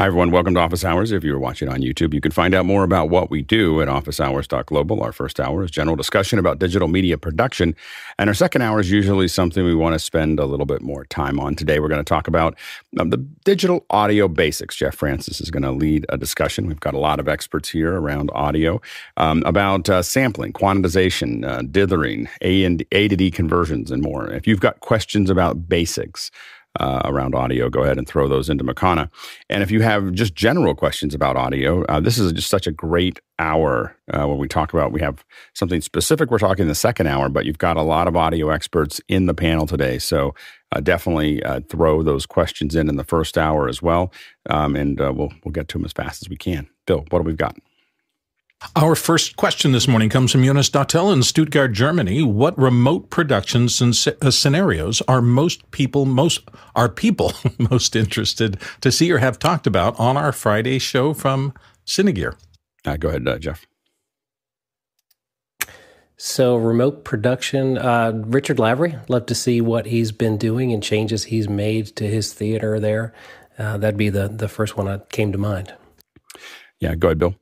Hi, 0.00 0.06
everyone. 0.06 0.30
Welcome 0.30 0.54
to 0.54 0.60
Office 0.60 0.82
Hours. 0.82 1.12
If 1.12 1.24
you're 1.24 1.38
watching 1.38 1.68
on 1.68 1.82
YouTube, 1.82 2.14
you 2.14 2.22
can 2.22 2.32
find 2.32 2.54
out 2.54 2.64
more 2.64 2.84
about 2.84 3.10
what 3.10 3.30
we 3.30 3.42
do 3.42 3.82
at 3.82 3.88
officehours.global. 3.88 5.02
Our 5.02 5.12
first 5.12 5.38
hour 5.38 5.62
is 5.62 5.70
general 5.70 5.94
discussion 5.94 6.38
about 6.38 6.58
digital 6.58 6.88
media 6.88 7.18
production. 7.18 7.76
And 8.18 8.30
our 8.30 8.32
second 8.32 8.62
hour 8.62 8.80
is 8.80 8.90
usually 8.90 9.28
something 9.28 9.62
we 9.62 9.74
want 9.74 9.92
to 9.92 9.98
spend 9.98 10.40
a 10.40 10.46
little 10.46 10.64
bit 10.64 10.80
more 10.80 11.04
time 11.04 11.38
on. 11.38 11.54
Today, 11.54 11.80
we're 11.80 11.88
going 11.88 12.02
to 12.02 12.08
talk 12.08 12.28
about 12.28 12.56
um, 12.98 13.10
the 13.10 13.18
digital 13.44 13.84
audio 13.90 14.26
basics. 14.26 14.74
Jeff 14.74 14.94
Francis 14.94 15.38
is 15.38 15.50
going 15.50 15.64
to 15.64 15.70
lead 15.70 16.06
a 16.08 16.16
discussion. 16.16 16.66
We've 16.66 16.80
got 16.80 16.94
a 16.94 16.98
lot 16.98 17.20
of 17.20 17.28
experts 17.28 17.68
here 17.68 18.00
around 18.00 18.30
audio 18.32 18.80
um, 19.18 19.42
about 19.44 19.90
uh, 19.90 20.00
sampling, 20.00 20.54
quantization, 20.54 21.46
uh, 21.46 21.60
dithering, 21.70 22.26
A, 22.40 22.64
and 22.64 22.82
A 22.92 23.08
to 23.08 23.16
D 23.16 23.30
conversions, 23.30 23.90
and 23.90 24.02
more. 24.02 24.30
If 24.30 24.46
you've 24.46 24.60
got 24.60 24.80
questions 24.80 25.28
about 25.28 25.68
basics, 25.68 26.30
uh, 26.78 27.02
around 27.04 27.34
audio, 27.34 27.68
go 27.68 27.82
ahead 27.82 27.98
and 27.98 28.06
throw 28.06 28.28
those 28.28 28.48
into 28.48 28.62
Makana. 28.62 29.10
And 29.48 29.62
if 29.62 29.70
you 29.70 29.82
have 29.82 30.12
just 30.12 30.34
general 30.34 30.74
questions 30.74 31.14
about 31.14 31.36
audio, 31.36 31.84
uh, 31.86 32.00
this 32.00 32.18
is 32.18 32.32
just 32.32 32.48
such 32.48 32.66
a 32.66 32.72
great 32.72 33.20
hour 33.38 33.96
uh, 34.12 34.26
when 34.26 34.38
we 34.38 34.46
talk 34.46 34.72
about. 34.72 34.92
We 34.92 35.00
have 35.00 35.24
something 35.54 35.80
specific 35.80 36.30
we're 36.30 36.38
talking 36.38 36.62
in 36.62 36.68
the 36.68 36.74
second 36.74 37.08
hour, 37.08 37.28
but 37.28 37.44
you've 37.44 37.58
got 37.58 37.76
a 37.76 37.82
lot 37.82 38.06
of 38.06 38.16
audio 38.16 38.50
experts 38.50 39.00
in 39.08 39.26
the 39.26 39.34
panel 39.34 39.66
today. 39.66 39.98
So 39.98 40.34
uh, 40.72 40.80
definitely 40.80 41.42
uh, 41.42 41.60
throw 41.68 42.02
those 42.02 42.26
questions 42.26 42.76
in 42.76 42.88
in 42.88 42.96
the 42.96 43.04
first 43.04 43.36
hour 43.36 43.68
as 43.68 43.82
well, 43.82 44.12
um, 44.48 44.76
and 44.76 45.00
uh, 45.00 45.12
we'll 45.14 45.32
we'll 45.44 45.52
get 45.52 45.68
to 45.68 45.78
them 45.78 45.84
as 45.84 45.92
fast 45.92 46.22
as 46.22 46.28
we 46.28 46.36
can. 46.36 46.68
Bill, 46.86 47.04
what 47.10 47.18
have 47.18 47.26
we 47.26 47.32
got? 47.32 47.56
Our 48.76 48.94
first 48.94 49.36
question 49.36 49.72
this 49.72 49.88
morning 49.88 50.10
comes 50.10 50.32
from 50.32 50.44
Jonas 50.44 50.68
Dottel 50.68 51.12
in 51.12 51.22
Stuttgart, 51.22 51.72
Germany. 51.72 52.22
What 52.22 52.56
remote 52.58 53.08
productions 53.08 53.80
and 53.80 53.94
uh, 54.20 54.30
scenarios 54.30 55.00
are 55.08 55.22
most 55.22 55.70
people 55.70 56.04
most 56.04 56.46
are 56.76 56.88
people 56.88 57.32
most 57.58 57.96
interested 57.96 58.60
to 58.82 58.92
see 58.92 59.10
or 59.10 59.18
have 59.18 59.38
talked 59.38 59.66
about 59.66 59.98
on 59.98 60.18
our 60.18 60.30
Friday 60.30 60.78
show 60.78 61.14
from 61.14 61.54
Cinegear? 61.86 62.36
Uh, 62.84 62.96
go 62.96 63.08
ahead, 63.08 63.26
uh, 63.26 63.38
Jeff. 63.38 63.66
So, 66.18 66.54
remote 66.56 67.02
production, 67.02 67.78
uh, 67.78 68.12
Richard 68.14 68.58
Lavery, 68.58 68.94
love 69.08 69.24
to 69.26 69.34
see 69.34 69.62
what 69.62 69.86
he's 69.86 70.12
been 70.12 70.36
doing 70.36 70.70
and 70.70 70.82
changes 70.82 71.24
he's 71.24 71.48
made 71.48 71.96
to 71.96 72.06
his 72.06 72.34
theater 72.34 72.78
there. 72.78 73.14
Uh, 73.58 73.78
that'd 73.78 73.96
be 73.96 74.10
the, 74.10 74.28
the 74.28 74.48
first 74.48 74.76
one 74.76 74.84
that 74.84 75.08
came 75.08 75.32
to 75.32 75.38
mind. 75.38 75.74
Yeah, 76.78 76.94
go 76.94 77.08
ahead, 77.08 77.18
Bill. 77.18 77.34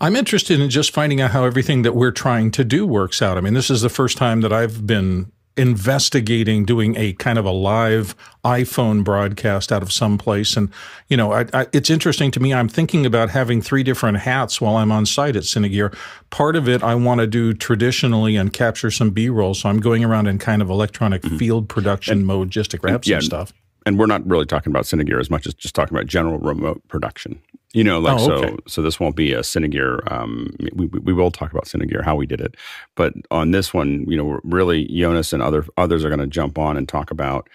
I'm 0.00 0.16
interested 0.16 0.60
in 0.60 0.70
just 0.70 0.92
finding 0.92 1.20
out 1.20 1.30
how 1.32 1.44
everything 1.44 1.82
that 1.82 1.94
we're 1.94 2.10
trying 2.12 2.50
to 2.52 2.64
do 2.64 2.86
works 2.86 3.20
out. 3.20 3.36
I 3.36 3.40
mean, 3.40 3.54
this 3.54 3.70
is 3.70 3.82
the 3.82 3.88
first 3.88 4.16
time 4.16 4.40
that 4.40 4.52
I've 4.52 4.86
been 4.86 5.30
investigating 5.58 6.64
doing 6.64 6.96
a 6.96 7.12
kind 7.14 7.36
of 7.36 7.44
a 7.44 7.50
live 7.50 8.14
iPhone 8.44 9.02
broadcast 9.02 9.72
out 9.72 9.82
of 9.82 9.92
some 9.92 10.16
place. 10.16 10.56
And, 10.56 10.70
you 11.08 11.16
know, 11.16 11.32
I, 11.32 11.46
I, 11.52 11.66
it's 11.72 11.90
interesting 11.90 12.30
to 12.30 12.40
me. 12.40 12.54
I'm 12.54 12.68
thinking 12.68 13.04
about 13.04 13.30
having 13.30 13.60
three 13.60 13.82
different 13.82 14.18
hats 14.18 14.60
while 14.60 14.76
I'm 14.76 14.92
on 14.92 15.04
site 15.04 15.34
at 15.34 15.42
Cinegear. 15.42 15.94
Part 16.30 16.54
of 16.54 16.68
it 16.68 16.84
I 16.84 16.94
want 16.94 17.20
to 17.20 17.26
do 17.26 17.52
traditionally 17.52 18.36
and 18.36 18.52
capture 18.52 18.90
some 18.90 19.10
B 19.10 19.28
roll. 19.28 19.52
So 19.52 19.68
I'm 19.68 19.80
going 19.80 20.04
around 20.04 20.28
in 20.28 20.38
kind 20.38 20.62
of 20.62 20.70
electronic 20.70 21.22
mm-hmm. 21.22 21.36
field 21.38 21.68
production 21.68 22.18
and, 22.18 22.26
mode 22.26 22.50
just 22.50 22.70
to 22.70 22.78
grab 22.78 23.04
yeah, 23.04 23.16
some 23.16 23.22
stuff. 23.22 23.52
And 23.84 23.98
we're 23.98 24.06
not 24.06 24.24
really 24.26 24.46
talking 24.46 24.70
about 24.70 24.84
Cinegear 24.84 25.18
as 25.18 25.28
much 25.28 25.46
as 25.46 25.54
just 25.54 25.74
talking 25.74 25.96
about 25.96 26.06
general 26.06 26.38
remote 26.38 26.86
production. 26.86 27.42
You 27.74 27.84
know, 27.84 27.98
like 27.98 28.18
oh, 28.18 28.32
okay. 28.32 28.48
so. 28.48 28.56
So 28.66 28.82
this 28.82 28.98
won't 28.98 29.14
be 29.14 29.32
a 29.34 29.40
Cinegear. 29.40 30.10
Um, 30.10 30.50
we, 30.72 30.86
we 30.86 31.12
will 31.12 31.30
talk 31.30 31.52
about 31.52 31.66
Cinegear 31.66 32.02
how 32.02 32.16
we 32.16 32.26
did 32.26 32.40
it, 32.40 32.56
but 32.94 33.12
on 33.30 33.50
this 33.50 33.74
one, 33.74 34.06
you 34.08 34.16
know, 34.16 34.40
really 34.42 34.86
Jonas 34.86 35.32
and 35.34 35.42
other 35.42 35.66
others 35.76 36.04
are 36.04 36.08
going 36.08 36.20
to 36.20 36.26
jump 36.26 36.58
on 36.58 36.78
and 36.78 36.88
talk 36.88 37.10
about, 37.10 37.48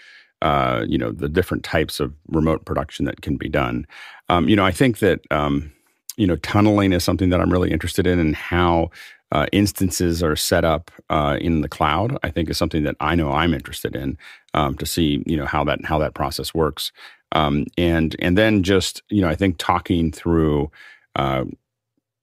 uh, 0.44 0.86
you 0.88 1.00
know, 1.00 1.12
the 1.12 1.30
different 1.30 1.64
types 1.64 2.00
of 2.00 2.14
remote 2.28 2.64
production 2.66 3.06
that 3.06 3.22
can 3.22 3.38
be 3.38 3.50
done. 3.50 3.88
Um, 4.30 4.48
you 4.48 4.56
know, 4.56 4.66
I 4.66 4.72
think 4.72 5.00
that 5.00 5.22
um, 5.32 5.72
you 6.18 6.28
know 6.28 6.36
tunneling 6.38 6.94
is 6.94 7.04
something 7.04 7.30
that 7.30 7.42
I'm 7.42 7.52
really 7.52 7.72
interested 7.72 8.06
in, 8.06 8.20
and 8.20 8.36
how 8.36 8.92
uh, 9.32 9.48
instances 9.52 10.22
are 10.22 10.36
set 10.36 10.64
up 10.64 10.92
uh, 11.10 11.38
in 11.42 11.62
the 11.62 11.70
cloud. 11.70 12.18
I 12.22 12.30
think 12.30 12.50
is 12.50 12.58
something 12.58 12.84
that 12.84 12.96
I 13.00 13.16
know 13.16 13.32
I'm 13.32 13.54
interested 13.54 13.96
in 13.96 14.18
um, 14.54 14.78
to 14.78 14.86
see 14.86 15.24
you 15.26 15.38
know 15.38 15.46
how 15.46 15.64
that 15.64 15.84
how 15.86 15.98
that 16.00 16.14
process 16.14 16.54
works. 16.54 16.92
Um, 17.34 17.66
and 17.78 18.16
and 18.20 18.38
then 18.38 18.64
just 18.64 19.02
you 19.10 19.22
know 19.22 19.30
I 19.30 19.36
think 19.36 19.58
talking 19.58 20.12
through 20.12 20.72
uh, 21.16 21.46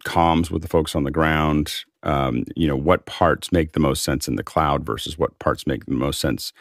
comms 0.04 0.50
with 0.50 0.62
the 0.62 0.69
folks 0.69 0.94
on 0.94 1.04
the 1.04 1.10
ground. 1.10 1.84
Um, 2.03 2.44
you 2.56 2.66
know 2.66 2.76
what 2.76 3.04
parts 3.04 3.53
make 3.53 3.72
the 3.72 3.81
most 3.81 4.03
sense 4.03 4.26
in 4.26 4.37
the 4.37 4.43
cloud 4.43 4.87
versus 4.87 5.19
what 5.19 5.38
parts 5.38 5.66
make 5.66 5.84
the 5.84 5.93
most 5.93 6.20
sense 6.20 6.53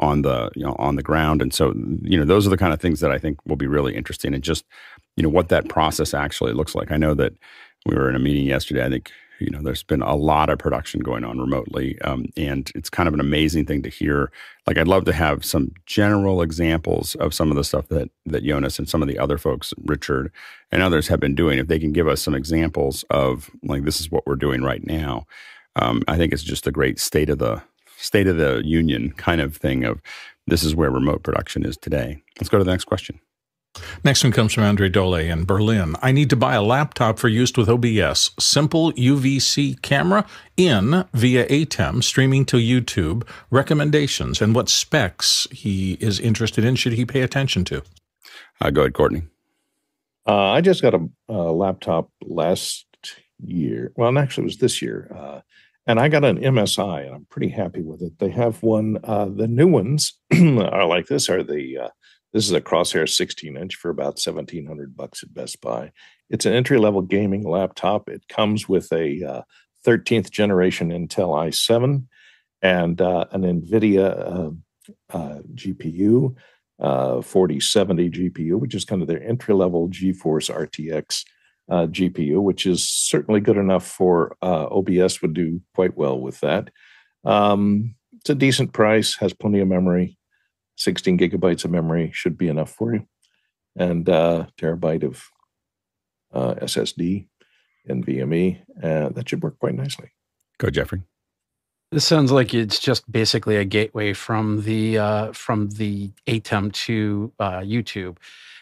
on 0.00 0.22
the 0.22 0.50
you 0.56 0.64
know 0.64 0.74
on 0.78 0.96
the 0.96 1.02
ground. 1.02 1.42
And 1.42 1.54
so 1.54 1.72
you 2.02 2.18
know 2.18 2.24
those 2.24 2.46
are 2.46 2.50
the 2.50 2.56
kind 2.56 2.72
of 2.72 2.80
things 2.80 3.00
that 3.00 3.12
I 3.12 3.18
think 3.18 3.38
will 3.46 3.56
be 3.56 3.66
really 3.66 3.94
interesting 3.94 4.34
and 4.34 4.42
just 4.42 4.64
you 5.16 5.22
know 5.22 5.28
what 5.28 5.48
that 5.50 5.68
process 5.68 6.14
actually 6.14 6.52
looks 6.52 6.74
like. 6.74 6.90
I 6.90 6.96
know 6.96 7.14
that 7.14 7.34
we 7.86 7.94
were 7.94 8.08
in 8.08 8.16
a 8.16 8.20
meeting 8.20 8.46
yesterday. 8.46 8.84
I 8.84 8.88
think 8.88 9.12
you 9.40 9.50
know 9.50 9.60
there's 9.62 9.82
been 9.82 10.02
a 10.02 10.16
lot 10.16 10.50
of 10.50 10.58
production 10.58 11.00
going 11.00 11.24
on 11.24 11.38
remotely 11.38 12.00
um, 12.02 12.26
and 12.36 12.70
it's 12.74 12.90
kind 12.90 13.06
of 13.06 13.14
an 13.14 13.20
amazing 13.20 13.64
thing 13.66 13.82
to 13.82 13.88
hear. 13.88 14.30
Like 14.66 14.76
i'd 14.76 14.88
love 14.88 15.04
to 15.06 15.12
have 15.12 15.44
some 15.44 15.72
general 15.86 16.42
examples 16.42 17.14
of 17.16 17.32
some 17.32 17.50
of 17.50 17.56
the 17.56 17.64
stuff 17.64 17.88
that 17.88 18.10
that 18.26 18.44
jonas 18.44 18.78
and 18.78 18.88
some 18.88 19.02
of 19.02 19.08
the 19.08 19.18
other 19.18 19.38
folks 19.38 19.72
richard 19.84 20.30
and 20.70 20.82
others 20.82 21.08
have 21.08 21.20
been 21.20 21.34
doing 21.34 21.58
if 21.58 21.68
they 21.68 21.78
can 21.78 21.92
give 21.92 22.08
us 22.08 22.20
some 22.20 22.34
examples 22.34 23.04
of 23.10 23.50
like 23.62 23.84
this 23.84 24.00
is 24.00 24.10
what 24.10 24.26
we're 24.26 24.36
doing 24.36 24.62
right 24.62 24.86
now. 24.86 25.26
Um, 25.76 26.02
i 26.08 26.16
think 26.16 26.32
it's 26.32 26.42
just 26.42 26.66
a 26.66 26.72
great 26.72 26.98
state 26.98 27.30
of 27.30 27.38
the 27.38 27.62
state 27.96 28.26
of 28.26 28.36
the 28.36 28.62
union 28.64 29.12
kind 29.12 29.40
of 29.40 29.56
thing 29.56 29.84
of 29.84 30.00
this 30.46 30.62
is 30.62 30.74
where 30.74 30.90
remote 30.90 31.22
production 31.22 31.64
is 31.66 31.76
today. 31.76 32.22
Let's 32.38 32.48
go 32.48 32.58
to 32.58 32.64
the 32.64 32.70
next 32.70 32.84
question 32.84 33.20
Next 34.04 34.22
one 34.22 34.32
comes 34.32 34.52
from 34.52 34.64
Andre 34.64 34.88
Dole 34.88 35.14
in 35.14 35.44
Berlin. 35.44 35.96
I 36.02 36.12
need 36.12 36.30
to 36.30 36.36
buy 36.36 36.54
a 36.54 36.62
laptop 36.62 37.18
for 37.18 37.28
use 37.28 37.52
with 37.56 37.68
OBS. 37.68 38.30
Simple 38.38 38.92
UVC 38.92 39.80
camera 39.82 40.26
in 40.56 41.04
via 41.12 41.46
ATEM, 41.48 42.02
streaming 42.02 42.44
to 42.46 42.56
YouTube. 42.56 43.26
Recommendations 43.50 44.40
and 44.40 44.54
what 44.54 44.68
specs 44.68 45.46
he 45.50 45.94
is 46.00 46.20
interested 46.20 46.64
in 46.64 46.76
should 46.76 46.94
he 46.94 47.04
pay 47.04 47.22
attention 47.22 47.64
to? 47.64 47.82
Uh, 48.60 48.70
go 48.70 48.82
ahead, 48.82 48.94
Courtney. 48.94 49.22
Uh, 50.26 50.50
I 50.50 50.60
just 50.60 50.82
got 50.82 50.94
a, 50.94 51.08
a, 51.28 51.52
laptop 51.52 52.10
last 52.22 52.86
year. 53.42 53.92
Well, 53.96 54.18
actually, 54.18 54.42
it 54.42 54.44
was 54.44 54.56
this 54.58 54.82
year. 54.82 55.10
Uh, 55.14 55.40
and 55.86 55.98
I 55.98 56.08
got 56.08 56.24
an 56.24 56.38
MSI, 56.38 57.06
and 57.06 57.14
I'm 57.14 57.26
pretty 57.30 57.48
happy 57.48 57.80
with 57.80 58.02
it. 58.02 58.18
They 58.18 58.28
have 58.28 58.62
one. 58.62 58.98
Uh, 59.02 59.24
the 59.24 59.48
new 59.48 59.66
ones 59.66 60.18
are 60.32 60.84
like 60.84 61.06
this: 61.06 61.30
are 61.30 61.42
the 61.42 61.78
uh, 61.84 61.88
this 62.32 62.44
is 62.44 62.52
a 62.52 62.60
Crosshair 62.60 63.08
16 63.08 63.56
inch 63.56 63.74
for 63.74 63.90
about 63.90 64.20
1700 64.22 64.96
bucks 64.96 65.22
at 65.22 65.32
Best 65.32 65.60
Buy. 65.60 65.92
It's 66.30 66.46
an 66.46 66.52
entry 66.52 66.78
level 66.78 67.02
gaming 67.02 67.48
laptop. 67.48 68.08
It 68.08 68.28
comes 68.28 68.68
with 68.68 68.92
a 68.92 69.24
uh, 69.24 69.42
13th 69.86 70.30
generation 70.30 70.90
Intel 70.90 71.30
i7 71.48 72.06
and 72.60 73.00
uh, 73.00 73.26
an 73.32 73.42
NVIDIA 73.42 74.04
uh, 74.10 74.50
uh 75.16 75.38
GPU, 75.54 76.34
4070 76.78 78.06
uh, 78.06 78.10
GPU, 78.10 78.58
which 78.58 78.74
is 78.74 78.84
kind 78.84 79.00
of 79.00 79.08
their 79.08 79.22
entry 79.22 79.54
level 79.54 79.88
GeForce 79.88 80.50
RTX 80.54 81.24
uh, 81.70 81.86
GPU, 81.86 82.42
which 82.42 82.66
is 82.66 82.88
certainly 82.88 83.40
good 83.40 83.56
enough 83.56 83.86
for 83.86 84.36
OBS, 84.42 85.22
would 85.22 85.34
do 85.34 85.60
quite 85.74 85.96
well 85.96 86.20
with 86.20 86.40
that. 86.40 86.70
Um, 87.24 87.94
it's 88.12 88.30
a 88.30 88.34
decent 88.34 88.72
price, 88.72 89.16
has 89.16 89.32
plenty 89.32 89.60
of 89.60 89.68
memory. 89.68 90.17
16 90.78 91.18
gigabytes 91.18 91.64
of 91.64 91.70
memory 91.70 92.10
should 92.14 92.38
be 92.38 92.48
enough 92.48 92.70
for 92.70 92.94
you, 92.94 93.06
and 93.76 94.08
uh, 94.08 94.46
terabyte 94.56 95.02
of 95.02 95.22
uh, 96.32 96.54
SSD 96.54 97.26
and 97.86 98.06
NVMe. 98.06 98.60
Uh, 98.82 99.10
that 99.10 99.28
should 99.28 99.42
work 99.42 99.58
quite 99.58 99.74
nicely. 99.74 100.10
Go, 100.58 100.70
Jeffrey. 100.70 101.02
This 101.90 102.06
sounds 102.06 102.30
like 102.30 102.52
it's 102.52 102.78
just 102.78 103.10
basically 103.10 103.56
a 103.56 103.64
gateway 103.64 104.12
from 104.12 104.62
the 104.62 104.98
uh, 104.98 105.32
from 105.32 105.70
the 105.70 106.10
ATEM 106.26 106.70
to 106.84 107.32
uh, 107.40 107.60
YouTube, 107.60 108.18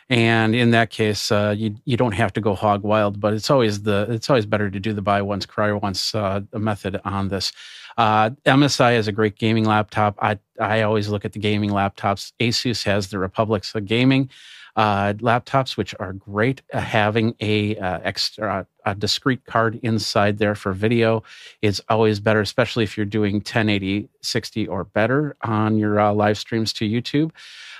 and 0.09 0.55
in 0.55 0.71
that 0.71 0.91
case, 0.91 1.33
uh, 1.33 1.53
you 1.57 1.75
you 1.85 1.97
don't 1.97 2.13
have 2.13 2.33
to 2.35 2.41
go 2.41 2.55
hog 2.55 2.85
wild. 2.85 3.19
But 3.21 3.35
it's 3.35 3.51
always 3.51 3.83
the 3.83 4.07
it's 4.11 4.31
always 4.31 4.47
better 4.47 4.71
to 4.71 4.79
do 4.79 4.93
the 4.93 5.03
buy 5.03 5.23
once 5.23 5.45
cry 5.45 5.73
once 5.73 6.15
uh, 6.15 6.43
method 6.53 7.01
on 7.05 7.27
this. 7.27 7.51
Uh, 7.99 8.31
MSI 8.45 8.97
is 8.97 9.09
a 9.09 9.13
great 9.13 9.37
gaming 9.37 9.65
laptop. 9.65 10.17
I 10.23 10.39
I 10.61 10.83
always 10.83 11.09
look 11.09 11.25
at 11.25 11.33
the 11.33 11.41
gaming 11.41 11.71
laptops. 11.71 12.31
Asus 12.39 12.85
has 12.85 13.09
the 13.09 13.19
Republics 13.19 13.75
of 13.75 13.87
gaming 13.87 14.31
uh, 14.77 15.15
laptops, 15.15 15.77
which 15.77 15.95
are 15.99 16.13
great. 16.13 16.63
Uh, 16.73 16.81
having 16.81 17.35
a 17.41 17.77
uh, 17.77 18.01
extra 18.03 18.67
a 18.87 18.95
discrete 18.95 19.45
card 19.47 19.81
inside 19.83 20.39
there 20.39 20.55
for 20.55 20.73
video 20.73 21.23
is 21.61 21.83
always 21.89 22.21
better, 22.21 22.41
especially 22.41 22.85
if 22.85 22.97
you're 22.97 23.05
doing 23.05 23.35
1080, 23.37 24.09
60 24.23 24.69
or 24.69 24.85
better 24.85 25.37
on 25.43 25.77
your 25.77 25.99
uh, 25.99 26.13
live 26.13 26.39
streams 26.39 26.73
to 26.75 26.89
YouTube. 26.89 27.33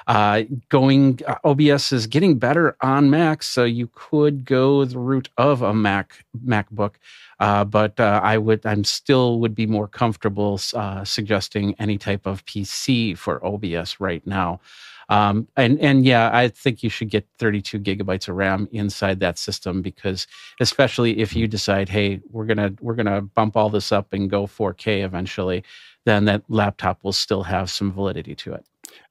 Uh, 0.09 0.43
going 0.69 1.21
uh, 1.27 1.37
OBS 1.45 1.93
is 1.93 2.07
getting 2.07 2.39
better 2.39 2.77
on 2.81 3.11
Mac, 3.11 3.43
so 3.43 3.65
you 3.65 3.89
could 3.95 4.45
go 4.45 4.85
the 4.85 4.99
route 4.99 5.29
of 5.37 5.63
a 5.63 5.73
Mac 5.73 6.25
MacBook. 6.45 6.95
Uh, 7.39 7.65
but 7.65 7.99
uh, 8.01 8.21
I 8.23 8.39
would, 8.39 8.65
I'm 8.65 8.85
still 8.85 9.41
would 9.41 9.55
be 9.55 9.67
more 9.67 9.89
comfortable 9.89 10.61
uh, 10.75 11.05
suggesting 11.05 11.75
any 11.79 11.99
type 11.99 12.27
of 12.27 12.45
PC 12.47 13.17
for 13.17 13.45
OBS 13.45 14.01
right 14.01 14.27
now. 14.27 14.61
Um, 15.09 15.47
and 15.57 15.79
and 15.81 16.05
yeah, 16.05 16.31
I 16.33 16.49
think 16.49 16.83
you 16.83 16.91
should 16.91 17.11
get 17.11 17.27
32 17.39 17.79
gigabytes 17.81 18.29
of 18.29 18.35
RAM 18.35 18.69
inside 18.73 19.21
that 19.21 19.39
system 19.39 19.83
because, 19.83 20.27
especially 20.61 21.19
if 21.21 21.35
you 21.37 21.47
decide, 21.47 21.89
hey, 21.89 22.21
we're 22.31 22.47
gonna 22.47 22.73
we're 22.81 22.95
gonna 22.95 23.23
bump 23.23 23.57
all 23.57 23.71
this 23.71 23.93
up 23.93 24.13
and 24.13 24.29
go 24.29 24.47
4K 24.47 25.05
eventually, 25.05 25.63
then 26.05 26.25
that 26.25 26.43
laptop 26.49 27.05
will 27.05 27.13
still 27.13 27.45
have 27.45 27.71
some 27.71 27.93
validity 27.93 28.35
to 28.35 28.55
it. 28.55 28.65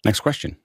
Next 0.03 0.19
question. 0.19 0.57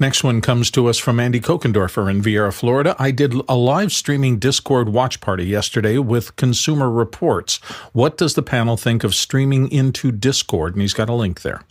Next 0.00 0.24
one 0.24 0.40
comes 0.40 0.70
to 0.72 0.88
us 0.88 0.98
from 0.98 1.20
Andy 1.20 1.40
Kokendorfer 1.40 2.10
in 2.10 2.22
Viera, 2.22 2.52
Florida. 2.52 2.96
I 2.98 3.12
did 3.12 3.34
a 3.48 3.54
live 3.54 3.92
streaming 3.92 4.38
Discord 4.38 4.88
watch 4.88 5.20
party 5.20 5.44
yesterday 5.44 5.98
with 5.98 6.34
Consumer 6.36 6.90
Reports. 6.90 7.58
What 7.92 8.16
does 8.16 8.34
the 8.34 8.42
panel 8.42 8.76
think 8.76 9.04
of 9.04 9.14
streaming 9.14 9.70
into 9.70 10.10
Discord? 10.10 10.74
And 10.74 10.82
he's 10.82 10.94
got 10.94 11.08
a 11.08 11.14
link 11.14 11.42
there. 11.42 11.62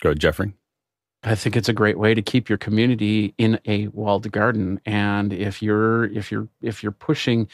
Go 0.00 0.10
ahead, 0.10 0.20
Jeffrey. 0.20 0.52
I 1.24 1.34
think 1.34 1.56
it's 1.56 1.68
a 1.68 1.72
great 1.72 1.98
way 1.98 2.14
to 2.14 2.22
keep 2.22 2.48
your 2.48 2.58
community 2.58 3.34
in 3.38 3.58
a 3.66 3.88
walled 3.88 4.30
garden. 4.30 4.80
And 4.86 5.32
if 5.32 5.62
you're 5.62 6.04
if 6.04 6.30
you're 6.30 6.48
if 6.62 6.82
you're 6.82 6.92
pushing 6.92 7.48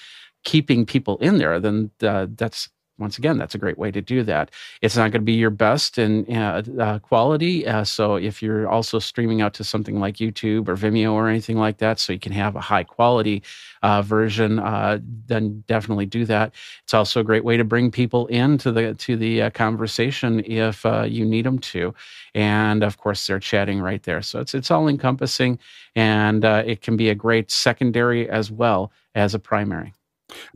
keeping 0.44 0.84
people 0.84 1.16
in 1.18 1.38
there, 1.38 1.58
then 1.58 1.90
uh, 2.02 2.26
that's 2.34 2.68
once 2.98 3.18
again, 3.18 3.38
that's 3.38 3.56
a 3.56 3.58
great 3.58 3.76
way 3.76 3.90
to 3.90 4.00
do 4.00 4.22
that. 4.22 4.52
It's 4.80 4.96
not 4.96 5.10
going 5.10 5.12
to 5.12 5.20
be 5.20 5.32
your 5.32 5.50
best 5.50 5.98
in 5.98 6.24
uh, 6.34 6.62
uh, 6.78 6.98
quality. 7.00 7.66
Uh, 7.66 7.82
so 7.82 8.14
if 8.14 8.40
you're 8.40 8.68
also 8.68 9.00
streaming 9.00 9.42
out 9.42 9.52
to 9.54 9.64
something 9.64 9.98
like 9.98 10.16
YouTube 10.16 10.68
or 10.68 10.76
Vimeo 10.76 11.12
or 11.12 11.28
anything 11.28 11.58
like 11.58 11.78
that, 11.78 11.98
so 11.98 12.12
you 12.12 12.20
can 12.20 12.32
have 12.32 12.54
a 12.54 12.60
high 12.60 12.84
quality 12.84 13.42
uh, 13.82 14.00
version, 14.02 14.60
uh, 14.60 14.98
then 15.26 15.64
definitely 15.66 16.06
do 16.06 16.24
that. 16.26 16.54
It's 16.84 16.94
also 16.94 17.20
a 17.20 17.24
great 17.24 17.44
way 17.44 17.56
to 17.56 17.64
bring 17.64 17.90
people 17.90 18.28
into 18.28 18.70
the 18.70 18.94
to 18.94 19.16
the 19.16 19.42
uh, 19.42 19.50
conversation 19.50 20.44
if 20.44 20.84
you 20.84 21.24
need 21.24 21.46
them 21.46 21.58
to, 21.58 21.94
and 22.34 22.84
of 22.84 22.98
course 22.98 23.26
they're 23.26 23.40
chatting 23.40 23.80
right 23.80 24.02
there. 24.04 24.22
So 24.22 24.38
it's 24.40 24.54
it's 24.54 24.70
all 24.70 24.86
encompassing, 24.86 25.58
and 25.96 26.44
it 26.44 26.82
can 26.82 26.96
be 26.96 27.08
a 27.08 27.14
great 27.14 27.50
secondary 27.50 28.28
as 28.30 28.50
well 28.50 28.92
as 29.14 29.34
a 29.34 29.38
primary. 29.38 29.92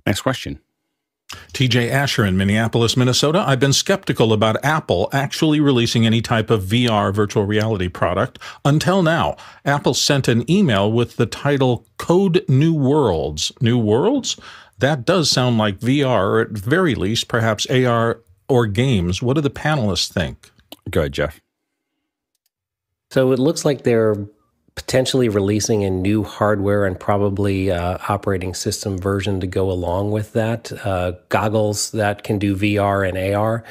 Next 0.06 0.20
question. 0.22 0.60
TJ 1.52 1.90
Asher 1.90 2.24
in 2.24 2.36
Minneapolis, 2.36 2.96
Minnesota. 2.96 3.44
I've 3.46 3.60
been 3.60 3.72
skeptical 3.72 4.32
about 4.32 4.64
Apple 4.64 5.08
actually 5.12 5.60
releasing 5.60 6.06
any 6.06 6.20
type 6.20 6.50
of 6.50 6.64
VR 6.64 7.12
virtual 7.12 7.44
reality 7.44 7.88
product 7.88 8.38
until 8.64 9.02
now. 9.02 9.36
Apple 9.64 9.94
sent 9.94 10.28
an 10.28 10.48
email 10.50 10.90
with 10.90 11.16
the 11.16 11.26
title 11.26 11.86
Code 11.98 12.44
New 12.48 12.74
Worlds. 12.74 13.52
New 13.60 13.78
Worlds? 13.78 14.36
That 14.78 15.04
does 15.04 15.30
sound 15.30 15.58
like 15.58 15.80
VR, 15.80 16.20
or 16.20 16.40
at 16.40 16.50
very 16.50 16.94
least, 16.94 17.28
perhaps 17.28 17.66
AR 17.66 18.20
or 18.48 18.66
games. 18.66 19.22
What 19.22 19.34
do 19.34 19.40
the 19.40 19.50
panelists 19.50 20.12
think? 20.12 20.50
Go 20.90 21.00
ahead, 21.00 21.12
Jeff. 21.12 21.40
So 23.10 23.32
it 23.32 23.38
looks 23.38 23.64
like 23.64 23.82
they're 23.82 24.16
potentially 24.78 25.28
releasing 25.28 25.82
a 25.82 25.90
new 25.90 26.22
hardware 26.22 26.86
and 26.86 27.00
probably 27.00 27.68
uh, 27.68 27.98
operating 28.08 28.54
system 28.54 28.96
version 28.96 29.40
to 29.40 29.46
go 29.48 29.72
along 29.72 30.12
with 30.12 30.34
that. 30.34 30.70
Uh, 30.86 31.14
goggles 31.30 31.90
that 31.90 32.22
can 32.22 32.38
do 32.38 32.54
VR 32.54 33.06
and 33.06 33.34
AR. 33.34 33.64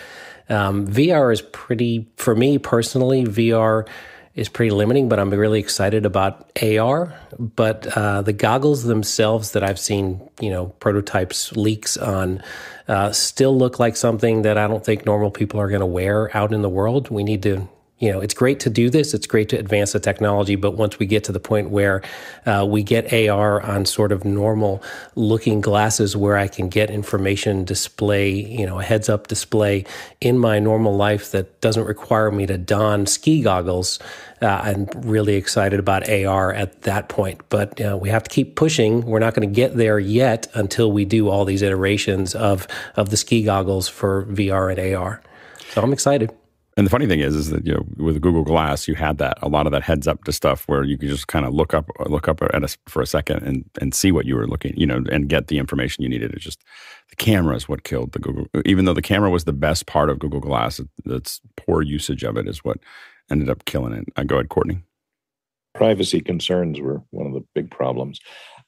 Um, 0.50 0.86
VR 0.86 1.32
is 1.32 1.42
pretty, 1.42 2.10
for 2.18 2.36
me 2.36 2.58
personally, 2.58 3.24
VR 3.24 3.88
is 4.36 4.50
pretty 4.50 4.72
limiting, 4.72 5.08
but 5.08 5.18
I'm 5.18 5.30
really 5.30 5.62
excited 5.62 6.06
about 6.06 6.52
AR. 6.62 7.18
But 7.40 7.88
uh, 7.96 8.22
the 8.24 8.34
goggles 8.34 8.84
themselves 8.84 9.52
that 9.52 9.64
I've 9.64 9.80
seen, 9.80 10.20
you 10.42 10.50
know, 10.50 10.66
prototypes, 10.82 11.56
leaks 11.56 11.96
on, 11.96 12.44
uh, 12.90 13.14
still 13.14 13.58
look 13.58 13.80
like 13.80 13.96
something 13.96 14.42
that 14.42 14.58
I 14.58 14.68
don't 14.68 14.84
think 14.84 15.06
normal 15.06 15.32
people 15.32 15.62
are 15.62 15.70
going 15.70 15.80
to 15.80 15.86
wear 15.86 16.36
out 16.36 16.52
in 16.52 16.64
the 16.64 16.70
world. 16.70 17.10
We 17.10 17.24
need 17.24 17.44
to 17.44 17.70
you 18.00 18.12
know, 18.12 18.20
it's 18.20 18.36
great 18.36 18.60
to 18.60 18.70
do 18.70 18.92
this. 18.92 19.16
It's 19.16 19.26
great 19.26 19.50
to 19.50 19.58
advance 19.58 19.94
the 19.94 20.00
technology, 20.00 20.56
but 20.56 20.72
once 20.72 21.00
we 21.00 21.08
get 21.08 21.24
to 21.26 21.32
the 21.32 21.40
point 21.40 21.72
where 21.72 22.04
uh, 22.46 22.66
we 22.70 22.84
get 22.84 23.12
AR 23.12 23.60
on 23.62 23.86
sort 23.86 24.12
of 24.12 24.24
normal 24.24 24.84
looking 25.16 25.62
glasses 25.62 26.16
where 26.16 26.38
I 26.38 26.48
can 26.48 26.70
get 26.70 26.92
information 26.92 27.66
display, 27.66 28.30
you 28.30 28.68
know, 28.68 28.80
a 28.80 28.84
heads 28.84 29.10
up 29.10 29.28
display 29.28 29.84
in 30.22 30.38
my 30.38 30.60
normal 30.60 30.96
life 30.96 31.32
that 31.32 31.60
doesn't 31.60 31.86
require 31.86 32.30
me 32.30 32.46
to 32.46 32.58
don 32.58 33.08
ski 33.08 33.42
goggles, 33.42 33.98
uh, 34.44 34.46
I'm 34.46 34.88
really 34.98 35.34
excited 35.34 35.80
about 35.80 36.08
AR 36.08 36.54
at 36.54 36.84
that 36.84 37.10
point. 37.10 37.42
But 37.50 37.82
uh, 37.82 37.98
we 38.00 38.10
have 38.10 38.24
to 38.24 38.30
keep 38.30 38.56
pushing. 38.56 39.08
We're 39.08 39.18
not 39.18 39.34
going 39.34 39.50
to 39.50 39.56
get 39.56 39.76
there 39.76 39.98
yet 39.98 40.46
until 40.54 40.92
we 40.92 41.04
do 41.04 41.30
all 41.30 41.46
these 41.46 41.64
iterations 41.64 42.36
of, 42.36 42.68
of 42.96 43.10
the 43.10 43.18
ski 43.18 43.42
goggles 43.42 43.88
for 43.88 44.26
VR 44.26 44.72
and 44.72 44.96
AR. 44.96 45.24
So 45.72 45.82
I'm 45.82 45.94
excited. 45.94 46.32
And 46.78 46.86
the 46.86 46.92
funny 46.92 47.08
thing 47.08 47.22
is, 47.22 47.36
is 47.36 47.50
that 47.50 47.66
you 47.66 47.74
know, 47.74 47.84
with 47.98 48.22
Google 48.22 48.44
Glass, 48.44 48.88
you 48.88 48.94
had 48.94 49.18
that 49.18 49.40
a 49.42 49.50
lot 49.50 49.66
of 49.66 49.72
that 49.72 49.82
heads 49.82 50.08
up 50.08 50.24
to 50.26 50.32
stuff 50.32 50.64
where 50.68 50.84
you 50.84 50.96
could 50.96 51.10
just 51.10 51.28
kind 51.28 51.44
of 51.44 51.52
look 51.52 51.74
up, 51.74 51.90
look 52.06 52.28
up 52.28 52.40
at 52.44 52.64
a, 52.64 52.78
for 52.86 53.02
a 53.02 53.08
second 53.08 53.42
and 53.42 53.66
and 53.82 53.96
see 53.96 54.12
what 54.12 54.28
you 54.28 54.36
were 54.36 54.48
looking, 54.48 54.78
you 54.78 54.86
know, 54.86 55.04
and 55.12 55.28
get 55.28 55.48
the 55.48 55.58
information 55.58 56.04
you 56.04 56.10
needed. 56.10 56.32
It's 56.34 56.44
just 56.44 56.64
the 57.10 57.16
camera 57.16 57.56
is 57.56 57.68
what 57.68 57.84
killed 57.84 58.12
the 58.12 58.20
Google. 58.20 58.46
Even 58.64 58.86
though 58.86 58.94
the 58.94 59.02
camera 59.02 59.32
was 59.32 59.46
the 59.46 59.54
best 59.54 59.88
part 59.88 60.12
of 60.12 60.20
Google 60.20 60.40
Glass, 60.40 60.80
its 61.06 61.42
poor 61.56 61.82
usage 61.82 62.24
of 62.24 62.38
it 62.38 62.48
is 62.48 62.64
what 62.64 62.78
ended 63.32 63.50
up 63.50 63.66
killing 63.66 63.94
it. 63.94 64.06
Uh, 64.16 64.24
go 64.24 64.36
ahead, 64.36 64.50
Courtney. 64.50 64.84
Privacy 65.74 66.22
concerns 66.22 66.80
were 66.80 67.02
one 67.10 67.26
of 67.26 67.34
the 67.34 67.44
big 67.56 67.72
problems. 67.72 68.20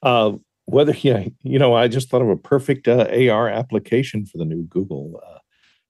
Uh, 0.01 0.33
whether 0.65 0.93
yeah, 0.93 1.25
you 1.43 1.59
know, 1.59 1.75
I 1.75 1.87
just 1.87 2.09
thought 2.09 2.23
of 2.23 2.29
a 2.29 2.37
perfect 2.37 2.87
uh, 2.87 3.07
AR 3.29 3.49
application 3.49 4.25
for 4.25 4.39
the 4.39 4.45
new 4.45 4.63
Google 4.63 5.21
uh, 5.27 5.38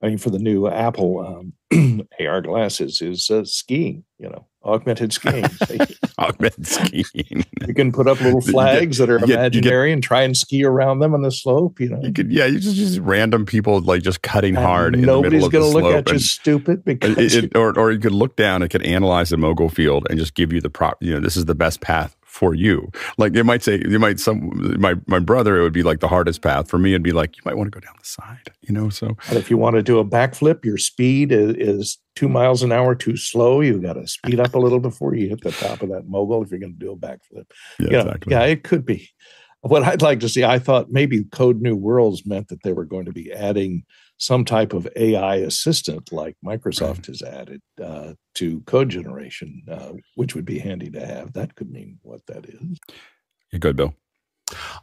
I 0.02 0.08
mean, 0.08 0.18
for 0.18 0.30
the 0.30 0.40
new 0.40 0.68
Apple 0.68 1.54
um, 1.72 2.08
AR 2.20 2.42
glasses 2.42 3.02
is 3.02 3.30
uh, 3.30 3.44
skiing. 3.44 4.06
You 4.18 4.30
know, 4.30 4.48
augmented 4.64 5.12
skiing. 5.12 5.46
augmented 6.20 6.68
skiing. 6.68 7.46
you 7.68 7.74
can 7.74 7.92
put 7.92 8.08
up 8.08 8.22
little 8.22 8.42
flags 8.54 8.98
that 8.98 9.10
are 9.10 9.18
imaginary 9.18 9.90
get, 9.90 9.94
and 9.94 10.04
try 10.04 10.22
and 10.22 10.38
ski 10.38 10.64
around 10.64 11.00
them 11.00 11.14
on 11.14 11.22
the 11.22 11.32
slope. 11.32 11.80
You 11.80 11.90
know, 11.90 12.02
you 12.02 12.14
could 12.14 12.32
yeah, 12.32 12.46
you 12.46 12.60
just 12.60 12.76
just 12.76 13.00
random 13.00 13.46
people 13.46 13.82
like 13.82 14.02
just 14.02 14.22
cutting 14.22 14.56
and 14.56 14.66
hard. 14.66 14.98
Nobody's 14.98 15.48
going 15.48 15.72
to 15.72 15.78
look 15.78 15.94
at 15.94 16.10
you 16.12 16.20
stupid 16.20 16.86
because 16.86 17.18
it, 17.18 17.46
it, 17.46 17.52
or 17.58 17.78
or 17.78 17.92
you 17.92 18.00
could 18.00 18.14
look 18.14 18.36
down. 18.36 18.62
It 18.62 18.70
could 18.70 18.84
analyze 18.84 19.30
the 19.30 19.38
mogul 19.38 19.70
field 19.70 20.08
and 20.10 20.18
just 20.18 20.34
give 20.34 20.54
you 20.54 20.62
the 20.62 20.70
prop. 20.70 20.98
You 21.02 21.16
know, 21.16 21.20
this 21.20 21.36
is 21.36 21.46
the 21.46 21.56
best 21.56 21.82
path 21.82 22.16
for 22.30 22.54
you. 22.54 22.92
Like 23.18 23.36
it 23.36 23.44
might 23.44 23.64
say, 23.64 23.82
you 23.86 24.00
might 24.00 24.20
some 24.20 24.80
my 24.80 24.96
my 25.08 25.20
brother, 25.20 25.60
it 25.60 25.64
would 25.64 25.74
be 25.74 25.84
like 25.84 26.00
the 26.00 26.08
hardest 26.08 26.42
path. 26.42 26.70
For 26.70 26.78
me, 26.78 26.92
it'd 26.92 27.04
be 27.04 27.12
like 27.12 27.36
you 27.36 27.42
might 27.44 27.58
want 27.58 27.68
to 27.68 27.78
go 27.78 27.80
down 27.80 27.96
the 27.98 28.06
side. 28.06 28.52
You 28.62 28.74
know, 28.74 28.90
so. 28.90 29.18
And 29.28 29.38
if 29.38 29.50
you 29.50 29.58
want 29.58 29.76
to 29.76 29.84
do 29.84 30.00
a 30.00 30.06
backflip, 30.06 30.64
your 30.64 30.78
speed 30.78 31.32
is, 31.32 31.56
is 31.56 31.98
two 32.16 32.30
miles 32.30 32.62
an 32.62 32.72
hour 32.72 32.94
too 32.96 33.18
slow. 33.18 33.62
You 33.62 33.82
got 33.82 33.94
to 33.94 34.08
speed 34.08 34.40
up 34.40 34.54
a 34.54 34.60
little 34.60 34.80
before 34.80 35.16
you 35.16 35.28
hit 35.28 35.42
the 35.42 35.52
top 35.52 35.82
of 35.82 35.90
that 35.90 36.08
mogul. 36.08 36.44
If 36.44 36.52
you're 36.52 36.60
going 36.60 36.74
to 36.74 36.80
do 36.80 36.92
a 36.92 36.98
backflip, 36.98 37.46
yeah, 37.80 37.86
you 37.86 37.90
know, 37.92 38.00
exactly. 38.02 38.34
yeah, 38.34 38.44
it 38.44 38.64
could 38.64 38.86
be. 38.86 39.10
What 39.62 39.84
I'd 39.84 40.02
like 40.02 40.22
to 40.22 40.30
see, 40.30 40.46
I 40.46 40.60
thought 40.60 40.92
maybe 40.92 41.24
Code 41.26 41.62
New 41.62 41.76
Worlds 41.76 42.26
meant 42.26 42.48
that 42.48 42.64
they 42.64 42.72
were 42.72 42.86
going 42.86 43.06
to 43.06 43.12
be 43.12 43.34
adding 43.34 43.84
some 44.20 44.44
type 44.46 44.74
of 44.74 44.88
AI 44.96 45.38
assistant 45.38 46.12
like 46.12 46.36
Microsoft 46.46 47.08
has 47.08 47.22
added 47.22 47.62
uh, 47.84 48.14
to 48.36 48.60
code 48.62 48.90
generation, 48.90 49.64
uh, 49.72 49.94
which 50.16 50.36
would 50.36 50.46
be 50.46 50.60
handy 50.60 50.92
to 50.92 51.06
have. 51.06 51.34
That 51.34 51.56
could 51.56 51.72
mean 51.72 52.00
what 52.04 52.26
that 52.28 52.46
is. 52.46 52.78
You're 53.52 53.60
good, 53.60 53.78
Bill. 53.78 53.96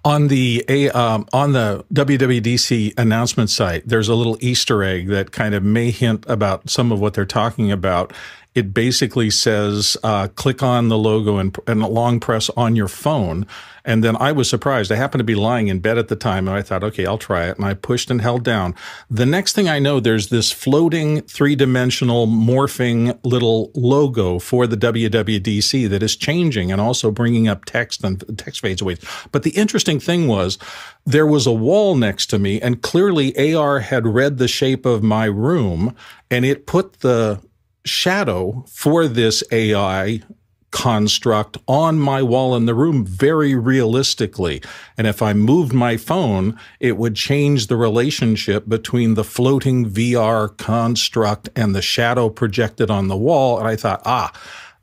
On 0.05 0.29
the 0.29 0.65
a 0.69 0.91
um, 0.91 1.27
on 1.33 1.53
the 1.53 1.85
WWDC 1.93 2.99
announcement 2.99 3.51
site, 3.51 3.87
there's 3.87 4.09
a 4.09 4.15
little 4.15 4.39
Easter 4.41 4.83
egg 4.83 5.09
that 5.09 5.33
kind 5.33 5.55
of 5.55 5.63
may 5.63 5.91
hint 5.91 6.25
about 6.29 6.71
some 6.71 6.93
of 6.93 7.01
what 7.01 7.15
they're 7.15 7.25
talking 7.25 7.73
about, 7.73 8.13
it 8.57 8.73
basically 8.73 9.29
says 9.29 9.99
uh, 10.03 10.29
click 10.29 10.63
on 10.63 10.89
the 10.89 10.97
logo 10.97 11.37
and, 11.37 11.57
and 11.67 11.83
long 11.83 12.19
press 12.19 12.49
on 12.57 12.75
your 12.75 12.89
phone. 12.89 13.47
And 13.85 14.03
then 14.03 14.17
I 14.17 14.33
was 14.33 14.49
surprised. 14.49 14.91
I 14.91 14.97
happened 14.97 15.21
to 15.21 15.25
be 15.25 15.35
lying 15.35 15.69
in 15.69 15.79
bed 15.79 15.99
at 15.99 16.09
the 16.09 16.17
time 16.17 16.49
and 16.49 16.57
I 16.57 16.63
thought, 16.63 16.83
okay, 16.83 17.05
I'll 17.05 17.19
try 17.19 17.45
it. 17.45 17.57
And 17.57 17.67
I 17.67 17.75
pushed 17.75 18.11
and 18.11 18.21
held 18.21 18.43
down. 18.43 18.75
The 19.11 19.27
next 19.27 19.53
thing 19.53 19.69
I 19.69 19.79
know, 19.79 20.01
there's 20.01 20.29
this 20.29 20.51
floating 20.51 21.21
three 21.21 21.55
dimensional 21.55 22.27
morphing 22.27 23.17
little 23.25 23.71
logo 23.75 24.39
for 24.39 24.67
the 24.67 24.77
WWDC 24.77 25.89
that 25.91 26.03
is 26.03 26.17
changing 26.17 26.73
and 26.73 26.81
also 26.81 27.11
bringing 27.11 27.47
up 27.47 27.67
text 27.67 28.03
and 28.03 28.25
text 28.39 28.63
fades 28.63 28.81
away. 28.81 28.97
But 29.33 29.43
the 29.43 29.51
interesting 29.51 30.01
thing 30.01 30.27
was 30.27 30.59
there 31.05 31.27
was 31.27 31.47
a 31.47 31.53
wall 31.53 31.95
next 31.95 32.27
to 32.31 32.39
me 32.39 32.61
and 32.61 32.83
clearly 32.83 33.55
AR 33.55 33.81
had 33.81 34.07
read 34.07 34.39
the 34.39 34.49
shape 34.49 34.87
of 34.87 35.03
my 35.03 35.27
room 35.27 35.95
and 36.31 36.45
it 36.45 36.67
put 36.67 37.01
the 37.01 37.41
shadow 37.87 38.65
for 38.69 39.09
this 39.09 39.43
AI 39.51 40.23
construct 40.71 41.57
on 41.67 41.99
my 41.99 42.23
wall 42.23 42.55
in 42.55 42.67
the 42.67 42.75
room 42.75 43.05
very 43.05 43.55
realistically. 43.55 44.61
And 44.99 45.07
if 45.07 45.23
I 45.23 45.33
moved 45.33 45.73
my 45.73 45.97
phone, 45.97 46.59
it 46.81 46.99
would 46.99 47.15
change 47.15 47.69
the 47.69 47.77
relationship 47.77 48.69
between 48.69 49.15
the 49.15 49.25
floating 49.25 49.89
VR 49.89 50.55
construct 50.59 51.49
and 51.57 51.75
the 51.75 51.81
shadow 51.81 52.29
projected 52.29 52.91
on 52.91 53.09
the 53.09 53.17
wall. 53.17 53.59
And 53.59 53.67
I 53.67 53.75
thought, 53.75 54.03
ah, 54.05 54.33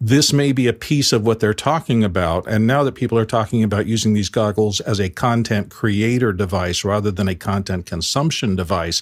this 0.01 0.33
may 0.33 0.51
be 0.51 0.67
a 0.67 0.73
piece 0.73 1.13
of 1.13 1.25
what 1.25 1.39
they're 1.39 1.53
talking 1.53 2.03
about. 2.03 2.47
And 2.47 2.65
now 2.65 2.83
that 2.83 2.95
people 2.95 3.17
are 3.17 3.25
talking 3.25 3.63
about 3.63 3.85
using 3.85 4.13
these 4.13 4.29
goggles 4.29 4.81
as 4.81 4.99
a 4.99 5.09
content 5.09 5.69
creator 5.69 6.33
device 6.33 6.83
rather 6.83 7.11
than 7.11 7.27
a 7.27 7.35
content 7.35 7.85
consumption 7.85 8.55
device, 8.55 9.01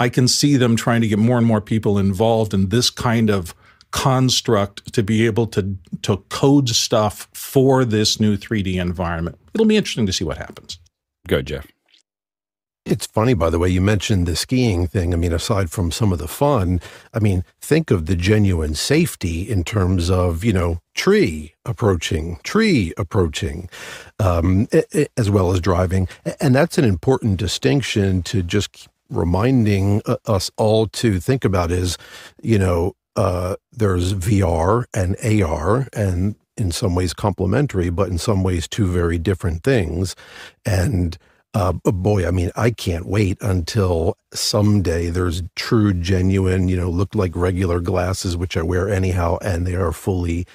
I 0.00 0.08
can 0.08 0.28
see 0.28 0.56
them 0.56 0.76
trying 0.76 1.00
to 1.00 1.08
get 1.08 1.18
more 1.18 1.38
and 1.38 1.46
more 1.46 1.60
people 1.60 1.98
involved 1.98 2.54
in 2.54 2.68
this 2.68 2.90
kind 2.90 3.30
of 3.30 3.54
construct 3.90 4.92
to 4.92 5.02
be 5.02 5.26
able 5.26 5.46
to, 5.46 5.76
to 6.02 6.18
code 6.28 6.68
stuff 6.68 7.28
for 7.32 7.84
this 7.84 8.20
new 8.20 8.36
3D 8.36 8.76
environment. 8.76 9.38
It'll 9.54 9.66
be 9.66 9.76
interesting 9.76 10.06
to 10.06 10.12
see 10.12 10.24
what 10.24 10.36
happens. 10.36 10.78
Good, 11.26 11.46
Jeff. 11.46 11.66
It's 12.84 13.06
funny, 13.06 13.34
by 13.34 13.50
the 13.50 13.58
way, 13.58 13.68
you 13.68 13.82
mentioned 13.82 14.26
the 14.26 14.34
skiing 14.34 14.86
thing. 14.86 15.12
I 15.12 15.18
mean, 15.18 15.32
aside 15.32 15.70
from 15.70 15.90
some 15.90 16.10
of 16.10 16.18
the 16.18 16.28
fun, 16.28 16.80
I 17.12 17.18
mean, 17.18 17.44
think 17.60 17.90
of 17.90 18.06
the 18.06 18.16
genuine 18.16 18.74
safety 18.74 19.42
in 19.42 19.62
terms 19.62 20.08
of, 20.08 20.42
you 20.42 20.54
know, 20.54 20.80
tree 20.94 21.54
approaching, 21.66 22.38
tree 22.44 22.94
approaching, 22.96 23.68
um, 24.18 24.68
as 25.18 25.28
well 25.28 25.52
as 25.52 25.60
driving. 25.60 26.08
And 26.40 26.54
that's 26.54 26.78
an 26.78 26.86
important 26.86 27.36
distinction 27.36 28.22
to 28.22 28.42
just 28.42 28.88
reminding 29.10 30.02
uh, 30.06 30.16
us 30.26 30.50
all 30.56 30.86
to 30.88 31.20
think 31.20 31.44
about 31.44 31.70
is, 31.70 31.96
you 32.42 32.58
know, 32.58 32.94
uh, 33.16 33.56
there's 33.72 34.14
VR 34.14 34.84
and 34.94 35.16
AR, 35.24 35.88
and 35.92 36.36
in 36.56 36.70
some 36.72 36.94
ways 36.94 37.14
complementary, 37.14 37.90
but 37.90 38.08
in 38.08 38.18
some 38.18 38.42
ways 38.42 38.68
two 38.68 38.86
very 38.86 39.18
different 39.18 39.62
things. 39.62 40.14
And 40.64 41.16
uh, 41.54 41.72
boy, 41.72 42.26
I 42.26 42.30
mean, 42.30 42.50
I 42.56 42.70
can't 42.70 43.06
wait 43.06 43.38
until 43.40 44.16
someday 44.34 45.08
there's 45.08 45.42
true, 45.56 45.94
genuine, 45.94 46.68
you 46.68 46.76
know, 46.76 46.90
look 46.90 47.14
like 47.14 47.34
regular 47.34 47.80
glasses, 47.80 48.36
which 48.36 48.56
I 48.56 48.62
wear 48.62 48.88
anyhow, 48.88 49.38
and 49.40 49.66
they 49.66 49.74
are 49.74 49.92
fully 49.92 50.46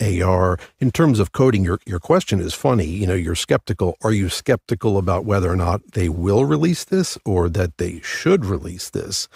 AR. 0.00 0.58
In 0.78 0.90
terms 0.90 1.18
of 1.18 1.32
coding, 1.32 1.64
your, 1.64 1.78
your 1.86 1.98
question 1.98 2.40
is 2.40 2.52
funny. 2.52 2.84
You 2.84 3.06
know, 3.06 3.14
you're 3.14 3.34
skeptical. 3.34 3.96
Are 4.02 4.12
you 4.12 4.28
skeptical 4.28 4.98
about 4.98 5.24
whether 5.24 5.50
or 5.50 5.56
not 5.56 5.92
they 5.92 6.08
will 6.10 6.44
release 6.44 6.84
this 6.84 7.16
or 7.24 7.48
that 7.48 7.78
they 7.78 8.00
should 8.00 8.44
release 8.44 8.90
this? 8.90 9.28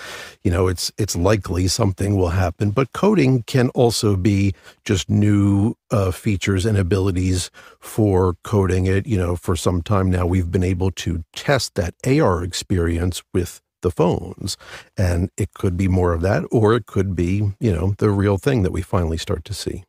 You 0.44 0.50
know, 0.50 0.68
it's 0.68 0.92
it's 0.98 1.16
likely 1.16 1.66
something 1.68 2.16
will 2.16 2.30
happen, 2.30 2.70
but 2.70 2.92
coding 2.92 3.42
can 3.44 3.70
also 3.70 4.16
be 4.16 4.54
just 4.84 5.08
new 5.08 5.76
uh, 5.90 6.10
features 6.10 6.66
and 6.66 6.76
abilities 6.76 7.50
for 7.80 8.36
coding 8.42 8.86
it. 8.86 9.06
You 9.06 9.18
know, 9.18 9.36
for 9.36 9.56
some 9.56 9.82
time 9.82 10.10
now, 10.10 10.26
we've 10.26 10.50
been 10.50 10.64
able 10.64 10.90
to 10.92 11.24
test 11.34 11.74
that 11.74 11.94
AR 12.06 12.42
experience 12.42 13.22
with 13.32 13.60
the 13.82 13.90
phones. 13.90 14.56
And 14.96 15.30
it 15.36 15.54
could 15.54 15.76
be 15.76 15.88
more 15.88 16.12
of 16.12 16.22
that, 16.22 16.44
or 16.50 16.74
it 16.74 16.86
could 16.86 17.14
be, 17.14 17.52
you 17.60 17.72
know, 17.72 17.94
the 17.98 18.10
real 18.10 18.38
thing 18.38 18.62
that 18.62 18.72
we 18.72 18.82
finally 18.82 19.18
start 19.18 19.44
to 19.44 19.54
see. 19.54 19.84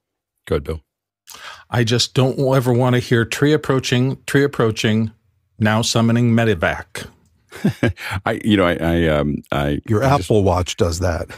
Good, 0.46 0.64
Bill. 0.64 0.82
I 1.70 1.84
just 1.84 2.14
don't 2.14 2.40
ever 2.40 2.72
want 2.72 2.94
to 2.94 3.00
hear 3.00 3.26
tree 3.26 3.54
approaching, 3.54 4.18
tree 4.26 4.44
approaching, 4.44 5.12
now 5.60 5.82
summoning 5.82 6.32
medevac. 6.32 7.10
I, 8.26 8.40
you 8.44 8.56
know, 8.56 8.66
I, 8.66 8.78
I, 8.80 9.08
um, 9.08 9.42
I 9.52 9.82
your 9.88 10.04
I 10.04 10.08
Apple 10.08 10.42
just, 10.42 10.46
Watch 10.46 10.78
does 10.78 11.00
that. 11.00 11.30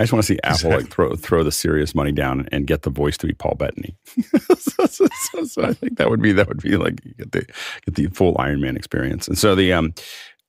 I 0.00 0.04
just 0.04 0.14
want 0.14 0.24
to 0.24 0.32
see 0.32 0.38
Apple 0.44 0.70
like 0.70 0.88
throw 0.88 1.14
throw 1.14 1.44
the 1.44 1.52
serious 1.52 1.94
money 1.94 2.10
down 2.10 2.48
and 2.50 2.66
get 2.66 2.82
the 2.82 2.90
voice 2.90 3.18
to 3.18 3.26
be 3.26 3.34
Paul 3.34 3.54
Bettany. 3.56 3.94
so, 4.58 4.86
so, 4.86 5.06
so, 5.30 5.44
so, 5.44 5.62
I 5.62 5.74
think 5.74 5.98
that 5.98 6.08
would 6.08 6.22
be 6.22 6.32
that 6.32 6.48
would 6.48 6.62
be 6.62 6.78
like 6.78 7.02
get 7.18 7.32
the 7.32 7.40
get 7.84 7.96
the 7.96 8.06
full 8.06 8.34
Iron 8.38 8.62
Man 8.62 8.78
experience. 8.78 9.28
And 9.28 9.36
so 9.36 9.54
the 9.54 9.74
um 9.74 9.92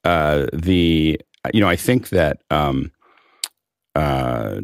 uh 0.06 0.48
the 0.54 1.20
you 1.54 1.60
know 1.60 1.68
I 1.68 1.76
think 1.76 2.10
that 2.10 2.44
um 2.50 2.94
uh 3.94 4.62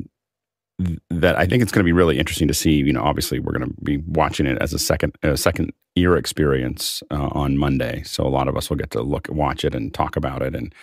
that 1.10 1.38
I 1.38 1.46
think 1.46 1.63
it's 1.63 1.72
going 1.74 1.84
to 1.84 1.88
be 1.88 1.91
really 1.91 2.17
interesting 2.17 2.48
to 2.48 2.53
see. 2.53 2.75
You 2.75 2.94
know, 2.94 3.03
obviously 3.03 3.39
we're 3.39 3.58
going 3.58 3.67
to 3.67 3.75
be 3.84 3.98
watching 3.98 4.46
it 4.46 4.58
as 4.62 4.74
a 4.74 4.79
second 4.79 5.17
a 5.22 5.36
second 5.36 5.74
year 5.96 6.15
experience 6.15 7.03
uh, 7.12 7.27
on 7.34 7.58
Monday, 7.58 8.03
so 8.03 8.25
a 8.25 8.29
lot 8.29 8.48
of 8.48 8.56
us 8.56 8.70
will 8.70 8.77
get 8.77 8.91
to 8.91 9.01
look 9.01 9.27
watch 9.29 9.65
it 9.65 9.75
and 9.75 9.94
talk 9.94 10.15
about 10.15 10.41
it 10.41 10.56
and 10.56 10.74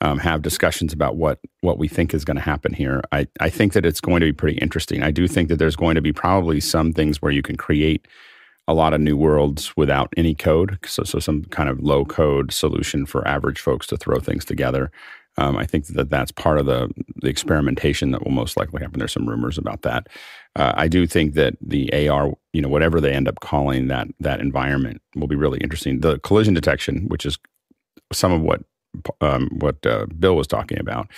um, 0.00 0.18
have 0.18 0.42
discussions 0.42 0.92
about 0.92 1.16
what 1.16 1.40
what 1.60 1.78
we 1.78 1.88
think 1.88 2.14
is 2.14 2.24
going 2.24 2.36
to 2.36 2.42
happen 2.42 2.72
here. 2.72 3.02
I 3.12 3.26
I 3.40 3.48
think 3.50 3.72
that 3.72 3.86
it's 3.86 4.00
going 4.00 4.20
to 4.20 4.26
be 4.26 4.32
pretty 4.32 4.58
interesting. 4.58 5.02
I 5.02 5.10
do 5.10 5.26
think 5.26 5.48
that 5.48 5.56
there's 5.56 5.76
going 5.76 5.96
to 5.96 6.02
be 6.02 6.12
probably 6.12 6.60
some 6.60 6.92
things 6.92 7.20
where 7.20 7.32
you 7.32 7.42
can 7.42 7.56
create 7.56 8.06
a 8.66 8.74
lot 8.74 8.92
of 8.92 9.00
new 9.00 9.16
worlds 9.16 9.76
without 9.76 10.12
any 10.16 10.34
code. 10.34 10.78
So 10.86 11.02
so 11.02 11.18
some 11.18 11.44
kind 11.46 11.68
of 11.68 11.80
low 11.80 12.04
code 12.04 12.52
solution 12.52 13.06
for 13.06 13.26
average 13.26 13.60
folks 13.60 13.86
to 13.88 13.96
throw 13.96 14.20
things 14.20 14.44
together. 14.44 14.90
Um, 15.38 15.56
I 15.56 15.66
think 15.66 15.86
that 15.86 16.10
that's 16.10 16.32
part 16.32 16.58
of 16.58 16.66
the, 16.66 16.90
the 17.22 17.28
experimentation 17.28 18.10
that 18.10 18.24
will 18.24 18.32
most 18.32 18.56
likely 18.56 18.82
happen. 18.82 18.98
There's 18.98 19.12
some 19.12 19.28
rumors 19.28 19.56
about 19.56 19.82
that. 19.82 20.08
Uh, 20.56 20.72
I 20.74 20.88
do 20.88 21.06
think 21.06 21.34
that 21.34 21.54
the 21.60 22.08
AR, 22.08 22.32
you 22.52 22.60
know, 22.60 22.68
whatever 22.68 23.00
they 23.00 23.12
end 23.12 23.28
up 23.28 23.38
calling 23.38 23.86
that 23.86 24.08
that 24.18 24.40
environment, 24.40 25.00
will 25.14 25.28
be 25.28 25.36
really 25.36 25.60
interesting. 25.60 26.00
The 26.00 26.18
collision 26.20 26.54
detection, 26.54 27.06
which 27.06 27.24
is 27.24 27.38
some 28.12 28.32
of 28.32 28.40
what 28.40 28.62
um, 29.20 29.48
what 29.58 29.84
uh, 29.86 30.06
Bill 30.18 30.36
was 30.36 30.46
talking 30.46 30.78
about, 30.78 31.08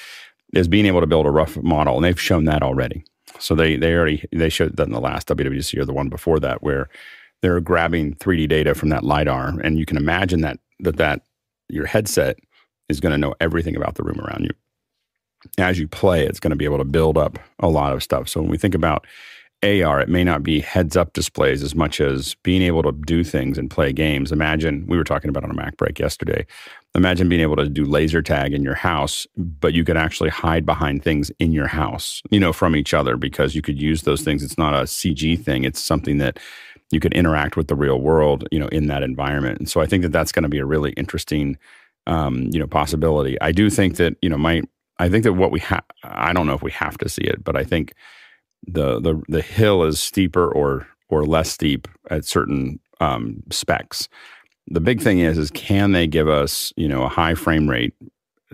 is 0.54 0.68
being 0.68 0.86
able 0.86 1.00
to 1.00 1.06
build 1.06 1.26
a 1.26 1.30
rough 1.30 1.56
model, 1.58 1.96
and 1.96 2.04
they've 2.04 2.20
shown 2.20 2.44
that 2.44 2.62
already. 2.62 3.04
So 3.38 3.54
they 3.54 3.76
they 3.76 3.94
already 3.94 4.24
they 4.32 4.48
showed 4.48 4.76
that 4.76 4.86
in 4.86 4.92
the 4.92 5.00
last 5.00 5.28
WWDC 5.28 5.78
or 5.78 5.84
the 5.84 5.92
one 5.92 6.08
before 6.08 6.40
that, 6.40 6.62
where 6.62 6.88
they're 7.42 7.60
grabbing 7.60 8.14
3D 8.16 8.48
data 8.48 8.74
from 8.74 8.90
that 8.90 9.04
lidar, 9.04 9.58
and 9.60 9.78
you 9.78 9.86
can 9.86 9.96
imagine 9.96 10.40
that 10.42 10.58
that 10.80 10.96
that 10.96 11.22
your 11.68 11.86
headset 11.86 12.38
is 12.88 13.00
going 13.00 13.12
to 13.12 13.18
know 13.18 13.34
everything 13.40 13.76
about 13.76 13.94
the 13.94 14.02
room 14.02 14.20
around 14.20 14.44
you. 14.44 14.50
As 15.58 15.78
you 15.78 15.88
play, 15.88 16.26
it's 16.26 16.40
going 16.40 16.50
to 16.50 16.56
be 16.56 16.64
able 16.64 16.78
to 16.78 16.84
build 16.84 17.16
up 17.16 17.38
a 17.60 17.68
lot 17.68 17.92
of 17.92 18.02
stuff. 18.02 18.28
So 18.28 18.40
when 18.40 18.50
we 18.50 18.58
think 18.58 18.74
about 18.74 19.06
AR, 19.62 20.00
it 20.00 20.08
may 20.08 20.24
not 20.24 20.42
be 20.42 20.60
heads 20.60 20.96
up 20.96 21.12
displays 21.12 21.62
as 21.62 21.74
much 21.74 22.00
as 22.00 22.34
being 22.42 22.62
able 22.62 22.82
to 22.82 22.92
do 22.92 23.22
things 23.22 23.58
and 23.58 23.70
play 23.70 23.92
games. 23.92 24.32
Imagine, 24.32 24.86
we 24.86 24.96
were 24.96 25.04
talking 25.04 25.28
about 25.28 25.44
on 25.44 25.50
a 25.50 25.54
MacBreak 25.54 25.98
yesterday. 25.98 26.46
Imagine 26.94 27.28
being 27.28 27.42
able 27.42 27.56
to 27.56 27.68
do 27.68 27.84
laser 27.84 28.22
tag 28.22 28.54
in 28.54 28.62
your 28.62 28.74
house, 28.74 29.26
but 29.36 29.74
you 29.74 29.84
could 29.84 29.98
actually 29.98 30.30
hide 30.30 30.64
behind 30.64 31.04
things 31.04 31.30
in 31.38 31.52
your 31.52 31.66
house, 31.66 32.22
you 32.30 32.40
know, 32.40 32.52
from 32.52 32.74
each 32.74 32.94
other 32.94 33.16
because 33.16 33.54
you 33.54 33.60
could 33.60 33.80
use 33.80 34.02
those 34.02 34.22
things. 34.22 34.42
It's 34.42 34.58
not 34.58 34.74
a 34.74 34.84
CG 34.84 35.42
thing, 35.44 35.64
it's 35.64 35.80
something 35.80 36.18
that 36.18 36.38
you 36.90 36.98
could 36.98 37.12
interact 37.12 37.56
with 37.56 37.68
the 37.68 37.76
real 37.76 38.00
world, 38.00 38.48
you 38.50 38.58
know, 38.58 38.68
in 38.68 38.86
that 38.86 39.02
environment. 39.02 39.58
And 39.58 39.68
so 39.68 39.80
I 39.80 39.86
think 39.86 40.02
that 40.02 40.12
that's 40.12 40.32
going 40.32 40.42
to 40.42 40.48
be 40.48 40.58
a 40.58 40.66
really 40.66 40.92
interesting 40.92 41.58
um, 42.06 42.48
you 42.50 42.58
know, 42.58 42.66
possibility. 42.66 43.40
I 43.40 43.52
do 43.52 43.70
think 43.70 43.96
that, 43.96 44.16
you 44.22 44.28
know, 44.28 44.38
my, 44.38 44.62
I 44.98 45.08
think 45.08 45.24
that 45.24 45.34
what 45.34 45.52
we 45.52 45.60
have, 45.60 45.84
I 46.02 46.32
don't 46.32 46.46
know 46.46 46.54
if 46.54 46.62
we 46.62 46.72
have 46.72 46.98
to 46.98 47.08
see 47.08 47.22
it, 47.22 47.44
but 47.44 47.56
I 47.56 47.62
think 47.62 47.92
the, 48.66 49.00
the, 49.00 49.22
the 49.28 49.42
hill 49.42 49.82
is 49.84 50.00
steeper 50.00 50.50
or, 50.50 50.86
or 51.08 51.24
less 51.24 51.50
steep 51.50 51.88
at 52.10 52.24
certain 52.24 52.80
um, 53.00 53.42
specs. 53.50 54.08
The 54.68 54.80
big 54.80 55.00
thing 55.00 55.18
is, 55.18 55.38
is 55.38 55.50
can 55.50 55.92
they 55.92 56.06
give 56.06 56.28
us, 56.28 56.72
you 56.76 56.88
know, 56.88 57.02
a 57.02 57.08
high 57.08 57.34
frame 57.34 57.68
rate, 57.68 57.94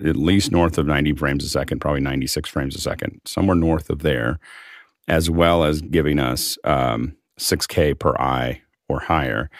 at 0.04 0.16
least 0.16 0.52
north 0.52 0.78
of 0.78 0.86
90 0.86 1.14
frames 1.14 1.44
a 1.44 1.48
second, 1.48 1.80
probably 1.80 2.00
96 2.00 2.48
frames 2.48 2.74
a 2.74 2.80
second, 2.80 3.20
somewhere 3.24 3.56
north 3.56 3.90
of 3.90 4.00
there, 4.00 4.38
as 5.08 5.28
well 5.28 5.64
as 5.64 5.82
giving 5.82 6.18
us 6.18 6.56
um, 6.64 7.16
6K 7.38 7.98
per 7.98 8.14
eye 8.16 8.62
or 8.88 9.00
higher. 9.00 9.50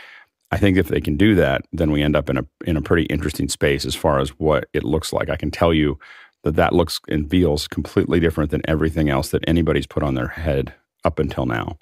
I 0.50 0.58
think 0.58 0.76
if 0.76 0.88
they 0.88 1.00
can 1.00 1.16
do 1.16 1.34
that, 1.34 1.62
then 1.72 1.90
we 1.90 2.02
end 2.02 2.14
up 2.14 2.30
in 2.30 2.38
a 2.38 2.46
in 2.64 2.76
a 2.76 2.82
pretty 2.82 3.02
interesting 3.06 3.48
space 3.48 3.84
as 3.84 3.96
far 3.96 4.20
as 4.20 4.30
what 4.38 4.68
it 4.72 4.84
looks 4.84 5.12
like. 5.12 5.28
I 5.28 5.36
can 5.36 5.50
tell 5.50 5.74
you 5.74 5.98
that 6.46 6.54
that 6.54 6.72
looks 6.72 7.00
and 7.08 7.28
feels 7.28 7.66
completely 7.66 8.20
different 8.20 8.52
than 8.52 8.62
everything 8.68 9.08
else 9.08 9.30
that 9.30 9.42
anybody's 9.48 9.86
put 9.86 10.04
on 10.04 10.14
their 10.14 10.28
head 10.28 10.72
up 11.04 11.18
until 11.18 11.44
now. 11.44 11.76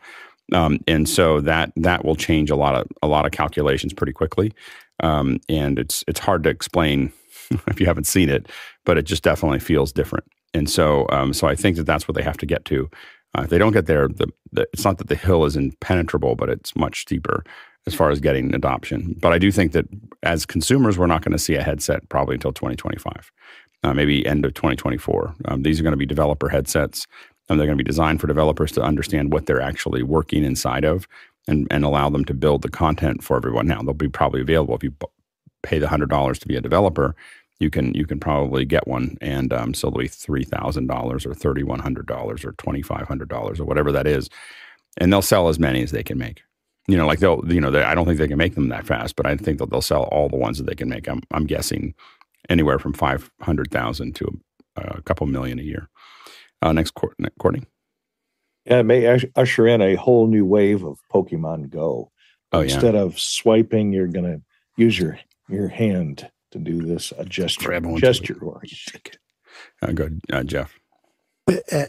Um, 0.53 0.79
and 0.89 1.07
so 1.07 1.43
that 1.43 1.71
that 1.77 2.05
will 2.05 2.17
change 2.17 2.51
a 2.51 2.57
lot 2.57 2.75
of 2.75 2.87
a 3.03 3.07
lot 3.07 3.27
of 3.27 3.33
calculations 3.33 3.93
pretty 3.93 4.13
quickly. 4.13 4.53
Um, 5.01 5.39
and 5.51 5.79
it's 5.79 6.03
it's 6.09 6.21
hard 6.21 6.45
to 6.45 6.51
explain 6.51 7.13
if 7.69 7.79
you 7.79 7.85
haven't 7.85 8.07
seen 8.07 8.31
it, 8.31 8.51
but 8.87 8.97
it 8.97 9.03
just 9.03 9.23
definitely 9.23 9.61
feels 9.61 9.93
different. 9.93 10.25
And 10.55 10.69
so 10.69 11.07
um, 11.11 11.35
so 11.35 11.47
I 11.47 11.55
think 11.55 11.77
that 11.77 11.85
that's 11.85 12.09
what 12.09 12.15
they 12.15 12.23
have 12.23 12.39
to 12.39 12.47
get 12.47 12.65
to. 12.67 12.91
Uh, 13.37 13.43
if 13.43 13.51
they 13.51 13.59
don't 13.59 13.73
get 13.73 13.87
there, 13.87 14.09
the, 14.09 14.29
the, 14.53 14.67
it's 14.73 14.85
not 14.85 14.97
that 14.99 15.09
the 15.09 15.17
hill 15.17 15.45
is 15.45 15.57
impenetrable, 15.57 16.37
but 16.37 16.49
it's 16.49 16.75
much 16.77 17.03
steeper 17.03 17.45
as 17.87 17.95
far 17.95 18.11
as 18.11 18.21
getting 18.21 18.55
adoption. 18.55 19.15
But 19.21 19.33
I 19.33 19.39
do 19.39 19.53
think 19.53 19.73
that 19.73 19.87
as 20.23 20.47
consumers, 20.47 20.99
we're 20.99 21.07
not 21.07 21.23
going 21.23 21.33
to 21.33 21.39
see 21.39 21.55
a 21.55 21.63
headset 21.63 22.09
probably 22.09 22.35
until 22.35 22.53
2025, 22.53 23.31
uh, 23.85 23.95
maybe 23.95 24.27
end 24.27 24.45
of 24.45 24.55
2024. 24.55 25.35
Um, 25.47 25.63
these 25.63 25.79
are 25.79 25.83
going 25.83 25.93
to 25.93 25.99
be 25.99 26.07
developer 26.07 26.49
headsets, 26.49 27.07
and 27.49 27.59
they're 27.59 27.67
going 27.67 27.79
to 27.79 27.85
be 27.85 27.89
designed 27.89 28.21
for 28.21 28.27
developers 28.27 28.73
to 28.73 28.83
understand 28.83 29.33
what 29.33 29.47
they're 29.47 29.61
actually 29.61 30.03
working 30.03 30.45
inside 30.45 30.85
of 30.85 31.07
and, 31.49 31.69
and 31.71 31.85
allow 31.85 32.11
them 32.11 32.25
to 32.25 32.35
build 32.35 32.63
the 32.63 32.71
content 32.71 33.23
for 33.23 33.37
everyone. 33.37 33.67
Now, 33.67 33.83
they'll 33.83 33.95
be 33.95 34.09
probably 34.09 34.41
available 34.41 34.75
if 34.75 34.83
you 34.83 34.93
pay 35.63 35.79
the 35.79 35.87
$100 35.87 36.39
to 36.41 36.49
be 36.49 36.57
a 36.57 36.61
developer. 36.61 37.15
You 37.61 37.71
can 37.71 37.95
you 37.95 38.05
can 38.05 38.19
probably 38.19 38.65
get 38.65 38.89
one, 38.89 39.17
and 39.21 39.53
um, 39.53 39.75
so 39.75 39.89
they'll 39.89 40.01
be 40.01 40.09
three 40.09 40.43
thousand 40.45 40.89
dollars 40.89 41.25
or 41.25 41.35
thirty 41.35 41.63
one 41.63 41.79
hundred 41.79 42.07
dollars 42.07 42.45
or 42.45 42.53
twenty 42.53 42.83
five 42.83 43.07
hundred 43.07 43.29
dollars 43.29 43.61
or 43.61 43.65
whatever 43.65 43.93
that 43.93 44.09
is, 44.09 44.29
and 44.99 45.13
they'll 45.13 45.23
sell 45.23 45.49
as 45.49 45.59
many 45.59 45.81
as 45.81 45.93
they 45.93 46.03
can 46.03 46.19
make 46.19 46.43
you 46.87 46.97
know, 46.97 47.07
like 47.07 47.19
they'll, 47.21 47.43
you 47.47 47.61
know, 47.61 47.71
they, 47.71 47.83
I 47.83 47.95
don't 47.95 48.05
think 48.07 48.19
they 48.19 48.29
can 48.29 48.39
make 48.39 48.55
them 48.55 48.69
that 48.69 48.87
fast, 48.87 49.17
but 49.17 49.27
I 49.27 49.37
think 49.37 49.59
that 49.59 49.71
they'll 49.71 49.81
sell 49.81 50.05
all 50.05 50.29
the 50.29 50.37
ones 50.37 50.59
that 50.59 50.65
they 50.67 50.75
can 50.75 50.89
make. 50.89 51.09
I'm, 51.09 51.23
I'm 51.31 51.47
guessing 51.47 51.95
anywhere 52.49 52.79
from 52.79 52.93
500,000 52.93 54.15
to 54.17 54.41
a, 54.77 54.83
a, 54.99 55.03
couple 55.03 55.27
million 55.27 55.59
a 55.59 55.63
year. 55.63 55.89
Uh, 56.63 56.73
next, 56.73 56.93
Courtney. 56.93 57.63
Yeah, 58.65 58.81
it 58.81 58.85
may 58.85 59.21
usher 59.37 59.67
in 59.67 59.83
a 59.83 59.95
whole 59.97 60.27
new 60.27 60.47
wave 60.47 60.85
of 60.85 60.99
Pokemon 61.13 61.71
Go. 61.71 62.11
Oh, 62.53 62.61
yeah. 62.61 62.65
Instead 62.65 62.95
of 62.95 63.19
swiping, 63.19 63.93
you're 63.93 64.07
going 64.07 64.25
to 64.25 64.43
use 64.77 64.99
your, 64.99 65.19
your 65.49 65.69
hand 65.69 66.31
to 66.53 66.59
do 66.59 66.81
this 66.83 67.13
a 67.19 67.25
gesture. 67.25 67.69
Grab 67.69 67.97
gesture. 67.99 68.39
Or 68.41 68.63
uh, 69.83 69.93
go, 69.93 70.09
uh, 70.33 70.45
Jeff. 70.45 70.79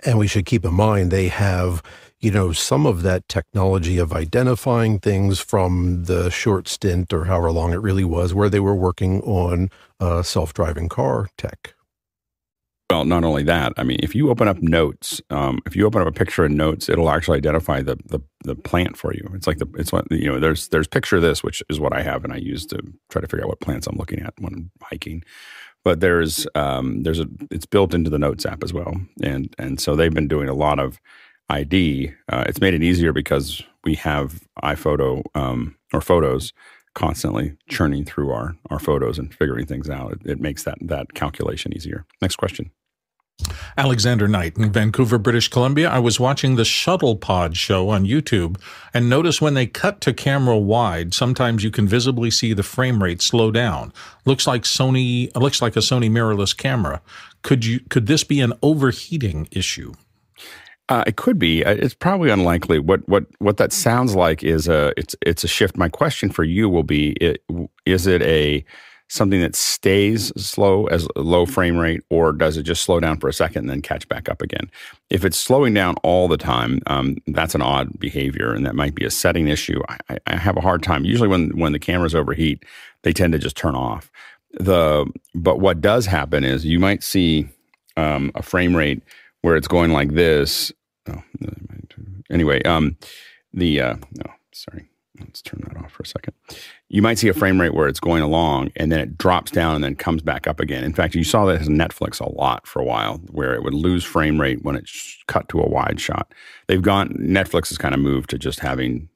And 0.04 0.18
we 0.18 0.28
should 0.28 0.46
keep 0.46 0.66
in 0.66 0.74
mind 0.74 1.12
they 1.12 1.30
have, 1.30 1.82
you 2.20 2.32
know, 2.32 2.52
some 2.52 2.86
of 2.86 3.02
that 3.04 3.28
technology 3.28 3.98
of 3.98 4.14
identifying 4.14 5.00
things 5.00 5.40
from 5.40 6.06
the 6.06 6.30
short 6.30 6.68
stint 6.68 7.14
or 7.14 7.26
however 7.26 7.52
long 7.52 7.74
it 7.74 7.82
really 7.82 8.06
was, 8.06 8.34
where 8.34 8.50
they 8.50 8.60
were 8.60 8.76
working 8.76 9.22
on 9.22 9.70
uh, 10.00 10.24
self-driving 10.24 10.90
car 10.90 11.30
tech. 11.38 11.76
Well, 12.92 13.04
not 13.04 13.24
only 13.24 13.44
that. 13.44 13.74
I 13.78 13.84
mean, 13.84 14.00
if 14.04 14.14
you 14.14 14.30
open 14.30 14.48
up 14.48 14.62
notes, 14.62 15.20
um, 15.32 15.60
if 15.66 15.76
you 15.76 15.88
open 15.88 16.02
up 16.02 16.08
a 16.08 16.12
picture 16.12 16.46
in 16.46 16.56
notes, 16.56 16.88
it'll 16.88 17.10
actually 17.10 17.38
identify 17.38 17.82
the, 17.82 17.98
the 18.06 18.20
the 18.44 18.56
plant 18.56 18.96
for 18.96 19.12
you. 19.12 19.28
It's 19.34 19.48
like 19.48 19.58
the 19.58 19.68
it's 19.76 19.92
what 19.92 20.06
you 20.12 20.32
know. 20.32 20.40
There's 20.40 20.68
there's 20.68 20.88
picture 20.88 21.20
this, 21.20 21.44
which 21.44 21.64
is 21.68 21.80
what 21.80 21.94
I 21.94 22.04
have, 22.04 22.24
and 22.24 22.32
I 22.32 22.38
use 22.38 22.64
to 22.68 22.78
try 23.10 23.22
to 23.22 23.28
figure 23.28 23.44
out 23.44 23.50
what 23.50 23.60
plants 23.60 23.88
I'm 23.88 23.98
looking 23.98 24.20
at 24.22 24.36
when 24.38 24.54
I'm 24.54 24.72
hiking. 24.84 25.24
But 25.84 26.00
there's 26.00 26.46
um, 26.54 27.02
there's 27.02 27.20
a 27.20 27.28
it's 27.50 27.66
built 27.66 27.96
into 27.96 28.12
the 28.12 28.20
Notes 28.20 28.46
app 28.46 28.64
as 28.64 28.72
well, 28.72 28.96
and 29.22 29.54
and 29.58 29.80
so 29.80 29.96
they've 29.96 30.14
been 30.14 30.28
doing 30.28 30.48
a 30.48 30.54
lot 30.54 30.78
of 30.78 31.00
ID. 31.50 32.14
Uh, 32.30 32.44
it's 32.48 32.62
made 32.62 32.74
it 32.74 32.84
easier 32.84 33.14
because 33.14 33.62
we 33.84 33.96
have 33.96 34.42
iPhoto 34.64 35.24
um, 35.36 35.76
or 35.94 36.02
photos 36.02 36.54
constantly 36.96 37.56
churning 37.70 38.06
through 38.06 38.32
our, 38.32 38.56
our 38.70 38.80
photos 38.80 39.20
and 39.20 39.34
figuring 39.34 39.66
things 39.66 39.90
out. 39.90 40.14
It, 40.14 40.22
it 40.26 40.40
makes 40.40 40.64
that, 40.64 40.78
that 40.82 41.14
calculation 41.14 41.76
easier. 41.76 42.06
Next 42.22 42.38
question. 42.38 42.72
Alexander 43.78 44.30
Knight 44.30 44.58
in 44.58 44.72
Vancouver, 44.72 45.18
British 45.18 45.50
Columbia. 45.50 45.90
I 45.90 46.00
was 46.00 46.22
watching 46.22 46.56
the 46.56 46.64
Shuttle 46.64 47.18
Pod 47.18 47.58
show 47.58 47.90
on 47.90 48.06
YouTube 48.06 48.58
and 48.94 49.10
notice 49.10 49.42
when 49.42 49.56
they 49.56 49.68
cut 49.68 50.00
to 50.02 50.14
camera 50.14 50.58
wide, 50.58 51.14
sometimes 51.14 51.62
you 51.62 51.70
can 51.70 51.86
visibly 51.86 52.32
see 52.32 52.54
the 52.54 52.64
frame 52.64 53.04
rate 53.04 53.22
slow 53.22 53.52
down. 53.52 53.92
Looks 54.24 54.48
like 54.48 54.64
Sony 54.64 55.36
looks 55.36 55.62
like 55.62 55.76
a 55.76 55.80
Sony 55.80 56.10
mirrorless 56.10 56.56
camera. 56.56 57.02
Could 57.42 57.66
you 57.66 57.82
could 57.90 58.08
this 58.08 58.24
be 58.24 58.40
an 58.40 58.54
overheating 58.62 59.50
issue? 59.52 59.94
Uh, 60.88 61.04
it 61.08 61.16
could 61.16 61.40
be. 61.40 61.66
Uh, 61.66 61.72
it's 61.72 61.96
probably 61.96 62.30
unlikely. 62.30 62.80
What 62.80 63.08
what 63.10 63.26
what 63.40 63.58
that 63.58 63.74
sounds 63.74 64.16
like 64.16 64.44
is 64.44 64.68
a 64.68 64.94
it's 64.98 65.16
it's 65.22 65.44
a 65.44 65.48
shift. 65.48 65.78
My 65.78 65.90
question 65.90 66.30
for 66.30 66.44
you 66.44 66.70
will 66.70 66.84
be: 66.84 67.12
it, 67.14 67.44
Is 67.86 68.06
it 68.06 68.22
a 68.22 68.64
something 69.08 69.40
that 69.40 69.56
stays 69.56 70.32
slow 70.36 70.86
as 70.88 71.08
low 71.16 71.46
frame 71.46 71.78
rate, 71.78 72.04
or 72.10 72.32
does 72.32 72.58
it 72.58 72.64
just 72.64 72.84
slow 72.84 73.00
down 73.00 73.20
for 73.20 73.28
a 73.28 73.34
second 73.34 73.62
and 73.62 73.70
then 73.70 73.82
catch 73.82 74.08
back 74.10 74.30
up 74.30 74.42
again? 74.42 74.70
If 75.10 75.26
it's 75.26 75.38
slowing 75.38 75.74
down 75.74 75.96
all 76.04 76.28
the 76.28 76.38
time, 76.38 76.82
um, 76.88 77.18
that's 77.28 77.56
an 77.56 77.62
odd 77.62 78.00
behavior, 78.00 78.54
and 78.54 78.66
that 78.66 78.76
might 78.76 78.94
be 78.94 79.06
a 79.06 79.12
setting 79.12 79.48
issue. 79.48 79.82
I, 79.90 80.18
I 80.28 80.36
have 80.36 80.58
a 80.58 80.62
hard 80.62 80.84
time. 80.84 81.04
Usually, 81.04 81.28
when 81.28 81.50
when 81.58 81.72
the 81.72 81.80
cameras 81.80 82.14
overheat, 82.14 82.64
they 83.02 83.14
tend 83.14 83.34
to 83.34 83.40
just 83.40 83.58
turn 83.58 83.74
off. 83.76 84.12
The 84.52 85.12
but 85.34 85.60
what 85.60 85.82
does 85.82 86.06
happen 86.06 86.44
is 86.44 86.64
you 86.64 86.80
might 86.80 87.02
see 87.02 87.48
um, 87.98 88.32
a 88.36 88.44
frame 88.44 88.76
rate 88.76 89.02
where 89.46 89.56
it's 89.56 89.68
going 89.68 89.92
like 89.92 90.16
this. 90.16 90.72
Oh, 91.08 91.22
anyway, 92.32 92.64
um, 92.64 92.98
the 93.54 93.80
uh, 93.80 93.94
no, 93.94 94.34
sorry, 94.52 94.90
let's 95.20 95.44
turn 95.44 95.62
that 95.68 95.78
off 95.78 95.92
for 95.92 96.02
a 96.02 96.06
second. 96.08 96.34
You 96.90 97.04
might 97.04 97.20
see 97.20 97.28
a 97.28 97.34
frame 97.34 97.62
rate 97.62 97.76
where 97.76 97.88
it's 97.88 98.00
going 98.00 98.24
along 98.24 98.72
and 98.76 98.92
then 98.92 99.00
it 99.00 99.20
drops 99.20 99.52
down 99.52 99.76
and 99.76 99.84
then 99.84 99.96
comes 99.96 100.24
back 100.24 100.48
up 100.48 100.60
again. 100.60 100.84
In 100.84 100.96
fact, 100.96 101.14
you 101.14 101.24
saw 101.24 101.46
that 101.46 101.62
in 101.62 101.78
Netflix 101.78 102.20
a 102.20 102.28
lot 102.28 102.66
for 102.66 102.80
a 102.80 102.84
while, 102.84 103.18
where 103.30 103.54
it 103.54 103.62
would 103.62 103.76
lose 103.76 104.04
frame 104.04 104.42
rate 104.42 104.64
when 104.64 104.76
it 104.76 104.90
cut 105.28 105.48
to 105.50 105.62
a 105.62 105.70
wide 105.70 106.02
shot. 106.02 106.34
They've 106.66 106.82
gone. 106.82 107.10
Netflix 107.10 107.70
has 107.70 107.78
kind 107.78 107.94
of 107.94 108.02
moved 108.02 108.32
to 108.32 108.40
just 108.40 108.62
having 108.62 109.10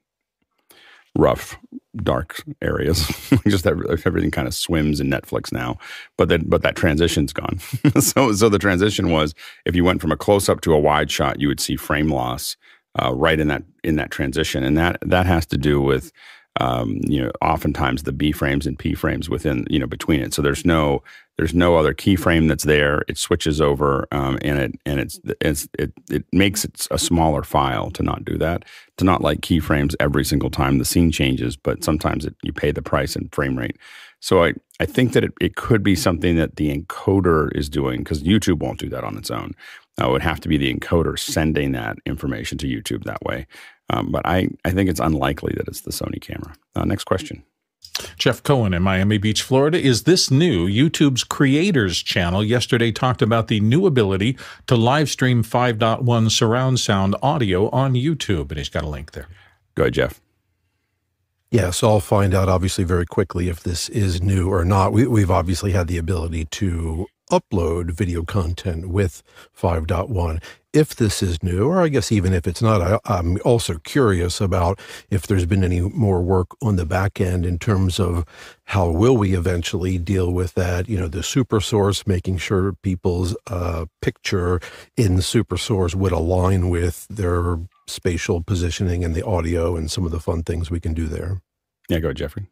rough, 1.17 1.57
dark 1.97 2.43
areas. 2.61 3.07
just 3.47 3.63
that 3.63 4.01
everything 4.05 4.31
kind 4.31 4.47
of 4.47 4.53
swims 4.53 4.99
in 4.99 5.09
Netflix 5.09 5.51
now. 5.51 5.77
But 6.17 6.29
that 6.29 6.49
but 6.49 6.61
that 6.61 6.75
transition's 6.75 7.33
gone. 7.33 7.59
so 7.99 8.33
so 8.33 8.49
the 8.49 8.59
transition 8.59 9.11
was 9.11 9.33
if 9.65 9.75
you 9.75 9.83
went 9.83 10.01
from 10.01 10.11
a 10.11 10.17
close 10.17 10.49
up 10.49 10.61
to 10.61 10.73
a 10.73 10.79
wide 10.79 11.11
shot, 11.11 11.39
you 11.39 11.47
would 11.47 11.59
see 11.59 11.75
frame 11.75 12.09
loss 12.09 12.57
uh, 13.01 13.13
right 13.13 13.39
in 13.39 13.47
that 13.47 13.63
in 13.83 13.95
that 13.95 14.11
transition, 14.11 14.63
and 14.63 14.77
that 14.77 14.97
that 15.01 15.25
has 15.25 15.45
to 15.47 15.57
do 15.57 15.81
with 15.81 16.11
um, 16.59 16.99
you 17.03 17.23
know, 17.23 17.31
oftentimes 17.41 18.03
the 18.03 18.11
B 18.11 18.31
frames 18.31 18.67
and 18.67 18.77
P 18.77 18.93
frames 18.93 19.29
within, 19.29 19.65
you 19.69 19.79
know, 19.79 19.87
between 19.87 20.21
it. 20.21 20.33
So 20.33 20.41
there's 20.41 20.65
no 20.65 21.01
there's 21.37 21.53
no 21.53 21.77
other 21.77 21.93
keyframe 21.93 22.49
that's 22.49 22.65
there. 22.65 23.05
It 23.07 23.17
switches 23.17 23.61
over, 23.61 24.07
um, 24.11 24.37
and 24.41 24.59
it 24.59 24.75
and 24.85 24.99
it's, 24.99 25.19
it's 25.39 25.69
it 25.79 25.93
it 26.09 26.25
makes 26.33 26.65
it 26.65 26.85
a 26.91 26.99
smaller 26.99 27.43
file 27.43 27.89
to 27.91 28.03
not 28.03 28.25
do 28.25 28.37
that. 28.37 28.65
To 28.97 29.05
not 29.05 29.21
like 29.21 29.39
keyframes 29.39 29.95
every 30.01 30.25
single 30.25 30.49
time 30.49 30.77
the 30.77 30.85
scene 30.85 31.11
changes, 31.11 31.55
but 31.55 31.83
sometimes 31.83 32.25
it, 32.25 32.35
you 32.43 32.51
pay 32.51 32.71
the 32.71 32.81
price 32.81 33.15
in 33.15 33.29
frame 33.29 33.57
rate. 33.57 33.77
So 34.19 34.43
I, 34.43 34.53
I 34.81 34.85
think 34.85 35.13
that 35.13 35.23
it, 35.23 35.31
it 35.39 35.55
could 35.55 35.81
be 35.81 35.95
something 35.95 36.35
that 36.35 36.57
the 36.57 36.77
encoder 36.77 37.55
is 37.55 37.69
doing 37.69 37.99
because 37.99 38.21
YouTube 38.21 38.59
won't 38.59 38.79
do 38.79 38.89
that 38.89 39.05
on 39.05 39.17
its 39.17 39.31
own. 39.31 39.53
Uh, 39.99 40.09
it 40.09 40.11
would 40.11 40.21
have 40.21 40.41
to 40.41 40.49
be 40.49 40.57
the 40.57 40.73
encoder 40.73 41.17
sending 41.17 41.71
that 41.71 41.97
information 42.05 42.57
to 42.57 42.67
YouTube 42.67 43.05
that 43.05 43.21
way. 43.21 43.47
Um, 43.89 44.11
but 44.11 44.25
I, 44.25 44.49
I 44.65 44.71
think 44.71 44.89
it's 44.89 44.99
unlikely 44.99 45.53
that 45.57 45.67
it's 45.67 45.81
the 45.81 45.91
Sony 45.91 46.21
camera. 46.21 46.53
Uh, 46.75 46.85
next 46.85 47.05
question. 47.05 47.43
Jeff 48.17 48.43
Cohen 48.43 48.73
in 48.73 48.83
Miami 48.83 49.17
Beach, 49.17 49.41
Florida. 49.41 49.79
Is 49.79 50.03
this 50.03 50.31
new? 50.31 50.67
YouTube's 50.67 51.23
creators 51.23 52.01
channel 52.01 52.43
yesterday 52.43 52.91
talked 52.91 53.21
about 53.21 53.47
the 53.47 53.59
new 53.59 53.85
ability 53.85 54.37
to 54.67 54.75
live 54.75 55.09
stream 55.09 55.43
5.1 55.43 56.31
surround 56.31 56.79
sound 56.79 57.15
audio 57.21 57.69
on 57.69 57.93
YouTube. 57.93 58.49
And 58.49 58.57
he's 58.57 58.69
got 58.69 58.83
a 58.83 58.87
link 58.89 59.11
there. 59.11 59.27
Go 59.75 59.83
ahead, 59.83 59.93
Jeff. 59.93 60.21
Yeah, 61.51 61.71
so 61.71 61.89
I'll 61.89 61.99
find 61.99 62.35
out 62.35 62.47
obviously 62.47 62.83
very 62.83 63.07
quickly 63.07 63.49
if 63.49 63.61
this 63.61 63.89
is 63.89 64.21
new 64.21 64.51
or 64.51 64.63
not. 64.63 64.93
We, 64.93 65.07
we've 65.07 65.31
obviously 65.31 65.71
had 65.71 65.87
the 65.87 65.97
ability 65.97 66.45
to 66.45 67.07
upload 67.31 67.91
video 67.91 68.23
content 68.23 68.89
with 68.89 69.23
5.1 69.59 70.43
if 70.73 70.95
this 70.95 71.23
is 71.23 71.41
new, 71.41 71.67
or 71.67 71.81
I 71.81 71.87
guess 71.87 72.11
even 72.11 72.33
if 72.33 72.45
it's 72.45 72.61
not, 72.61 73.01
I, 73.05 73.19
am 73.19 73.37
also 73.43 73.79
curious 73.79 74.39
about 74.39 74.79
if 75.09 75.25
there's 75.25 75.45
been 75.45 75.63
any 75.63 75.81
more 75.81 76.21
work 76.21 76.49
on 76.61 76.75
the 76.75 76.85
back 76.85 77.19
end 77.19 77.45
in 77.45 77.57
terms 77.57 77.99
of 77.99 78.23
how 78.65 78.89
will 78.89 79.17
we 79.17 79.33
eventually 79.35 79.97
deal 79.97 80.31
with 80.31 80.53
that. 80.53 80.87
You 80.87 80.99
know, 80.99 81.07
the 81.07 81.23
super 81.23 81.59
source, 81.59 82.05
making 82.05 82.37
sure 82.37 82.73
people's 82.83 83.35
uh, 83.47 83.85
picture 84.01 84.59
in 84.95 85.15
the 85.15 85.23
super 85.23 85.57
source 85.57 85.95
would 85.95 86.11
align 86.11 86.69
with 86.69 87.07
their 87.07 87.57
spatial 87.87 88.43
positioning 88.43 89.03
and 89.03 89.15
the 89.15 89.25
audio 89.25 89.75
and 89.75 89.89
some 89.89 90.05
of 90.05 90.11
the 90.11 90.19
fun 90.19 90.43
things 90.43 90.69
we 90.69 90.79
can 90.79 90.93
do 90.93 91.07
there. 91.07 91.41
Yeah, 91.89 91.99
go 91.99 92.09
ahead, 92.09 92.17
Jeffrey. 92.17 92.47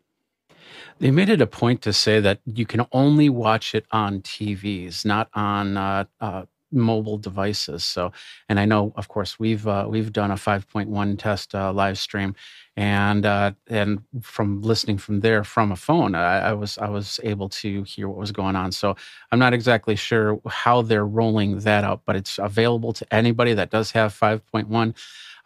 They 0.99 1.11
made 1.11 1.29
it 1.29 1.41
a 1.41 1.47
point 1.47 1.83
to 1.83 1.93
say 1.93 2.19
that 2.19 2.39
you 2.45 2.65
can 2.65 2.87
only 2.91 3.29
watch 3.29 3.75
it 3.75 3.85
on 3.91 4.21
TVs, 4.21 5.05
not 5.05 5.29
on 5.35 5.77
uh, 5.77 6.05
uh, 6.19 6.45
mobile 6.77 7.17
devices. 7.17 7.83
So, 7.83 8.11
and 8.49 8.59
I 8.59 8.65
know, 8.65 8.93
of 8.95 9.07
course, 9.07 9.39
we've 9.39 9.67
uh, 9.67 9.87
we've 9.89 10.13
done 10.13 10.31
a 10.31 10.35
5.1 10.35 11.19
test 11.19 11.53
uh, 11.55 11.73
live 11.73 11.97
stream, 11.97 12.35
and 12.75 13.25
uh, 13.25 13.51
and 13.67 14.03
from 14.21 14.61
listening 14.61 14.97
from 14.97 15.21
there 15.21 15.43
from 15.43 15.71
a 15.71 15.75
phone, 15.75 16.15
I, 16.15 16.49
I, 16.49 16.53
was 16.53 16.77
I 16.77 16.89
was 16.89 17.19
able 17.23 17.49
to 17.49 17.83
hear 17.83 18.07
what 18.07 18.17
was 18.17 18.31
going 18.31 18.55
on. 18.55 18.71
So 18.71 18.95
I'm 19.31 19.39
not 19.39 19.53
exactly 19.53 19.95
sure 19.95 20.39
how 20.47 20.81
they're 20.83 21.05
rolling 21.05 21.59
that 21.59 21.83
out, 21.83 22.01
but 22.05 22.15
it's 22.15 22.37
available 22.37 22.93
to 22.93 23.13
anybody 23.13 23.53
that 23.55 23.71
does 23.71 23.91
have 23.91 24.17
5.1 24.17 24.93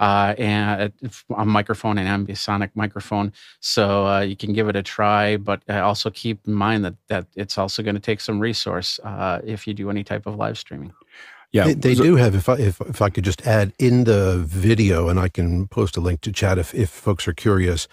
uh, 0.02 0.34
and 0.40 0.92
a 1.38 1.46
microphone, 1.46 1.98
an 2.00 2.26
ambisonic 2.26 2.72
microphone. 2.74 3.32
So 3.60 4.08
uh, 4.08 4.22
you 4.22 4.36
can 4.36 4.52
give 4.52 4.68
it 4.68 4.76
a 4.76 4.84
try, 4.84 5.38
but 5.38 5.62
uh, 5.70 5.80
also 5.82 6.10
keep 6.10 6.40
in 6.48 6.54
mind 6.54 6.84
that 6.84 6.96
that 7.08 7.28
it's 7.36 7.58
also 7.58 7.84
going 7.84 7.96
to 7.96 8.02
take 8.02 8.20
some 8.20 8.40
resource 8.40 9.00
uh, 9.04 9.40
if 9.46 9.68
you 9.68 9.74
do 9.74 9.90
any 9.90 10.04
type 10.04 10.26
of 10.26 10.36
live 10.36 10.58
streaming. 10.58 10.92
Yeah, 11.52 11.66
they, 11.66 11.74
they 11.74 11.96
so, 11.96 12.04
do 12.04 12.16
have. 12.16 12.34
If 12.34 12.48
I 12.48 12.56
if 12.56 12.80
if 12.82 13.02
I 13.02 13.10
could 13.10 13.26
just 13.26 13.46
add 13.46 13.74
in 13.78 14.06
the 14.06 14.42
video, 14.46 15.10
and 15.10 15.20
I 15.20 15.28
can 15.28 15.68
post 15.68 15.98
a 15.98 16.02
link 16.02 16.22
to 16.22 16.32
chat 16.32 16.58
if 16.58 16.74
if 16.74 16.90
folks 16.90 17.28
are 17.28 17.34
curious 17.34 17.88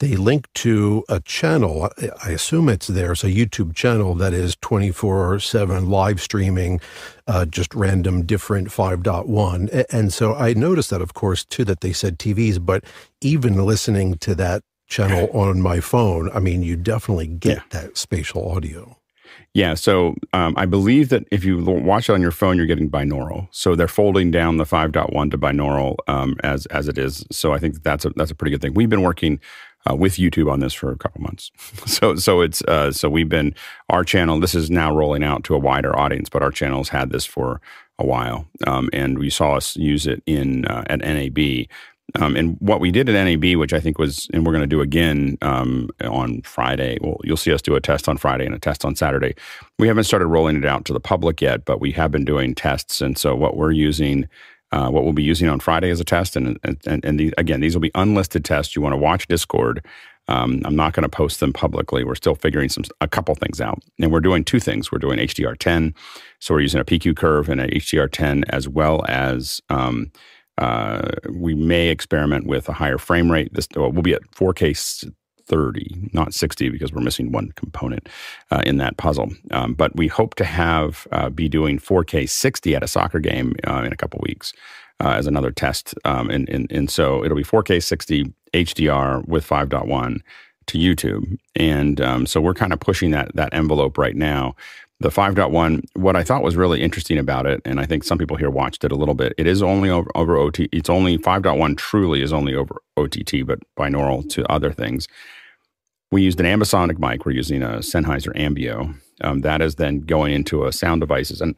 they 0.00 0.16
link 0.16 0.52
to 0.54 1.04
a 1.08 1.20
channel. 1.20 1.88
I 2.24 2.30
assume 2.30 2.68
it's 2.68 2.88
theirs, 2.88 3.22
a 3.22 3.28
YouTube 3.28 3.74
channel 3.74 4.14
that 4.16 4.32
is 4.32 4.56
24 4.60 5.40
7 5.40 5.88
live 5.88 6.20
streaming, 6.20 6.80
uh, 7.26 7.46
just 7.46 7.74
random 7.74 8.26
different 8.26 8.68
5.1. 8.68 9.84
And 9.90 10.12
so 10.12 10.34
I 10.34 10.52
noticed 10.54 10.90
that, 10.90 11.00
of 11.00 11.14
course, 11.14 11.44
too, 11.44 11.64
that 11.64 11.80
they 11.80 11.92
said 11.92 12.18
TVs, 12.18 12.64
but 12.64 12.84
even 13.20 13.64
listening 13.64 14.18
to 14.18 14.34
that 14.34 14.62
channel 14.88 15.30
on 15.32 15.60
my 15.60 15.80
phone, 15.80 16.30
I 16.34 16.40
mean, 16.40 16.62
you 16.62 16.76
definitely 16.76 17.28
get 17.28 17.58
yeah. 17.58 17.62
that 17.70 17.96
spatial 17.96 18.50
audio. 18.50 18.98
Yeah, 19.54 19.74
so 19.74 20.16
um, 20.32 20.54
I 20.56 20.66
believe 20.66 21.10
that 21.10 21.28
if 21.30 21.44
you 21.44 21.64
watch 21.64 22.08
it 22.08 22.12
on 22.12 22.20
your 22.20 22.32
phone, 22.32 22.56
you're 22.56 22.66
getting 22.66 22.90
binaural. 22.90 23.46
So 23.52 23.76
they're 23.76 23.86
folding 23.86 24.32
down 24.32 24.56
the 24.56 24.64
5.1 24.64 25.30
to 25.30 25.38
binaural 25.38 25.96
um, 26.08 26.36
as 26.42 26.66
as 26.66 26.88
it 26.88 26.98
is. 26.98 27.24
So 27.30 27.52
I 27.52 27.58
think 27.58 27.74
that 27.74 27.84
that's 27.84 28.04
a 28.04 28.10
that's 28.10 28.32
a 28.32 28.34
pretty 28.34 28.50
good 28.50 28.60
thing. 28.60 28.74
We've 28.74 28.90
been 28.90 29.02
working 29.02 29.38
uh, 29.88 29.94
with 29.94 30.14
YouTube 30.14 30.50
on 30.50 30.58
this 30.58 30.74
for 30.74 30.90
a 30.90 30.96
couple 30.96 31.20
months. 31.20 31.52
so 31.86 32.16
so 32.16 32.40
it's 32.40 32.62
uh, 32.62 32.90
so 32.90 33.08
we've 33.08 33.28
been 33.28 33.54
our 33.90 34.02
channel. 34.02 34.40
This 34.40 34.56
is 34.56 34.70
now 34.70 34.94
rolling 34.94 35.22
out 35.22 35.44
to 35.44 35.54
a 35.54 35.58
wider 35.58 35.96
audience, 35.96 36.28
but 36.28 36.42
our 36.42 36.50
channel's 36.50 36.88
had 36.88 37.10
this 37.10 37.24
for 37.24 37.60
a 37.96 38.04
while, 38.04 38.48
um, 38.66 38.90
and 38.92 39.20
we 39.20 39.30
saw 39.30 39.54
us 39.54 39.76
use 39.76 40.04
it 40.08 40.20
in 40.26 40.64
uh, 40.66 40.82
at 40.88 40.98
NAB. 40.98 41.68
Um, 42.20 42.36
and 42.36 42.56
what 42.60 42.78
we 42.78 42.92
did 42.92 43.08
at 43.08 43.24
NAB, 43.24 43.56
which 43.56 43.72
I 43.72 43.80
think 43.80 43.98
was, 43.98 44.28
and 44.32 44.46
we're 44.46 44.52
going 44.52 44.62
to 44.62 44.68
do 44.68 44.80
again 44.80 45.36
um, 45.42 45.90
on 46.04 46.42
Friday. 46.42 46.96
Well, 47.00 47.18
you'll 47.24 47.36
see 47.36 47.52
us 47.52 47.60
do 47.60 47.74
a 47.74 47.80
test 47.80 48.08
on 48.08 48.18
Friday 48.18 48.46
and 48.46 48.54
a 48.54 48.58
test 48.58 48.84
on 48.84 48.94
Saturday. 48.94 49.34
We 49.80 49.88
haven't 49.88 50.04
started 50.04 50.26
rolling 50.26 50.56
it 50.56 50.64
out 50.64 50.84
to 50.84 50.92
the 50.92 51.00
public 51.00 51.42
yet, 51.42 51.64
but 51.64 51.80
we 51.80 51.90
have 51.92 52.12
been 52.12 52.24
doing 52.24 52.54
tests. 52.54 53.00
And 53.00 53.18
so 53.18 53.34
what 53.34 53.56
we're 53.56 53.72
using, 53.72 54.28
uh, 54.70 54.90
what 54.90 55.02
we'll 55.02 55.12
be 55.12 55.24
using 55.24 55.48
on 55.48 55.58
Friday 55.58 55.90
as 55.90 55.98
a 55.98 56.04
test, 56.04 56.36
and 56.36 56.58
and, 56.62 57.04
and 57.04 57.18
the, 57.18 57.34
again, 57.36 57.60
these 57.60 57.74
will 57.74 57.80
be 57.80 57.90
unlisted 57.96 58.44
tests. 58.44 58.76
You 58.76 58.82
want 58.82 58.92
to 58.92 58.98
watch 58.98 59.26
Discord. 59.26 59.84
Um, 60.26 60.62
I'm 60.64 60.76
not 60.76 60.94
going 60.94 61.02
to 61.02 61.08
post 61.08 61.40
them 61.40 61.52
publicly. 61.52 62.04
We're 62.04 62.14
still 62.14 62.34
figuring 62.34 62.68
some 62.68 62.84
a 63.00 63.08
couple 63.08 63.34
things 63.34 63.60
out, 63.60 63.82
and 63.98 64.12
we're 64.12 64.20
doing 64.20 64.44
two 64.44 64.60
things. 64.60 64.92
We're 64.92 64.98
doing 64.98 65.18
HDR10, 65.18 65.94
so 66.38 66.54
we're 66.54 66.60
using 66.60 66.80
a 66.80 66.84
PQ 66.84 67.16
curve 67.16 67.48
and 67.48 67.60
a 67.60 67.68
HDR10 67.68 68.44
as 68.50 68.68
well 68.68 69.04
as 69.08 69.60
um, 69.68 70.12
uh, 70.58 71.10
we 71.30 71.54
may 71.54 71.88
experiment 71.88 72.46
with 72.46 72.68
a 72.68 72.72
higher 72.72 72.98
frame 72.98 73.30
rate. 73.30 73.52
This 73.54 73.68
well, 73.74 73.90
we'll 73.90 74.02
be 74.02 74.14
at 74.14 74.22
4K 74.30 75.12
30, 75.46 76.10
not 76.12 76.32
60, 76.32 76.70
because 76.70 76.92
we're 76.92 77.02
missing 77.02 77.32
one 77.32 77.52
component 77.52 78.08
uh, 78.50 78.62
in 78.64 78.78
that 78.78 78.96
puzzle. 78.96 79.30
Um, 79.50 79.74
but 79.74 79.94
we 79.96 80.08
hope 80.08 80.34
to 80.36 80.44
have 80.44 81.06
uh, 81.12 81.28
be 81.28 81.48
doing 81.48 81.78
4K 81.78 82.28
60 82.28 82.74
at 82.74 82.82
a 82.82 82.88
soccer 82.88 83.20
game 83.20 83.54
uh, 83.66 83.82
in 83.84 83.92
a 83.92 83.96
couple 83.96 84.20
weeks. 84.22 84.52
Uh, 85.00 85.08
as 85.08 85.26
another 85.26 85.50
test, 85.50 85.92
um, 86.04 86.30
and, 86.30 86.48
and 86.48 86.70
and 86.70 86.88
so 86.88 87.24
it'll 87.24 87.36
be 87.36 87.42
4K 87.42 87.82
60 87.82 88.32
HDR 88.52 89.26
with 89.26 89.44
5.1 89.44 90.20
to 90.66 90.78
YouTube, 90.78 91.36
and 91.56 92.00
um, 92.00 92.26
so 92.26 92.40
we're 92.40 92.54
kind 92.54 92.72
of 92.72 92.78
pushing 92.78 93.10
that 93.10 93.34
that 93.34 93.52
envelope 93.52 93.98
right 93.98 94.14
now 94.14 94.54
the 95.00 95.08
5.1 95.08 95.84
what 95.94 96.16
i 96.16 96.22
thought 96.22 96.42
was 96.42 96.56
really 96.56 96.82
interesting 96.82 97.18
about 97.18 97.46
it 97.46 97.60
and 97.64 97.80
i 97.80 97.86
think 97.86 98.04
some 98.04 98.18
people 98.18 98.36
here 98.36 98.50
watched 98.50 98.84
it 98.84 98.92
a 98.92 98.96
little 98.96 99.14
bit 99.14 99.32
it 99.36 99.46
is 99.46 99.62
only 99.62 99.90
over, 99.90 100.10
over 100.14 100.36
ot 100.36 100.68
it's 100.72 100.90
only 100.90 101.18
5.1 101.18 101.76
truly 101.76 102.22
is 102.22 102.32
only 102.32 102.54
over 102.54 102.76
ott 102.96 103.16
but 103.46 103.58
binaural 103.76 104.28
to 104.30 104.50
other 104.50 104.72
things. 104.72 105.08
We 106.12 106.22
used 106.22 106.38
an 106.38 106.46
ambisonic 106.46 106.98
mic 106.98 107.26
we're 107.26 107.32
using 107.32 107.62
a 107.62 107.78
sennheiser 107.78 108.34
Ambeo 108.36 108.94
um, 109.22 109.40
that 109.40 109.60
is 109.60 109.76
then 109.76 110.00
going 110.00 110.32
into 110.32 110.64
a 110.64 110.72
sound 110.72 111.00
devices 111.00 111.40
and 111.40 111.56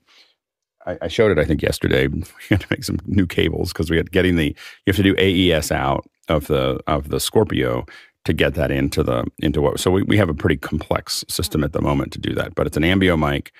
I, 0.86 0.96
I 1.02 1.08
showed 1.08 1.30
it 1.30 1.38
i 1.38 1.44
think 1.44 1.62
yesterday. 1.62 2.08
We 2.08 2.24
had 2.48 2.60
to 2.60 2.66
make 2.70 2.84
some 2.84 2.98
new 3.06 3.26
cables 3.26 3.72
because 3.72 3.90
we 3.90 3.96
had 3.98 4.12
getting 4.12 4.36
the 4.36 4.56
you 4.86 4.92
have 4.92 4.96
to 4.96 5.02
do 5.02 5.14
aes 5.18 5.70
out 5.70 6.08
of 6.28 6.46
the 6.46 6.80
of 6.86 7.10
the 7.10 7.20
scorpio 7.20 7.84
to 8.26 8.32
get 8.32 8.54
that 8.54 8.70
into 8.70 9.02
the 9.02 9.24
into 9.38 9.60
what 9.62 9.80
so 9.80 9.90
we, 9.90 10.02
we 10.02 10.16
have 10.16 10.28
a 10.28 10.34
pretty 10.34 10.56
complex 10.56 11.24
system 11.28 11.64
at 11.64 11.72
the 11.72 11.80
moment 11.80 12.12
to 12.12 12.18
do 12.18 12.34
that 12.34 12.54
but 12.54 12.66
it's 12.66 12.76
an 12.76 12.82
Ambeo 12.82 13.18
mic. 13.18 13.52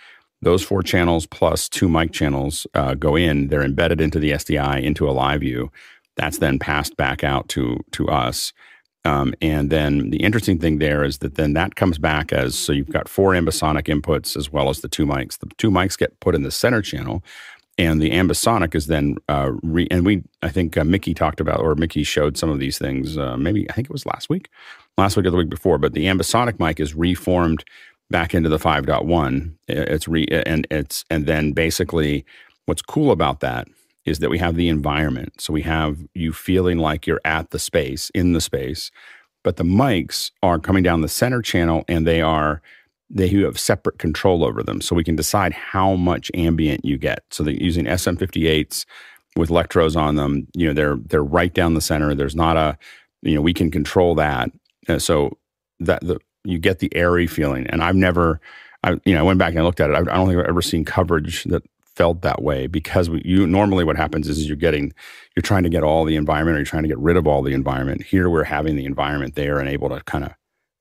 Those 0.43 0.63
four 0.63 0.83
channels 0.83 1.27
plus 1.27 1.69
two 1.69 1.89
mic 1.89 2.13
channels 2.13 2.67
uh, 2.75 2.95
go 2.95 3.17
in 3.17 3.49
they're 3.49 3.63
embedded 3.63 4.01
into 4.01 4.19
the 4.19 4.33
sdi 4.33 4.83
into 4.83 5.09
a 5.09 5.15
LiveU. 5.15 5.71
That's 6.17 6.39
then 6.39 6.59
passed 6.59 6.97
back 6.97 7.25
out 7.25 7.49
to 7.51 7.79
to 7.93 8.09
us. 8.09 8.53
Um, 9.05 9.35
and 9.41 9.71
then 9.71 10.11
the 10.11 10.17
interesting 10.17 10.59
thing 10.59 10.79
there 10.79 11.05
is 11.05 11.19
that 11.19 11.37
then 11.37 11.53
that 11.53 11.77
comes 11.77 11.97
back 11.97 12.33
as 12.33 12.57
so 12.57 12.73
you've 12.73 12.91
got 12.91 13.09
four 13.09 13.33
ambisonic 13.33 13.85
inputs 13.85 14.37
as 14.37 14.51
well 14.51 14.69
as 14.69 14.81
the 14.81 14.89
two 14.89 15.07
mics. 15.07 15.39
The 15.39 15.49
two 15.59 15.71
mics 15.71 15.97
get 15.97 16.19
put 16.19 16.35
in 16.35 16.43
the 16.43 16.51
center 16.51 16.83
channel 16.83 17.23
and 17.79 18.01
the 18.01 18.11
ambisonic 18.11 18.75
is 18.75 18.87
then 18.87 19.17
uh, 19.29 19.51
re, 19.63 19.87
and 19.91 20.07
we 20.07 20.23
I 20.43 20.49
think 20.49 20.77
uh, 20.77 20.85
Mickey 20.85 21.15
talked 21.15 21.41
about 21.41 21.61
or 21.61 21.75
Mickey 21.75 22.03
showed 22.03 22.37
some 22.37 22.51
of 22.51 22.59
these 22.59 22.79
things 22.79 23.19
uh, 23.19 23.37
maybe 23.37 23.69
I 23.71 23.75
think 23.75 23.87
it 23.87 23.93
was 23.93 24.07
last 24.07 24.29
week 24.29 24.49
last 24.99 25.17
week 25.17 25.27
or 25.27 25.31
the 25.31 25.37
week 25.37 25.51
before 25.51 25.79
but 25.79 25.93
the 25.93 26.07
ambisonic 26.07 26.59
mic 26.59 26.81
is 26.81 26.95
reformed 26.95 27.65
back 28.11 28.35
into 28.35 28.49
the 28.49 28.59
5.1 28.59 29.55
it's 29.69 30.09
re 30.09 30.27
and 30.31 30.67
it's 30.71 31.05
and 31.11 31.27
then 31.27 31.53
basically 31.53 32.25
what's 32.67 32.83
cool 32.83 33.11
about 33.11 33.41
that 33.41 33.69
is 34.05 34.21
that 34.21 34.31
we 34.31 34.39
have 34.39 34.55
the 34.55 34.69
environment. 34.69 35.41
So 35.41 35.53
we 35.53 35.63
have 35.63 35.99
you 36.15 36.33
feeling 36.33 36.79
like 36.79 37.09
you're 37.09 37.21
at 37.25 37.51
the 37.51 37.59
space 37.59 38.11
in 38.11 38.33
the 38.33 38.41
space 38.41 38.91
but 39.43 39.59
the 39.59 39.65
mics 39.65 40.33
are 40.43 40.59
coming 40.59 40.83
down 40.83 41.03
the 41.03 41.09
center 41.09 41.41
channel 41.41 41.85
and 41.87 42.05
they 42.05 42.21
are 42.21 42.61
they 43.09 43.29
have 43.29 43.59
separate 43.59 43.99
control 43.99 44.45
over 44.45 44.63
them. 44.63 44.81
So 44.81 44.97
we 44.97 45.05
can 45.05 45.17
decide 45.17 45.53
how 45.53 45.95
much 45.95 46.31
ambient 46.35 46.85
you 46.85 46.99
get. 46.99 47.25
So 47.31 47.43
they're 47.43 47.55
using 47.55 47.87
SM58s 47.87 48.85
with 49.37 49.51
electrodes 49.51 49.97
on 49.97 50.17
them. 50.17 50.49
You 50.55 50.69
know, 50.69 50.73
they're 50.73 50.97
they're 50.97 51.25
right 51.25 51.53
down 51.53 51.75
the 51.75 51.81
center. 51.81 52.15
There's 52.15 52.37
not 52.37 52.57
a, 52.57 52.77
you 53.23 53.35
know, 53.35 53.41
we 53.41 53.55
can 53.55 53.71
control 53.71 54.15
that. 54.17 54.51
So 54.99 55.37
that 55.81 56.01
the 56.01 56.19
you 56.45 56.59
get 56.59 56.79
the 56.79 56.95
airy 56.95 57.27
feeling. 57.27 57.67
And 57.69 57.83
I've 57.83 57.97
never, 57.97 58.41
I 58.83 58.93
you 59.05 59.15
know, 59.15 59.21
I 59.21 59.23
went 59.23 59.39
back 59.39 59.51
and 59.51 59.59
I 59.59 59.63
looked 59.63 59.81
at 59.81 59.91
it. 59.91 59.95
I, 59.95 60.01
I 60.01 60.03
don't 60.17 60.29
think 60.29 60.41
I've 60.41 60.47
ever 60.47 60.63
seen 60.63 60.85
coverage 60.85 61.45
that 61.45 61.63
felt 61.97 62.23
that 62.23 62.43
way 62.43 62.67
because 62.67 63.09
we, 63.09 63.23
you 63.25 63.47
normally 63.47 63.83
what 63.83 63.97
happens 63.97 64.29
is 64.29 64.47
you're 64.47 64.57
getting 64.57 64.93
you're 65.35 65.43
trying 65.43 65.63
to 65.63 65.71
get 65.71 65.83
all 65.83 66.05
the 66.05 66.17
environment 66.17 66.57
or 66.57 66.59
you're 66.59 66.67
trying 66.67 66.83
to 66.83 66.89
get 66.89 66.99
rid 66.99 67.17
of 67.17 67.27
all 67.27 67.43
the 67.43 67.55
environment. 67.55 68.03
Here 68.03 68.29
we're 68.29 68.45
having 68.45 68.77
the 68.77 68.85
environment 68.85 69.35
there 69.35 69.59
and 69.59 69.69
able 69.69 69.89
to 69.89 70.01
kind 70.03 70.25
of 70.25 70.35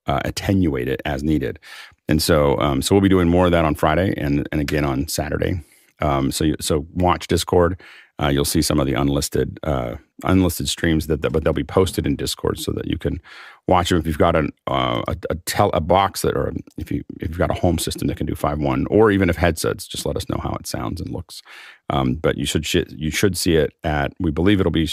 uh, 0.07 0.21
attenuate 0.25 0.87
it 0.87 1.01
as 1.05 1.23
needed. 1.23 1.59
And 2.07 2.21
so, 2.21 2.59
um, 2.59 2.81
so 2.81 2.93
we'll 2.93 3.01
be 3.01 3.09
doing 3.09 3.27
more 3.27 3.45
of 3.45 3.51
that 3.51 3.65
on 3.65 3.75
Friday 3.75 4.13
and 4.17 4.47
and 4.51 4.61
again 4.61 4.85
on 4.85 5.07
Saturday. 5.07 5.61
Um, 6.01 6.31
so 6.31 6.43
you, 6.43 6.55
so 6.59 6.85
watch 6.93 7.27
Discord. 7.27 7.81
Uh, 8.21 8.29
you'll 8.29 8.45
see 8.45 8.61
some 8.61 8.79
of 8.79 8.87
the 8.87 8.93
unlisted 8.93 9.59
uh, 9.63 9.95
unlisted 10.23 10.69
streams 10.69 11.07
that, 11.07 11.21
that, 11.21 11.31
but 11.31 11.43
they'll 11.43 11.51
be 11.51 11.65
posted 11.65 12.05
in 12.05 12.15
Discord 12.15 12.57
so 12.59 12.71
that 12.71 12.87
you 12.87 12.97
can 12.97 13.19
watch 13.67 13.89
them 13.89 13.99
if 13.99 14.07
you've 14.07 14.17
got 14.17 14.35
an, 14.37 14.53
uh, 14.67 15.01
a 15.07 15.15
a, 15.29 15.35
tel- 15.45 15.71
a 15.73 15.81
box 15.81 16.21
that 16.21 16.37
or 16.37 16.53
if 16.77 16.91
you 16.91 17.03
if 17.19 17.29
you've 17.29 17.37
got 17.37 17.51
a 17.51 17.59
home 17.59 17.77
system 17.77 18.07
that 18.07 18.15
can 18.17 18.25
do 18.25 18.35
five 18.35 18.59
one 18.59 18.85
or 18.87 19.11
even 19.11 19.29
if 19.29 19.35
headsets. 19.35 19.87
Just 19.87 20.05
let 20.05 20.15
us 20.15 20.29
know 20.29 20.39
how 20.41 20.55
it 20.59 20.67
sounds 20.67 21.01
and 21.01 21.09
looks. 21.09 21.41
Um, 21.89 22.15
but 22.15 22.37
you 22.37 22.45
should 22.45 22.65
sh- 22.65 22.89
you 22.89 23.11
should 23.11 23.37
see 23.37 23.55
it 23.55 23.73
at 23.83 24.13
we 24.19 24.31
believe 24.31 24.59
it'll 24.59 24.71
be 24.71 24.89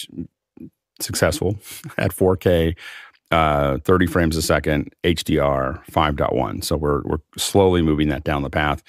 successful 1.00 1.58
at 1.98 2.12
4K 2.12 2.76
uh, 3.32 3.78
30 3.78 4.06
frames 4.06 4.36
a 4.36 4.42
second, 4.42 4.92
HDR 5.04 5.84
5.1. 5.86 6.62
So 6.62 6.76
we're 6.76 7.02
we're 7.02 7.18
slowly 7.36 7.82
moving 7.82 8.08
that 8.08 8.24
down 8.24 8.42
the 8.42 8.50
path. 8.50 8.82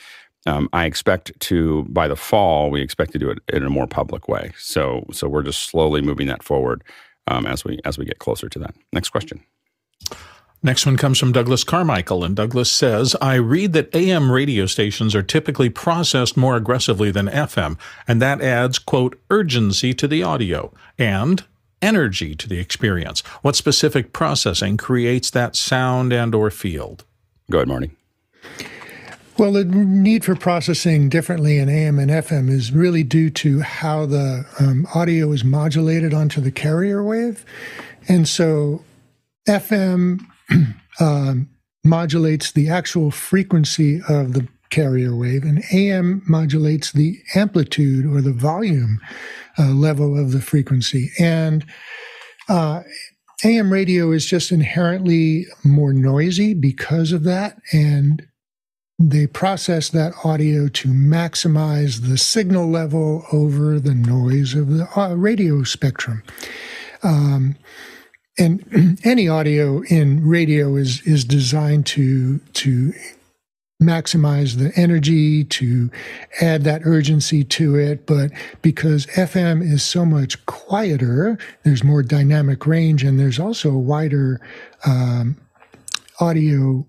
Um, 0.46 0.68
I 0.74 0.86
expect 0.86 1.32
to 1.40 1.84
by 1.84 2.10
the 2.10 2.18
fall 2.18 2.70
we 2.70 2.82
expect 2.82 3.14
to 3.14 3.20
do 3.20 3.30
it 3.30 3.40
in 3.52 3.64
a 3.64 3.70
more 3.70 3.88
public 3.88 4.28
way. 4.28 4.52
So 4.58 5.06
so 5.12 5.30
we're 5.30 5.44
just 5.44 5.64
slowly 5.64 6.02
moving 6.02 6.28
that 6.28 6.44
forward 6.44 6.84
um, 7.28 7.46
as 7.46 7.64
we 7.64 7.80
as 7.86 7.98
we 7.98 8.06
get 8.06 8.20
closer 8.20 8.50
to 8.50 8.60
that. 8.60 8.76
Next 8.92 9.10
question. 9.10 9.42
Next 10.66 10.86
one 10.86 10.96
comes 10.96 11.20
from 11.20 11.34
Douglas 11.34 11.66
Carmichael, 11.66 12.24
and 12.24 12.38
Douglas 12.38 12.72
says, 12.72 13.18
I 13.22 13.36
read 13.36 13.74
that 13.74 13.94
AM 13.94 14.32
radio 14.32 14.66
stations 14.66 15.14
are 15.14 15.22
typically 15.22 15.70
processed 15.70 16.38
more 16.38 16.56
aggressively 16.56 17.12
than 17.12 17.28
FM, 17.28 17.78
and 18.08 18.22
that 18.22 18.42
adds, 18.42 18.80
quote, 18.80 19.20
urgency 19.30 19.94
to 19.94 20.08
the 20.08 20.24
audio. 20.24 20.74
And 20.98 21.44
energy 21.84 22.36
to 22.36 22.48
the 22.48 22.60
experience? 22.60 23.20
What 23.42 23.56
specific 23.56 24.14
processing 24.14 24.78
creates 24.78 25.30
that 25.32 25.56
sound 25.56 26.14
and 26.14 26.34
or 26.34 26.50
field? 26.50 27.04
Go 27.52 27.60
ahead, 27.60 27.68
Marty. 27.68 27.92
Well, 29.38 29.54
the 29.54 29.66
need 29.66 30.24
for 30.24 30.36
processing 30.36 31.10
differently 31.10 31.58
in 31.58 31.68
AM 31.68 31.98
and 31.98 32.12
FM 32.12 32.50
is 32.50 32.72
really 32.72 33.04
due 33.04 33.32
to 33.32 33.62
how 33.62 34.06
the 34.06 34.46
um, 34.60 34.88
audio 34.94 35.32
is 35.32 35.44
modulated 35.44 36.14
onto 36.14 36.40
the 36.40 36.52
carrier 36.52 37.04
wave. 37.04 37.44
And 38.08 38.28
so 38.28 38.84
FM 39.48 40.22
um, 41.00 41.50
modulates 41.84 42.52
the 42.52 42.70
actual 42.70 43.10
frequency 43.10 44.02
of 44.08 44.34
the 44.34 44.48
carrier 44.70 45.16
wave, 45.16 45.44
and 45.44 45.64
AM 45.72 46.24
modulates 46.28 46.92
the 46.92 47.20
amplitude 47.36 48.06
or 48.06 48.22
the 48.22 48.34
volume 48.34 49.00
uh, 49.58 49.72
level 49.72 50.20
of 50.20 50.32
the 50.32 50.42
frequency. 50.42 51.12
And 51.20 51.66
uh, 52.50 52.82
AM 53.44 53.72
radio 53.72 54.12
is 54.12 54.26
just 54.26 54.52
inherently 54.52 55.46
more 55.64 55.94
noisy 55.94 56.54
because 56.54 57.12
of 57.12 57.24
that. 57.24 57.58
And 57.72 58.26
they 59.00 59.28
process 59.28 59.90
that 59.90 60.14
audio 60.24 60.68
to 60.70 60.90
maximize 60.90 62.08
the 62.08 62.18
signal 62.18 62.70
level 62.70 63.26
over 63.32 63.80
the 63.80 63.96
noise 63.96 64.54
of 64.54 64.70
the 64.70 64.88
uh, 64.98 65.16
radio 65.16 65.64
spectrum. 65.64 66.24
Um, 67.02 67.58
and 68.38 68.98
any 69.04 69.28
audio 69.28 69.82
in 69.84 70.26
radio 70.28 70.76
is 70.76 71.02
is 71.02 71.26
designed 71.26 71.86
to 71.88 72.40
to 72.40 72.94
maximize 73.82 74.56
the 74.56 74.72
energy, 74.80 75.44
to 75.44 75.90
add 76.42 76.64
that 76.64 76.82
urgency 76.86 77.44
to 77.44 77.76
it. 77.76 78.06
But 78.06 78.32
because 78.62 79.06
FM 79.08 79.62
is 79.62 79.84
so 79.84 80.06
much 80.06 80.46
quieter, 80.46 81.38
there's 81.64 81.84
more 81.84 82.04
dynamic 82.04 82.66
range 82.66 83.04
and 83.04 83.20
there's 83.20 83.40
also 83.40 83.72
a 83.72 83.80
wider 83.80 84.40
um, 84.86 85.38
audio 86.20 86.86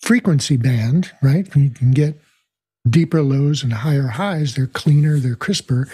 frequency 0.00 0.56
band, 0.56 1.12
right? 1.22 1.46
You 1.54 1.70
can 1.70 1.90
get 1.92 2.20
deeper 2.88 3.22
lows 3.22 3.62
and 3.62 3.72
higher 3.72 4.06
highs. 4.06 4.54
They're 4.54 4.66
cleaner, 4.66 5.18
they're 5.18 5.36
crisper. 5.36 5.88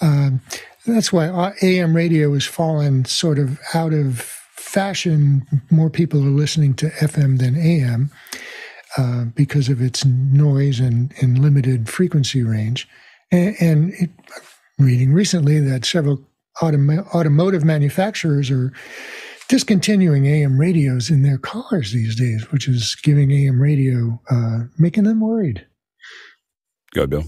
Um, 0.00 0.40
that's 0.86 1.12
why 1.12 1.54
AM 1.62 1.94
radio 1.94 2.34
has 2.34 2.44
fallen 2.44 3.04
sort 3.04 3.38
of 3.38 3.60
out 3.72 3.92
of 3.92 4.20
fashion. 4.56 5.46
More 5.70 5.90
people 5.90 6.20
are 6.24 6.30
listening 6.30 6.74
to 6.74 6.88
FM 6.90 7.38
than 7.38 7.56
AM. 7.56 8.10
Uh, 8.98 9.24
because 9.34 9.70
of 9.70 9.80
its 9.80 10.04
noise 10.04 10.78
and, 10.78 11.14
and 11.22 11.38
limited 11.38 11.88
frequency 11.88 12.42
range. 12.42 12.86
And, 13.30 13.56
and 13.58 13.92
it, 13.94 14.10
reading 14.78 15.14
recently 15.14 15.60
that 15.60 15.86
several 15.86 16.20
autom- 16.60 17.06
automotive 17.14 17.64
manufacturers 17.64 18.50
are 18.50 18.70
discontinuing 19.48 20.26
AM 20.26 20.58
radios 20.58 21.08
in 21.08 21.22
their 21.22 21.38
cars 21.38 21.92
these 21.92 22.16
days, 22.16 22.50
which 22.52 22.68
is 22.68 22.94
giving 23.02 23.30
AM 23.32 23.60
radio, 23.62 24.20
uh, 24.30 24.64
making 24.78 25.04
them 25.04 25.20
worried. 25.20 25.66
Go, 26.94 27.06
Bill. 27.06 27.24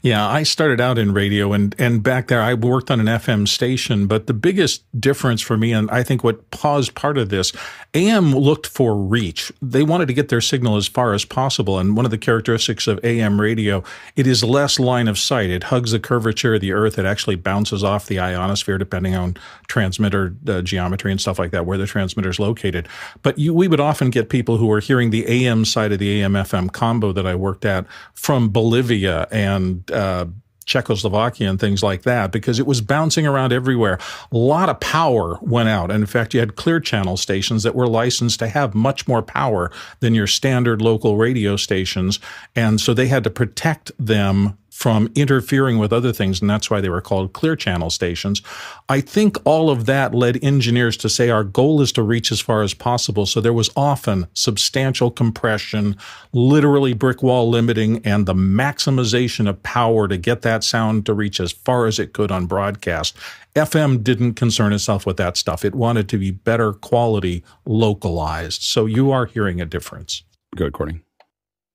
Yeah, 0.00 0.26
I 0.26 0.44
started 0.44 0.80
out 0.80 0.96
in 0.96 1.12
radio 1.12 1.52
and, 1.52 1.74
and 1.78 2.02
back 2.02 2.28
there 2.28 2.40
I 2.40 2.54
worked 2.54 2.90
on 2.90 3.00
an 3.00 3.06
FM 3.06 3.46
station, 3.46 4.06
but 4.06 4.26
the 4.26 4.32
biggest 4.32 4.82
difference 4.98 5.42
for 5.42 5.58
me, 5.58 5.72
and 5.72 5.90
I 5.90 6.02
think 6.02 6.24
what 6.24 6.50
paused 6.50 6.94
part 6.94 7.18
of 7.18 7.28
this, 7.28 7.52
AM 7.92 8.32
looked 8.32 8.66
for 8.66 8.96
reach. 8.96 9.52
They 9.60 9.82
wanted 9.82 10.06
to 10.08 10.14
get 10.14 10.28
their 10.28 10.40
signal 10.40 10.76
as 10.76 10.86
far 10.86 11.12
as 11.12 11.24
possible. 11.24 11.78
And 11.78 11.96
one 11.96 12.04
of 12.04 12.10
the 12.10 12.18
characteristics 12.18 12.86
of 12.86 12.98
AM 13.04 13.40
radio, 13.40 13.82
it 14.16 14.26
is 14.26 14.42
less 14.44 14.78
line 14.78 15.08
of 15.08 15.18
sight. 15.18 15.50
It 15.50 15.64
hugs 15.64 15.92
the 15.92 16.00
curvature 16.00 16.54
of 16.54 16.60
the 16.60 16.72
earth. 16.72 16.98
It 16.98 17.04
actually 17.04 17.36
bounces 17.36 17.84
off 17.84 18.06
the 18.06 18.20
ionosphere 18.20 18.78
depending 18.78 19.14
on 19.14 19.36
transmitter 19.66 20.34
uh, 20.46 20.62
geometry 20.62 21.10
and 21.10 21.20
stuff 21.20 21.38
like 21.38 21.50
that, 21.50 21.66
where 21.66 21.78
the 21.78 21.86
transmitter 21.86 22.30
is 22.30 22.38
located. 22.38 22.88
But 23.22 23.38
you, 23.38 23.52
we 23.52 23.68
would 23.68 23.80
often 23.80 24.10
get 24.10 24.30
people 24.30 24.56
who 24.56 24.70
are 24.70 24.80
hearing 24.80 25.10
the 25.10 25.26
AM 25.26 25.64
side 25.64 25.92
of 25.92 25.98
the 25.98 26.22
AM 26.22 26.32
FM 26.32 26.72
combo 26.72 27.12
that 27.12 27.26
I 27.26 27.34
worked 27.34 27.64
at 27.64 27.86
from 28.14 28.48
Bolivia 28.50 29.26
and 29.30 29.57
and 29.58 29.90
uh, 29.90 30.26
Czechoslovakia 30.68 31.48
and 31.48 31.58
things 31.58 31.82
like 31.82 32.02
that 32.02 32.30
because 32.30 32.60
it 32.60 32.66
was 32.66 32.80
bouncing 32.80 33.26
around 33.26 33.52
everywhere. 33.52 33.98
A 34.30 34.36
lot 34.36 34.68
of 34.68 34.78
power 34.78 35.38
went 35.40 35.68
out. 35.68 35.90
And 35.90 36.02
in 36.02 36.06
fact, 36.06 36.34
you 36.34 36.40
had 36.40 36.56
clear 36.56 36.78
channel 36.78 37.16
stations 37.16 37.62
that 37.62 37.74
were 37.74 37.88
licensed 37.88 38.38
to 38.40 38.48
have 38.48 38.74
much 38.74 39.08
more 39.08 39.22
power 39.22 39.72
than 40.00 40.14
your 40.14 40.26
standard 40.26 40.80
local 40.82 41.16
radio 41.16 41.56
stations. 41.56 42.20
And 42.54 42.80
so 42.80 42.92
they 42.94 43.08
had 43.08 43.24
to 43.24 43.30
protect 43.30 43.90
them 43.98 44.58
from 44.78 45.10
interfering 45.16 45.78
with 45.78 45.92
other 45.92 46.12
things, 46.12 46.40
and 46.40 46.48
that's 46.48 46.70
why 46.70 46.80
they 46.80 46.88
were 46.88 47.00
called 47.00 47.32
clear 47.32 47.56
channel 47.56 47.90
stations. 47.90 48.40
I 48.88 49.00
think 49.00 49.36
all 49.44 49.70
of 49.70 49.86
that 49.86 50.14
led 50.14 50.38
engineers 50.44 50.96
to 50.98 51.08
say 51.08 51.30
our 51.30 51.42
goal 51.42 51.80
is 51.80 51.90
to 51.94 52.02
reach 52.04 52.30
as 52.30 52.40
far 52.40 52.62
as 52.62 52.74
possible. 52.74 53.26
So 53.26 53.40
there 53.40 53.52
was 53.52 53.70
often 53.74 54.28
substantial 54.34 55.10
compression, 55.10 55.96
literally 56.32 56.92
brick 56.92 57.24
wall 57.24 57.50
limiting, 57.50 58.06
and 58.06 58.24
the 58.24 58.34
maximization 58.34 59.48
of 59.48 59.60
power 59.64 60.06
to 60.06 60.16
get 60.16 60.42
that 60.42 60.62
sound 60.62 61.06
to 61.06 61.12
reach 61.12 61.40
as 61.40 61.50
far 61.50 61.86
as 61.86 61.98
it 61.98 62.12
could 62.12 62.30
on 62.30 62.46
broadcast. 62.46 63.16
FM 63.56 64.04
didn't 64.04 64.34
concern 64.34 64.72
itself 64.72 65.04
with 65.04 65.16
that 65.16 65.36
stuff. 65.36 65.64
It 65.64 65.74
wanted 65.74 66.08
to 66.10 66.18
be 66.18 66.30
better 66.30 66.72
quality 66.72 67.42
localized. 67.66 68.62
So 68.62 68.86
you 68.86 69.10
are 69.10 69.26
hearing 69.26 69.60
a 69.60 69.66
difference. 69.66 70.22
Good, 70.54 70.72
Courtney. 70.72 71.00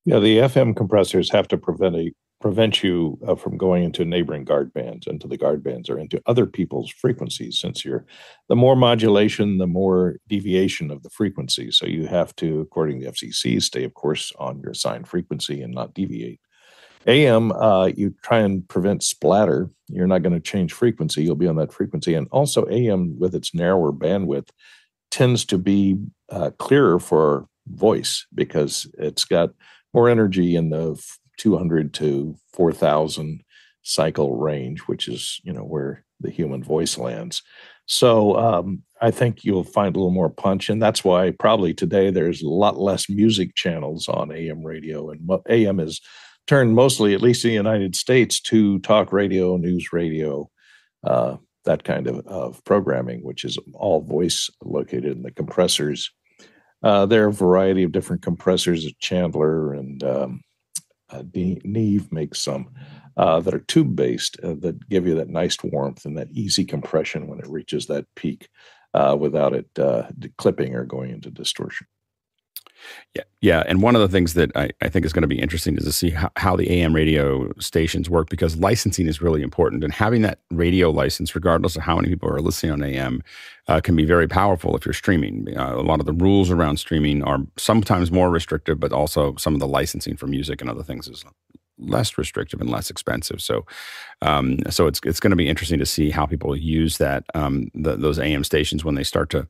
Yeah, 0.05 0.19
the 0.19 0.37
FM 0.37 0.73
compressors 0.73 1.29
have 1.31 1.49
to 1.49 1.57
prevent 1.57 1.97
a 1.97 2.13
prevent 2.43 2.83
you 2.83 3.17
uh, 3.25 3.35
from 3.35 3.57
going 3.57 3.85
into 3.85 4.03
neighboring 4.03 4.43
guard 4.43 4.73
bands, 4.73 5.07
into 5.07 5.29
the 5.29 5.37
guard 5.37 5.63
bands, 5.63 5.89
or 5.89 5.97
into 5.97 6.21
other 6.25 6.45
people's 6.45 6.91
frequencies. 6.91 7.57
Since 7.57 7.85
you're 7.85 8.05
the 8.49 8.55
more 8.57 8.75
modulation, 8.75 9.59
the 9.59 9.65
more 9.65 10.17
deviation 10.27 10.91
of 10.91 11.03
the 11.03 11.09
frequency. 11.09 11.71
So 11.71 11.85
you 11.85 12.05
have 12.07 12.35
to, 12.35 12.59
according 12.59 12.99
to 12.99 13.05
the 13.05 13.11
FCC, 13.13 13.63
stay, 13.63 13.85
of 13.85 13.93
course, 13.93 14.33
on 14.39 14.59
your 14.59 14.71
assigned 14.71 15.07
frequency 15.07 15.61
and 15.61 15.73
not 15.73 15.93
deviate. 15.93 16.41
AM, 17.07 17.53
uh, 17.53 17.85
you 17.85 18.13
try 18.23 18.39
and 18.39 18.67
prevent 18.67 19.03
splatter. 19.03 19.69
You're 19.87 20.05
not 20.05 20.21
going 20.21 20.33
to 20.33 20.41
change 20.41 20.73
frequency. 20.73 21.23
You'll 21.23 21.35
be 21.35 21.47
on 21.47 21.55
that 21.55 21.71
frequency. 21.71 22.13
And 22.13 22.27
also, 22.29 22.67
AM, 22.69 23.17
with 23.17 23.35
its 23.35 23.55
narrower 23.55 23.93
bandwidth, 23.93 24.49
tends 25.11 25.45
to 25.45 25.57
be 25.57 25.97
uh, 26.29 26.51
clearer 26.59 26.99
for 26.99 27.47
voice 27.67 28.27
because 28.35 28.85
it's 28.97 29.23
got 29.23 29.51
more 29.93 30.09
energy 30.09 30.57
in 30.57 30.71
the 30.71 31.01
200 31.37 31.93
to 31.95 32.35
4,000 32.53 33.43
cycle 33.83 34.37
range, 34.37 34.81
which 34.81 35.07
is 35.07 35.39
you 35.43 35.53
know 35.53 35.63
where 35.63 36.05
the 36.19 36.31
human 36.31 36.63
voice 36.63 36.97
lands. 36.97 37.41
So 37.85 38.37
um, 38.37 38.81
I 39.01 39.11
think 39.11 39.43
you'll 39.43 39.65
find 39.65 39.95
a 39.95 39.99
little 39.99 40.11
more 40.11 40.29
punch, 40.29 40.69
and 40.69 40.81
that's 40.81 41.03
why 41.03 41.31
probably 41.31 41.73
today 41.73 42.09
there's 42.09 42.41
a 42.41 42.47
lot 42.47 42.79
less 42.79 43.09
music 43.09 43.55
channels 43.55 44.07
on 44.07 44.31
AM 44.31 44.63
radio, 44.63 45.09
and 45.09 45.29
AM 45.49 45.79
is 45.79 45.99
turned 46.47 46.75
mostly, 46.75 47.13
at 47.13 47.21
least 47.21 47.43
in 47.43 47.49
the 47.49 47.55
United 47.55 47.95
States, 47.95 48.39
to 48.39 48.79
talk 48.79 49.11
radio, 49.11 49.57
news 49.57 49.91
radio, 49.91 50.49
uh, 51.03 51.37
that 51.65 51.83
kind 51.83 52.07
of, 52.07 52.25
of 52.25 52.63
programming, 52.63 53.21
which 53.23 53.43
is 53.43 53.57
all 53.73 54.01
voice 54.01 54.49
located 54.63 55.17
in 55.17 55.23
the 55.23 55.31
compressors. 55.31 56.11
Uh, 56.81 57.05
there 57.05 57.23
are 57.25 57.29
a 57.29 57.33
variety 57.33 57.83
of 57.83 57.93
different 57.93 58.21
compressors 58.21 58.85
at 58.85 58.99
Chandler 58.99 59.73
and 59.73 60.03
um, 60.03 60.41
uh, 61.13 61.23
Neve 61.33 62.11
makes 62.11 62.41
some 62.41 62.69
uh, 63.17 63.39
that 63.41 63.53
are 63.53 63.59
tube 63.59 63.95
based 63.95 64.37
uh, 64.43 64.55
that 64.59 64.89
give 64.89 65.05
you 65.05 65.15
that 65.15 65.29
nice 65.29 65.57
warmth 65.63 66.05
and 66.05 66.17
that 66.17 66.31
easy 66.31 66.65
compression 66.65 67.27
when 67.27 67.39
it 67.39 67.47
reaches 67.47 67.85
that 67.87 68.05
peak 68.15 68.49
uh, 68.93 69.15
without 69.19 69.53
it 69.53 69.67
uh, 69.79 70.03
clipping 70.37 70.75
or 70.75 70.83
going 70.83 71.11
into 71.11 71.29
distortion. 71.29 71.87
Yeah, 73.13 73.23
yeah, 73.41 73.63
and 73.67 73.81
one 73.81 73.95
of 73.95 74.01
the 74.01 74.07
things 74.07 74.33
that 74.33 74.55
I, 74.55 74.71
I 74.81 74.89
think 74.89 75.05
is 75.05 75.13
going 75.13 75.21
to 75.21 75.27
be 75.27 75.39
interesting 75.39 75.77
is 75.77 75.83
to 75.83 75.91
see 75.91 76.09
how, 76.09 76.31
how, 76.35 76.55
the 76.55 76.69
AM 76.71 76.95
radio 76.95 77.51
stations 77.59 78.09
work 78.09 78.29
because 78.29 78.57
licensing 78.57 79.07
is 79.07 79.21
really 79.21 79.41
important, 79.41 79.83
and 79.83 79.93
having 79.93 80.23
that 80.23 80.39
radio 80.49 80.89
license, 80.89 81.35
regardless 81.35 81.75
of 81.75 81.83
how 81.83 81.95
many 81.95 82.09
people 82.09 82.29
are 82.29 82.41
listening 82.41 82.71
on 82.71 82.83
AM, 82.83 83.21
uh, 83.67 83.79
can 83.81 83.95
be 83.95 84.05
very 84.05 84.27
powerful 84.27 84.75
if 84.75 84.85
you're 84.85 84.93
streaming. 84.93 85.47
Uh, 85.55 85.75
a 85.75 85.81
lot 85.83 85.99
of 85.99 86.05
the 86.05 86.13
rules 86.13 86.49
around 86.49 86.77
streaming 86.77 87.23
are 87.23 87.39
sometimes 87.57 88.11
more 88.11 88.29
restrictive, 88.29 88.79
but 88.79 88.91
also 88.91 89.35
some 89.35 89.53
of 89.53 89.59
the 89.59 89.67
licensing 89.67 90.17
for 90.17 90.27
music 90.27 90.59
and 90.59 90.69
other 90.69 90.83
things 90.83 91.07
is 91.07 91.23
less 91.77 92.17
restrictive 92.17 92.61
and 92.61 92.69
less 92.69 92.89
expensive. 92.89 93.41
So, 93.41 93.65
um, 94.21 94.59
so 94.69 94.87
it's 94.87 94.99
it's 95.05 95.19
going 95.19 95.31
to 95.31 95.37
be 95.37 95.49
interesting 95.49 95.79
to 95.79 95.85
see 95.85 96.09
how 96.09 96.25
people 96.25 96.55
use 96.55 96.97
that 96.97 97.25
um, 97.33 97.69
the, 97.73 97.95
those 97.95 98.19
AM 98.19 98.43
stations 98.43 98.83
when 98.83 98.95
they 98.95 99.03
start 99.03 99.29
to 99.31 99.47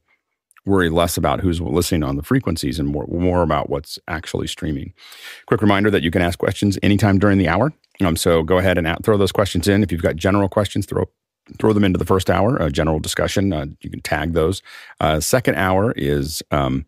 worry 0.66 0.90
less 0.90 1.18
about 1.18 1.42
who's 1.42 1.60
listening 1.60 2.04
on 2.04 2.16
the 2.16 2.24
frequencies 2.24 2.80
and 2.80 2.88
more, 2.88 3.06
more 3.08 3.42
about 3.42 3.70
what's 3.70 4.00
actually 4.08 4.48
streaming. 4.48 4.94
Quick 5.46 5.62
reminder 5.62 5.92
that 5.92 6.04
you 6.04 6.12
can 6.12 6.22
ask 6.22 6.40
questions 6.40 6.78
anytime 6.82 7.20
during 7.20 7.38
the 7.38 7.48
hour. 7.48 7.74
Um, 8.02 8.16
so 8.16 8.44
go 8.44 8.58
ahead 8.58 8.78
and 8.78 8.88
throw 9.04 9.18
those 9.18 9.32
questions 9.32 9.68
in. 9.68 9.84
If 9.84 9.92
you've 9.92 10.02
got 10.02 10.16
general 10.16 10.50
questions, 10.50 10.86
throw 10.86 11.06
throw 11.60 11.74
them 11.74 11.84
into 11.84 12.00
the 12.00 12.06
first 12.06 12.30
hour, 12.30 12.56
a 12.58 12.72
general 12.72 13.00
discussion. 13.00 13.52
Uh, 13.52 13.66
you 13.82 13.90
can 13.90 14.02
tag 14.02 14.34
those. 14.34 14.62
Uh, 15.02 15.20
second 15.20 15.56
hour 15.56 15.92
is 15.98 16.42
um, 16.52 16.86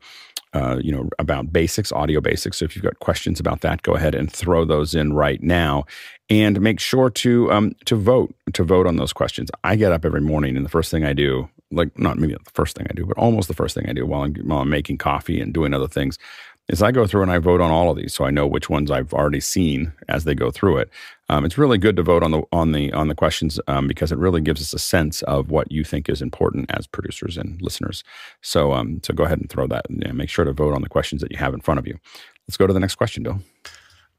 uh, 0.53 0.79
you 0.81 0.91
know 0.91 1.09
about 1.19 1.51
basics, 1.51 1.91
audio 1.91 2.21
basics. 2.21 2.57
So 2.57 2.65
if 2.65 2.75
you've 2.75 2.83
got 2.83 2.99
questions 2.99 3.39
about 3.39 3.61
that, 3.61 3.81
go 3.81 3.93
ahead 3.95 4.15
and 4.15 4.31
throw 4.31 4.63
those 4.63 4.95
in 4.95 5.13
right 5.13 5.43
now, 5.43 5.85
and 6.29 6.61
make 6.61 6.79
sure 6.79 7.09
to 7.09 7.51
um, 7.51 7.73
to 7.85 7.95
vote 7.95 8.33
to 8.53 8.63
vote 8.63 8.87
on 8.87 8.95
those 8.95 9.11
questions. 9.13 9.51
I 9.63 9.75
get 9.75 9.91
up 9.91 10.05
every 10.05 10.21
morning, 10.21 10.55
and 10.55 10.65
the 10.65 10.69
first 10.69 10.89
thing 10.89 11.03
I 11.03 11.13
do 11.13 11.49
like 11.71 11.97
not 11.97 12.17
maybe 12.17 12.33
not 12.33 12.45
the 12.45 12.51
first 12.51 12.75
thing 12.75 12.87
I 12.89 12.93
do, 12.93 13.05
but 13.05 13.17
almost 13.17 13.47
the 13.47 13.53
first 13.53 13.75
thing 13.75 13.89
I 13.89 13.93
do 13.93 14.05
while 14.05 14.23
I'm, 14.23 14.35
while 14.35 14.59
I'm 14.59 14.69
making 14.69 14.97
coffee 14.97 15.39
and 15.39 15.53
doing 15.53 15.73
other 15.73 15.87
things 15.87 16.17
is 16.67 16.81
I 16.81 16.91
go 16.91 17.05
through 17.05 17.21
and 17.21 17.31
I 17.31 17.37
vote 17.37 17.61
on 17.61 17.69
all 17.69 17.91
of 17.91 17.97
these, 17.97 18.13
so 18.13 18.25
I 18.25 18.31
know 18.31 18.47
which 18.47 18.69
ones 18.69 18.89
I've 18.89 19.13
already 19.13 19.39
seen 19.39 19.93
as 20.07 20.23
they 20.23 20.33
go 20.33 20.49
through 20.49 20.77
it. 20.77 20.89
Um, 21.29 21.45
it's 21.45 21.57
really 21.57 21.77
good 21.77 21.95
to 21.97 22.03
vote 22.03 22.23
on 22.23 22.31
the 22.31 22.43
on 22.51 22.71
the 22.71 22.91
on 22.93 23.07
the 23.07 23.15
questions 23.15 23.59
um, 23.67 23.87
because 23.87 24.11
it 24.11 24.17
really 24.17 24.41
gives 24.41 24.61
us 24.61 24.73
a 24.73 24.79
sense 24.79 25.21
of 25.23 25.51
what 25.51 25.71
you 25.71 25.83
think 25.83 26.09
is 26.09 26.21
important 26.21 26.71
as 26.71 26.87
producers 26.87 27.37
and 27.37 27.61
listeners. 27.61 28.03
So 28.41 28.73
um, 28.73 28.99
so 29.03 29.13
go 29.13 29.23
ahead 29.23 29.39
and 29.39 29.49
throw 29.49 29.67
that. 29.67 29.89
And 29.89 30.15
make 30.15 30.29
sure 30.29 30.45
to 30.45 30.53
vote 30.53 30.73
on 30.73 30.81
the 30.81 30.89
questions 30.89 31.21
that 31.21 31.31
you 31.31 31.37
have 31.37 31.53
in 31.53 31.61
front 31.61 31.79
of 31.79 31.87
you. 31.87 31.99
Let's 32.47 32.57
go 32.57 32.67
to 32.67 32.73
the 32.73 32.79
next 32.79 32.95
question, 32.95 33.23
Bill. 33.23 33.39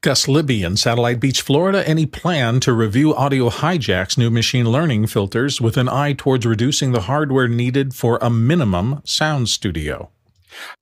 Gus 0.01 0.27
Libby 0.27 0.61
in 0.61 0.77
Satellite 0.77 1.19
Beach, 1.19 1.41
Florida, 1.41 1.87
any 1.87 2.05
plan 2.05 2.59
to 2.59 2.71
review 2.71 3.15
Audio 3.15 3.49
Hijack's 3.49 4.15
new 4.15 4.29
machine 4.29 4.69
learning 4.69 5.07
filters 5.07 5.59
with 5.59 5.75
an 5.75 5.89
eye 5.89 6.13
towards 6.13 6.45
reducing 6.45 6.91
the 6.91 7.01
hardware 7.01 7.47
needed 7.47 7.95
for 7.95 8.19
a 8.21 8.29
minimum 8.29 9.01
sound 9.05 9.49
studio? 9.49 10.11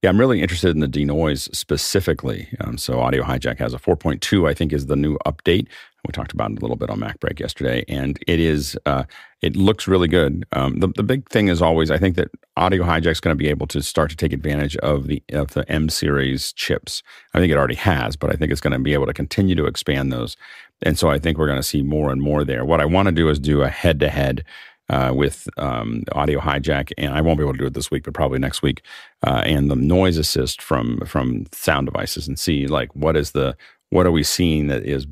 Yeah, 0.02 0.10
I'm 0.10 0.20
really 0.20 0.42
interested 0.42 0.72
in 0.72 0.82
the 0.82 0.88
denoise 0.88 1.50
specifically. 1.58 2.50
Um, 2.60 2.78
so 2.78 3.00
Audio 3.00 3.24
Hijack 3.24 3.58
has 3.60 3.74
a 3.74 3.80
4.2, 3.80 4.50
I 4.50 4.54
think, 4.54 4.74
is 4.74 4.88
the 4.88 4.98
new 4.98 5.18
update. 5.26 5.68
We 6.08 6.12
talked 6.12 6.34
about 6.34 6.52
it 6.52 6.58
a 6.60 6.62
little 6.62 6.76
bit 6.76 6.90
on 6.90 7.00
MacBreak 7.00 7.40
yesterday, 7.40 7.84
and 7.88 8.20
it 8.28 8.40
is 8.40 8.78
uh, 8.86 9.04
it 9.42 9.56
looks 9.56 9.88
really 9.88 10.08
good. 10.08 10.46
Um, 10.52 10.80
the 10.80 10.88
the 10.88 11.04
big 11.04 11.28
thing 11.30 11.48
is 11.48 11.62
always 11.62 11.92
I 11.92 11.98
think 11.98 12.16
that 12.16 12.30
Audio 12.58 12.84
Hijack 12.84 13.12
is 13.12 13.20
going 13.20 13.36
to 13.36 13.44
be 13.44 13.50
able 13.50 13.68
to 13.68 13.82
start 13.82 14.10
to 14.12 14.16
take 14.16 14.34
advantage 14.34 14.76
of 14.78 15.08
the 15.08 15.24
of 15.34 15.54
the 15.54 15.70
M 15.72 15.90
series 15.90 16.54
chips. 16.54 17.04
I 17.34 17.40
think 17.40 17.52
it 17.52 17.58
already 17.58 17.76
has, 17.76 18.16
but 18.16 18.32
I 18.32 18.36
think 18.36 18.52
it's 18.52 18.62
going 18.62 18.74
to 18.74 18.80
be 18.80 18.94
able 18.94 19.08
to 19.08 19.14
continue 19.14 19.56
to 19.56 19.66
expand 19.66 20.12
those, 20.12 20.38
and 20.82 20.98
so 20.98 21.10
I 21.10 21.20
think 21.20 21.38
we're 21.38 21.48
going 21.48 21.60
to 21.60 21.64
see 21.64 21.82
more 21.82 22.12
and 22.12 22.22
more 22.22 22.44
there. 22.44 22.66
What 22.66 22.82
I 22.82 22.86
want 22.86 23.08
to 23.08 23.12
do 23.12 23.30
is 23.30 23.40
do 23.40 23.62
a 23.62 23.70
head 23.70 24.00
to 24.02 24.10
head 24.10 24.46
uh, 24.90 25.12
with 25.16 25.48
um, 25.58 26.04
audio 26.12 26.40
hijack, 26.40 26.92
and 26.98 27.14
I 27.14 27.22
won't 27.22 27.38
be 27.38 27.44
able 27.44 27.54
to 27.54 27.60
do 27.60 27.66
it 27.66 27.74
this 27.74 27.90
week, 27.90 28.04
but 28.04 28.14
probably 28.14 28.40
next 28.40 28.62
week, 28.62 28.82
uh, 29.26 29.42
and 29.46 29.70
the 29.70 29.76
noise 29.76 30.18
assist 30.18 30.62
from 30.62 31.00
from 31.06 31.46
sound 31.52 31.88
devices, 31.88 32.28
and 32.28 32.38
see 32.38 32.68
like 32.68 32.96
what 32.96 33.16
is 33.16 33.32
the 33.32 33.58
what 33.96 34.06
are 34.06 34.12
we 34.12 34.24
seeing 34.24 34.68
that 34.68 34.84
is 34.84 35.08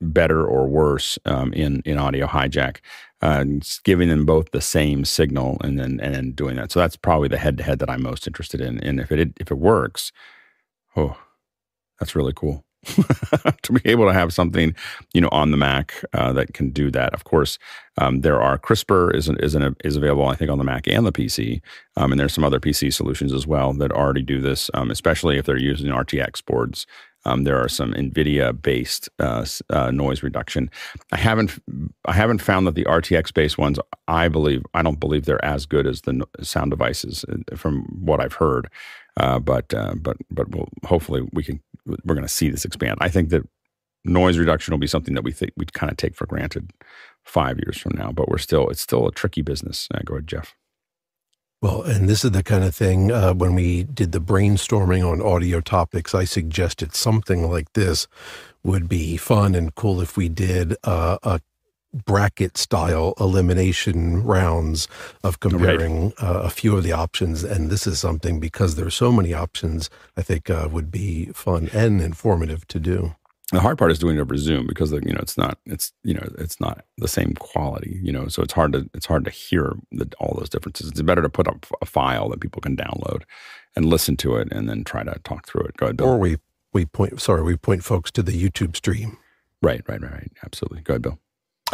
better 0.00 0.44
or 0.44 0.66
worse 0.66 1.18
um, 1.24 1.52
in 1.52 1.80
in 1.84 1.98
audio 1.98 2.26
hijack, 2.26 2.78
uh, 3.22 3.44
giving 3.84 4.08
them 4.08 4.26
both 4.26 4.50
the 4.50 4.60
same 4.60 5.04
signal, 5.04 5.56
and 5.62 5.78
then 5.78 6.00
and 6.00 6.14
then 6.14 6.32
doing 6.32 6.56
that. 6.56 6.72
So 6.72 6.80
that's 6.80 6.96
probably 6.96 7.28
the 7.28 7.38
head 7.38 7.56
to 7.58 7.64
head 7.64 7.78
that 7.78 7.88
I'm 7.88 8.02
most 8.02 8.26
interested 8.26 8.60
in, 8.60 8.80
and 8.80 8.98
if 8.98 9.12
it 9.12 9.32
if 9.38 9.52
it 9.52 9.58
works, 9.58 10.10
oh, 10.96 11.16
that's 12.00 12.16
really 12.16 12.32
cool. 12.34 12.64
to 13.62 13.72
be 13.72 13.80
able 13.90 14.06
to 14.06 14.12
have 14.12 14.30
something, 14.30 14.74
you 15.14 15.20
know, 15.20 15.30
on 15.32 15.50
the 15.50 15.56
Mac 15.56 15.94
uh, 16.12 16.34
that 16.34 16.52
can 16.52 16.68
do 16.68 16.90
that. 16.90 17.14
Of 17.14 17.24
course, 17.24 17.58
um, 17.96 18.20
there 18.20 18.42
are 18.42 18.58
CRISPR 18.58 19.14
is 19.14 19.28
is 19.28 19.54
an, 19.54 19.74
is 19.84 19.96
available, 19.96 20.26
I 20.26 20.34
think, 20.34 20.50
on 20.50 20.58
the 20.58 20.64
Mac 20.64 20.86
and 20.88 21.06
the 21.06 21.12
PC, 21.12 21.62
um, 21.96 22.10
and 22.10 22.20
there's 22.20 22.34
some 22.34 22.44
other 22.44 22.60
PC 22.60 22.92
solutions 22.92 23.32
as 23.32 23.46
well 23.46 23.72
that 23.74 23.92
already 23.92 24.22
do 24.22 24.40
this, 24.40 24.70
um, 24.74 24.90
especially 24.90 25.38
if 25.38 25.46
they're 25.46 25.56
using 25.56 25.86
RTX 25.86 26.44
boards. 26.44 26.84
Um, 27.24 27.44
there 27.44 27.60
are 27.60 27.68
some 27.68 27.92
NVIDIA-based 27.94 29.08
uh, 29.18 29.46
uh, 29.70 29.90
noise 29.90 30.22
reduction. 30.22 30.70
I 31.12 31.16
haven't 31.16 31.58
I 32.04 32.12
haven't 32.12 32.38
found 32.38 32.66
that 32.66 32.74
the 32.74 32.84
RTX-based 32.84 33.58
ones. 33.58 33.78
I 34.08 34.28
believe 34.28 34.62
I 34.74 34.82
don't 34.82 35.00
believe 35.00 35.24
they're 35.24 35.44
as 35.44 35.66
good 35.66 35.86
as 35.86 36.02
the 36.02 36.26
sound 36.42 36.70
devices 36.70 37.24
uh, 37.28 37.56
from 37.56 37.84
what 38.04 38.20
I've 38.20 38.34
heard. 38.34 38.68
Uh, 39.16 39.38
but 39.38 39.72
uh, 39.72 39.94
but 40.00 40.16
but 40.30 40.54
we'll, 40.54 40.68
hopefully 40.84 41.26
we 41.32 41.42
can 41.42 41.62
we're 41.86 42.14
going 42.14 42.26
to 42.26 42.28
see 42.28 42.50
this 42.50 42.64
expand. 42.64 42.98
I 43.00 43.08
think 43.08 43.30
that 43.30 43.48
noise 44.04 44.38
reduction 44.38 44.72
will 44.72 44.78
be 44.78 44.86
something 44.86 45.14
that 45.14 45.24
we 45.24 45.32
think 45.32 45.52
we 45.56 45.66
kind 45.66 45.90
of 45.90 45.96
take 45.96 46.14
for 46.14 46.26
granted 46.26 46.70
five 47.24 47.58
years 47.58 47.78
from 47.78 47.96
now. 47.96 48.12
But 48.12 48.28
we're 48.28 48.38
still 48.38 48.68
it's 48.68 48.80
still 48.80 49.06
a 49.06 49.12
tricky 49.12 49.42
business. 49.42 49.88
Uh, 49.94 50.00
go 50.04 50.14
ahead, 50.14 50.26
Jeff. 50.26 50.54
Well, 51.64 51.80
and 51.80 52.10
this 52.10 52.26
is 52.26 52.32
the 52.32 52.42
kind 52.42 52.62
of 52.62 52.74
thing 52.74 53.10
uh, 53.10 53.32
when 53.32 53.54
we 53.54 53.84
did 53.84 54.12
the 54.12 54.20
brainstorming 54.20 55.02
on 55.02 55.22
audio 55.22 55.62
topics, 55.62 56.14
I 56.14 56.24
suggested 56.24 56.94
something 56.94 57.50
like 57.50 57.72
this 57.72 58.06
would 58.62 58.86
be 58.86 59.16
fun 59.16 59.54
and 59.54 59.74
cool 59.74 60.02
if 60.02 60.14
we 60.14 60.28
did 60.28 60.76
uh, 60.84 61.16
a 61.22 61.40
bracket 61.94 62.58
style 62.58 63.14
elimination 63.18 64.22
rounds 64.22 64.88
of 65.22 65.40
comparing 65.40 66.12
right. 66.20 66.22
uh, 66.22 66.40
a 66.40 66.50
few 66.50 66.76
of 66.76 66.82
the 66.82 66.92
options. 66.92 67.42
And 67.42 67.70
this 67.70 67.86
is 67.86 67.98
something 67.98 68.40
because 68.40 68.74
there 68.74 68.86
are 68.86 68.90
so 68.90 69.10
many 69.10 69.32
options, 69.32 69.88
I 70.18 70.20
think 70.20 70.50
uh, 70.50 70.68
would 70.70 70.90
be 70.90 71.30
fun 71.32 71.70
and 71.72 72.02
informative 72.02 72.68
to 72.68 72.78
do. 72.78 73.14
The 73.54 73.60
hard 73.60 73.78
part 73.78 73.92
is 73.92 74.00
doing 74.00 74.16
it 74.16 74.20
over 74.20 74.36
Zoom 74.36 74.66
because 74.66 74.90
you 74.90 75.12
know 75.12 75.20
it's 75.20 75.38
not 75.38 75.58
it's 75.66 75.92
you 76.02 76.12
know 76.12 76.26
it's 76.38 76.60
not 76.60 76.84
the 76.98 77.06
same 77.06 77.34
quality 77.34 78.00
you 78.02 78.12
know 78.12 78.26
so 78.26 78.42
it's 78.42 78.52
hard 78.52 78.72
to 78.72 78.90
it's 78.94 79.06
hard 79.06 79.24
to 79.26 79.30
hear 79.30 79.74
the, 79.92 80.10
all 80.18 80.36
those 80.36 80.48
differences. 80.48 80.88
It's 80.88 81.02
better 81.02 81.22
to 81.22 81.28
put 81.28 81.46
up 81.46 81.64
a 81.80 81.86
file 81.86 82.28
that 82.30 82.40
people 82.40 82.60
can 82.60 82.76
download 82.76 83.22
and 83.76 83.84
listen 83.84 84.16
to 84.18 84.36
it 84.36 84.48
and 84.50 84.68
then 84.68 84.82
try 84.82 85.04
to 85.04 85.20
talk 85.22 85.46
through 85.46 85.62
it. 85.62 85.76
Go 85.76 85.86
ahead, 85.86 85.96
Bill. 85.96 86.08
Or 86.08 86.18
we 86.18 86.38
we 86.72 86.84
point 86.84 87.20
sorry 87.20 87.42
we 87.42 87.56
point 87.56 87.84
folks 87.84 88.10
to 88.12 88.22
the 88.22 88.32
YouTube 88.32 88.74
stream. 88.74 89.18
Right, 89.62 89.82
right, 89.88 90.02
right, 90.02 90.12
right. 90.12 90.32
Absolutely. 90.44 90.82
Go 90.82 90.94
ahead, 90.94 91.02
Bill. 91.02 91.18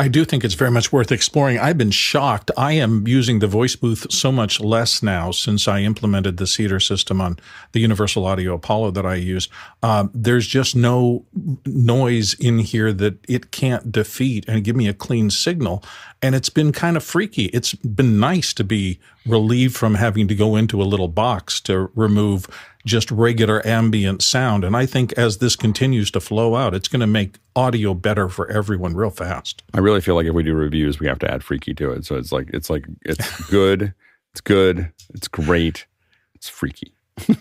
I 0.00 0.08
do 0.08 0.24
think 0.24 0.44
it's 0.44 0.54
very 0.54 0.70
much 0.70 0.94
worth 0.94 1.12
exploring. 1.12 1.58
I've 1.58 1.76
been 1.76 1.90
shocked. 1.90 2.50
I 2.56 2.72
am 2.72 3.06
using 3.06 3.40
the 3.40 3.46
voice 3.46 3.76
booth 3.76 4.10
so 4.10 4.32
much 4.32 4.58
less 4.58 5.02
now 5.02 5.30
since 5.30 5.68
I 5.68 5.80
implemented 5.80 6.38
the 6.38 6.46
Cedar 6.46 6.80
system 6.80 7.20
on 7.20 7.38
the 7.72 7.80
Universal 7.80 8.24
Audio 8.24 8.54
Apollo 8.54 8.92
that 8.92 9.04
I 9.04 9.16
use. 9.16 9.50
Uh, 9.82 10.08
there's 10.14 10.46
just 10.46 10.74
no 10.74 11.26
noise 11.66 12.32
in 12.32 12.60
here 12.60 12.94
that 12.94 13.18
it 13.28 13.50
can't 13.50 13.92
defeat 13.92 14.46
and 14.48 14.64
give 14.64 14.74
me 14.74 14.88
a 14.88 14.94
clean 14.94 15.28
signal. 15.28 15.84
And 16.22 16.34
it's 16.34 16.48
been 16.48 16.72
kind 16.72 16.96
of 16.96 17.04
freaky. 17.04 17.50
It's 17.52 17.74
been 17.74 18.18
nice 18.18 18.54
to 18.54 18.64
be 18.64 19.00
relieved 19.26 19.76
from 19.76 19.96
having 19.96 20.28
to 20.28 20.34
go 20.34 20.56
into 20.56 20.80
a 20.80 20.84
little 20.84 21.08
box 21.08 21.60
to 21.60 21.90
remove 21.94 22.48
just 22.86 23.10
regular 23.10 23.66
ambient 23.66 24.22
sound. 24.22 24.64
And 24.64 24.76
I 24.76 24.86
think 24.86 25.12
as 25.14 25.38
this 25.38 25.56
continues 25.56 26.10
to 26.12 26.20
flow 26.20 26.56
out, 26.56 26.74
it's 26.74 26.88
going 26.88 27.00
to 27.00 27.06
make 27.06 27.38
audio 27.54 27.94
better 27.94 28.28
for 28.28 28.50
everyone 28.50 28.94
real 28.94 29.10
fast. 29.10 29.62
I 29.74 29.80
really 29.80 30.00
feel 30.00 30.14
like 30.14 30.26
if 30.26 30.34
we 30.34 30.42
do 30.42 30.54
reviews, 30.54 30.98
we 30.98 31.06
have 31.06 31.18
to 31.20 31.30
add 31.30 31.44
freaky 31.44 31.74
to 31.74 31.92
it. 31.92 32.06
So 32.06 32.16
it's 32.16 32.32
like 32.32 32.50
it's 32.52 32.70
like 32.70 32.86
it's 33.02 33.50
good, 33.50 33.94
it's 34.32 34.40
good, 34.40 34.92
it's 35.10 35.28
great, 35.28 35.86
it's 36.34 36.48
freaky. 36.48 36.94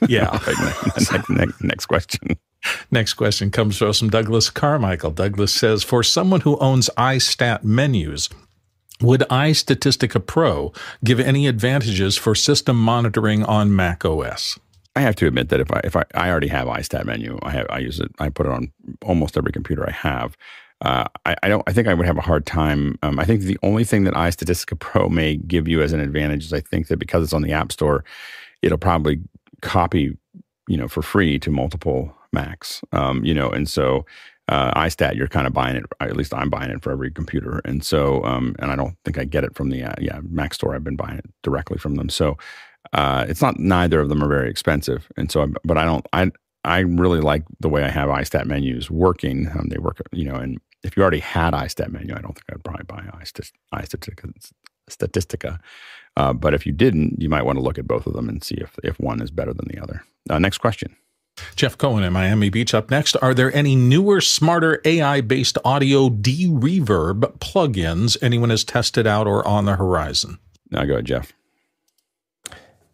Yeah. 0.07 0.37
next, 0.97 1.29
next, 1.29 1.63
next 1.63 1.85
question. 1.85 2.37
Next 2.91 3.13
question 3.13 3.51
comes 3.51 3.77
from 3.77 4.09
Douglas 4.09 4.49
Carmichael. 4.49 5.11
Douglas 5.11 5.53
says, 5.53 5.83
for 5.83 6.03
someone 6.03 6.41
who 6.41 6.57
owns 6.57 6.89
iStat 6.97 7.63
menus, 7.63 8.29
would 9.01 9.21
iStatistica 9.21 10.25
Pro 10.25 10.73
give 11.03 11.21
any 11.21 11.47
advantages 11.47 12.17
for 12.17 12.35
system 12.35 12.77
monitoring 12.77 13.45
on 13.45 13.73
Mac 13.73 14.03
OS? 14.03 14.59
I 14.95 15.01
have 15.01 15.15
to 15.17 15.27
admit 15.27 15.49
that 15.49 15.59
if 15.59 15.71
I 15.71 15.81
if 15.83 15.95
I, 15.95 16.03
I 16.15 16.29
already 16.29 16.47
have 16.47 16.67
iStat 16.67 17.05
menu, 17.05 17.39
I 17.43 17.51
have 17.51 17.67
I 17.69 17.79
use 17.79 17.99
it. 17.99 18.11
I 18.19 18.29
put 18.29 18.45
it 18.45 18.51
on 18.51 18.71
almost 19.03 19.37
every 19.37 19.51
computer 19.51 19.87
I 19.87 19.91
have. 19.91 20.35
Uh, 20.81 21.03
I, 21.25 21.35
I, 21.43 21.49
don't. 21.49 21.63
I 21.67 21.73
think 21.73 21.87
I 21.87 21.93
would 21.93 22.05
have 22.05 22.17
a 22.17 22.21
hard 22.21 22.45
time. 22.45 22.97
Um, 23.03 23.19
I 23.19 23.25
think 23.25 23.41
the 23.41 23.59
only 23.63 23.83
thing 23.83 24.05
that 24.05 24.13
iStatistica 24.13 24.79
Pro 24.79 25.09
may 25.09 25.35
give 25.35 25.67
you 25.67 25.81
as 25.81 25.93
an 25.93 25.99
advantage 25.99 26.45
is 26.45 26.53
I 26.53 26.61
think 26.61 26.87
that 26.87 26.97
because 26.97 27.23
it's 27.23 27.33
on 27.33 27.41
the 27.41 27.51
App 27.51 27.71
Store, 27.71 28.05
it'll 28.61 28.77
probably 28.77 29.19
copy, 29.61 30.17
you 30.67 30.77
know, 30.77 30.87
for 30.87 31.01
free 31.01 31.37
to 31.39 31.51
multiple 31.51 32.15
Macs. 32.31 32.81
Um, 32.93 33.25
you 33.25 33.33
know, 33.33 33.49
and 33.49 33.67
so 33.67 34.05
uh, 34.47 34.73
iStat, 34.81 35.15
you're 35.15 35.27
kind 35.27 35.47
of 35.47 35.53
buying 35.53 35.75
it. 35.75 35.83
At 35.99 36.15
least 36.15 36.33
I'm 36.33 36.49
buying 36.49 36.71
it 36.71 36.81
for 36.81 36.91
every 36.91 37.11
computer, 37.11 37.61
and 37.65 37.83
so 37.83 38.23
um, 38.23 38.55
and 38.59 38.71
I 38.71 38.75
don't 38.75 38.95
think 39.03 39.17
I 39.17 39.25
get 39.25 39.43
it 39.43 39.55
from 39.55 39.69
the 39.69 39.83
uh, 39.83 39.95
yeah 39.99 40.21
Mac 40.23 40.53
Store. 40.53 40.73
I've 40.73 40.83
been 40.83 40.95
buying 40.95 41.17
it 41.17 41.25
directly 41.43 41.77
from 41.77 41.95
them. 41.95 42.09
So 42.09 42.37
uh, 42.93 43.25
it's 43.27 43.41
not 43.41 43.59
neither 43.59 43.99
of 43.99 44.09
them 44.09 44.23
are 44.23 44.27
very 44.27 44.49
expensive, 44.49 45.11
and 45.17 45.31
so 45.31 45.47
but 45.63 45.77
I 45.77 45.85
don't 45.85 46.05
I 46.13 46.31
I 46.63 46.79
really 46.79 47.21
like 47.21 47.43
the 47.59 47.69
way 47.69 47.83
I 47.83 47.89
have 47.89 48.09
iStat 48.09 48.45
menus 48.45 48.91
working. 48.91 49.47
Um, 49.47 49.67
they 49.69 49.77
work, 49.77 50.01
you 50.11 50.25
know, 50.25 50.35
and 50.35 50.59
if 50.83 50.95
you 50.95 51.01
already 51.01 51.19
had 51.19 51.53
iStat 51.53 51.91
menu, 51.91 52.13
I 52.15 52.21
don't 52.21 52.33
think 52.33 52.45
I'd 52.51 52.63
probably 52.63 52.85
buy 52.85 53.01
iStat, 53.21 53.51
iStatistica. 53.73 54.51
Statistica. 54.89 55.59
Uh, 56.17 56.33
but 56.33 56.53
if 56.53 56.65
you 56.65 56.71
didn't, 56.71 57.21
you 57.21 57.29
might 57.29 57.45
want 57.45 57.57
to 57.57 57.63
look 57.63 57.77
at 57.77 57.87
both 57.87 58.07
of 58.07 58.13
them 58.13 58.27
and 58.27 58.43
see 58.43 58.55
if, 58.55 58.77
if 58.83 58.99
one 58.99 59.21
is 59.21 59.31
better 59.31 59.53
than 59.53 59.67
the 59.67 59.81
other. 59.81 60.03
Uh, 60.29 60.39
next 60.39 60.57
question. 60.57 60.95
Jeff 61.55 61.77
Cohen 61.77 62.03
in 62.03 62.11
Miami 62.11 62.49
Beach 62.49 62.73
up 62.73 62.91
next. 62.91 63.15
Are 63.17 63.33
there 63.33 63.53
any 63.55 63.75
newer, 63.75 64.19
smarter 64.19 64.81
AI 64.83 65.21
based 65.21 65.57
audio 65.63 66.09
de 66.09 66.47
reverb 66.47 67.37
plugins 67.39 68.17
anyone 68.21 68.49
has 68.49 68.63
tested 68.63 69.07
out 69.07 69.27
or 69.27 69.47
on 69.47 69.65
the 69.65 69.75
horizon? 69.75 70.39
Now 70.71 70.83
go 70.85 70.93
ahead, 70.93 71.05
Jeff. 71.05 71.33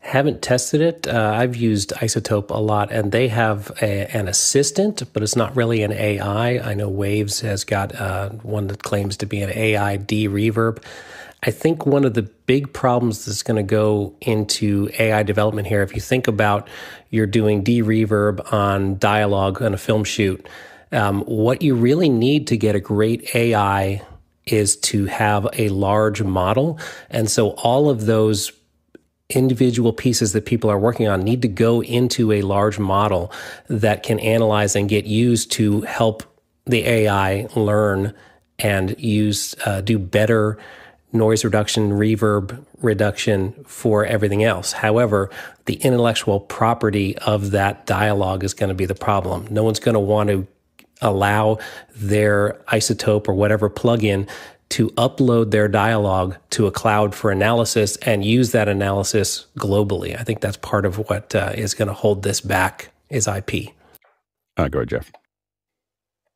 Haven't 0.05 0.43
tested 0.43 0.81
it. 0.81 1.07
Uh, 1.07 1.33
I've 1.35 1.55
used 1.55 1.91
iZotope 1.93 2.51
a 2.51 2.59
lot, 2.59 2.91
and 2.91 3.11
they 3.11 3.27
have 3.29 3.71
a, 3.81 4.07
an 4.15 4.27
assistant, 4.27 5.01
but 5.13 5.23
it's 5.23 5.35
not 5.35 5.55
really 5.55 5.81
an 5.81 5.91
AI. 5.91 6.59
I 6.59 6.75
know 6.75 6.87
Waves 6.87 7.39
has 7.39 7.63
got 7.63 7.95
uh, 7.95 8.29
one 8.29 8.67
that 8.67 8.83
claims 8.83 9.17
to 9.17 9.25
be 9.25 9.41
an 9.41 9.49
AI 9.49 9.97
de 9.97 10.27
reverb. 10.27 10.83
I 11.41 11.49
think 11.49 11.87
one 11.87 12.05
of 12.05 12.13
the 12.13 12.21
big 12.21 12.71
problems 12.71 13.25
that's 13.25 13.41
going 13.41 13.57
to 13.57 13.63
go 13.63 14.15
into 14.21 14.91
AI 14.99 15.23
development 15.23 15.67
here, 15.67 15.81
if 15.81 15.95
you 15.95 16.01
think 16.01 16.27
about 16.27 16.67
you're 17.09 17.25
doing 17.25 17.63
D 17.63 17.81
reverb 17.81 18.53
on 18.53 18.99
dialogue 18.99 19.59
on 19.63 19.73
a 19.73 19.77
film 19.77 20.03
shoot, 20.03 20.47
um, 20.91 21.21
what 21.23 21.63
you 21.63 21.73
really 21.73 22.09
need 22.09 22.45
to 22.47 22.57
get 22.57 22.75
a 22.75 22.79
great 22.79 23.35
AI 23.35 24.03
is 24.45 24.75
to 24.77 25.05
have 25.05 25.47
a 25.53 25.69
large 25.69 26.21
model. 26.21 26.79
And 27.09 27.27
so 27.27 27.53
all 27.53 27.89
of 27.89 28.05
those 28.05 28.51
individual 29.29 29.91
pieces 29.91 30.33
that 30.33 30.45
people 30.45 30.69
are 30.69 30.77
working 30.77 31.07
on 31.07 31.23
need 31.23 31.41
to 31.41 31.47
go 31.47 31.81
into 31.81 32.31
a 32.31 32.41
large 32.41 32.77
model 32.77 33.31
that 33.67 34.03
can 34.03 34.19
analyze 34.19 34.75
and 34.75 34.87
get 34.87 35.05
used 35.05 35.51
to 35.51 35.81
help 35.81 36.23
the 36.65 36.87
AI 36.87 37.47
learn 37.55 38.13
and 38.59 38.99
use 38.99 39.55
uh, 39.65 39.81
do 39.81 39.97
better 39.97 40.57
noise 41.11 41.43
reduction, 41.43 41.91
reverb 41.91 42.63
reduction 42.81 43.53
for 43.65 44.05
everything 44.05 44.43
else. 44.43 44.73
However, 44.73 45.29
the 45.65 45.75
intellectual 45.75 46.39
property 46.39 47.17
of 47.19 47.51
that 47.51 47.85
dialogue 47.85 48.43
is 48.43 48.53
going 48.53 48.69
to 48.69 48.75
be 48.75 48.85
the 48.85 48.95
problem. 48.95 49.47
No 49.49 49.63
one's 49.63 49.79
going 49.79 49.93
to 49.93 49.99
want 49.99 50.29
to 50.29 50.47
allow 51.01 51.57
their 51.95 52.61
iZotope 52.67 53.27
or 53.27 53.33
whatever 53.33 53.69
plugin 53.69 54.29
to 54.69 54.89
upload 54.91 55.51
their 55.51 55.67
dialogue 55.67 56.35
to 56.51 56.67
a 56.67 56.71
cloud 56.71 57.13
for 57.13 57.31
analysis 57.31 57.97
and 57.97 58.25
use 58.25 58.51
that 58.51 58.67
analysis 58.67 59.45
globally. 59.57 60.19
I 60.19 60.23
think 60.23 60.41
that's 60.41 60.57
part 60.57 60.85
of 60.85 60.97
what 60.97 61.35
uh, 61.35 61.53
is 61.55 61.73
going 61.73 61.87
to 61.87 61.93
hold 61.93 62.23
this 62.23 62.41
back 62.41 62.89
is 63.09 63.27
IP. 63.27 63.73
Uh, 64.57 64.67
go 64.67 64.79
ahead, 64.79 64.89
Jeff. 64.89 65.11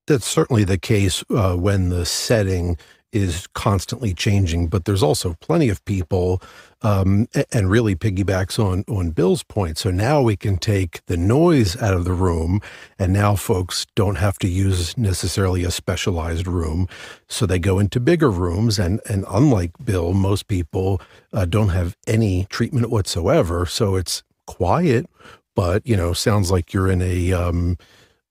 That's 0.07 0.27
certainly 0.27 0.63
the 0.63 0.77
case 0.77 1.23
uh, 1.29 1.55
when 1.55 1.89
the 1.89 2.05
setting 2.05 2.77
is 3.11 3.47
constantly 3.47 4.13
changing, 4.13 4.67
but 4.67 4.85
there's 4.85 5.03
also 5.03 5.35
plenty 5.41 5.69
of 5.69 5.83
people, 5.85 6.41
um, 6.81 7.27
and 7.51 7.69
really 7.69 7.95
piggybacks 7.95 8.57
on 8.63 8.83
on 8.87 9.11
Bill's 9.11 9.43
point. 9.43 9.77
So 9.77 9.91
now 9.91 10.21
we 10.21 10.35
can 10.35 10.57
take 10.57 11.05
the 11.07 11.17
noise 11.17 11.75
out 11.81 11.93
of 11.93 12.05
the 12.05 12.13
room, 12.13 12.61
and 12.97 13.11
now 13.13 13.35
folks 13.35 13.85
don't 13.95 14.15
have 14.15 14.37
to 14.39 14.47
use 14.47 14.97
necessarily 14.97 15.63
a 15.63 15.71
specialized 15.71 16.47
room, 16.47 16.87
so 17.27 17.45
they 17.45 17.59
go 17.59 17.79
into 17.79 17.99
bigger 17.99 18.29
rooms. 18.29 18.79
And 18.79 19.01
and 19.09 19.25
unlike 19.29 19.71
Bill, 19.83 20.13
most 20.13 20.47
people 20.47 21.01
uh, 21.33 21.45
don't 21.45 21.69
have 21.69 21.97
any 22.07 22.45
treatment 22.49 22.89
whatsoever, 22.89 23.65
so 23.65 23.95
it's 23.95 24.23
quiet, 24.47 25.07
but 25.55 25.85
you 25.85 25.95
know 25.97 26.13
sounds 26.13 26.51
like 26.51 26.73
you're 26.73 26.89
in 26.89 27.01
a 27.01 27.33
um, 27.33 27.77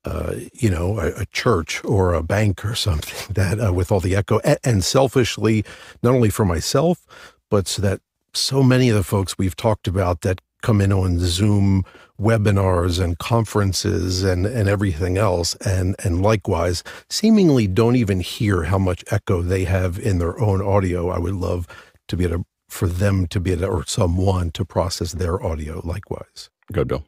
uh, 0.05 0.35
you 0.53 0.71
know, 0.71 0.99
a, 0.99 1.23
a, 1.23 1.27
church 1.27 1.85
or 1.85 2.15
a 2.15 2.23
bank 2.23 2.65
or 2.65 2.75
something 2.75 3.15
that 3.35 3.61
uh, 3.61 3.73
with 3.73 3.91
all 3.91 4.01
the 4.01 4.15
echo 4.15 4.39
and, 4.41 4.59
and, 4.65 4.85
selfishly, 4.85 5.65
not 6.03 6.15
only 6.15 6.31
for 6.31 6.45
myself, 6.45 7.05
but 7.51 7.67
so 7.67 7.83
that 7.83 8.01
so 8.33 8.63
many 8.63 8.89
of 8.89 8.95
the 8.95 9.03
folks 9.03 9.37
we've 9.37 9.57
talked 9.57 9.89
about 9.89 10.21
that 10.23 10.41
come 10.63 10.81
in 10.81 10.93
on 10.93 11.19
Zoom 11.19 11.85
webinars 12.21 13.03
and 13.03 13.19
conferences 13.19 14.25
and, 14.25 14.47
and 14.47 14.69
everything 14.69 15.17
else. 15.19 15.55
And, 15.57 15.95
and 16.05 16.23
likewise, 16.23 16.83
seemingly 17.09 17.67
don't 17.67 17.97
even 17.97 18.21
hear 18.21 18.65
how 18.65 18.79
much 18.79 19.05
echo 19.11 19.43
they 19.43 19.65
have 19.65 19.99
in 19.99 20.19
their 20.19 20.39
own 20.41 20.61
audio. 20.61 21.11
I 21.11 21.19
would 21.19 21.35
love 21.35 21.67
to 22.09 22.17
be 22.17 22.25
able 22.25 22.39
to, 22.39 22.45
for 22.69 22.89
them 22.89 23.27
to 23.29 23.41
be 23.41 23.53
able 23.53 23.63
to, 23.63 23.69
or 23.69 23.87
someone 23.87 24.51
to 24.53 24.65
process 24.65 25.13
their 25.13 25.43
audio 25.43 25.81
likewise. 25.85 26.51
Good, 26.73 26.89
Bill. 26.89 27.05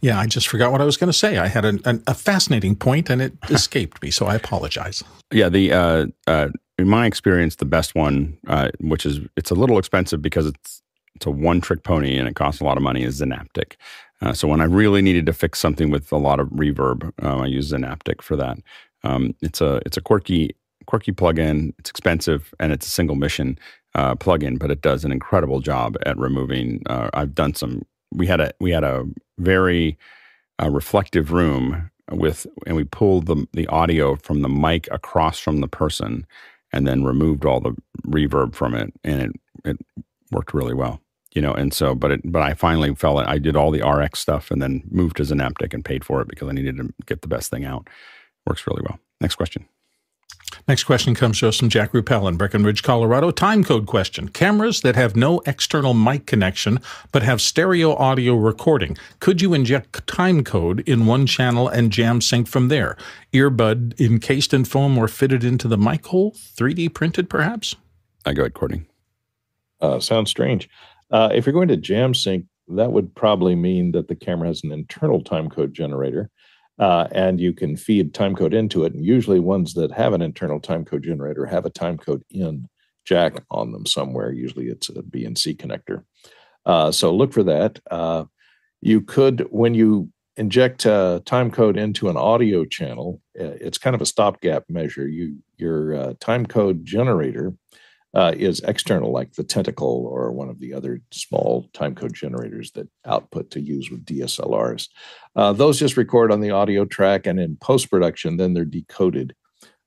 Yeah, 0.00 0.18
I 0.18 0.26
just 0.26 0.48
forgot 0.48 0.72
what 0.72 0.80
I 0.80 0.84
was 0.84 0.96
going 0.96 1.08
to 1.08 1.16
say. 1.16 1.38
I 1.38 1.46
had 1.46 1.64
an, 1.64 1.80
an, 1.84 2.02
a 2.06 2.14
fascinating 2.14 2.76
point 2.76 3.10
and 3.10 3.20
it 3.20 3.34
escaped 3.50 4.02
me, 4.02 4.10
so 4.10 4.26
I 4.26 4.34
apologize. 4.34 5.04
Yeah, 5.32 5.48
the 5.48 5.72
uh, 5.72 6.06
uh, 6.26 6.48
in 6.78 6.88
my 6.88 7.06
experience, 7.06 7.56
the 7.56 7.66
best 7.66 7.94
one, 7.94 8.38
uh, 8.46 8.70
which 8.80 9.04
is 9.04 9.20
it's 9.36 9.50
a 9.50 9.54
little 9.54 9.78
expensive 9.78 10.22
because 10.22 10.46
it's 10.46 10.82
it's 11.14 11.26
a 11.26 11.30
one 11.30 11.60
trick 11.60 11.82
pony 11.82 12.16
and 12.16 12.26
it 12.26 12.36
costs 12.36 12.60
a 12.60 12.64
lot 12.64 12.76
of 12.76 12.82
money, 12.82 13.02
is 13.02 13.20
Zynaptiq. 13.20 13.74
Uh, 14.22 14.32
so 14.32 14.48
when 14.48 14.60
I 14.60 14.64
really 14.64 15.02
needed 15.02 15.26
to 15.26 15.32
fix 15.32 15.58
something 15.58 15.90
with 15.90 16.10
a 16.12 16.16
lot 16.16 16.40
of 16.40 16.48
reverb, 16.48 17.12
uh, 17.22 17.38
I 17.38 17.46
use 17.46 17.72
Zynaptiq 17.72 18.22
for 18.22 18.36
that. 18.36 18.58
Um, 19.04 19.34
it's 19.42 19.60
a 19.60 19.80
it's 19.86 19.96
a 19.96 20.00
quirky 20.00 20.54
quirky 20.86 21.12
plugin. 21.12 21.72
It's 21.78 21.90
expensive 21.90 22.54
and 22.58 22.72
it's 22.72 22.86
a 22.86 22.90
single 22.90 23.16
mission 23.16 23.58
uh, 23.94 24.14
plugin, 24.14 24.58
but 24.58 24.70
it 24.70 24.82
does 24.82 25.04
an 25.04 25.12
incredible 25.12 25.60
job 25.60 25.96
at 26.06 26.16
removing. 26.18 26.82
Uh, 26.86 27.10
I've 27.14 27.34
done 27.34 27.54
some. 27.54 27.82
We 28.12 28.26
had 28.26 28.40
a 28.40 28.52
we 28.60 28.70
had 28.70 28.84
a 28.84 29.04
very 29.38 29.98
uh, 30.62 30.70
reflective 30.70 31.32
room 31.32 31.90
with, 32.10 32.46
and 32.66 32.76
we 32.76 32.84
pulled 32.84 33.26
the 33.26 33.46
the 33.52 33.66
audio 33.68 34.16
from 34.16 34.42
the 34.42 34.48
mic 34.48 34.88
across 34.90 35.38
from 35.38 35.60
the 35.60 35.68
person, 35.68 36.26
and 36.72 36.86
then 36.86 37.04
removed 37.04 37.44
all 37.44 37.60
the 37.60 37.74
reverb 38.06 38.54
from 38.54 38.74
it, 38.74 38.92
and 39.04 39.22
it 39.22 39.32
it 39.64 39.76
worked 40.30 40.54
really 40.54 40.74
well. 40.74 41.00
You 41.34 41.42
know, 41.42 41.52
and 41.52 41.72
so, 41.72 41.94
but 41.94 42.10
it, 42.10 42.20
but 42.24 42.42
I 42.42 42.54
finally 42.54 42.92
felt 42.96 43.24
I 43.24 43.38
did 43.38 43.54
all 43.54 43.70
the 43.70 43.86
RX 43.88 44.18
stuff 44.18 44.50
and 44.50 44.60
then 44.60 44.82
moved 44.90 45.16
to 45.18 45.22
Zynaptiq 45.22 45.72
and 45.72 45.84
paid 45.84 46.04
for 46.04 46.20
it 46.20 46.28
because 46.28 46.48
I 46.48 46.52
needed 46.52 46.76
to 46.78 46.92
get 47.06 47.22
the 47.22 47.28
best 47.28 47.50
thing 47.50 47.64
out. 47.64 47.88
Works 48.46 48.66
really 48.66 48.82
well. 48.82 48.98
Next 49.20 49.36
question. 49.36 49.66
Next 50.68 50.84
question 50.84 51.14
comes 51.14 51.40
to 51.40 51.48
us 51.48 51.58
from 51.58 51.68
Jack 51.68 51.92
Ruppel 51.92 52.28
in 52.28 52.36
Breckenridge, 52.36 52.82
Colorado. 52.82 53.30
Time 53.30 53.64
code 53.64 53.86
question. 53.86 54.28
Cameras 54.28 54.82
that 54.82 54.96
have 54.96 55.16
no 55.16 55.40
external 55.46 55.94
mic 55.94 56.26
connection 56.26 56.78
but 57.12 57.22
have 57.22 57.40
stereo 57.40 57.94
audio 57.94 58.34
recording. 58.34 58.96
Could 59.20 59.42
you 59.42 59.54
inject 59.54 60.06
time 60.06 60.44
code 60.44 60.80
in 60.88 61.06
one 61.06 61.26
channel 61.26 61.68
and 61.68 61.90
jam 61.90 62.20
sync 62.20 62.46
from 62.46 62.68
there? 62.68 62.96
Earbud 63.32 63.98
encased 64.00 64.54
in 64.54 64.64
foam 64.64 64.98
or 64.98 65.08
fitted 65.08 65.44
into 65.44 65.66
the 65.66 65.78
mic 65.78 66.06
hole? 66.06 66.32
3D 66.32 66.92
printed, 66.94 67.28
perhaps? 67.28 67.76
I 68.24 68.32
go 68.32 68.42
ahead, 68.42 68.54
Courtney. 68.54 68.82
Uh, 69.80 69.98
sounds 69.98 70.30
strange. 70.30 70.68
Uh, 71.10 71.30
if 71.32 71.46
you're 71.46 71.52
going 71.52 71.68
to 71.68 71.76
jam 71.76 72.14
sync, 72.14 72.44
that 72.68 72.92
would 72.92 73.14
probably 73.14 73.56
mean 73.56 73.92
that 73.92 74.08
the 74.08 74.14
camera 74.14 74.48
has 74.48 74.62
an 74.62 74.70
internal 74.70 75.22
timecode 75.22 75.72
generator 75.72 76.30
uh, 76.80 77.06
and 77.12 77.38
you 77.38 77.52
can 77.52 77.76
feed 77.76 78.14
timecode 78.14 78.54
into 78.54 78.84
it. 78.84 78.94
And 78.94 79.04
usually, 79.04 79.38
ones 79.38 79.74
that 79.74 79.92
have 79.92 80.14
an 80.14 80.22
internal 80.22 80.58
timecode 80.58 81.04
generator 81.04 81.44
have 81.44 81.66
a 81.66 81.70
timecode 81.70 82.22
in 82.30 82.68
jack 83.04 83.42
on 83.50 83.70
them 83.70 83.84
somewhere. 83.84 84.32
Usually, 84.32 84.68
it's 84.68 84.88
a 84.88 84.94
BNC 84.94 85.58
connector. 85.58 86.04
Uh, 86.64 86.90
so 86.90 87.14
look 87.14 87.32
for 87.32 87.42
that. 87.42 87.78
Uh, 87.90 88.24
you 88.80 89.02
could, 89.02 89.46
when 89.50 89.74
you 89.74 90.10
inject 90.38 90.86
uh, 90.86 91.20
timecode 91.24 91.76
into 91.76 92.08
an 92.08 92.16
audio 92.16 92.64
channel, 92.64 93.20
uh, 93.38 93.44
it's 93.60 93.76
kind 93.76 93.94
of 93.94 94.00
a 94.00 94.06
stopgap 94.06 94.64
measure. 94.70 95.06
You 95.06 95.36
your 95.58 95.94
uh, 95.94 96.12
timecode 96.14 96.82
generator 96.82 97.54
uh, 98.14 98.32
is 98.36 98.60
external, 98.60 99.12
like 99.12 99.32
the 99.32 99.44
Tentacle 99.44 100.06
or 100.10 100.32
one 100.32 100.48
of 100.48 100.58
the 100.58 100.74
other 100.74 101.00
small 101.12 101.68
timecode 101.72 102.12
generators 102.12 102.72
that 102.72 102.88
output 103.06 103.50
to 103.52 103.60
use 103.60 103.90
with 103.90 104.04
DSLRs. 104.04 104.88
Uh, 105.36 105.52
those 105.52 105.78
just 105.78 105.96
record 105.96 106.32
on 106.32 106.40
the 106.40 106.50
audio 106.50 106.84
track, 106.84 107.26
and 107.26 107.38
in 107.38 107.56
post 107.56 107.90
production, 107.90 108.36
then 108.36 108.52
they're 108.52 108.64
decoded. 108.64 109.34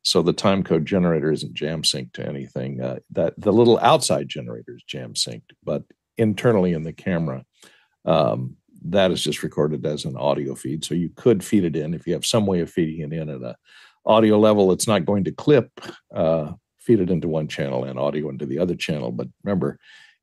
So 0.04 0.22
the 0.22 0.34
timecode 0.34 0.86
generator 0.86 1.32
isn't 1.32 1.54
jam 1.54 1.82
synced 1.82 2.14
to 2.14 2.28
anything. 2.28 2.82
Uh, 2.82 3.00
that 3.12 3.34
the 3.38 3.54
little 3.54 3.80
outside 3.80 4.30
generator 4.30 4.76
is 4.76 4.84
jam 4.84 5.14
synced, 5.14 5.52
but 5.64 5.84
internally 6.18 6.74
in 6.74 6.84
the 6.84 6.94
camera, 6.94 7.46
um, 8.06 8.58
that 8.86 9.12
is 9.12 9.24
just 9.24 9.44
recorded 9.44 9.86
as 9.86 10.06
an 10.06 10.18
audio 10.18 10.56
feed. 10.56 10.84
So 10.84 10.94
you 10.94 11.10
could 11.16 11.44
feed 11.44 11.64
it 11.64 11.76
in 11.76 11.94
if 11.94 12.06
you 12.06 12.14
have 12.14 12.26
some 12.26 12.46
way 12.46 12.60
of 12.60 12.70
feeding 12.70 13.00
it 13.00 13.14
in 13.14 13.30
at 13.30 13.42
a 13.42 13.56
audio 14.06 14.38
level. 14.38 14.72
It's 14.72 14.88
not 14.88 15.06
going 15.06 15.24
to 15.26 15.32
clip 15.32 15.70
uh, 16.14 16.52
feed 16.84 17.00
it 17.00 17.10
into 17.10 17.28
one 17.28 17.48
channel 17.48 17.84
and 17.84 18.00
audio 18.00 18.30
into 18.30 18.46
the 18.46 18.60
other 18.60 18.76
channel. 18.76 19.12
But 19.12 19.28
remember, 19.44 19.80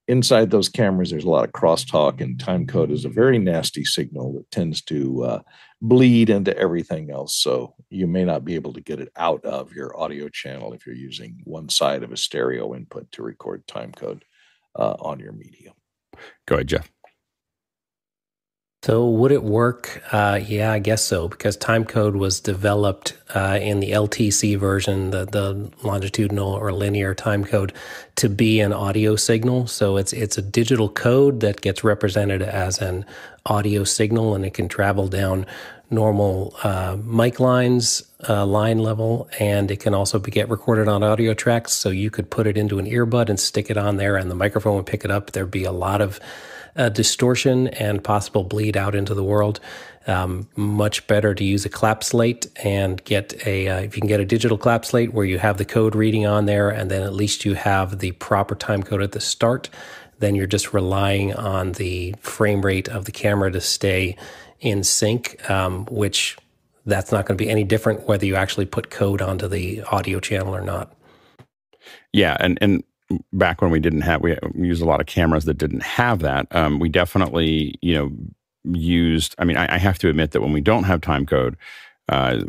inside 0.08 0.50
those 0.50 0.68
cameras, 0.68 1.10
there's 1.10 1.24
a 1.24 1.30
lot 1.30 1.44
of 1.44 1.52
crosstalk, 1.52 2.20
and 2.20 2.38
time 2.38 2.66
code 2.66 2.90
is 2.90 3.04
a 3.04 3.08
very 3.08 3.38
nasty 3.38 3.84
signal 3.84 4.32
that 4.34 4.50
tends 4.50 4.82
to 4.82 5.24
uh, 5.24 5.42
bleed 5.80 6.30
into 6.30 6.56
everything 6.56 7.10
else. 7.10 7.36
So 7.36 7.74
you 7.90 8.06
may 8.06 8.24
not 8.24 8.44
be 8.44 8.56
able 8.56 8.72
to 8.72 8.80
get 8.80 9.00
it 9.00 9.10
out 9.16 9.44
of 9.44 9.72
your 9.72 9.98
audio 9.98 10.28
channel 10.28 10.72
if 10.72 10.86
you're 10.86 10.94
using 10.94 11.40
one 11.44 11.68
side 11.68 12.02
of 12.02 12.12
a 12.12 12.16
stereo 12.16 12.74
input 12.74 13.10
to 13.12 13.22
record 13.22 13.66
time 13.66 13.92
code 13.92 14.24
uh, 14.76 14.96
on 14.98 15.20
your 15.20 15.32
medium. 15.32 15.74
Go 16.46 16.56
ahead, 16.56 16.68
Jeff. 16.68 16.90
So 18.82 19.06
would 19.06 19.30
it 19.30 19.42
work? 19.42 20.02
Uh, 20.10 20.40
yeah, 20.42 20.72
I 20.72 20.78
guess 20.78 21.04
so 21.04 21.28
because 21.28 21.54
timecode 21.58 22.14
was 22.14 22.40
developed 22.40 23.14
uh, 23.34 23.58
in 23.60 23.80
the 23.80 23.90
LTC 23.90 24.56
version, 24.58 25.10
the, 25.10 25.26
the 25.26 25.70
longitudinal 25.86 26.50
or 26.50 26.72
linear 26.72 27.14
timecode, 27.14 27.72
to 28.16 28.30
be 28.30 28.58
an 28.60 28.72
audio 28.72 29.16
signal. 29.16 29.66
So 29.66 29.98
it's 29.98 30.14
it's 30.14 30.38
a 30.38 30.42
digital 30.42 30.88
code 30.88 31.40
that 31.40 31.60
gets 31.60 31.84
represented 31.84 32.40
as 32.40 32.80
an 32.80 33.04
audio 33.44 33.84
signal, 33.84 34.34
and 34.34 34.46
it 34.46 34.54
can 34.54 34.66
travel 34.66 35.08
down 35.08 35.44
normal 35.90 36.56
uh, 36.62 36.96
mic 37.04 37.38
lines, 37.38 38.02
uh, 38.30 38.46
line 38.46 38.78
level, 38.78 39.28
and 39.38 39.70
it 39.70 39.80
can 39.80 39.92
also 39.92 40.18
be, 40.18 40.30
get 40.30 40.48
recorded 40.48 40.88
on 40.88 41.02
audio 41.02 41.34
tracks. 41.34 41.72
So 41.72 41.90
you 41.90 42.10
could 42.10 42.30
put 42.30 42.46
it 42.46 42.56
into 42.56 42.78
an 42.78 42.86
earbud 42.86 43.28
and 43.28 43.38
stick 43.38 43.68
it 43.68 43.76
on 43.76 43.98
there, 43.98 44.16
and 44.16 44.30
the 44.30 44.34
microphone 44.34 44.76
would 44.76 44.86
pick 44.86 45.04
it 45.04 45.10
up. 45.10 45.32
There'd 45.32 45.50
be 45.50 45.64
a 45.64 45.72
lot 45.72 46.00
of 46.00 46.18
distortion 46.88 47.68
and 47.68 48.02
possible 48.02 48.44
bleed 48.44 48.76
out 48.76 48.94
into 48.94 49.14
the 49.14 49.24
world. 49.24 49.60
Um, 50.06 50.48
much 50.56 51.06
better 51.06 51.34
to 51.34 51.44
use 51.44 51.66
a 51.66 51.68
clap 51.68 52.02
slate 52.02 52.46
and 52.64 53.04
get 53.04 53.46
a 53.46 53.68
uh, 53.68 53.80
if 53.80 53.96
you 53.96 54.00
can 54.00 54.08
get 54.08 54.18
a 54.18 54.24
digital 54.24 54.56
clap 54.56 54.86
slate 54.86 55.12
where 55.12 55.26
you 55.26 55.38
have 55.38 55.58
the 55.58 55.64
code 55.64 55.94
reading 55.94 56.26
on 56.26 56.46
there 56.46 56.70
and 56.70 56.90
then 56.90 57.02
at 57.02 57.12
least 57.12 57.44
you 57.44 57.54
have 57.54 57.98
the 57.98 58.12
proper 58.12 58.54
time 58.54 58.82
code 58.82 59.02
at 59.02 59.12
the 59.12 59.20
start 59.20 59.68
then 60.18 60.34
you're 60.34 60.46
just 60.46 60.72
relying 60.72 61.34
on 61.34 61.72
the 61.72 62.14
frame 62.20 62.62
rate 62.62 62.88
of 62.88 63.04
the 63.04 63.12
camera 63.12 63.52
to 63.52 63.60
stay 63.60 64.16
in 64.60 64.82
sync 64.82 65.38
um, 65.50 65.84
which 65.90 66.38
that's 66.86 67.12
not 67.12 67.26
going 67.26 67.36
to 67.36 67.44
be 67.44 67.50
any 67.50 67.62
different 67.62 68.08
whether 68.08 68.24
you 68.24 68.36
actually 68.36 68.66
put 68.66 68.90
code 68.90 69.20
onto 69.20 69.46
the 69.48 69.82
audio 69.92 70.18
channel 70.18 70.56
or 70.56 70.62
not 70.62 70.94
yeah 72.14 72.38
and 72.40 72.56
and 72.62 72.82
back 73.32 73.60
when 73.60 73.70
we 73.70 73.80
didn't 73.80 74.02
have 74.02 74.22
we 74.22 74.36
used 74.54 74.82
a 74.82 74.86
lot 74.86 75.00
of 75.00 75.06
cameras 75.06 75.44
that 75.44 75.58
didn't 75.58 75.82
have 75.82 76.20
that 76.20 76.46
um, 76.54 76.78
we 76.78 76.88
definitely 76.88 77.74
you 77.82 77.94
know 77.94 78.10
used 78.64 79.34
i 79.38 79.44
mean 79.44 79.56
I, 79.56 79.74
I, 79.74 79.78
have 79.78 79.98
to 80.00 80.08
admit 80.08 80.32
that 80.32 80.42
when 80.42 80.52
we 80.52 80.60
don't 80.60 80.84
have 80.84 81.00
time 81.00 81.26
code 81.26 81.56
uh, 82.08 82.40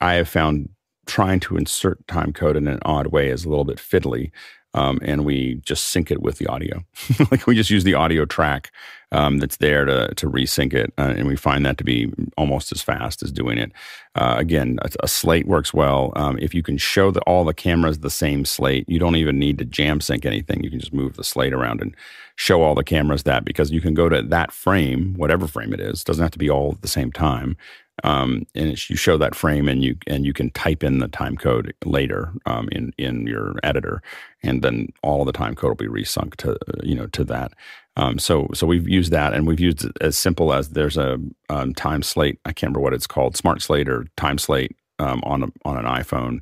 i 0.00 0.14
have 0.14 0.28
found 0.28 0.70
trying 1.06 1.40
to 1.40 1.56
insert 1.56 2.06
time 2.08 2.32
code 2.32 2.56
in 2.56 2.66
an 2.68 2.78
odd 2.84 3.08
way 3.08 3.28
is 3.28 3.44
a 3.44 3.48
little 3.48 3.64
bit 3.64 3.76
fiddly 3.76 4.30
um, 4.74 4.98
and 5.02 5.24
we 5.24 5.56
just 5.56 5.86
sync 5.86 6.10
it 6.10 6.22
with 6.22 6.38
the 6.38 6.46
audio. 6.46 6.82
like 7.30 7.46
we 7.46 7.54
just 7.54 7.70
use 7.70 7.84
the 7.84 7.94
audio 7.94 8.24
track 8.24 8.72
um, 9.12 9.38
that's 9.38 9.58
there 9.58 9.84
to 9.84 10.12
to 10.14 10.28
resync 10.28 10.74
it, 10.74 10.92
uh, 10.98 11.14
and 11.16 11.28
we 11.28 11.36
find 11.36 11.64
that 11.64 11.78
to 11.78 11.84
be 11.84 12.12
almost 12.36 12.72
as 12.72 12.82
fast 12.82 13.22
as 13.22 13.30
doing 13.30 13.58
it. 13.58 13.72
Uh, 14.14 14.34
again, 14.38 14.78
a, 14.82 14.90
a, 15.04 15.08
slate 15.08 15.46
works 15.46 15.72
well. 15.72 16.12
Um, 16.16 16.38
if 16.38 16.54
you 16.54 16.62
can 16.62 16.76
show 16.76 17.10
that 17.10 17.22
all 17.22 17.44
the 17.44 17.54
cameras 17.54 18.00
the 18.00 18.10
same 18.10 18.44
slate, 18.44 18.86
you 18.88 18.98
don't 18.98 19.16
even 19.16 19.38
need 19.38 19.56
to 19.58 19.64
jam 19.64 20.00
sync 20.00 20.26
anything. 20.26 20.62
You 20.62 20.70
can 20.70 20.80
just 20.80 20.92
move 20.92 21.16
the 21.16 21.24
slate 21.24 21.54
around 21.54 21.80
and 21.80 21.94
show 22.36 22.62
all 22.62 22.74
the 22.74 22.84
cameras 22.84 23.22
that 23.22 23.44
because 23.44 23.70
you 23.70 23.80
can 23.80 23.94
go 23.94 24.08
to 24.08 24.22
that 24.22 24.52
frame, 24.52 25.14
whatever 25.16 25.46
frame 25.46 25.72
it 25.72 25.80
is. 25.80 26.04
Doesn't 26.04 26.22
have 26.22 26.32
to 26.32 26.38
be 26.38 26.50
all 26.50 26.72
at 26.72 26.82
the 26.82 26.88
same 26.88 27.12
time 27.12 27.56
um, 28.04 28.46
and 28.54 28.68
you 28.90 28.96
show 28.96 29.16
that 29.18 29.34
frame 29.34 29.68
and 29.68 29.84
you 29.84 29.96
and 30.06 30.24
you 30.24 30.32
can 30.32 30.50
type 30.50 30.82
in 30.82 30.98
the 30.98 31.08
time 31.08 31.36
code 31.36 31.74
later 31.84 32.32
um, 32.46 32.68
in 32.72 32.92
in 32.98 33.26
your 33.26 33.54
editor 33.62 34.02
and 34.42 34.62
then 34.62 34.88
all 35.02 35.24
the 35.24 35.32
time 35.32 35.54
code 35.54 35.70
will 35.70 35.88
be 35.88 36.02
resunk 36.02 36.36
to 36.36 36.56
you 36.82 36.94
know 36.94 37.06
to 37.08 37.24
that 37.24 37.52
um, 37.96 38.18
so 38.18 38.48
so 38.54 38.66
we've 38.66 38.88
used 38.88 39.12
that 39.12 39.34
and 39.34 39.46
we've 39.46 39.60
used 39.60 39.84
it 39.84 39.92
as 40.00 40.16
simple 40.16 40.52
as 40.52 40.70
there's 40.70 40.96
a 40.96 41.18
um, 41.48 41.74
time 41.74 42.02
slate 42.02 42.38
I 42.44 42.52
can't 42.52 42.70
remember 42.70 42.80
what 42.80 42.94
it's 42.94 43.06
called 43.06 43.36
smart 43.36 43.62
slate 43.62 43.88
or 43.88 44.06
time 44.16 44.38
slate 44.38 44.76
um, 44.98 45.20
on 45.24 45.42
a, 45.42 45.46
on 45.64 45.76
an 45.76 45.84
iPhone. 45.84 46.40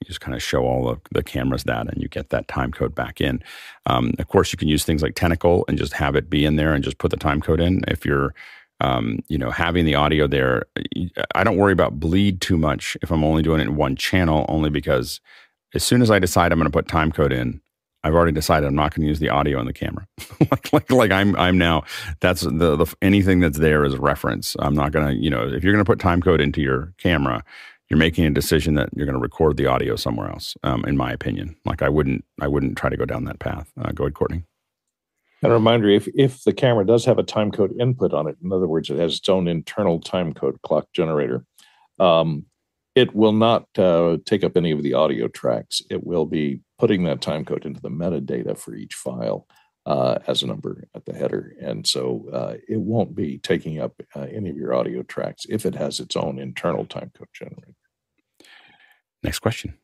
You 0.00 0.06
just 0.06 0.20
kind 0.20 0.34
of 0.34 0.42
show 0.42 0.64
all 0.64 0.88
of 0.88 1.00
the 1.12 1.22
cameras 1.22 1.64
that 1.64 1.86
and 1.88 2.02
you 2.02 2.08
get 2.08 2.30
that 2.30 2.48
time 2.48 2.72
code 2.72 2.94
back 2.94 3.20
in. 3.20 3.42
Um, 3.86 4.14
of 4.18 4.28
course 4.28 4.52
you 4.52 4.56
can 4.56 4.68
use 4.68 4.84
things 4.84 5.02
like 5.02 5.14
Tentacle 5.14 5.64
and 5.68 5.78
just 5.78 5.92
have 5.92 6.16
it 6.16 6.28
be 6.28 6.44
in 6.44 6.56
there 6.56 6.74
and 6.74 6.82
just 6.82 6.98
put 6.98 7.10
the 7.10 7.16
time 7.16 7.40
code 7.40 7.60
in. 7.60 7.84
If 7.88 8.04
you're 8.04 8.34
um, 8.82 9.20
you 9.28 9.38
know, 9.38 9.50
having 9.50 9.84
the 9.84 9.94
audio 9.94 10.26
there, 10.26 10.64
I 11.36 11.44
don't 11.44 11.56
worry 11.56 11.72
about 11.72 12.00
bleed 12.00 12.40
too 12.40 12.58
much 12.58 12.96
if 13.00 13.12
I'm 13.12 13.22
only 13.22 13.42
doing 13.42 13.60
it 13.60 13.68
in 13.68 13.76
one 13.76 13.94
channel, 13.94 14.44
only 14.48 14.70
because 14.70 15.20
as 15.72 15.84
soon 15.84 16.02
as 16.02 16.10
I 16.10 16.18
decide 16.18 16.50
I'm 16.50 16.58
going 16.58 16.70
to 16.70 16.76
put 16.76 16.88
time 16.88 17.12
code 17.12 17.32
in, 17.32 17.60
I've 18.04 18.14
already 18.14 18.32
decided 18.32 18.66
I'm 18.66 18.74
not 18.74 18.94
going 18.94 19.02
to 19.02 19.08
use 19.08 19.20
the 19.20 19.28
audio 19.28 19.58
and 19.58 19.68
the 19.68 19.72
camera. 19.72 20.06
like, 20.50 20.72
like, 20.72 20.90
like 20.90 21.10
I'm, 21.10 21.36
I'm 21.36 21.56
now. 21.56 21.84
That's 22.20 22.42
the, 22.42 22.76
the 22.76 22.94
anything 23.00 23.40
that's 23.40 23.58
there 23.58 23.84
is 23.84 23.96
reference. 23.96 24.56
I'm 24.58 24.74
not 24.74 24.92
going 24.92 25.06
to, 25.06 25.14
you 25.14 25.30
know, 25.30 25.46
if 25.46 25.62
you're 25.62 25.72
going 25.72 25.84
to 25.84 25.88
put 25.88 26.00
time 26.00 26.20
code 26.20 26.40
into 26.40 26.60
your 26.60 26.92
camera, 26.98 27.44
you're 27.88 27.98
making 27.98 28.24
a 28.24 28.30
decision 28.30 28.74
that 28.74 28.88
you're 28.96 29.06
going 29.06 29.18
to 29.18 29.22
record 29.22 29.56
the 29.56 29.66
audio 29.66 29.96
somewhere 29.96 30.30
else. 30.30 30.56
Um, 30.62 30.84
in 30.84 30.96
my 30.96 31.12
opinion, 31.12 31.56
like 31.64 31.82
I 31.82 31.88
wouldn't, 31.88 32.24
I 32.40 32.48
wouldn't 32.48 32.76
try 32.76 32.90
to 32.90 32.96
go 32.96 33.04
down 33.04 33.24
that 33.24 33.38
path. 33.38 33.70
Uh, 33.80 33.92
go 33.92 34.04
ahead, 34.04 34.14
Courtney. 34.14 34.44
And 35.42 35.50
a 35.50 35.54
reminder: 35.54 35.88
if 35.88 36.08
if 36.14 36.44
the 36.44 36.52
camera 36.52 36.86
does 36.86 37.04
have 37.04 37.18
a 37.18 37.24
time 37.24 37.50
code 37.50 37.74
input 37.78 38.14
on 38.14 38.28
it, 38.28 38.36
in 38.42 38.52
other 38.52 38.68
words, 38.68 38.90
it 38.90 38.98
has 38.98 39.18
its 39.18 39.28
own 39.28 39.48
internal 39.48 40.00
time 40.00 40.32
code 40.32 40.60
clock 40.62 40.86
generator. 40.92 41.44
Um, 41.98 42.46
it 42.94 43.14
will 43.14 43.32
not 43.32 43.66
uh, 43.78 44.18
take 44.24 44.44
up 44.44 44.56
any 44.56 44.70
of 44.70 44.82
the 44.82 44.94
audio 44.94 45.28
tracks. 45.28 45.82
It 45.90 46.04
will 46.04 46.26
be 46.26 46.60
putting 46.82 47.04
that 47.04 47.20
time 47.20 47.44
code 47.44 47.64
into 47.64 47.80
the 47.80 47.88
metadata 47.88 48.58
for 48.58 48.74
each 48.74 48.94
file 48.94 49.46
uh, 49.86 50.18
as 50.26 50.42
a 50.42 50.46
number 50.48 50.88
at 50.96 51.04
the 51.04 51.12
header. 51.12 51.54
And 51.60 51.86
so 51.86 52.28
uh, 52.32 52.54
it 52.68 52.80
won't 52.80 53.14
be 53.14 53.38
taking 53.38 53.78
up 53.80 54.02
uh, 54.16 54.22
any 54.22 54.50
of 54.50 54.56
your 54.56 54.74
audio 54.74 55.04
tracks 55.04 55.46
if 55.48 55.64
it 55.64 55.76
has 55.76 56.00
its 56.00 56.16
own 56.16 56.40
internal 56.40 56.84
time 56.84 57.12
code 57.16 57.28
generator. 57.32 57.76
Next 59.22 59.38
question. 59.38 59.74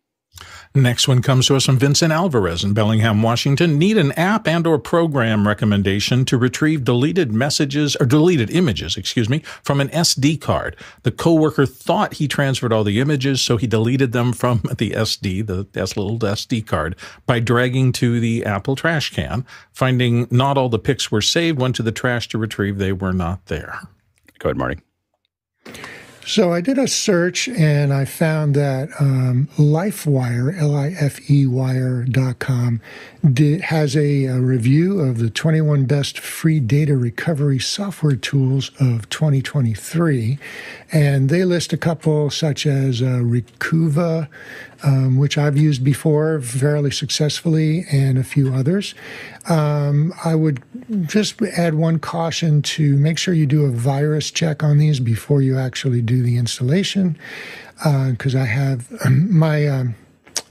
Next 0.75 1.09
one 1.09 1.23
comes 1.23 1.47
to 1.47 1.57
us 1.57 1.65
from 1.65 1.79
Vincent 1.79 2.13
Alvarez 2.13 2.63
in 2.63 2.73
Bellingham, 2.73 3.23
Washington. 3.23 3.79
Need 3.79 3.97
an 3.97 4.13
app 4.13 4.47
and 4.47 4.67
or 4.67 4.79
program 4.79 5.49
recommendation 5.49 6.25
to 6.27 6.37
retrieve 6.37 6.85
deleted 6.85 7.33
messages 7.33 7.97
or 7.97 8.07
deleted 8.07 8.51
images, 8.51 8.97
excuse 8.97 9.29
me, 9.29 9.41
from 9.63 9.81
an 9.81 9.89
SD 9.89 10.41
card. 10.41 10.77
The 11.03 11.11
coworker 11.11 11.67
thought 11.67 12.15
he 12.15 12.29
transferred 12.29 12.73
all 12.73 12.85
the 12.85 13.01
images, 13.01 13.41
so 13.41 13.57
he 13.57 13.67
deleted 13.67 14.13
them 14.13 14.33
from 14.33 14.59
the 14.79 14.91
SD, 14.91 15.47
the 15.47 15.67
S 15.75 15.97
little 15.97 16.19
SD 16.19 16.67
card, 16.67 16.97
by 17.27 17.41
dragging 17.41 17.93
to 17.93 18.21
the 18.21 18.45
Apple 18.45 18.77
trash 18.77 19.13
can. 19.13 19.45
Finding 19.73 20.29
not 20.31 20.59
all 20.59 20.69
the 20.69 20.79
pics 20.79 21.11
were 21.11 21.23
saved, 21.23 21.61
went 21.61 21.77
to 21.77 21.83
the 21.83 21.93
trash 21.93 22.29
to 22.29 22.39
retrieve 22.39 22.79
they 22.79 22.93
were 22.93 23.13
not 23.13 23.47
there. 23.47 23.81
Go 24.39 24.51
ahead, 24.51 24.57
Marty. 24.57 24.79
So 26.29 26.53
I 26.53 26.61
did 26.61 26.77
a 26.77 26.87
search 26.87 27.49
and 27.49 27.91
I 27.91 28.05
found 28.05 28.55
that 28.55 28.91
um, 29.01 29.49
LifeWire, 29.57 30.61
L-I-F-E 30.61 31.47
wire.com, 31.47 32.83
did, 33.33 33.63
has 33.63 33.97
a, 33.97 34.27
a, 34.27 34.39
review 34.39 35.01
of 35.01 35.21
the 35.21 35.31
21 35.31 35.87
best 35.87 36.19
free 36.19 36.61
data 36.61 36.99
recovery 36.99 37.59
software 37.59 38.15
tools 38.15 38.71
of 38.79 39.09
2023. 39.09 40.39
And 40.91 41.29
they 41.29 41.45
list 41.45 41.73
a 41.73 41.77
couple 41.77 42.31
such 42.31 42.67
as 42.67 43.03
uh, 43.03 43.21
Recuva, 43.23 44.29
um, 44.83 45.19
which 45.19 45.37
I've 45.37 45.57
used 45.57 45.85
before 45.85 46.41
fairly 46.41 46.91
successfully, 46.91 47.85
and 47.93 48.17
a 48.17 48.25
few 48.25 48.55
others. 48.55 48.95
Um, 49.49 50.15
I 50.25 50.35
would 50.35 50.63
just 51.07 51.43
add 51.43 51.75
one 51.75 51.99
caution 51.99 52.63
to 52.63 52.97
make 52.97 53.19
sure 53.19 53.35
you 53.35 53.47
do 53.47 53.67
a 53.67 53.71
virus 53.71 54.31
check 54.31 54.63
on 54.63 54.79
these 54.79 54.99
before 54.99 55.43
you 55.43 55.59
actually 55.59 56.01
do 56.01 56.23
the 56.23 56.39
installation, 56.39 57.19
because 57.77 58.35
uh, 58.35 58.41
I 58.41 58.45
have 58.45 58.91
my. 59.11 59.67
Um, 59.67 59.95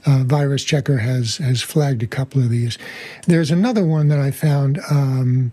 uh, 0.06 0.22
virus 0.24 0.64
checker 0.64 0.98
has 0.98 1.36
has 1.38 1.60
flagged 1.60 2.02
a 2.02 2.06
couple 2.06 2.40
of 2.40 2.48
these. 2.48 2.78
There's 3.26 3.50
another 3.50 3.84
one 3.84 4.08
that 4.08 4.18
I 4.18 4.30
found 4.30 4.78
um, 4.90 5.52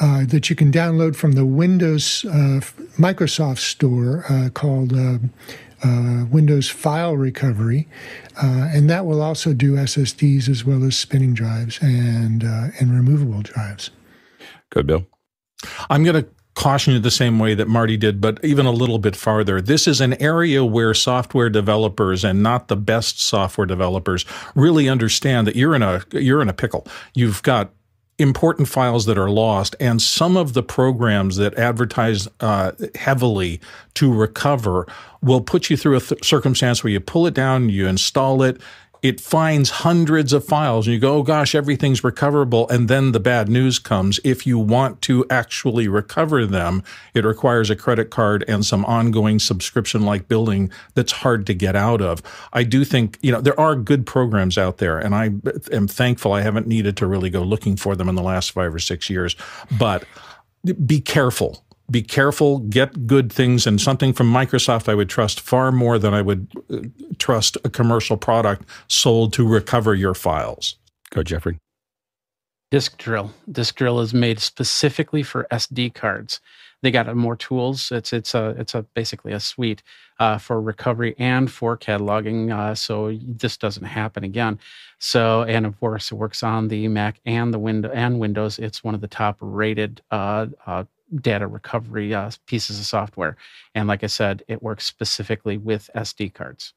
uh, 0.00 0.24
that 0.26 0.50
you 0.50 0.56
can 0.56 0.72
download 0.72 1.16
from 1.16 1.32
the 1.32 1.44
Windows 1.44 2.24
uh, 2.26 2.60
Microsoft 2.98 3.58
Store 3.58 4.24
uh, 4.28 4.48
called 4.50 4.92
uh, 4.92 5.18
uh, 5.84 6.24
Windows 6.26 6.68
File 6.68 7.16
Recovery, 7.16 7.86
and 8.42 8.90
that 8.90 9.06
will 9.06 9.22
also 9.22 9.52
do 9.52 9.74
SSDs 9.74 10.48
as 10.48 10.64
well 10.64 10.84
as 10.84 10.96
spinning 10.96 11.34
drives 11.34 11.78
and 11.80 12.42
and 12.42 12.92
removable 12.92 13.42
drives. 13.42 13.90
Good, 14.70 14.86
Bill. 14.86 15.06
I'm 15.90 16.04
going 16.04 16.22
to 16.22 16.28
caution 16.56 16.94
you 16.94 16.98
the 16.98 17.10
same 17.10 17.38
way 17.38 17.54
that 17.54 17.68
Marty 17.68 17.96
did, 17.96 18.20
but 18.20 18.42
even 18.44 18.66
a 18.66 18.70
little 18.72 18.98
bit 18.98 19.14
farther. 19.14 19.60
This 19.60 19.86
is 19.86 20.00
an 20.00 20.20
area 20.20 20.64
where 20.64 20.94
software 20.94 21.50
developers 21.50 22.24
and 22.24 22.42
not 22.42 22.68
the 22.68 22.76
best 22.76 23.20
software 23.20 23.66
developers 23.66 24.24
really 24.54 24.88
understand 24.88 25.46
that 25.46 25.54
you're 25.54 25.74
in 25.74 25.82
a 25.82 26.02
you're 26.12 26.42
in 26.42 26.48
a 26.48 26.54
pickle. 26.54 26.86
You've 27.14 27.42
got 27.42 27.72
important 28.18 28.68
files 28.68 29.04
that 29.06 29.18
are 29.18 29.30
lost, 29.30 29.76
and 29.78 30.00
some 30.00 30.36
of 30.36 30.54
the 30.54 30.62
programs 30.62 31.36
that 31.36 31.54
advertise 31.58 32.28
uh, 32.40 32.72
heavily 32.94 33.60
to 33.94 34.12
recover 34.12 34.86
will 35.22 35.40
put 35.40 35.68
you 35.68 35.76
through 35.76 35.96
a 35.96 36.00
th- 36.00 36.24
circumstance 36.24 36.82
where 36.82 36.92
you 36.92 37.00
pull 37.00 37.26
it 37.26 37.34
down, 37.34 37.68
you 37.68 37.86
install 37.86 38.42
it, 38.42 38.60
it 39.02 39.20
finds 39.20 39.70
hundreds 39.70 40.32
of 40.32 40.44
files 40.44 40.86
and 40.86 40.94
you 40.94 41.00
go, 41.00 41.16
oh 41.16 41.22
gosh, 41.22 41.54
everything's 41.54 42.02
recoverable. 42.02 42.68
And 42.68 42.88
then 42.88 43.12
the 43.12 43.20
bad 43.20 43.48
news 43.48 43.78
comes. 43.78 44.18
If 44.24 44.46
you 44.46 44.58
want 44.58 45.02
to 45.02 45.24
actually 45.30 45.88
recover 45.88 46.46
them, 46.46 46.82
it 47.14 47.24
requires 47.24 47.70
a 47.70 47.76
credit 47.76 48.10
card 48.10 48.44
and 48.48 48.64
some 48.64 48.84
ongoing 48.84 49.38
subscription 49.38 50.02
like 50.02 50.28
billing 50.28 50.70
that's 50.94 51.12
hard 51.12 51.46
to 51.46 51.54
get 51.54 51.76
out 51.76 52.00
of. 52.00 52.22
I 52.52 52.62
do 52.62 52.84
think, 52.84 53.18
you 53.22 53.32
know, 53.32 53.40
there 53.40 53.58
are 53.58 53.76
good 53.76 54.06
programs 54.06 54.56
out 54.58 54.78
there 54.78 54.98
and 54.98 55.14
I 55.14 55.30
am 55.72 55.88
thankful 55.88 56.32
I 56.32 56.42
haven't 56.42 56.66
needed 56.66 56.96
to 56.98 57.06
really 57.06 57.30
go 57.30 57.42
looking 57.42 57.76
for 57.76 57.96
them 57.96 58.08
in 58.08 58.14
the 58.14 58.22
last 58.22 58.52
five 58.52 58.74
or 58.74 58.78
six 58.78 59.10
years. 59.10 59.36
But 59.78 60.04
be 60.84 61.00
careful 61.00 61.65
be 61.90 62.02
careful, 62.02 62.58
get 62.58 63.06
good 63.06 63.32
things, 63.32 63.66
and 63.66 63.80
something 63.80 64.12
from 64.12 64.32
Microsoft 64.32 64.88
I 64.88 64.94
would 64.94 65.08
trust 65.08 65.40
far 65.40 65.70
more 65.70 65.98
than 65.98 66.14
I 66.14 66.22
would 66.22 66.48
uh, 66.70 66.78
trust 67.18 67.56
a 67.64 67.70
commercial 67.70 68.16
product 68.16 68.68
sold 68.88 69.32
to 69.34 69.46
recover 69.46 69.94
your 69.94 70.14
files. 70.14 70.76
Go, 71.10 71.22
Jeffrey. 71.22 71.58
Disk 72.70 72.98
Drill. 72.98 73.32
Disk 73.50 73.76
Drill 73.76 74.00
is 74.00 74.12
made 74.12 74.40
specifically 74.40 75.22
for 75.22 75.46
SD 75.52 75.94
cards. 75.94 76.40
They 76.82 76.90
got 76.90 77.14
more 77.16 77.36
tools. 77.36 77.90
It's 77.90 78.12
it's 78.12 78.34
a 78.34 78.50
it's 78.58 78.74
a 78.74 78.82
basically 78.82 79.32
a 79.32 79.40
suite 79.40 79.82
uh, 80.18 80.38
for 80.38 80.60
recovery 80.60 81.14
and 81.18 81.50
for 81.50 81.76
cataloging. 81.76 82.52
Uh, 82.52 82.74
so 82.74 83.16
this 83.22 83.56
doesn't 83.56 83.84
happen 83.84 84.24
again. 84.24 84.58
So 84.98 85.44
and 85.44 85.64
of 85.64 85.78
course 85.80 86.12
it 86.12 86.16
works 86.16 86.42
on 86.42 86.68
the 86.68 86.86
Mac 86.88 87.20
and 87.24 87.54
the 87.54 87.58
window 87.58 87.90
and 87.92 88.18
Windows. 88.18 88.58
It's 88.58 88.84
one 88.84 88.94
of 88.94 89.00
the 89.00 89.08
top 89.08 89.36
rated 89.40 90.02
uh, 90.10 90.46
uh 90.66 90.84
data 91.14 91.46
recovery 91.46 92.14
uh, 92.14 92.30
pieces 92.46 92.78
of 92.78 92.86
software. 92.86 93.36
And 93.74 93.88
like 93.88 94.04
I 94.04 94.08
said, 94.08 94.42
it 94.48 94.62
works 94.62 94.84
specifically 94.84 95.56
with 95.56 95.90
SD 95.94 96.34
cards. 96.34 96.74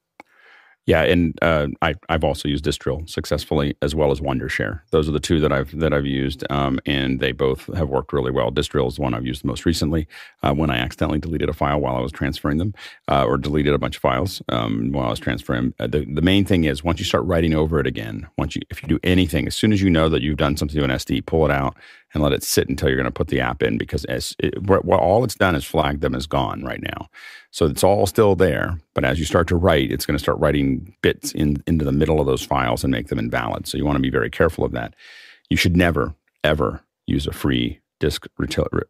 Yeah, 0.90 1.04
and 1.04 1.38
uh, 1.44 1.68
I, 1.84 1.94
have 2.10 2.24
also 2.24 2.48
used 2.48 2.64
Disk 2.64 2.82
Drill 2.82 3.04
successfully 3.06 3.78
as 3.84 3.94
well 3.94 4.10
as 4.10 4.22
Wondershare. 4.22 4.82
Those 4.90 5.08
are 5.08 5.12
the 5.12 5.20
two 5.20 5.40
that 5.40 5.52
I've 5.52 5.78
that 5.78 5.94
I've 5.94 6.08
used, 6.08 6.44
um, 6.50 6.80
and 6.88 7.20
they 7.20 7.32
both 7.32 7.72
have 7.76 7.90
worked 7.90 8.12
really 8.12 8.32
well. 8.32 8.50
Disk 8.50 8.72
Drill 8.72 8.88
is 8.88 8.96
the 8.96 9.04
one 9.04 9.14
I've 9.14 9.26
used 9.26 9.44
the 9.44 9.48
most 9.48 9.68
recently 9.68 10.08
uh, 10.42 10.52
when 10.52 10.72
I 10.72 10.78
accidentally 10.78 11.20
deleted 11.20 11.48
a 11.48 11.54
file 11.54 11.80
while 11.80 11.96
I 11.96 12.00
was 12.00 12.12
transferring 12.12 12.58
them, 12.58 12.74
uh, 13.08 13.24
or 13.24 13.38
deleted 13.38 13.76
a 13.76 13.78
bunch 13.78 13.98
of 13.98 14.02
files 14.02 14.42
um, 14.50 14.92
while 14.92 15.06
I 15.06 15.10
was 15.12 15.20
transferring. 15.20 15.76
Uh, 15.80 15.86
the 15.86 16.06
the 16.12 16.24
main 16.24 16.44
thing 16.44 16.64
is 16.64 16.84
once 16.84 16.98
you 16.98 17.06
start 17.06 17.26
writing 17.26 17.54
over 17.54 17.80
it 17.80 17.86
again, 17.86 18.28
once 18.40 18.56
you 18.56 18.64
if 18.72 18.82
you 18.82 18.90
do 18.90 19.00
anything, 19.04 19.46
as 19.46 19.54
soon 19.54 19.72
as 19.72 19.84
you 19.84 19.92
know 19.92 20.10
that 20.10 20.24
you've 20.24 20.38
done 20.38 20.58
something 20.58 20.78
to 20.80 20.84
an 20.84 20.90
SD, 20.90 21.24
pull 21.28 21.46
it 21.46 21.52
out 21.52 21.78
and 22.14 22.24
let 22.24 22.34
it 22.34 22.44
sit 22.44 22.70
until 22.70 22.90
you're 22.90 22.98
going 22.98 23.06
to 23.06 23.12
put 23.12 23.28
the 23.28 23.40
app 23.40 23.62
in 23.62 23.78
because 23.78 24.06
as 24.06 24.36
it, 24.40 24.56
all 24.70 25.24
it's 25.24 25.36
done 25.36 25.56
is 25.56 25.66
flagged 25.66 26.02
them 26.02 26.16
as 26.16 26.26
gone 26.26 26.64
right 26.64 26.82
now. 26.82 27.10
So 27.52 27.66
it's 27.66 27.84
all 27.84 28.08
still 28.08 28.36
there, 28.36 28.80
but 28.94 29.04
as 29.04 29.20
you 29.20 29.26
start 29.26 29.48
to 29.50 29.56
write, 29.56 29.92
it's 29.92 30.06
going 30.06 30.18
to 30.18 30.24
start 30.24 30.40
writing 30.40 30.96
bits 31.02 31.32
in 31.34 31.64
into 31.68 31.86
the 31.86 31.92
middle 31.92 32.20
of 32.20 32.28
those 32.28 32.46
files 32.46 32.84
and 32.84 32.92
make 32.92 33.08
them 33.08 33.20
invalid. 33.20 33.68
So 33.68 33.78
you 33.78 33.86
want 33.86 33.98
to 33.98 34.02
be 34.02 34.10
very 34.10 34.30
careful 34.30 34.64
of 34.64 34.72
that. 34.72 34.96
You 35.50 35.58
should 35.58 35.78
never 35.78 36.14
ever 36.44 36.84
use 37.06 37.28
a 37.28 37.34
free 37.34 37.80
disk 38.00 38.28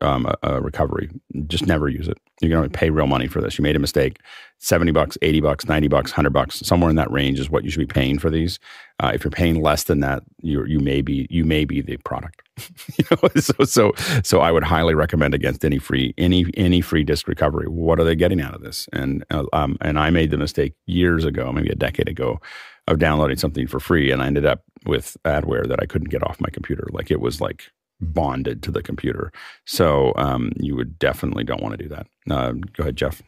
um, 0.02 0.28
recovery. 0.62 1.10
Just 1.48 1.68
never 1.68 1.90
use 1.90 2.08
it. 2.08 2.18
You're 2.42 2.52
going 2.52 2.70
to 2.70 2.78
pay 2.78 2.90
real 2.90 3.08
money 3.08 3.28
for 3.28 3.42
this. 3.42 3.58
You 3.58 3.64
made 3.64 3.76
a 3.76 3.80
mistake. 3.80 4.20
70 4.60 4.92
bucks, 4.92 5.18
80 5.22 5.42
bucks, 5.42 5.66
90 5.68 5.88
bucks, 5.88 6.12
100 6.12 6.32
bucks, 6.32 6.60
somewhere 6.60 6.90
in 6.90 6.96
that 6.98 7.10
range 7.12 7.40
is 7.40 7.50
what 7.50 7.64
you 7.64 7.72
should 7.72 7.80
be 7.80 7.86
paying 7.86 8.20
for 8.20 8.30
these. 8.30 8.60
Uh, 9.00 9.12
if 9.14 9.24
you're 9.24 9.32
paying 9.32 9.62
less 9.62 9.84
than 9.84 10.02
that, 10.02 10.22
you 10.42 10.66
you 10.66 10.80
may 10.80 11.02
be 11.02 11.26
you 11.30 11.46
may 11.46 11.64
be 11.64 11.82
the 11.82 11.96
product. 11.98 12.42
you 12.98 13.06
know, 13.10 13.30
so 13.38 13.64
so 13.64 13.94
so 14.24 14.42
I 14.42 14.52
would 14.52 14.64
highly 14.64 14.94
recommend 14.94 15.34
against 15.34 15.64
any 15.64 15.80
free 15.80 16.14
any 16.18 16.46
any 16.56 16.82
free 16.82 17.06
disk 17.06 17.28
recovery. 17.28 17.68
What 17.68 18.00
are 18.00 18.04
they 18.04 18.16
getting 18.16 18.42
out 18.42 18.54
of 18.54 18.62
this? 18.62 18.90
And 18.92 19.24
uh, 19.32 19.46
um 19.54 19.78
and 19.80 19.98
I 19.98 20.10
made 20.10 20.32
the 20.32 20.38
mistake 20.38 20.74
years 20.86 21.24
ago, 21.24 21.52
maybe 21.54 21.70
a 21.70 21.76
decade 21.76 22.10
ago, 22.10 22.42
of 22.88 23.00
downloading 23.00 23.38
something 23.38 23.68
for 23.68 23.80
free, 23.80 24.12
and 24.12 24.22
I 24.22 24.28
ended 24.28 24.46
up 24.46 24.64
with 24.86 25.16
adware 25.24 25.68
that 25.68 25.82
I 25.82 25.86
couldn't 25.86 26.10
get 26.10 26.24
off 26.24 26.42
my 26.42 26.50
computer. 26.50 26.88
Like 26.92 27.12
it 27.12 27.22
was 27.22 27.40
like 27.40 27.72
bonded 28.02 28.64
to 28.64 28.72
the 28.72 28.82
computer. 28.82 29.32
So 29.66 30.14
um, 30.16 30.52
you 30.58 30.76
would 30.76 31.00
definitely 31.00 31.44
don't 31.44 31.62
want 31.62 31.78
to 31.78 31.84
do 31.84 31.90
that. 31.90 32.08
Uh, 32.30 32.54
go 32.54 32.82
ahead, 32.84 32.96
Jeff. 32.96 33.22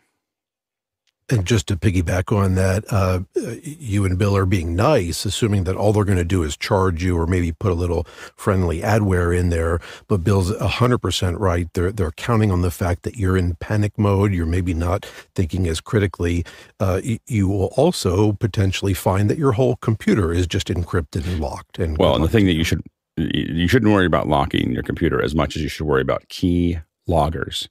And 1.32 1.46
just 1.46 1.68
to 1.68 1.78
piggyback 1.78 2.36
on 2.36 2.56
that, 2.56 2.84
uh, 2.90 3.22
you 3.64 4.04
and 4.04 4.20
Bill 4.20 4.36
are 4.36 4.46
being 4.46 4.76
nice, 4.76 5.24
assuming 5.24 5.64
that 5.64 5.78
all 5.78 5.94
they're 5.94 6.04
going 6.04 6.18
to 6.18 6.26
do 6.26 6.44
is 6.44 6.58
charge 6.58 7.02
you 7.06 7.18
or 7.18 7.26
maybe 7.26 7.54
put 7.54 7.72
a 7.72 7.76
little 7.76 8.06
friendly 8.36 8.82
adware 8.82 9.38
in 9.38 9.50
there. 9.50 9.80
But 10.10 10.26
Bill's 10.26 10.52
100% 10.52 11.40
right. 11.40 11.70
They're, 11.74 11.94
they're 11.94 12.12
counting 12.12 12.52
on 12.52 12.64
the 12.64 12.72
fact 12.72 13.04
that 13.04 13.16
you're 13.16 13.38
in 13.38 13.56
panic 13.56 13.98
mode. 13.98 14.34
You're 14.34 14.46
maybe 14.46 14.74
not 14.74 15.06
thinking 15.34 15.68
as 15.68 15.80
critically. 15.80 16.44
Uh, 16.82 17.00
you 17.28 17.48
will 17.48 17.72
also 17.78 18.34
potentially 18.34 18.94
find 18.94 19.30
that 19.30 19.38
your 19.38 19.54
whole 19.54 19.78
computer 19.78 20.34
is 20.34 20.48
just 20.48 20.68
encrypted 20.68 21.26
and 21.26 21.40
locked. 21.40 21.80
And 21.80 21.98
well, 21.98 22.14
and 22.14 22.26
the 22.26 22.30
thing 22.30 22.46
that 22.46 22.56
you 22.56 22.66
should 22.66 22.82
you 23.18 23.68
shouldn't 23.68 23.92
worry 23.92 24.06
about 24.06 24.28
locking 24.28 24.72
your 24.72 24.84
computer 24.84 25.22
as 25.22 25.36
much 25.36 25.56
as 25.56 25.62
you 25.62 25.70
should 25.70 25.86
worry 25.86 26.02
about 26.02 26.28
key 26.30 26.80
loggers. 27.08 27.68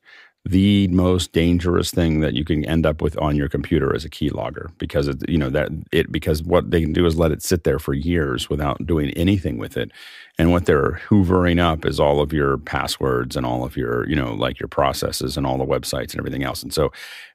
The 0.47 0.89
most 0.89 1.33
dangerous 1.33 1.91
thing 1.91 2.21
that 2.21 2.33
you 2.33 2.47
can 2.47 2.65
end 2.65 2.87
up 2.87 3.03
with 3.03 3.19
on 3.19 3.37
your 3.37 3.49
computer 3.51 3.95
is 3.95 4.07
a 4.07 4.09
keylogger 4.09 4.71
because 4.79 5.07
it, 5.07 5.29
you 5.29 5.37
know 5.37 5.51
that 5.51 5.69
it 5.93 6.11
because 6.11 6.43
what 6.43 6.71
they 6.71 6.81
can 6.81 6.95
do 6.95 7.05
is 7.05 7.19
let 7.19 7.31
it 7.31 7.43
sit 7.43 7.65
there 7.65 7.79
for 7.79 7.93
years 7.93 8.49
without 8.49 8.87
doing 8.87 9.11
anything 9.11 9.59
with 9.59 9.77
it. 9.77 9.91
And 10.39 10.51
what 10.51 10.65
they're 10.65 11.03
hoovering 11.09 11.61
up 11.61 11.85
is 11.85 12.01
all 12.01 12.23
of 12.23 12.33
your 12.33 12.57
passwords 12.57 13.37
and 13.37 13.45
all 13.45 13.65
of 13.65 13.77
your 13.77 14.09
you 14.09 14.17
know 14.17 14.33
like 14.33 14.59
your 14.59 14.69
processes 14.69 15.37
and 15.37 15.47
all 15.47 15.59
the 15.59 15.67
websites 15.67 16.13
and 16.13 16.21
everything 16.21 16.43
else. 16.43 16.63
And 16.63 16.73
so 16.73 16.91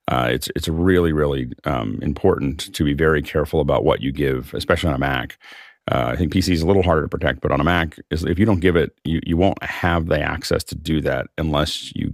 uh, 0.08 0.30
it's 0.32 0.50
it's 0.56 0.68
really 0.68 1.14
really 1.14 1.52
um, 1.66 2.00
important 2.02 2.74
to 2.74 2.84
be 2.84 2.96
very 2.96 3.22
careful 3.22 3.60
about 3.60 3.86
what 3.86 4.02
you 4.02 4.12
give 4.12 4.52
especially 4.56 4.90
on 4.90 4.96
a 4.96 5.00
mac 5.00 5.38
uh, 5.92 6.06
I 6.08 6.16
think 6.16 6.34
PC 6.34 6.50
is 6.50 6.62
a 6.62 6.68
little 6.68 6.82
harder 6.82 7.04
to 7.04 7.08
protect, 7.08 7.42
but 7.42 7.52
on 7.52 7.62
a 7.62 7.64
Mac, 7.64 8.00
if 8.10 8.40
you 8.40 8.46
don't 8.46 8.60
give 8.60 8.76
it, 8.76 8.98
you, 9.04 9.20
you 9.26 9.38
won't 9.38 9.62
have 9.64 10.08
the 10.08 10.20
access 10.20 10.64
to 10.66 10.76
do 10.76 11.02
that 11.02 11.28
unless 11.38 11.96
you 11.96 12.14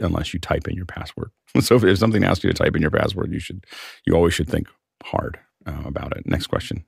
unless 0.00 0.34
you 0.34 0.40
type 0.40 0.66
in 0.66 0.74
your 0.74 0.86
password. 0.86 1.30
so 1.60 1.76
if, 1.76 1.84
if 1.84 1.98
something 1.98 2.24
asks 2.24 2.42
you 2.42 2.50
to 2.50 2.54
type 2.54 2.74
in 2.74 2.82
your 2.82 2.90
password, 2.90 3.32
you 3.32 3.38
should 3.38 3.64
you 4.06 4.14
always 4.14 4.34
should 4.34 4.48
think 4.48 4.66
hard 5.04 5.38
uh, 5.66 5.82
about 5.84 6.16
it. 6.16 6.26
Next 6.26 6.48
question. 6.48 6.84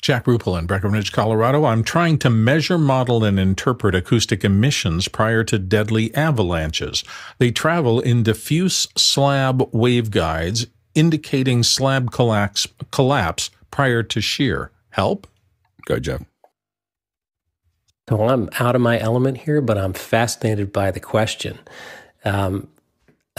Jack 0.00 0.24
Rupel 0.24 0.58
in 0.58 0.66
Breckenridge, 0.66 1.12
Colorado. 1.12 1.64
I'm 1.64 1.84
trying 1.84 2.18
to 2.18 2.30
measure, 2.30 2.76
model, 2.76 3.22
and 3.22 3.38
interpret 3.38 3.94
acoustic 3.94 4.44
emissions 4.44 5.06
prior 5.06 5.44
to 5.44 5.60
deadly 5.60 6.12
avalanches. 6.16 7.04
They 7.38 7.52
travel 7.52 8.00
in 8.00 8.24
diffuse 8.24 8.88
slab 8.96 9.58
waveguides 9.70 10.66
indicating 10.96 11.62
slab 11.62 12.10
collapse, 12.10 12.66
collapse 12.90 13.50
prior 13.70 14.02
to 14.02 14.20
shear. 14.20 14.72
Help? 14.90 15.28
Go, 15.86 15.98
Jeff. 15.98 16.22
So 18.08 18.28
I'm 18.28 18.48
out 18.58 18.74
of 18.74 18.82
my 18.82 18.98
element 18.98 19.38
here, 19.38 19.60
but 19.60 19.78
I'm 19.78 19.92
fascinated 19.92 20.72
by 20.72 20.90
the 20.90 21.00
question. 21.00 21.58
Um, 22.24 22.68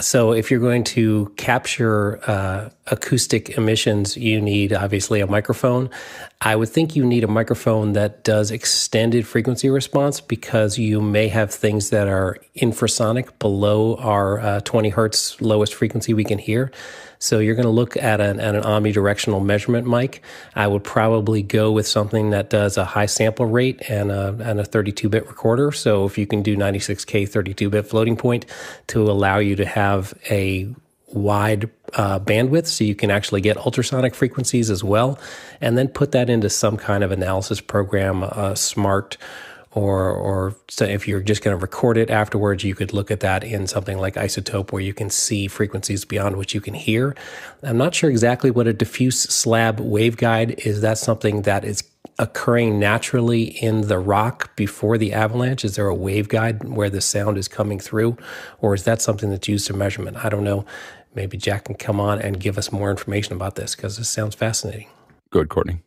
so, 0.00 0.32
if 0.32 0.50
you're 0.50 0.58
going 0.58 0.82
to 0.84 1.32
capture 1.36 2.18
uh, 2.28 2.70
acoustic 2.88 3.50
emissions, 3.50 4.16
you 4.16 4.40
need 4.40 4.72
obviously 4.72 5.20
a 5.20 5.26
microphone. 5.28 5.88
I 6.40 6.56
would 6.56 6.68
think 6.68 6.96
you 6.96 7.04
need 7.04 7.22
a 7.22 7.28
microphone 7.28 7.92
that 7.92 8.24
does 8.24 8.50
extended 8.50 9.24
frequency 9.24 9.70
response 9.70 10.20
because 10.20 10.78
you 10.78 11.00
may 11.00 11.28
have 11.28 11.54
things 11.54 11.90
that 11.90 12.08
are 12.08 12.38
infrasonic 12.56 13.38
below 13.38 13.94
our 13.98 14.40
uh, 14.40 14.60
20 14.62 14.88
hertz 14.88 15.40
lowest 15.40 15.72
frequency 15.72 16.12
we 16.12 16.24
can 16.24 16.38
hear. 16.38 16.72
So 17.18 17.38
you're 17.38 17.54
going 17.54 17.64
to 17.64 17.70
look 17.70 17.96
at 17.96 18.20
an, 18.20 18.40
at 18.40 18.54
an 18.54 18.62
omnidirectional 18.62 19.44
measurement 19.44 19.86
mic. 19.86 20.22
I 20.54 20.66
would 20.66 20.84
probably 20.84 21.42
go 21.42 21.72
with 21.72 21.86
something 21.86 22.30
that 22.30 22.50
does 22.50 22.76
a 22.76 22.84
high 22.84 23.06
sample 23.06 23.46
rate 23.46 23.82
and 23.88 24.10
a, 24.10 24.36
and 24.42 24.60
a 24.60 24.64
32 24.64 25.08
bit 25.08 25.26
recorder. 25.26 25.72
So 25.72 26.04
if 26.04 26.18
you 26.18 26.26
can 26.26 26.42
do 26.42 26.56
96K 26.56 27.28
32 27.28 27.70
bit 27.70 27.86
floating 27.86 28.16
point 28.16 28.46
to 28.88 29.02
allow 29.02 29.38
you 29.38 29.56
to 29.56 29.66
have 29.66 30.14
a 30.30 30.74
wide 31.14 31.70
uh, 31.94 32.18
bandwidth 32.18 32.66
so 32.66 32.82
you 32.82 32.94
can 32.94 33.10
actually 33.10 33.40
get 33.40 33.56
ultrasonic 33.56 34.14
frequencies 34.14 34.68
as 34.68 34.82
well 34.82 35.18
and 35.60 35.78
then 35.78 35.86
put 35.86 36.10
that 36.10 36.28
into 36.28 36.50
some 36.50 36.76
kind 36.76 37.04
of 37.04 37.12
analysis 37.12 37.60
program 37.60 38.24
a 38.24 38.56
smart 38.56 39.16
or 39.74 40.10
or 40.10 40.56
so 40.68 40.84
if 40.84 41.06
you're 41.06 41.20
just 41.20 41.42
going 41.42 41.56
to 41.56 41.60
record 41.60 41.96
it 41.96 42.10
afterwards, 42.10 42.64
you 42.64 42.74
could 42.74 42.92
look 42.92 43.10
at 43.10 43.20
that 43.20 43.44
in 43.44 43.66
something 43.66 43.98
like 43.98 44.14
iZotope 44.14 44.72
where 44.72 44.82
you 44.82 44.94
can 44.94 45.10
see 45.10 45.48
frequencies 45.48 46.04
beyond 46.04 46.36
what 46.36 46.54
you 46.54 46.60
can 46.60 46.74
hear. 46.74 47.14
I'm 47.62 47.76
not 47.76 47.94
sure 47.94 48.10
exactly 48.10 48.50
what 48.50 48.66
a 48.66 48.72
diffuse 48.72 49.20
slab 49.20 49.78
waveguide 49.78 50.66
is. 50.66 50.80
That 50.80 50.98
something 50.98 51.42
that 51.42 51.64
is 51.64 51.82
occurring 52.18 52.78
naturally 52.78 53.42
in 53.42 53.88
the 53.88 53.98
rock 53.98 54.54
before 54.56 54.98
the 54.98 55.12
avalanche? 55.12 55.64
Is 55.64 55.76
there 55.76 55.88
a 55.88 55.96
waveguide 55.96 56.64
where 56.64 56.90
the 56.90 57.00
sound 57.00 57.38
is 57.38 57.48
coming 57.48 57.80
through, 57.80 58.16
or 58.60 58.74
is 58.74 58.84
that 58.84 59.02
something 59.02 59.30
that's 59.30 59.48
used 59.48 59.66
for 59.66 59.74
measurement? 59.74 60.24
I 60.24 60.28
don't 60.28 60.44
know. 60.44 60.64
Maybe 61.14 61.36
Jack 61.36 61.64
can 61.64 61.76
come 61.76 62.00
on 62.00 62.20
and 62.20 62.40
give 62.40 62.58
us 62.58 62.72
more 62.72 62.90
information 62.90 63.34
about 63.34 63.54
this 63.54 63.74
because 63.74 63.96
this 63.96 64.08
sounds 64.08 64.34
fascinating. 64.34 64.88
Good, 65.30 65.48
Courtney. 65.48 65.83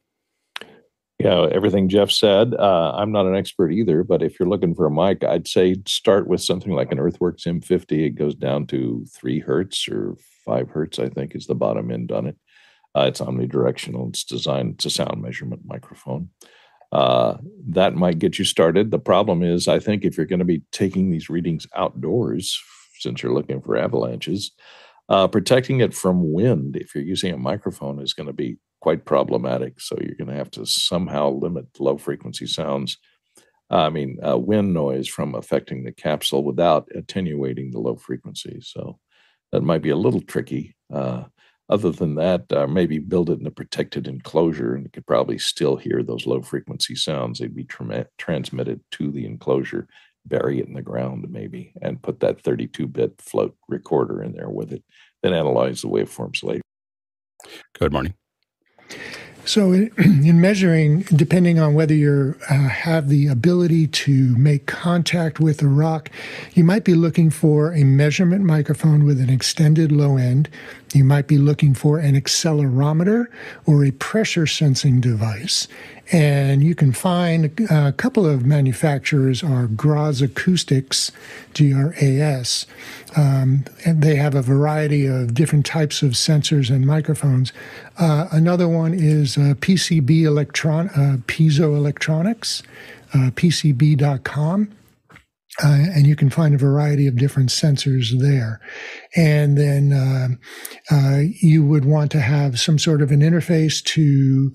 Yeah, 1.19 1.47
everything 1.51 1.89
Jeff 1.89 2.11
said. 2.11 2.53
Uh, 2.53 2.91
I'm 2.95 3.11
not 3.11 3.25
an 3.25 3.35
expert 3.35 3.71
either, 3.71 4.03
but 4.03 4.21
if 4.21 4.39
you're 4.39 4.49
looking 4.49 4.75
for 4.75 4.85
a 4.85 4.91
mic, 4.91 5.23
I'd 5.23 5.47
say 5.47 5.75
start 5.87 6.27
with 6.27 6.41
something 6.41 6.73
like 6.73 6.91
an 6.91 6.99
Earthworks 6.99 7.45
M50. 7.45 8.05
It 8.05 8.09
goes 8.11 8.35
down 8.35 8.67
to 8.67 9.03
three 9.11 9.39
hertz 9.39 9.87
or 9.87 10.15
five 10.45 10.69
hertz, 10.69 10.99
I 10.99 11.09
think, 11.09 11.35
is 11.35 11.47
the 11.47 11.55
bottom 11.55 11.89
end 11.89 12.11
on 12.11 12.27
it. 12.27 12.37
Uh, 12.95 13.05
it's 13.07 13.19
omnidirectional. 13.19 14.09
It's 14.09 14.23
designed. 14.23 14.83
A 14.85 14.89
sound 14.91 15.21
measurement 15.21 15.63
microphone. 15.65 16.29
Uh, 16.91 17.37
that 17.67 17.95
might 17.95 18.19
get 18.19 18.37
you 18.37 18.45
started. 18.45 18.91
The 18.91 18.99
problem 18.99 19.41
is, 19.43 19.67
I 19.67 19.79
think, 19.79 20.05
if 20.05 20.17
you're 20.17 20.25
going 20.27 20.39
to 20.39 20.45
be 20.45 20.61
taking 20.71 21.09
these 21.09 21.29
readings 21.29 21.65
outdoors, 21.75 22.59
since 22.99 23.23
you're 23.23 23.33
looking 23.33 23.61
for 23.61 23.75
avalanches, 23.75 24.51
uh, 25.09 25.27
protecting 25.27 25.79
it 25.79 25.93
from 25.93 26.31
wind, 26.31 26.75
if 26.75 26.93
you're 26.93 27.03
using 27.03 27.33
a 27.33 27.37
microphone, 27.37 28.01
is 28.01 28.13
going 28.13 28.27
to 28.27 28.33
be 28.33 28.57
quite 28.87 29.03
problematic. 29.03 29.81
So 29.81 29.97
you're 29.99 30.15
going 30.15 30.29
to 30.29 30.37
have 30.37 30.51
to 30.51 30.65
somehow 30.65 31.31
limit 31.31 31.65
low 31.77 31.97
frequency 31.97 32.47
sounds. 32.47 32.97
I 33.69 33.89
mean, 33.89 34.17
uh, 34.25 34.37
wind 34.37 34.73
noise 34.73 35.09
from 35.09 35.35
affecting 35.35 35.83
the 35.83 35.91
capsule 35.91 36.41
without 36.41 36.87
attenuating 36.95 37.71
the 37.71 37.79
low 37.79 37.97
frequency. 37.97 38.61
So 38.61 38.97
that 39.51 39.59
might 39.59 39.81
be 39.81 39.89
a 39.89 39.97
little 39.97 40.21
tricky. 40.21 40.77
Uh, 40.89 41.25
other 41.67 41.91
than 41.91 42.15
that, 42.15 42.49
uh, 42.53 42.65
maybe 42.65 42.97
build 42.99 43.29
it 43.29 43.41
in 43.41 43.45
a 43.45 43.51
protected 43.51 44.07
enclosure 44.07 44.73
and 44.73 44.85
you 44.85 44.89
could 44.89 45.05
probably 45.05 45.37
still 45.37 45.75
hear 45.75 46.01
those 46.01 46.25
low 46.25 46.41
frequency 46.41 46.95
sounds. 46.95 47.39
They'd 47.39 47.53
be 47.53 47.65
tra- 47.65 48.07
transmitted 48.17 48.79
to 48.91 49.11
the 49.11 49.25
enclosure, 49.25 49.89
bury 50.25 50.61
it 50.61 50.67
in 50.67 50.75
the 50.75 50.81
ground 50.81 51.25
maybe, 51.29 51.73
and 51.81 52.01
put 52.01 52.21
that 52.21 52.39
32 52.39 52.87
bit 52.87 53.19
float 53.19 53.53
recorder 53.67 54.23
in 54.23 54.31
there 54.31 54.49
with 54.49 54.71
it, 54.71 54.85
then 55.23 55.33
analyze 55.33 55.81
the 55.81 55.89
waveforms 55.89 56.41
later. 56.41 56.61
Good 57.77 57.91
morning. 57.91 58.13
So, 59.47 59.71
in 59.97 60.41
measuring, 60.41 61.03
depending 61.03 61.57
on 61.57 61.73
whether 61.73 61.93
you 61.93 62.35
uh, 62.49 62.53
have 62.53 63.07
the 63.07 63.27
ability 63.27 63.87
to 63.87 64.35
make 64.35 64.65
contact 64.65 65.39
with 65.39 65.61
a 65.61 65.67
rock, 65.67 66.09
you 66.53 66.65
might 66.65 66.83
be 66.83 66.95
looking 66.95 67.29
for 67.29 67.71
a 67.71 67.85
measurement 67.85 68.43
microphone 68.43 69.05
with 69.05 69.21
an 69.21 69.29
extended 69.29 69.89
low 69.89 70.17
end. 70.17 70.49
You 70.93 71.05
might 71.05 71.27
be 71.27 71.37
looking 71.37 71.73
for 71.73 71.97
an 71.97 72.15
accelerometer 72.15 73.27
or 73.65 73.85
a 73.85 73.91
pressure 73.91 74.47
sensing 74.47 74.99
device. 74.99 75.69
And 76.11 76.63
you 76.63 76.73
can 76.73 76.93
find 76.93 77.59
a 77.69 77.91
couple 77.91 78.25
of 78.25 78.45
manufacturers 78.45 79.43
are 79.43 79.67
GRAS 79.67 80.21
Acoustics, 80.21 81.11
G 81.53 81.73
R 81.73 81.93
A 82.01 82.21
S. 82.21 82.65
Um, 83.17 83.65
and 83.85 84.01
they 84.01 84.15
have 84.15 84.33
a 84.33 84.41
variety 84.41 85.05
of 85.05 85.33
different 85.33 85.65
types 85.65 86.01
of 86.03 86.11
sensors 86.11 86.69
and 86.69 86.85
microphones. 86.85 87.51
Uh, 87.97 88.27
another 88.31 88.67
one 88.67 88.93
is 88.93 89.37
uh, 89.37 89.55
PCB 89.59 90.23
Electron, 90.23 90.89
uh, 90.89 91.17
Piezotronics, 91.27 92.63
uh, 93.13 93.31
PCB.com. 93.31 94.71
Uh, 95.63 95.87
and 95.95 96.05
you 96.05 96.15
can 96.15 96.29
find 96.29 96.53
a 96.53 96.57
variety 96.57 97.07
of 97.07 97.15
different 97.15 97.49
sensors 97.49 98.19
there. 98.19 98.61
And 99.15 99.57
then 99.57 99.91
uh, 99.91 100.27
uh, 100.91 101.21
you 101.41 101.65
would 101.65 101.83
want 101.83 102.11
to 102.11 102.19
have 102.19 102.59
some 102.59 102.77
sort 102.77 103.01
of 103.01 103.11
an 103.11 103.21
interface 103.21 103.83
to 103.85 104.53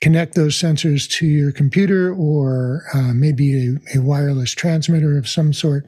connect 0.00 0.34
those 0.34 0.56
sensors 0.56 1.08
to 1.10 1.26
your 1.26 1.52
computer 1.52 2.14
or 2.14 2.84
uh, 2.94 3.12
maybe 3.12 3.68
a, 3.68 3.98
a, 3.98 4.00
wireless 4.00 4.52
transmitter 4.52 5.18
of 5.18 5.28
some 5.28 5.52
sort 5.52 5.86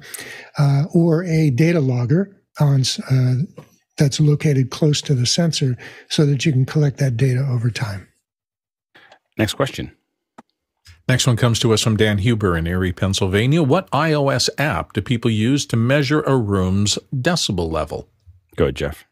uh, 0.59 0.85
or 0.95 1.25
a 1.25 1.51
data 1.51 1.81
logger 1.81 2.37
on 2.61 2.83
uh, 3.11 3.35
that's 3.97 4.21
located 4.21 4.71
close 4.71 5.01
to 5.03 5.15
the 5.15 5.27
sensor 5.27 5.77
so 6.09 6.27
that 6.27 6.45
you 6.45 6.53
can 6.53 6.65
collect 6.65 6.99
that 6.99 7.17
data 7.17 7.41
over 7.41 7.71
time. 7.71 8.09
Next 9.39 9.55
question. 9.55 9.93
Next 11.09 11.27
one 11.27 11.37
comes 11.37 11.59
to 11.61 11.73
us 11.73 11.81
from 11.81 11.97
Dan 11.97 12.19
Huber 12.19 12.57
in 12.57 12.67
Erie, 12.67 12.93
Pennsylvania. 12.93 13.63
What 13.63 13.91
iOS 13.91 14.49
app 14.57 14.93
do 14.93 15.03
people 15.03 15.31
use 15.31 15.67
to 15.67 15.77
measure 15.77 16.21
a 16.23 16.37
room's 16.37 16.99
decibel 17.15 17.71
level? 17.71 18.09
Go 18.57 18.65
ahead, 18.65 18.77
Jeff. 18.77 19.05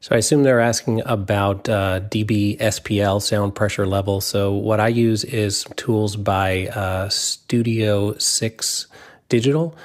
So 0.00 0.14
I 0.14 0.18
assume 0.18 0.42
they're 0.42 0.60
asking 0.60 1.02
about 1.06 1.68
uh, 1.68 2.00
dB 2.00 2.58
SPL 2.58 3.20
sound 3.20 3.54
pressure 3.54 3.86
level. 3.86 4.20
So 4.20 4.52
what 4.52 4.80
I 4.80 4.88
use 4.88 5.24
is 5.24 5.64
tools 5.76 6.16
by 6.16 6.68
uh, 6.68 7.08
Studio 7.08 8.16
Six 8.18 8.86
Digital. 9.28 9.76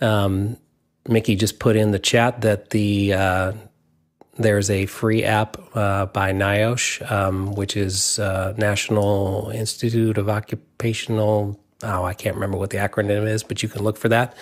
Um, 0.00 0.56
Mickey 1.08 1.36
just 1.36 1.58
put 1.58 1.76
in 1.76 1.90
the 1.90 1.98
chat 1.98 2.40
that 2.42 2.70
the 2.70 3.12
uh, 3.12 3.52
there's 4.36 4.70
a 4.70 4.86
free 4.86 5.22
app 5.24 5.56
uh, 5.76 6.06
by 6.06 6.32
NIOSH, 6.32 7.10
um, 7.10 7.54
which 7.54 7.76
is 7.76 8.18
uh, 8.18 8.54
National 8.56 9.50
Institute 9.50 10.18
of 10.18 10.28
Occupational. 10.28 11.60
Oh, 11.82 12.04
I 12.04 12.14
can't 12.14 12.34
remember 12.34 12.56
what 12.56 12.70
the 12.70 12.78
acronym 12.78 13.28
is, 13.28 13.42
but 13.42 13.62
you 13.62 13.68
can 13.68 13.82
look 13.82 13.96
for 13.96 14.08
that. 14.08 14.36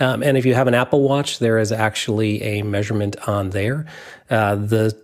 Um, 0.00 0.22
and 0.22 0.36
if 0.36 0.44
you 0.46 0.54
have 0.54 0.66
an 0.66 0.74
Apple 0.74 1.02
Watch, 1.02 1.38
there 1.38 1.58
is 1.58 1.70
actually 1.70 2.42
a 2.42 2.62
measurement 2.62 3.16
on 3.28 3.50
there. 3.50 3.86
Uh, 4.30 4.56
the 4.56 5.00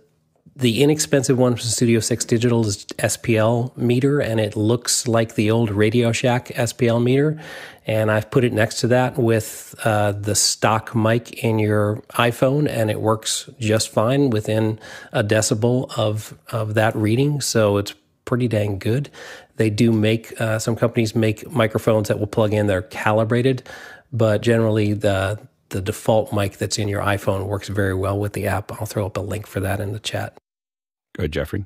the 0.57 0.83
inexpensive 0.83 1.37
one 1.37 1.53
from 1.55 1.63
Studio 1.63 1.99
Six 1.99 2.23
Digital 2.23 2.65
is 2.65 2.85
SPL 2.97 3.75
meter, 3.75 4.21
and 4.21 4.39
it 4.39 4.55
looks 4.55 5.05
like 5.05 5.35
the 5.35 5.51
old 5.51 5.69
Radio 5.69 6.13
Shack 6.13 6.47
SPL 6.47 7.03
meter. 7.03 7.41
And 7.85 8.09
I've 8.09 8.31
put 8.31 8.45
it 8.45 8.53
next 8.53 8.79
to 8.79 8.87
that 8.87 9.17
with 9.17 9.75
uh, 9.83 10.13
the 10.13 10.33
stock 10.33 10.95
mic 10.95 11.43
in 11.43 11.59
your 11.59 11.97
iPhone, 12.13 12.69
and 12.69 12.89
it 12.89 13.01
works 13.01 13.49
just 13.59 13.89
fine 13.89 14.29
within 14.29 14.79
a 15.11 15.23
decibel 15.23 15.91
of 15.97 16.33
of 16.49 16.73
that 16.75 16.95
reading. 16.95 17.41
So 17.41 17.77
it's 17.77 17.93
pretty 18.25 18.47
dang 18.47 18.79
good. 18.79 19.09
They 19.57 19.69
do 19.69 19.91
make 19.91 20.39
uh, 20.41 20.59
some 20.59 20.75
companies 20.75 21.15
make 21.15 21.49
microphones 21.51 22.07
that 22.09 22.19
will 22.19 22.27
plug 22.27 22.53
in. 22.53 22.67
They're 22.67 22.81
calibrated, 22.83 23.67
but 24.11 24.41
generally 24.41 24.93
the 24.93 25.39
the 25.69 25.81
default 25.81 26.33
mic 26.33 26.57
that's 26.57 26.77
in 26.77 26.87
your 26.87 27.01
iPhone 27.01 27.47
works 27.47 27.69
very 27.69 27.93
well 27.95 28.19
with 28.19 28.33
the 28.33 28.47
app. 28.47 28.71
I'll 28.73 28.85
throw 28.87 29.05
up 29.05 29.17
a 29.17 29.21
link 29.21 29.47
for 29.47 29.59
that 29.61 29.79
in 29.81 29.93
the 29.93 29.99
chat. 29.99 30.37
Go 31.15 31.21
ahead, 31.21 31.31
Jeffrey. 31.33 31.65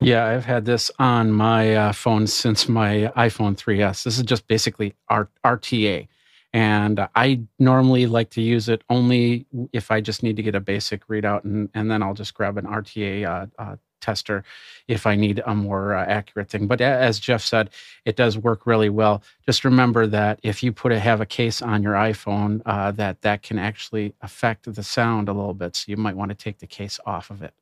Yeah, 0.00 0.26
I've 0.26 0.46
had 0.46 0.64
this 0.64 0.90
on 0.98 1.32
my 1.32 1.74
uh, 1.74 1.92
phone 1.92 2.26
since 2.28 2.68
my 2.68 3.12
iPhone 3.16 3.56
3S. 3.56 4.04
This 4.04 4.18
is 4.18 4.24
just 4.24 4.48
basically 4.48 4.94
R- 5.08 5.30
RTA. 5.44 6.08
And 6.54 7.08
I 7.16 7.42
normally 7.58 8.06
like 8.06 8.30
to 8.30 8.42
use 8.42 8.68
it 8.68 8.84
only 8.90 9.46
if 9.72 9.90
I 9.90 10.00
just 10.00 10.22
need 10.22 10.36
to 10.36 10.42
get 10.42 10.54
a 10.54 10.60
basic 10.60 11.06
readout, 11.08 11.44
and, 11.44 11.70
and 11.74 11.90
then 11.90 12.02
I'll 12.02 12.14
just 12.14 12.34
grab 12.34 12.58
an 12.58 12.66
RTA 12.66 13.26
uh, 13.26 13.46
uh, 13.62 13.76
tester 14.02 14.44
if 14.88 15.06
I 15.06 15.14
need 15.14 15.42
a 15.46 15.54
more 15.54 15.94
uh, 15.94 16.04
accurate 16.04 16.50
thing. 16.50 16.66
But 16.66 16.80
as 16.80 17.18
Jeff 17.18 17.42
said, 17.42 17.70
it 18.04 18.16
does 18.16 18.36
work 18.36 18.66
really 18.66 18.90
well. 18.90 19.22
Just 19.46 19.64
remember 19.64 20.06
that 20.08 20.40
if 20.42 20.62
you 20.62 20.72
put 20.72 20.92
a 20.92 20.98
have 20.98 21.20
a 21.20 21.26
case 21.26 21.62
on 21.62 21.82
your 21.82 21.94
iPhone, 21.94 22.60
uh, 22.66 22.90
that 22.92 23.22
that 23.22 23.42
can 23.42 23.58
actually 23.58 24.14
affect 24.20 24.72
the 24.72 24.82
sound 24.82 25.28
a 25.28 25.32
little 25.32 25.54
bit. 25.54 25.76
So 25.76 25.84
you 25.88 25.96
might 25.96 26.16
want 26.16 26.30
to 26.30 26.34
take 26.34 26.58
the 26.58 26.66
case 26.66 27.00
off 27.06 27.30
of 27.30 27.42
it. 27.42 27.54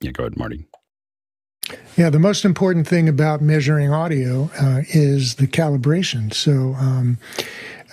Yeah, 0.00 0.12
go 0.12 0.24
ahead, 0.24 0.36
Marty. 0.36 0.66
Yeah, 1.96 2.10
the 2.10 2.18
most 2.18 2.44
important 2.44 2.86
thing 2.86 3.08
about 3.08 3.42
measuring 3.42 3.92
audio 3.92 4.50
uh, 4.60 4.82
is 4.88 5.34
the 5.34 5.46
calibration. 5.46 6.32
So, 6.32 6.74
um, 6.78 7.18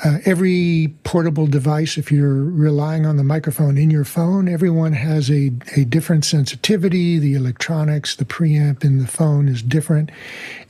uh, 0.04 0.18
every 0.26 0.94
portable 1.04 1.48
device, 1.48 1.98
if 1.98 2.12
you're 2.12 2.44
relying 2.44 3.06
on 3.06 3.16
the 3.16 3.24
microphone 3.24 3.78
in 3.78 3.90
your 3.90 4.04
phone, 4.04 4.50
everyone 4.50 4.94
has 4.94 5.30
a, 5.30 5.52
a 5.76 5.86
different 5.86 6.26
sensitivity. 6.26 7.18
The 7.18 7.34
electronics, 7.34 8.16
the 8.16 8.26
preamp 8.26 8.84
in 8.84 9.00
the 9.00 9.08
phone 9.08 9.48
is 9.48 9.62
different. 9.62 10.10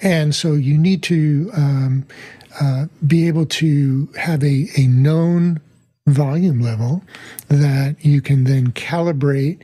And 0.01 0.35
so 0.35 0.53
you 0.53 0.77
need 0.77 1.01
to 1.03 1.49
um, 1.55 2.05
uh, 2.61 2.85
be 3.05 3.27
able 3.27 3.47
to 3.47 4.07
have 4.17 4.43
a, 4.43 4.67
a 4.77 4.87
known 4.87 5.59
volume 6.07 6.61
level 6.61 7.01
that 7.47 7.95
you 8.01 8.21
can 8.21 8.43
then 8.43 8.71
calibrate 8.73 9.61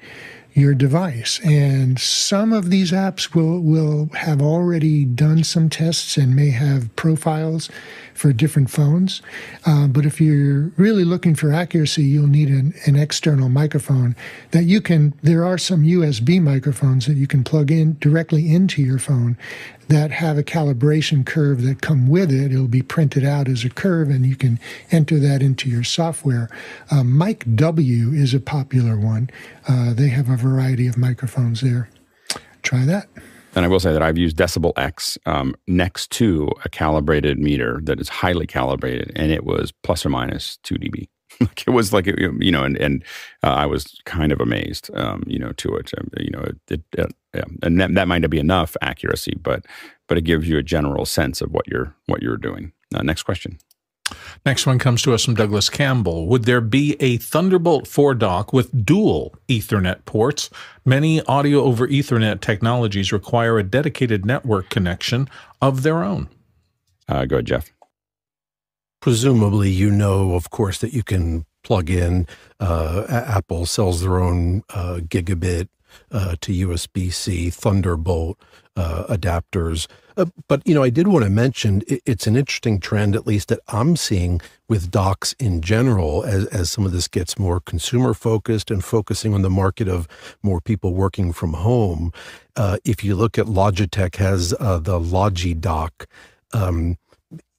your 0.54 0.74
device. 0.74 1.40
And 1.44 2.00
some 2.00 2.52
of 2.52 2.70
these 2.70 2.92
apps 2.92 3.34
will, 3.34 3.60
will 3.60 4.10
have 4.14 4.42
already 4.42 5.06
done 5.06 5.44
some 5.44 5.70
tests 5.70 6.18
and 6.18 6.36
may 6.36 6.50
have 6.50 6.94
profiles 6.96 7.70
for 8.14 8.34
different 8.34 8.70
phones. 8.70 9.22
Uh, 9.66 9.88
but 9.88 10.06
if 10.06 10.20
you're 10.20 10.72
really 10.78 11.06
looking 11.06 11.36
for 11.36 11.52
accuracy, 11.54 12.04
you'll 12.04 12.28
need 12.28 12.50
an, 12.50 12.74
an 12.86 12.96
external 12.96 13.50
microphone 13.50 14.16
that 14.52 14.66
you 14.66 14.82
can. 14.82 15.14
There 15.24 15.46
are 15.46 15.58
some 15.58 15.84
USB 15.84 16.42
microphones 16.42 17.06
that 17.06 17.16
you 17.16 17.28
can 17.28 17.44
plug 17.44 17.72
in 17.72 17.98
directly 18.00 18.54
into 18.54 18.82
your 18.82 19.00
phone 19.00 19.38
that 19.88 20.12
have 20.12 20.38
a 20.38 20.44
calibration 20.44 21.26
curve 21.26 21.64
that 21.64 21.82
come 21.82 22.08
with 22.08 22.32
it. 22.32 22.52
It'll 22.52 22.68
be 22.68 22.82
printed 22.82 23.26
out 23.26 23.48
as 23.48 23.66
a 23.66 23.70
curve, 23.70 24.10
and 24.10 24.26
you 24.26 24.36
can 24.36 24.60
enter 24.92 25.20
that 25.20 25.42
into 25.42 25.70
your 25.70 25.84
software. 25.84 26.50
Uh, 26.90 27.04
Mic 27.04 27.44
W 27.56 28.12
is 28.12 28.34
a 28.34 28.40
popular 28.40 28.98
one. 28.98 29.30
Uh, 29.68 29.94
they 29.94 30.10
have 30.10 30.30
a 30.30 30.38
variety 30.38 30.88
of 30.88 30.98
microphones 30.98 31.62
there. 31.62 31.90
Try 32.62 32.86
that. 32.86 33.08
And 33.54 33.66
I 33.66 33.68
will 33.68 33.80
say 33.82 33.92
that 33.92 34.02
I've 34.02 34.18
used 34.18 34.38
Decibel 34.38 34.72
X 34.78 35.18
um, 35.26 35.56
next 35.68 36.10
to 36.12 36.50
a 36.64 36.70
calibrated 36.70 37.38
meter 37.38 37.82
that 37.84 38.00
is 38.00 38.08
highly 38.08 38.48
calibrated, 38.48 39.12
and 39.16 39.32
it 39.32 39.44
was 39.44 39.74
plus 39.84 40.06
or 40.06 40.10
minus 40.10 40.58
two 40.64 40.76
dB. 40.76 41.10
it 41.68 41.72
was 41.72 41.94
like 41.94 42.06
you 42.06 42.52
know, 42.52 42.64
and 42.64 42.78
and 42.78 43.04
uh, 43.44 43.54
I 43.54 43.66
was 43.66 44.00
kind 44.06 44.32
of 44.32 44.40
amazed, 44.40 44.90
um, 44.94 45.24
you 45.28 45.40
know, 45.40 45.52
to 45.54 45.76
it. 45.76 45.92
Um, 45.98 46.10
you 46.18 46.32
know, 46.32 46.42
it, 46.42 46.82
it, 46.98 47.14
yeah. 47.34 47.44
and 47.64 47.80
that, 47.80 47.94
that 47.96 48.08
might 48.08 48.20
not 48.20 48.30
be 48.30 48.40
enough 48.40 48.76
accuracy, 48.82 49.38
but 49.42 49.66
but 50.08 50.18
it 50.18 50.22
gives 50.22 50.48
you 50.48 50.58
a 50.58 50.64
general 50.64 51.06
sense 51.06 51.42
of 51.42 51.52
what 51.52 51.68
you're 51.68 51.96
what 52.08 52.22
you're 52.22 52.38
doing. 52.38 52.72
Uh, 52.94 53.04
next 53.04 53.24
question. 53.24 53.58
Next 54.46 54.66
one 54.66 54.78
comes 54.78 55.02
to 55.04 55.14
us 55.14 55.24
from 55.24 55.36
Douglas 55.36 55.70
Campbell. 55.70 56.28
Would 56.28 56.44
there 56.44 56.60
be 56.60 56.98
a 57.00 57.16
Thunderbolt 57.16 57.88
4 57.88 58.14
dock 58.16 58.52
with 58.52 58.86
dual 58.86 59.34
Ethernet 59.48 60.04
ports? 60.04 60.50
Many 60.84 61.22
audio 61.24 61.62
over 61.62 61.88
Ethernet 61.88 62.42
technologies 62.42 63.14
require 63.14 63.58
a 63.58 63.64
dedicated 63.64 64.26
network 64.26 64.70
connection 64.70 65.30
of 65.62 65.84
their 65.84 66.04
own. 66.04 66.28
Uh, 67.08 67.24
go 67.26 67.38
ahead, 67.38 67.46
Jeff. 67.46 67.72
Presumably, 69.02 69.70
you 69.70 69.90
know, 69.90 70.36
of 70.36 70.52
course, 70.52 70.78
that 70.80 70.94
you 70.94 71.04
can 71.04 71.46
plug 71.64 71.90
in. 71.90 72.28
Uh, 72.60 73.06
Apple 73.10 73.66
sells 73.66 74.02
their 74.02 74.20
own 74.20 74.64
uh, 74.70 75.00
gigabit 75.02 75.68
uh, 76.12 76.36
to 76.42 76.68
USB 76.68 77.12
C 77.12 77.50
Thunderbolt 77.50 78.40
uh, 78.76 79.06
adapters. 79.10 79.88
Uh, 80.16 80.26
but 80.48 80.66
you 80.68 80.76
know, 80.76 80.84
I 80.84 80.90
did 80.90 81.08
want 81.08 81.24
to 81.24 81.32
mention 81.32 81.82
it, 81.88 82.02
it's 82.06 82.28
an 82.28 82.36
interesting 82.36 82.80
trend, 82.80 83.16
at 83.16 83.26
least 83.28 83.48
that 83.50 83.60
I'm 83.70 83.96
seeing 83.96 84.40
with 84.70 84.92
docks 84.92 85.34
in 85.40 85.62
general, 85.62 86.24
as 86.24 86.46
as 86.48 86.70
some 86.70 86.86
of 86.86 86.92
this 86.92 87.08
gets 87.08 87.40
more 87.40 87.60
consumer 87.60 88.14
focused 88.14 88.72
and 88.72 88.84
focusing 88.84 89.34
on 89.34 89.42
the 89.42 89.50
market 89.50 89.88
of 89.88 90.08
more 90.44 90.62
people 90.62 90.94
working 90.94 91.34
from 91.34 91.54
home. 91.54 92.14
Uh, 92.56 92.78
if 92.86 93.04
you 93.04 93.16
look 93.16 93.38
at 93.38 93.48
Logitech 93.48 94.16
has 94.18 94.52
the 94.52 95.00
Logi 95.00 95.54
dock. 95.54 96.08
Um, 96.54 96.98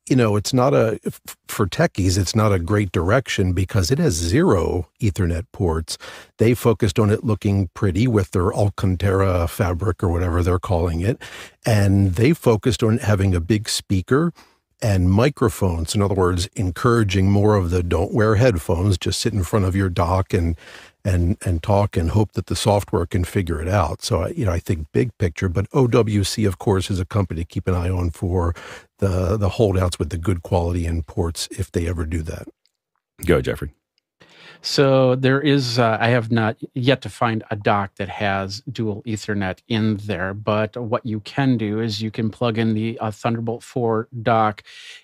you 0.08 0.16
know, 0.16 0.36
it's 0.36 0.52
not 0.52 0.74
a, 0.74 0.98
for 1.46 1.66
techies, 1.66 2.18
it's 2.18 2.34
not 2.34 2.52
a 2.52 2.58
great 2.58 2.90
direction 2.92 3.52
because 3.52 3.90
it 3.90 3.98
has 3.98 4.14
zero 4.14 4.88
Ethernet 5.00 5.46
ports. 5.52 5.96
They 6.38 6.54
focused 6.54 6.98
on 6.98 7.10
it 7.10 7.24
looking 7.24 7.68
pretty 7.74 8.06
with 8.08 8.32
their 8.32 8.52
Alcantara 8.52 9.46
fabric 9.46 10.02
or 10.02 10.08
whatever 10.08 10.42
they're 10.42 10.58
calling 10.58 11.00
it. 11.00 11.22
And 11.64 12.14
they 12.14 12.32
focused 12.32 12.82
on 12.82 12.98
having 12.98 13.34
a 13.34 13.40
big 13.40 13.68
speaker 13.68 14.32
and 14.82 15.10
microphones. 15.10 15.94
In 15.94 16.02
other 16.02 16.14
words, 16.14 16.48
encouraging 16.56 17.30
more 17.30 17.54
of 17.54 17.70
the 17.70 17.84
don't 17.84 18.12
wear 18.12 18.34
headphones, 18.34 18.98
just 18.98 19.20
sit 19.20 19.32
in 19.32 19.44
front 19.44 19.64
of 19.64 19.76
your 19.76 19.88
dock 19.88 20.34
and 20.34 20.56
and 21.04 21.36
and 21.44 21.62
talk 21.62 21.96
and 21.96 22.10
hope 22.10 22.32
that 22.32 22.46
the 22.46 22.56
software 22.56 23.06
can 23.06 23.24
figure 23.24 23.60
it 23.60 23.68
out. 23.68 24.02
So 24.02 24.22
I, 24.22 24.28
you 24.28 24.44
know, 24.44 24.52
I 24.52 24.58
think 24.58 24.86
big 24.92 25.16
picture, 25.18 25.48
but 25.48 25.68
OWC, 25.70 26.46
of 26.46 26.58
course, 26.58 26.90
is 26.90 27.00
a 27.00 27.04
company 27.04 27.42
to 27.42 27.46
keep 27.46 27.66
an 27.68 27.74
eye 27.74 27.90
on 27.90 28.10
for 28.10 28.54
the 28.98 29.36
the 29.36 29.50
holdouts 29.50 29.98
with 29.98 30.10
the 30.10 30.18
good 30.18 30.42
quality 30.42 30.86
imports 30.86 31.48
if 31.50 31.72
they 31.72 31.88
ever 31.88 32.04
do 32.04 32.22
that. 32.22 32.48
Go, 33.24 33.40
Jeffrey. 33.40 33.72
So 34.64 35.16
there 35.16 35.40
is, 35.40 35.80
uh, 35.80 35.98
I 36.00 36.08
have 36.10 36.30
not 36.30 36.56
yet 36.74 37.02
to 37.02 37.08
find 37.08 37.42
a 37.50 37.56
dock 37.56 37.96
that 37.96 38.08
has 38.08 38.60
dual 38.70 39.02
Ethernet 39.02 39.58
in 39.66 39.96
there. 39.96 40.34
But 40.34 40.76
what 40.76 41.04
you 41.04 41.18
can 41.20 41.56
do 41.56 41.80
is 41.80 42.00
you 42.00 42.12
can 42.12 42.30
plug 42.30 42.58
in 42.58 42.72
the 42.72 42.96
uh, 43.00 43.10
Thunderbolt 43.10 43.64
4 43.64 44.08
dock 44.22 44.62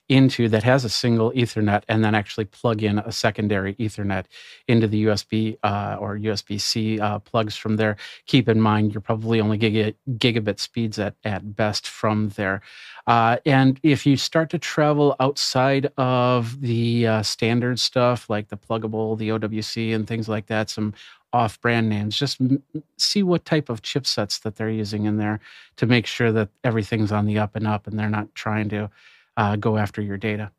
into 0.08 0.48
that 0.48 0.62
has 0.62 0.84
a 0.84 0.88
single 0.88 1.30
Ethernet 1.32 1.82
and 1.88 2.02
then 2.04 2.14
actually 2.14 2.46
plug 2.46 2.82
in 2.82 2.98
a 2.98 3.12
secondary 3.12 3.74
Ethernet 3.74 4.24
into 4.66 4.86
the 4.86 5.04
USB 5.04 5.58
uh, 5.62 5.96
or 6.00 6.16
USB 6.16 6.60
C 6.60 6.98
uh, 6.98 7.18
plugs 7.18 7.56
from 7.56 7.76
there. 7.76 7.96
Keep 8.26 8.48
in 8.48 8.60
mind, 8.60 8.94
you're 8.94 9.00
probably 9.00 9.40
only 9.40 9.58
giga, 9.58 9.94
gigabit 10.12 10.58
speeds 10.58 10.98
at, 10.98 11.14
at 11.24 11.54
best 11.56 11.86
from 11.86 12.30
there. 12.30 12.62
Uh, 13.06 13.36
and 13.46 13.80
if 13.82 14.06
you 14.06 14.16
start 14.16 14.50
to 14.50 14.58
travel 14.58 15.16
outside 15.20 15.90
of 15.96 16.60
the 16.60 17.06
uh, 17.06 17.22
standard 17.22 17.78
stuff 17.78 18.28
like 18.28 18.48
the 18.48 18.56
pluggable, 18.56 19.16
the 19.16 19.30
OWC, 19.30 19.94
and 19.94 20.06
things 20.06 20.28
like 20.28 20.46
that, 20.46 20.70
some 20.70 20.94
off 21.32 21.60
brand 21.60 21.88
names, 21.88 22.18
just 22.18 22.40
m- 22.40 22.62
see 22.96 23.22
what 23.22 23.44
type 23.44 23.68
of 23.68 23.82
chipsets 23.82 24.40
that 24.42 24.56
they're 24.56 24.70
using 24.70 25.04
in 25.04 25.18
there 25.18 25.40
to 25.76 25.86
make 25.86 26.06
sure 26.06 26.32
that 26.32 26.48
everything's 26.64 27.12
on 27.12 27.26
the 27.26 27.38
up 27.38 27.54
and 27.54 27.66
up 27.66 27.86
and 27.86 27.98
they're 27.98 28.08
not 28.08 28.34
trying 28.34 28.68
to 28.68 28.90
uh, 29.38 29.56
go 29.56 29.78
after 29.78 30.02
your 30.02 30.18
data. 30.18 30.50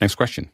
Next 0.00 0.16
question. 0.16 0.50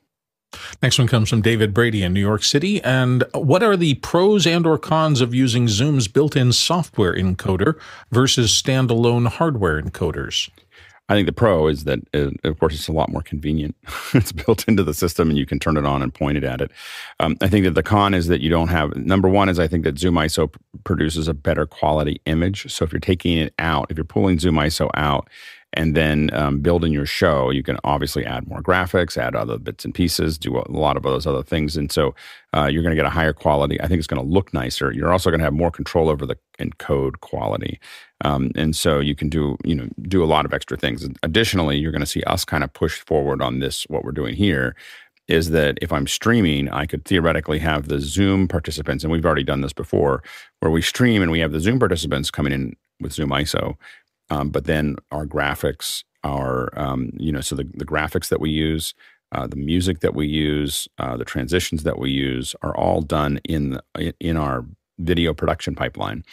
Next 0.83 0.99
one 0.99 1.09
comes 1.09 1.29
from 1.29 1.43
David 1.43 1.75
Brady 1.75 2.03
in 2.03 2.13
New 2.13 2.21
York 2.21 2.43
City. 2.43 2.83
And 2.83 3.25
what 3.35 3.63
are 3.63 3.77
the 3.77 3.95
pros 3.95 4.47
and 4.47 4.67
or 4.67 4.79
cons 4.79 5.21
of 5.21 5.35
using 5.35 5.69
Zoom's 5.69 6.09
built-in 6.09 6.53
software 6.53 7.15
encoder 7.15 7.79
versus 8.11 8.51
standalone 8.51 9.27
hardware 9.29 9.83
encoders? 9.83 10.49
I 11.11 11.15
think 11.15 11.27
the 11.27 11.33
pro 11.33 11.69
is 11.69 11.85
that, 11.85 12.01
uh, 12.13 12.31
of 12.45 12.59
course, 12.59 12.75
it's 12.75 12.89
a 12.89 12.93
lot 12.93 13.11
more 13.11 13.23
convenient. 13.23 13.75
it's 14.15 14.33
built 14.33 14.69
into 14.69 14.85
the 14.85 14.93
system, 14.93 15.31
and 15.31 15.39
you 15.39 15.47
can 15.47 15.59
turn 15.59 15.79
it 15.79 15.87
on 15.87 16.03
and 16.03 16.13
point 16.13 16.37
it 16.37 16.45
at 16.45 16.61
it. 16.61 16.71
Um, 17.19 17.37
I 17.41 17.49
think 17.49 17.65
that 17.65 17.75
the 17.75 17.83
con 17.83 18.13
is 18.13 18.27
that 18.27 18.43
you 18.43 18.51
don't 18.51 18.69
have. 18.69 18.95
Number 18.95 19.29
one 19.29 19.49
is 19.49 19.59
I 19.59 19.69
think 19.69 19.85
that 19.85 19.99
Zoom 19.99 20.17
ISO 20.17 20.53
p- 20.53 20.61
produces 20.85 21.27
a 21.27 21.33
better 21.33 21.65
quality 21.65 22.21
image. 22.27 22.71
So 22.71 22.85
if 22.85 22.93
you're 22.93 23.01
taking 23.01 23.39
it 23.39 23.55
out, 23.59 23.87
if 23.91 23.97
you're 23.97 24.05
pulling 24.05 24.39
Zoom 24.39 24.57
ISO 24.57 24.91
out, 24.95 25.31
and 25.75 25.95
then 25.95 26.31
um, 26.33 26.61
building 26.61 26.93
your 26.93 27.07
show, 27.07 27.51
you 27.51 27.63
can 27.63 27.79
obviously 27.85 28.25
add 28.25 28.49
more 28.49 28.63
graphics, 28.63 29.19
add 29.19 29.37
other 29.37 29.59
bits 29.59 29.85
and 29.85 29.95
pieces, 29.95 30.39
do 30.39 30.57
a 30.57 30.71
lot 30.71 30.97
of 30.97 31.03
those 31.03 31.27
other 31.27 31.43
things, 31.43 31.77
and 31.77 31.93
so 31.93 32.15
uh, 32.57 32.67
you're 32.67 32.83
going 32.83 32.95
to 32.95 32.97
get 32.97 33.05
a 33.05 33.11
higher 33.11 33.35
quality. 33.35 33.81
I 33.81 33.87
think 33.87 33.99
it's 33.99 34.07
going 34.07 34.23
to 34.23 34.29
look 34.29 34.55
nicer. 34.55 34.91
You're 34.93 35.13
also 35.13 35.31
going 35.31 35.41
to 35.41 35.45
have 35.45 35.53
more 35.53 35.71
control 35.71 36.09
over 36.09 36.25
the 36.25 36.37
encode 36.59 37.21
quality, 37.21 37.79
um, 38.25 38.51
and 38.57 38.75
so 38.75 38.99
you 38.99 39.15
can 39.15 39.29
do 39.29 39.57
you 39.65 39.75
know 39.75 39.89
do 40.03 40.25
a 40.25 40.27
lot 40.27 40.47
of 40.47 40.55
extra 40.55 40.77
things. 40.77 41.07
Additionally, 41.23 41.77
you're 41.77 41.93
going 41.93 42.01
to 42.01 42.07
see 42.07 42.23
us 42.23 42.45
kind 42.45 42.65
of 42.65 42.73
push 42.73 43.01
forward 43.01 43.43
on 43.43 43.61
this. 43.61 43.85
What 43.89 44.05
we're 44.05 44.13
doing 44.13 44.35
here 44.35 44.75
is 45.29 45.51
that 45.51 45.79
if 45.83 45.93
I'm 45.93 46.07
streaming, 46.07 46.71
I 46.71 46.87
could 46.87 47.05
theoretically 47.05 47.59
have 47.59 47.89
the 47.89 48.01
Zoom 48.01 48.49
participants, 48.49 49.05
and 49.05 49.13
we've 49.13 49.27
already 49.27 49.45
done 49.45 49.61
this 49.61 49.75
before, 49.75 50.23
where 50.61 50.71
we 50.71 50.81
stream 50.81 51.21
and 51.21 51.31
we 51.31 51.41
have 51.41 51.53
the 51.53 51.61
Zoom 51.61 51.79
participants 51.79 52.31
coming 52.31 52.53
in 52.53 52.75
with 53.01 53.13
Zoom 53.13 53.31
ISO, 53.31 53.77
um, 54.31 54.51
but 54.51 54.65
then 54.65 54.97
our 55.11 55.27
graphics, 55.27 56.05
our 56.25 56.71
um, 56.79 57.11
you 57.17 57.33
know, 57.33 57.41
so 57.41 57.55
the, 57.57 57.65
the 57.75 57.87
graphics 57.87 58.29
that 58.29 58.41
we 58.41 58.51
use, 58.51 58.95
uh, 59.33 59.47
the 59.47 59.57
music 59.57 60.01
that 60.01 60.15
we 60.15 60.27
use, 60.27 60.89
uh, 60.99 61.17
the 61.17 61.25
transitions 61.25 61.83
that 61.83 61.99
we 61.99 62.11
use 62.11 62.55
are 62.63 62.77
all 62.77 63.03
done 63.03 63.41
in 63.45 63.71
the, 63.71 64.15
in 64.21 64.37
our 64.37 64.65
video 64.99 65.35
production 65.35 65.75
pipeline. 65.75 66.25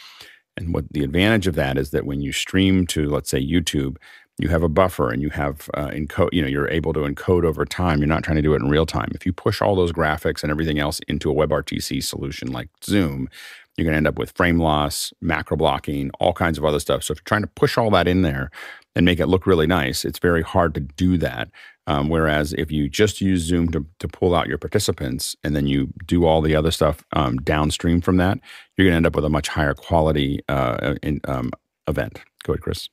And 0.56 0.72
what 0.72 0.90
the 0.90 1.04
advantage 1.04 1.46
of 1.46 1.54
that 1.56 1.76
is 1.76 1.90
that 1.90 2.06
when 2.06 2.20
you 2.20 2.32
stream 2.32 2.86
to, 2.88 3.08
let's 3.08 3.30
say, 3.30 3.44
YouTube, 3.44 3.98
you 4.38 4.48
have 4.48 4.62
a 4.62 4.68
buffer 4.68 5.10
and 5.10 5.22
you 5.22 5.30
have 5.30 5.70
uh, 5.74 5.88
encode. 5.88 6.30
You 6.32 6.42
know, 6.42 6.48
you're 6.48 6.68
able 6.68 6.92
to 6.92 7.00
encode 7.00 7.44
over 7.44 7.64
time. 7.64 8.00
You're 8.00 8.08
not 8.08 8.22
trying 8.22 8.36
to 8.36 8.42
do 8.42 8.52
it 8.52 8.60
in 8.60 8.68
real 8.68 8.86
time. 8.86 9.10
If 9.14 9.24
you 9.24 9.32
push 9.32 9.62
all 9.62 9.74
those 9.74 9.92
graphics 9.92 10.42
and 10.42 10.50
everything 10.50 10.78
else 10.78 11.00
into 11.08 11.30
a 11.30 11.34
WebRTC 11.34 12.02
solution 12.02 12.52
like 12.52 12.68
Zoom, 12.84 13.28
you're 13.76 13.84
going 13.84 13.92
to 13.92 13.98
end 13.98 14.06
up 14.06 14.18
with 14.18 14.32
frame 14.32 14.58
loss, 14.58 15.12
macro 15.20 15.56
blocking, 15.56 16.10
all 16.18 16.32
kinds 16.32 16.58
of 16.58 16.64
other 16.64 16.80
stuff. 16.80 17.04
So 17.04 17.12
if 17.12 17.18
you're 17.18 17.24
trying 17.24 17.42
to 17.42 17.48
push 17.48 17.76
all 17.76 17.90
that 17.90 18.08
in 18.08 18.22
there 18.22 18.50
and 18.94 19.04
make 19.04 19.20
it 19.20 19.26
look 19.26 19.46
really 19.46 19.66
nice, 19.66 20.04
it's 20.04 20.18
very 20.18 20.42
hard 20.42 20.74
to 20.74 20.80
do 20.80 21.18
that. 21.18 21.50
Um, 21.86 22.08
whereas 22.08 22.52
if 22.54 22.72
you 22.72 22.88
just 22.88 23.20
use 23.20 23.42
Zoom 23.42 23.68
to, 23.68 23.86
to 24.00 24.08
pull 24.08 24.34
out 24.34 24.48
your 24.48 24.58
participants 24.58 25.36
and 25.44 25.54
then 25.54 25.66
you 25.66 25.92
do 26.06 26.24
all 26.24 26.40
the 26.40 26.56
other 26.56 26.70
stuff 26.70 27.04
um, 27.12 27.36
downstream 27.38 28.00
from 28.00 28.16
that, 28.16 28.38
you're 28.76 28.86
going 28.86 28.92
to 28.92 28.96
end 28.96 29.06
up 29.06 29.14
with 29.14 29.24
a 29.24 29.30
much 29.30 29.48
higher 29.48 29.74
quality 29.74 30.40
uh, 30.48 30.94
in, 31.02 31.20
um, 31.28 31.52
event. 31.86 32.18
Go 32.44 32.54
ahead, 32.54 32.62
Chris. 32.62 32.88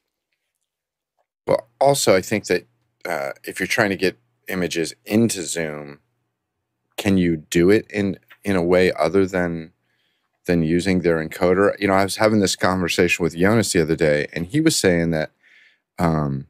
Well, 1.47 1.67
also, 1.79 2.15
I 2.15 2.21
think 2.21 2.45
that 2.45 2.67
uh, 3.05 3.31
if 3.43 3.59
you're 3.59 3.67
trying 3.67 3.89
to 3.89 3.95
get 3.95 4.17
images 4.47 4.93
into 5.05 5.41
Zoom, 5.43 5.99
can 6.97 7.17
you 7.17 7.38
do 7.38 7.69
it 7.69 7.86
in 7.89 8.17
in 8.43 8.55
a 8.55 8.63
way 8.63 8.91
other 8.91 9.25
than 9.25 9.71
than 10.46 10.64
using 10.64 11.02
their 11.02 11.26
encoder. 11.26 11.80
You 11.80 11.88
know, 11.88 11.94
I 11.94 12.04
was 12.04 12.18
having 12.18 12.39
this 12.39 12.56
conversation 12.56 13.24
with 13.24 13.36
Jonas 13.36 13.72
the 13.72 13.82
other 13.82 13.96
day, 13.96 14.28
and 14.34 14.46
he 14.46 14.62
was 14.62 14.76
saying 14.76 15.12
that 15.12 15.32
um, 15.98 16.48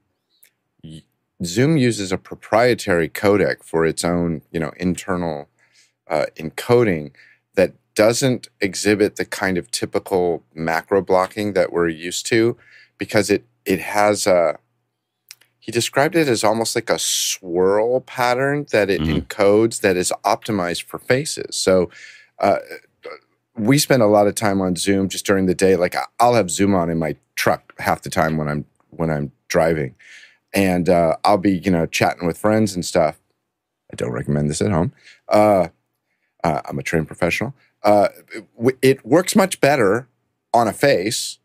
Zoom 1.44 1.78
uses 1.78 2.12
a 2.12 2.18
proprietary 2.18 3.10
codec 3.10 3.64
for 3.64 3.86
its 3.86 4.04
own, 4.04 4.42
you 4.52 4.60
know, 4.60 4.72
internal 4.78 5.50
uh, 6.10 6.26
encoding 6.38 7.12
that 7.56 7.74
doesn't 7.96 8.50
exhibit 8.60 9.16
the 9.16 9.26
kind 9.26 9.58
of 9.58 9.70
typical 9.70 10.44
macro 10.54 11.02
blocking 11.02 11.54
that 11.54 11.72
we're 11.72 11.90
used 11.90 12.26
to, 12.28 12.58
because 12.98 13.30
it 13.30 13.46
it 13.66 13.80
has 13.80 14.28
a 14.28 14.58
he 15.60 15.72
described 15.72 16.16
it 16.16 16.28
as 16.28 16.44
almost 16.44 16.76
like 16.76 16.90
a 16.90 17.00
swirl 17.00 18.02
pattern 18.02 18.66
that 18.72 18.90
it 18.90 19.00
mm-hmm. 19.00 19.20
encodes 19.20 19.80
that 19.80 19.96
is 19.96 20.12
optimized 20.26 20.84
for 20.84 21.00
faces. 21.00 21.56
So 21.56 21.90
uh, 22.40 22.58
we 23.56 23.78
spend 23.78 24.02
a 24.02 24.08
lot 24.08 24.28
of 24.28 24.36
time 24.36 24.62
on 24.62 24.76
Zoom 24.76 25.10
just 25.10 25.26
during 25.26 25.46
the 25.46 25.56
day. 25.56 25.76
Like 25.76 25.96
I'll 26.20 26.36
have 26.36 26.50
Zoom 26.50 26.74
on 26.74 26.90
in 26.90 26.98
my 26.98 27.16
truck 27.36 27.74
half 27.80 28.02
the 28.02 28.10
time 28.10 28.38
when 28.38 28.48
I'm 28.48 28.66
when 28.90 29.10
I'm 29.10 29.32
driving, 29.48 29.96
and 30.54 30.90
uh, 30.90 31.18
I'll 31.24 31.38
be 31.38 31.58
you 31.58 31.72
know 31.72 31.86
chatting 31.86 32.26
with 32.26 32.38
friends 32.38 32.74
and 32.74 32.86
stuff. 32.86 33.20
I 33.92 33.96
don't 33.96 34.12
recommend 34.12 34.50
this 34.50 34.62
at 34.62 34.72
home. 34.72 34.92
Uh, 35.28 35.68
uh, 36.44 36.62
I'm 36.66 36.80
a 36.80 36.84
trained 36.84 37.08
professional. 37.08 37.54
Uh, 37.84 38.10
it, 38.34 38.78
it, 38.82 39.06
works 39.06 39.36
much 39.36 39.60
better 39.62 40.08
on 40.54 40.68
a 40.68 40.74
face. 40.74 41.38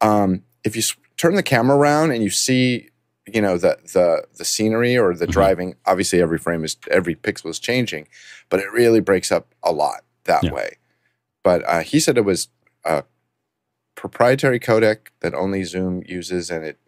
Um, 0.00 0.42
if 0.64 0.76
you 0.76 0.82
turn 1.16 1.34
the 1.34 1.42
camera 1.42 1.76
around 1.76 2.12
and 2.12 2.22
you 2.22 2.30
see, 2.30 2.88
you 3.26 3.40
know, 3.40 3.58
the 3.58 3.78
the 3.92 4.26
the 4.36 4.44
scenery 4.44 4.96
or 4.96 5.14
the 5.14 5.24
mm-hmm. 5.24 5.32
driving. 5.32 5.74
Obviously, 5.86 6.20
every 6.20 6.38
frame 6.38 6.64
is 6.64 6.76
every 6.90 7.14
pixel 7.14 7.50
is 7.50 7.58
changing, 7.58 8.06
but 8.48 8.60
it 8.60 8.70
really 8.72 9.00
breaks 9.00 9.32
up 9.32 9.54
a 9.62 9.72
lot 9.72 10.04
that 10.24 10.44
yeah. 10.44 10.52
way. 10.52 10.76
But 11.42 11.66
uh, 11.66 11.80
he 11.80 12.00
said 12.00 12.18
it 12.18 12.24
was 12.24 12.48
a 12.84 13.04
proprietary 13.94 14.60
codec 14.60 15.08
that 15.20 15.34
only 15.34 15.64
Zoom 15.64 16.02
uses, 16.06 16.50
and 16.50 16.64
it 16.64 16.78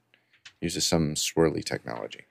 uses 0.61 0.87
some 0.87 1.15
swirly 1.15 1.65
technology. 1.65 2.27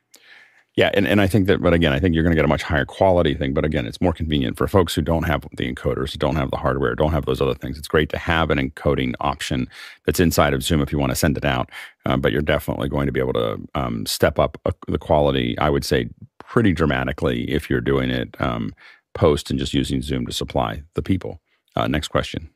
Yeah, 0.78 0.90
and, 0.94 1.06
and 1.06 1.20
I 1.20 1.28
think 1.28 1.48
that, 1.48 1.62
but 1.62 1.74
again, 1.74 1.92
I 1.92 2.00
think 2.00 2.16
you're 2.16 2.24
going 2.24 2.32
to 2.32 2.38
get 2.38 2.46
a 2.46 2.48
much 2.48 2.64
higher 2.64 2.86
quality 2.86 3.34
thing. 3.34 3.54
But 3.54 3.66
again, 3.66 3.86
it's 3.86 4.00
more 4.00 4.14
convenient 4.14 4.58
for 4.58 4.68
folks 4.70 4.96
who 4.96 5.02
don't 5.02 5.24
have 5.24 5.46
the 5.58 5.72
encoders, 5.72 6.18
don't 6.18 6.38
have 6.38 6.50
the 6.50 6.58
hardware, 6.58 6.96
don't 6.96 7.12
have 7.12 7.26
those 7.26 7.42
other 7.42 7.54
things. 7.54 7.78
It's 7.78 7.90
great 7.90 8.10
to 8.12 8.18
have 8.18 8.50
an 8.50 8.58
encoding 8.58 9.14
option 9.20 9.68
that's 10.06 10.22
inside 10.22 10.54
of 10.54 10.64
Zoom 10.64 10.80
if 10.80 10.90
you 10.90 10.98
want 10.98 11.12
to 11.12 11.16
send 11.18 11.38
it 11.38 11.44
out. 11.44 11.70
Uh, 12.06 12.16
but 12.16 12.32
you're 12.32 12.42
definitely 12.42 12.88
going 12.88 13.06
to 13.06 13.12
be 13.12 13.20
able 13.20 13.34
to 13.34 13.60
um, 13.76 14.06
step 14.06 14.40
up 14.40 14.58
uh, 14.66 14.72
the 14.88 14.98
quality, 14.98 15.58
I 15.60 15.70
would 15.70 15.84
say, 15.84 16.10
pretty 16.40 16.72
dramatically 16.72 17.52
if 17.52 17.70
you're 17.70 17.82
doing 17.82 18.10
it 18.10 18.40
um, 18.40 18.74
post 19.14 19.50
and 19.50 19.60
just 19.60 19.74
using 19.74 20.02
Zoom 20.02 20.26
to 20.26 20.32
supply 20.32 20.84
the 20.94 21.02
people. 21.02 21.41
Uh, 21.76 21.88
next 21.88 22.10
question. 22.10 22.50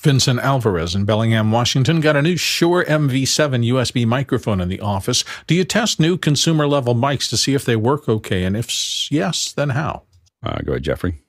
Vincent 0.00 0.38
Alvarez 0.40 0.94
in 0.94 1.04
Bellingham, 1.04 1.50
Washington, 1.50 2.00
got 2.00 2.16
a 2.16 2.22
new 2.22 2.36
Shure 2.36 2.84
MV7 2.84 3.66
USB 3.66 4.06
microphone 4.06 4.60
in 4.60 4.68
the 4.68 4.80
office. 4.80 5.24
Do 5.46 5.54
you 5.54 5.64
test 5.64 5.98
new 5.98 6.16
consumer 6.16 6.68
level 6.68 6.94
mics 6.94 7.28
to 7.30 7.36
see 7.36 7.54
if 7.54 7.64
they 7.64 7.74
work 7.74 8.08
okay? 8.08 8.44
And 8.44 8.56
if 8.56 9.10
yes, 9.10 9.52
then 9.52 9.70
how? 9.70 10.04
Uh, 10.42 10.58
go 10.60 10.72
ahead, 10.72 10.84
Jeffrey. 10.84 11.22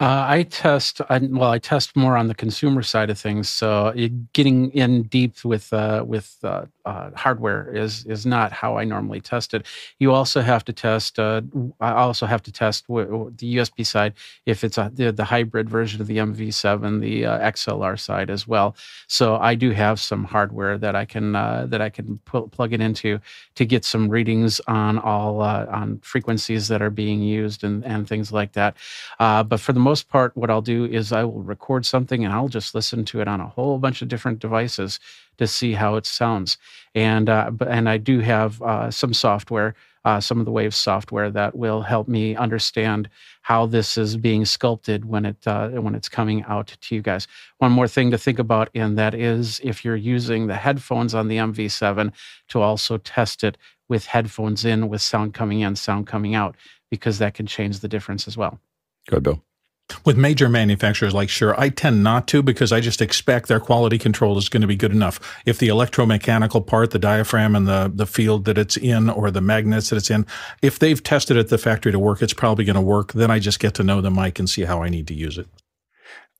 Uh, 0.00 0.24
I 0.26 0.42
test, 0.44 1.00
I, 1.10 1.18
well, 1.18 1.50
I 1.50 1.58
test 1.58 1.94
more 1.94 2.16
on 2.16 2.26
the 2.26 2.34
consumer 2.34 2.82
side 2.82 3.08
of 3.10 3.18
things. 3.18 3.48
So 3.48 3.92
getting 4.32 4.70
in 4.72 5.04
deep 5.04 5.44
with 5.44 5.72
uh, 5.72 6.02
with 6.04 6.38
uh, 6.84 6.90
uh, 6.92 7.10
hardware 7.16 7.74
is 7.74 8.04
is 8.06 8.26
not 8.26 8.52
how 8.52 8.76
I 8.76 8.84
normally 8.84 9.20
test 9.20 9.54
it. 9.54 9.66
You 9.98 10.12
also 10.12 10.40
have 10.40 10.64
to 10.66 10.72
test. 10.72 11.18
Uh, 11.18 11.42
I 11.80 11.92
also 11.92 12.26
have 12.26 12.42
to 12.44 12.52
test 12.52 12.86
w- 12.88 13.06
w- 13.06 13.32
the 13.36 13.56
USB 13.56 13.84
side 13.86 14.14
if 14.46 14.64
it's 14.64 14.78
a, 14.78 14.90
the, 14.94 15.12
the 15.12 15.24
hybrid 15.24 15.68
version 15.70 16.00
of 16.00 16.06
the 16.06 16.18
MV7, 16.18 17.00
the 17.00 17.26
uh, 17.26 17.50
XLR 17.50 17.98
side 17.98 18.30
as 18.30 18.46
well. 18.46 18.76
So 19.08 19.36
I 19.36 19.54
do 19.54 19.70
have 19.70 20.00
some 20.00 20.24
hardware 20.24 20.78
that 20.78 20.94
I 20.94 21.04
can 21.04 21.32
that 21.32 21.80
I 21.80 21.90
can 21.90 22.18
pu- 22.24 22.48
plug 22.48 22.72
it 22.72 22.80
into 22.80 23.20
to 23.54 23.64
get 23.64 23.84
some 23.84 24.08
readings 24.08 24.60
on 24.66 24.98
all 24.98 25.40
on 25.40 25.98
frequencies 26.02 26.68
that 26.68 26.82
are 26.82 26.90
being 26.90 27.22
used 27.22 27.64
and 27.64 27.84
and 27.84 28.08
things 28.08 28.32
like 28.32 28.52
that. 28.52 28.76
but 29.18 29.58
for 29.60 29.72
the 29.72 29.80
most 29.80 30.08
part, 30.08 30.36
what 30.36 30.50
I'll 30.50 30.62
do 30.62 30.84
is 30.84 31.12
I 31.12 31.24
will 31.24 31.42
record 31.42 31.86
something 31.86 32.24
and 32.24 32.32
I'll 32.32 32.48
just 32.48 32.74
listen 32.74 33.04
to 33.06 33.20
it 33.20 33.28
on 33.28 33.40
a 33.40 33.48
whole 33.48 33.78
bunch 33.78 34.02
of 34.02 34.08
different 34.08 34.38
devices 34.40 35.00
to 35.38 35.46
see 35.46 35.72
how 35.72 35.96
it 35.96 36.06
sounds. 36.06 36.58
And 36.94 37.28
uh, 37.28 37.50
and 37.66 37.88
I 37.88 37.98
do 37.98 38.20
have 38.20 38.60
uh, 38.62 38.90
some 38.90 39.14
software, 39.14 39.74
uh, 40.04 40.20
some 40.20 40.38
of 40.38 40.44
the 40.44 40.52
Waves 40.52 40.76
software 40.76 41.30
that 41.30 41.56
will 41.56 41.82
help 41.82 42.08
me 42.08 42.36
understand 42.36 43.08
how 43.42 43.66
this 43.66 43.98
is 43.98 44.16
being 44.16 44.44
sculpted 44.44 45.04
when 45.04 45.24
it 45.24 45.46
uh, 45.46 45.68
when 45.70 45.94
it's 45.94 46.08
coming 46.08 46.44
out 46.44 46.76
to 46.80 46.94
you 46.94 47.02
guys. 47.02 47.26
One 47.58 47.72
more 47.72 47.88
thing 47.88 48.10
to 48.10 48.18
think 48.18 48.38
about, 48.38 48.68
and 48.74 48.98
that 48.98 49.14
is 49.14 49.60
if 49.64 49.84
you're 49.84 49.96
using 49.96 50.46
the 50.46 50.56
headphones 50.56 51.14
on 51.14 51.28
the 51.28 51.36
MV7 51.36 52.12
to 52.48 52.60
also 52.60 52.98
test 52.98 53.42
it 53.42 53.56
with 53.88 54.06
headphones 54.06 54.64
in, 54.64 54.88
with 54.88 55.02
sound 55.02 55.34
coming 55.34 55.60
in, 55.60 55.76
sound 55.76 56.06
coming 56.06 56.34
out, 56.34 56.56
because 56.90 57.18
that 57.18 57.34
can 57.34 57.46
change 57.46 57.80
the 57.80 57.88
difference 57.88 58.26
as 58.26 58.36
well. 58.36 58.58
Good, 59.08 59.22
Bill. 59.22 59.42
With 60.04 60.16
major 60.16 60.48
manufacturers 60.48 61.14
like 61.14 61.28
Shure, 61.28 61.58
I 61.58 61.68
tend 61.68 62.02
not 62.02 62.26
to 62.28 62.42
because 62.42 62.72
I 62.72 62.80
just 62.80 63.00
expect 63.00 63.48
their 63.48 63.60
quality 63.60 63.98
control 63.98 64.38
is 64.38 64.48
going 64.48 64.60
to 64.60 64.66
be 64.66 64.76
good 64.76 64.92
enough. 64.92 65.20
If 65.46 65.58
the 65.58 65.68
electromechanical 65.68 66.66
part, 66.66 66.90
the 66.90 66.98
diaphragm 66.98 67.54
and 67.56 67.66
the, 67.66 67.90
the 67.94 68.06
field 68.06 68.44
that 68.44 68.58
it's 68.58 68.76
in 68.76 69.10
or 69.10 69.30
the 69.30 69.40
magnets 69.40 69.90
that 69.90 69.96
it's 69.96 70.10
in, 70.10 70.26
if 70.62 70.78
they've 70.78 71.02
tested 71.02 71.36
at 71.36 71.48
the 71.48 71.58
factory 71.58 71.92
to 71.92 71.98
work, 71.98 72.22
it's 72.22 72.34
probably 72.34 72.64
going 72.64 72.76
to 72.76 72.80
work. 72.80 73.12
Then 73.12 73.30
I 73.30 73.38
just 73.38 73.60
get 73.60 73.74
to 73.74 73.84
know 73.84 74.00
the 74.00 74.10
mic 74.10 74.38
and 74.38 74.48
see 74.48 74.62
how 74.62 74.82
I 74.82 74.88
need 74.88 75.06
to 75.08 75.14
use 75.14 75.38
it. 75.38 75.46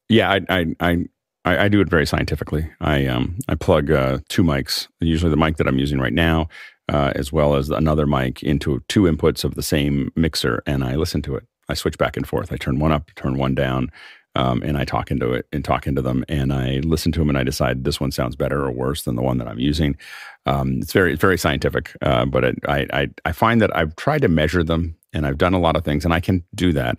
Yeah, 0.09 0.31
I, 0.31 0.41
I, 0.49 0.67
I 0.81 1.05
I, 1.45 1.65
I, 1.65 1.69
do 1.69 1.81
it 1.81 1.89
very 1.89 2.07
scientifically. 2.07 2.71
I 2.81 3.07
um 3.07 3.37
I 3.49 3.57
plug 3.57 3.91
uh, 3.91 4.19
two 4.29 4.45
mics, 4.45 4.87
usually 5.01 5.31
the 5.31 5.37
mic 5.37 5.57
that 5.57 5.67
I'm 5.67 5.79
using 5.79 5.99
right 5.99 6.13
now, 6.13 6.49
uh, 6.89 7.13
as 7.15 7.33
well 7.33 7.57
as 7.57 7.71
another 7.71 8.07
mic 8.07 8.43
into 8.43 8.83
two 8.89 9.03
inputs 9.03 9.45
of 9.45 9.55
the 9.55 9.63
same 9.63 10.13
mixer, 10.15 10.63
and 10.67 10.85
I 10.85 10.97
listen 10.97 11.23
to 11.23 11.37
it. 11.37 11.45
I 11.69 11.75
switch 11.75 11.99
back 11.99 12.17
and 12.17 12.27
forth. 12.27 12.53
I 12.53 12.57
turn 12.57 12.79
one 12.79 12.93
up, 12.93 13.11
turn 13.15 13.39
one 13.39 13.55
down. 13.55 13.91
um, 14.35 14.63
and 14.63 14.79
I 14.79 14.85
talk 14.85 15.11
into 15.11 15.33
it 15.33 15.47
and 15.53 15.65
talk 15.65 15.87
into 15.87 16.01
them, 16.01 16.25
and 16.29 16.53
I 16.53 16.81
listen 16.85 17.13
to 17.13 17.19
them, 17.21 17.29
and 17.29 17.37
I 17.37 17.43
decide 17.43 17.85
this 17.85 18.01
one 18.01 18.11
sounds 18.13 18.35
better 18.35 18.65
or 18.65 18.71
worse 18.71 19.03
than 19.03 19.15
the 19.15 19.23
one 19.23 19.39
that 19.39 19.49
I'm 19.49 19.59
using. 19.59 19.97
Um, 20.47 20.79
it's 20.81 20.93
very, 20.93 21.13
it's 21.13 21.21
very 21.21 21.37
scientific, 21.37 21.95
uh, 22.01 22.25
but 22.25 22.45
it, 22.45 22.59
I, 22.67 22.87
I, 22.93 23.09
I 23.27 23.33
find 23.33 23.61
that 23.61 23.75
I've 23.77 23.95
tried 23.97 24.23
to 24.23 24.29
measure 24.29 24.65
them, 24.65 24.97
and 25.13 25.27
I've 25.27 25.39
done 25.39 25.53
a 25.53 25.61
lot 25.61 25.77
of 25.77 25.85
things, 25.85 26.05
and 26.05 26.15
I 26.15 26.21
can 26.21 26.43
do 26.55 26.73
that. 26.73 26.99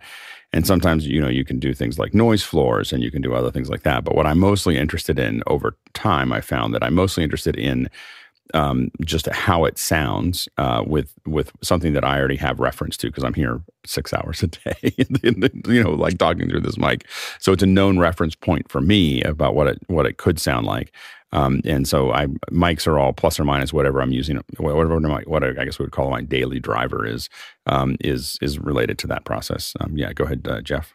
And 0.55 0.67
sometimes, 0.67 1.07
you 1.07 1.19
know, 1.19 1.29
you 1.29 1.43
can 1.43 1.57
do 1.57 1.73
things 1.73 1.97
like 1.97 2.13
noise 2.13 2.43
floors, 2.43 2.93
and 2.93 3.01
you 3.01 3.09
can 3.09 3.23
do 3.23 3.33
other 3.33 3.49
things 3.49 3.69
like 3.69 3.81
that. 3.81 4.03
But 4.03 4.13
what 4.15 4.27
I'm 4.27 4.39
mostly 4.39 4.77
interested 4.77 5.17
in 5.17 5.41
over 5.47 5.75
time, 5.95 6.31
I 6.31 6.41
found 6.41 6.75
that 6.75 6.83
I'm 6.83 6.93
mostly 6.93 7.23
interested 7.23 7.55
in 7.55 7.89
um, 8.53 8.91
just 9.01 9.27
how 9.27 9.65
it 9.65 9.77
sounds 9.77 10.47
uh, 10.57 10.83
with 10.85 11.13
with 11.25 11.51
something 11.61 11.93
that 11.93 12.03
I 12.03 12.19
already 12.19 12.35
have 12.37 12.59
reference 12.59 12.97
to 12.97 13.07
because 13.07 13.23
I'm 13.23 13.33
here 13.33 13.61
six 13.85 14.13
hours 14.13 14.43
a 14.43 14.47
day, 14.47 14.95
you 15.67 15.83
know, 15.83 15.91
like 15.91 16.17
talking 16.17 16.49
through 16.49 16.61
this 16.61 16.77
mic. 16.77 17.07
So 17.39 17.51
it's 17.51 17.63
a 17.63 17.67
known 17.67 17.99
reference 17.99 18.35
point 18.35 18.69
for 18.69 18.81
me 18.81 19.21
about 19.23 19.55
what 19.55 19.67
it 19.67 19.79
what 19.87 20.05
it 20.05 20.17
could 20.17 20.39
sound 20.39 20.65
like. 20.65 20.93
Um, 21.31 21.61
and 21.65 21.87
so 21.87 22.11
I 22.11 22.27
mics 22.51 22.85
are 22.85 22.99
all 22.99 23.11
plus 23.11 23.39
or 23.39 23.43
minus 23.43 23.73
whatever 23.73 24.01
I'm 24.01 24.11
using, 24.11 24.39
whatever 24.57 24.99
my, 24.99 25.23
what 25.25 25.43
I 25.43 25.65
guess 25.65 25.79
we 25.79 25.85
would 25.85 25.91
call 25.91 26.11
my 26.11 26.21
daily 26.21 26.59
driver 26.59 27.05
is 27.07 27.27
um, 27.65 27.97
is 27.99 28.37
is 28.41 28.59
related 28.59 28.99
to 28.99 29.07
that 29.07 29.25
process. 29.25 29.73
Um, 29.79 29.97
yeah, 29.97 30.13
go 30.13 30.25
ahead, 30.25 30.47
uh, 30.47 30.61
Jeff. 30.61 30.93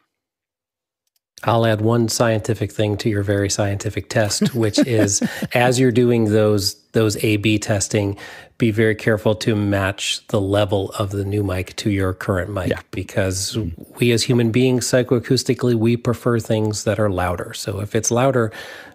I'll 1.43 1.65
add 1.65 1.81
one 1.81 2.09
scientific 2.09 2.71
thing 2.71 2.97
to 2.97 3.09
your 3.09 3.23
very 3.23 3.49
scientific 3.49 4.09
test, 4.09 4.53
which 4.53 4.79
is 4.79 5.21
as 5.53 5.79
you're 5.79 5.91
doing 5.91 6.25
those 6.25 6.75
those 6.91 7.23
A/B 7.23 7.59
testing, 7.59 8.17
be 8.57 8.71
very 8.71 8.95
careful 8.95 9.35
to 9.35 9.55
match 9.55 10.25
the 10.27 10.41
level 10.41 10.91
of 10.99 11.11
the 11.11 11.23
new 11.23 11.43
mic 11.43 11.75
to 11.77 11.89
your 11.89 12.13
current 12.13 12.51
mic 12.51 12.69
yeah. 12.69 12.81
because 12.91 13.55
mm-hmm. 13.55 13.97
we 13.99 14.11
as 14.11 14.23
human 14.23 14.51
beings 14.51 14.85
psychoacoustically 14.85 15.75
we 15.75 15.95
prefer 15.95 16.39
things 16.39 16.83
that 16.83 16.99
are 16.99 17.09
louder. 17.09 17.53
So 17.53 17.79
if 17.79 17.95
it's 17.95 18.11
louder, 18.11 18.51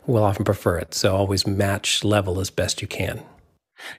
we'll 0.07 0.25
often 0.25 0.45
prefer 0.45 0.77
it. 0.79 0.93
So 0.95 1.15
always 1.17 1.47
match 1.47 2.05
level 2.05 2.41
as 2.41 2.51
best 2.51 2.83
you 2.83 2.89
can. 2.89 3.23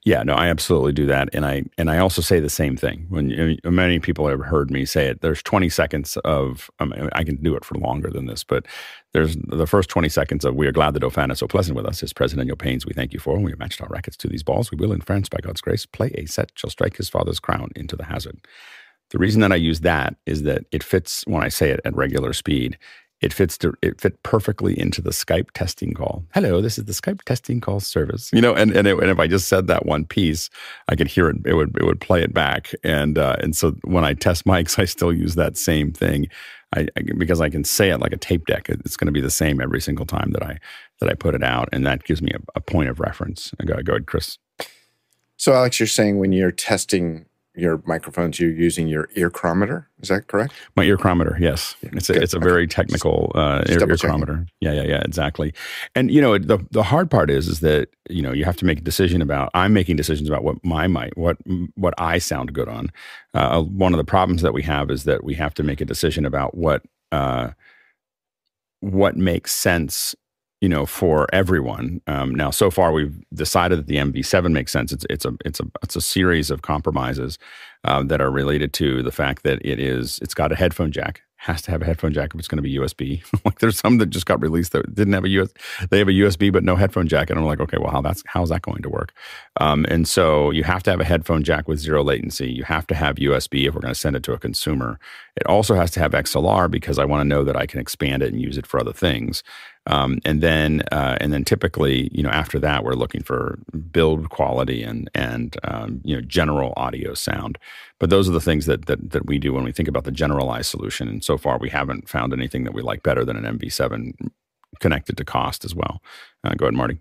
Yeah, 0.03 0.23
no, 0.23 0.33
I 0.33 0.47
absolutely 0.47 0.93
do 0.93 1.05
that, 1.07 1.29
and 1.33 1.45
I 1.45 1.63
and 1.77 1.89
I 1.89 1.97
also 1.97 2.21
say 2.21 2.39
the 2.39 2.49
same 2.49 2.77
thing. 2.77 3.05
When 3.09 3.29
you 3.29 3.57
many 3.63 3.99
people 3.99 4.27
have 4.27 4.39
heard 4.39 4.71
me 4.71 4.85
say 4.85 5.07
it, 5.07 5.21
there's 5.21 5.41
20 5.43 5.69
seconds 5.69 6.17
of 6.25 6.69
I, 6.79 6.85
mean, 6.85 7.09
I 7.13 7.23
can 7.23 7.41
do 7.41 7.55
it 7.55 7.65
for 7.65 7.75
longer 7.75 8.09
than 8.09 8.25
this, 8.25 8.43
but 8.43 8.65
there's 9.13 9.35
the 9.47 9.67
first 9.67 9.89
20 9.89 10.09
seconds 10.09 10.45
of 10.45 10.55
we 10.55 10.67
are 10.67 10.71
glad 10.71 10.93
the 10.93 10.99
Dauphin 10.99 11.31
is 11.31 11.39
so 11.39 11.47
pleasant 11.47 11.75
with 11.75 11.85
us. 11.85 11.99
His 12.01 12.13
President 12.13 12.47
your 12.47 12.55
pains 12.55 12.85
we 12.85 12.93
thank 12.93 13.13
you 13.13 13.19
for. 13.19 13.35
And 13.35 13.45
we 13.45 13.51
have 13.51 13.59
matched 13.59 13.81
our 13.81 13.87
rackets 13.89 14.17
to 14.17 14.27
these 14.27 14.43
balls. 14.43 14.71
We 14.71 14.77
will, 14.77 14.91
in 14.91 15.01
France, 15.01 15.29
by 15.29 15.39
God's 15.41 15.61
grace, 15.61 15.85
play 15.85 16.11
a 16.15 16.25
set 16.25 16.51
shall 16.55 16.69
strike 16.69 16.97
his 16.97 17.09
father's 17.09 17.39
crown 17.39 17.69
into 17.75 17.95
the 17.95 18.05
hazard. 18.05 18.39
The 19.11 19.19
reason 19.19 19.41
that 19.41 19.51
I 19.51 19.55
use 19.55 19.81
that 19.81 20.15
is 20.25 20.43
that 20.43 20.65
it 20.71 20.83
fits 20.83 21.23
when 21.27 21.43
I 21.43 21.49
say 21.49 21.69
it 21.69 21.79
at 21.85 21.95
regular 21.95 22.33
speed 22.33 22.77
it 23.25 23.33
fits 23.33 23.57
to, 23.57 23.73
it 23.81 23.99
fit 23.99 24.21
perfectly 24.21 24.79
into 24.79 25.01
the 25.01 25.09
Skype 25.09 25.49
testing 25.55 25.95
call. 25.95 26.23
Hello, 26.35 26.61
this 26.61 26.77
is 26.77 26.85
the 26.85 26.93
Skype 26.93 27.23
testing 27.23 27.59
call 27.59 27.79
service. 27.79 28.29
You 28.31 28.39
know, 28.39 28.53
and 28.53 28.71
and, 28.71 28.87
it, 28.87 28.99
and 28.99 29.09
if 29.09 29.17
I 29.17 29.25
just 29.25 29.47
said 29.47 29.65
that 29.65 29.87
one 29.87 30.05
piece, 30.05 30.51
I 30.89 30.95
could 30.95 31.07
hear 31.07 31.27
it. 31.29 31.37
It 31.43 31.55
would 31.55 31.75
it 31.75 31.83
would 31.83 31.99
play 31.99 32.21
it 32.21 32.35
back. 32.35 32.71
And 32.83 33.17
uh, 33.17 33.37
and 33.39 33.55
so 33.55 33.71
when 33.83 34.03
I 34.03 34.13
test 34.13 34.45
mics, 34.45 34.77
I 34.79 34.85
still 34.85 35.11
use 35.11 35.33
that 35.35 35.57
same 35.57 35.91
thing. 35.91 36.27
I, 36.75 36.87
I, 36.95 37.01
because 37.17 37.41
I 37.41 37.49
can 37.49 37.63
say 37.63 37.89
it 37.89 37.97
like 37.97 38.13
a 38.13 38.17
tape 38.17 38.45
deck. 38.45 38.69
It's 38.69 38.95
going 38.95 39.07
to 39.07 39.11
be 39.11 39.21
the 39.21 39.31
same 39.31 39.59
every 39.59 39.81
single 39.81 40.05
time 40.05 40.29
that 40.33 40.43
I 40.43 40.59
that 40.99 41.09
I 41.09 41.15
put 41.15 41.33
it 41.33 41.43
out, 41.43 41.67
and 41.73 41.83
that 41.87 42.03
gives 42.03 42.21
me 42.21 42.31
a, 42.31 42.39
a 42.53 42.61
point 42.61 42.89
of 42.89 42.99
reference. 42.99 43.55
I 43.59 43.65
go, 43.65 43.81
go 43.81 43.93
ahead, 43.93 44.05
Chris. 44.05 44.37
So, 45.35 45.53
Alex, 45.53 45.79
you're 45.79 45.87
saying 45.87 46.19
when 46.19 46.31
you're 46.31 46.51
testing 46.51 47.25
your 47.55 47.81
microphones, 47.85 48.39
you're 48.39 48.51
using 48.51 48.87
your 48.87 49.07
earchrometer. 49.15 49.85
Is 50.01 50.09
that 50.09 50.27
correct? 50.27 50.53
My 50.75 50.85
earchrometer, 50.85 51.39
yes. 51.39 51.75
It's 51.81 52.09
a, 52.09 52.13
it's 52.13 52.33
a 52.33 52.39
very 52.39 52.67
technical 52.67 53.31
uh, 53.35 53.63
ear. 53.67 54.45
Yeah, 54.59 54.73
yeah, 54.73 54.83
yeah, 54.83 55.01
exactly. 55.05 55.53
And 55.95 56.11
you 56.11 56.21
know, 56.21 56.37
the 56.37 56.65
the 56.71 56.83
hard 56.83 57.09
part 57.09 57.29
is 57.29 57.47
is 57.47 57.61
that 57.61 57.89
you 58.09 58.21
know 58.21 58.31
you 58.31 58.45
have 58.45 58.57
to 58.57 58.65
make 58.65 58.79
a 58.79 58.83
decision 58.83 59.21
about. 59.21 59.49
I'm 59.53 59.73
making 59.73 59.95
decisions 59.95 60.29
about 60.29 60.43
what 60.43 60.63
my 60.63 60.87
might 60.87 61.17
what 61.17 61.37
what 61.75 61.93
I 61.97 62.17
sound 62.17 62.53
good 62.53 62.67
on. 62.67 62.91
Uh, 63.33 63.61
one 63.61 63.93
of 63.93 63.97
the 63.97 64.03
problems 64.03 64.41
that 64.41 64.53
we 64.53 64.63
have 64.63 64.91
is 64.91 65.05
that 65.05 65.23
we 65.23 65.33
have 65.35 65.53
to 65.55 65.63
make 65.63 65.81
a 65.81 65.85
decision 65.85 66.25
about 66.25 66.55
what. 66.55 66.83
Uh, 67.11 67.51
what 68.81 69.15
makes 69.15 69.51
sense 69.51 70.13
you 70.65 70.69
know, 70.69 70.87
for 70.87 71.27
everyone. 71.31 72.01
Um, 72.07 72.33
now, 72.33 72.49
so 72.49 72.71
far, 72.71 72.91
we've 72.91 73.23
decided 73.35 73.77
that 73.77 73.85
the 73.85 73.97
MV7 73.97 74.51
makes 74.51 74.71
sense. 74.71 74.91
It's 74.91 75.05
it's 75.11 75.23
a 75.23 75.33
it's 75.45 75.59
a 75.59 75.65
it's 75.83 75.95
a 75.95 76.01
series 76.01 76.49
of 76.49 76.63
compromises 76.63 77.37
uh, 77.83 78.01
that 78.01 78.19
are 78.19 78.31
related 78.31 78.73
to 78.73 79.03
the 79.03 79.11
fact 79.11 79.43
that 79.43 79.63
it 79.63 79.79
is 79.79 80.17
it's 80.23 80.33
got 80.33 80.51
a 80.51 80.55
headphone 80.55 80.91
jack 80.91 81.21
has 81.45 81.61
to 81.61 81.69
have 81.69 81.83
a 81.83 81.85
headphone 81.85 82.11
jack 82.11 82.33
if 82.33 82.39
it's 82.39 82.47
going 82.47 82.57
to 82.57 82.63
be 82.63 82.75
USB. 82.75 83.23
like 83.45 83.59
there's 83.59 83.77
some 83.77 83.99
that 83.99 84.07
just 84.07 84.25
got 84.25 84.41
released 84.41 84.71
that 84.71 84.95
didn't 84.95 85.13
have 85.13 85.25
a 85.25 85.29
US. 85.29 85.49
They 85.91 85.99
have 85.99 86.07
a 86.07 86.11
USB 86.11 86.51
but 86.51 86.63
no 86.63 86.75
headphone 86.75 87.07
jack, 87.07 87.29
and 87.29 87.37
I'm 87.37 87.45
like, 87.45 87.59
okay, 87.59 87.77
well, 87.77 87.91
how 87.91 88.01
that's 88.01 88.23
how's 88.25 88.49
that 88.49 88.63
going 88.63 88.81
to 88.81 88.89
work? 88.89 89.13
Um, 89.59 89.85
and 89.87 90.07
so 90.07 90.49
you 90.49 90.63
have 90.63 90.81
to 90.83 90.89
have 90.89 90.99
a 90.99 91.05
headphone 91.05 91.43
jack 91.43 91.67
with 91.67 91.79
zero 91.79 92.03
latency. 92.03 92.51
You 92.51 92.63
have 92.63 92.87
to 92.87 92.95
have 92.95 93.17
USB 93.17 93.67
if 93.67 93.75
we're 93.75 93.81
going 93.81 93.93
to 93.93 93.99
send 93.99 94.15
it 94.15 94.23
to 94.23 94.33
a 94.33 94.39
consumer. 94.39 94.99
It 95.35 95.45
also 95.45 95.75
has 95.75 95.91
to 95.91 95.99
have 95.99 96.13
XLR 96.13 96.71
because 96.71 96.97
I 96.97 97.05
want 97.05 97.21
to 97.21 97.27
know 97.27 97.43
that 97.43 97.55
I 97.55 97.67
can 97.67 97.79
expand 97.79 98.23
it 98.23 98.33
and 98.33 98.41
use 98.41 98.57
it 98.57 98.65
for 98.65 98.79
other 98.79 98.93
things. 98.93 99.43
Um, 99.87 100.19
and 100.25 100.41
then 100.41 100.81
uh, 100.91 101.17
and 101.21 101.31
then 101.31 101.43
typically, 101.43 102.09
you 102.11 102.23
know, 102.23 102.29
after 102.29 102.59
that, 102.59 102.83
we're 102.83 102.93
looking 102.93 103.21
for 103.21 103.59
build 103.91 104.29
quality 104.29 104.81
and 104.83 105.09
and 105.13 105.57
um, 105.63 106.01
you 106.03 106.15
know 106.15 106.21
general 106.21 106.73
audio 106.75 107.13
sound. 107.13 107.57
But 107.99 108.09
those 108.09 108.27
are 108.27 108.33
the 108.33 108.41
things 108.41 108.65
that, 108.65 108.87
that 108.87 109.11
that 109.11 109.25
we 109.27 109.37
do 109.37 109.53
when 109.53 109.63
we 109.63 109.71
think 109.71 109.87
about 109.87 110.03
the 110.03 110.11
generalized 110.11 110.69
solution. 110.69 111.07
And 111.07 111.23
so 111.23 111.37
far, 111.37 111.57
we 111.59 111.69
haven't 111.69 112.09
found 112.09 112.33
anything 112.33 112.63
that 112.63 112.73
we 112.73 112.81
like 112.81 113.03
better 113.03 113.23
than 113.23 113.37
an 113.37 113.59
MV7 113.59 114.13
connected 114.79 115.17
to 115.17 115.23
cost 115.23 115.63
as 115.63 115.75
well. 115.75 116.01
Uh, 116.43 116.55
go 116.55 116.65
ahead, 116.65 116.73
Marty. 116.73 116.99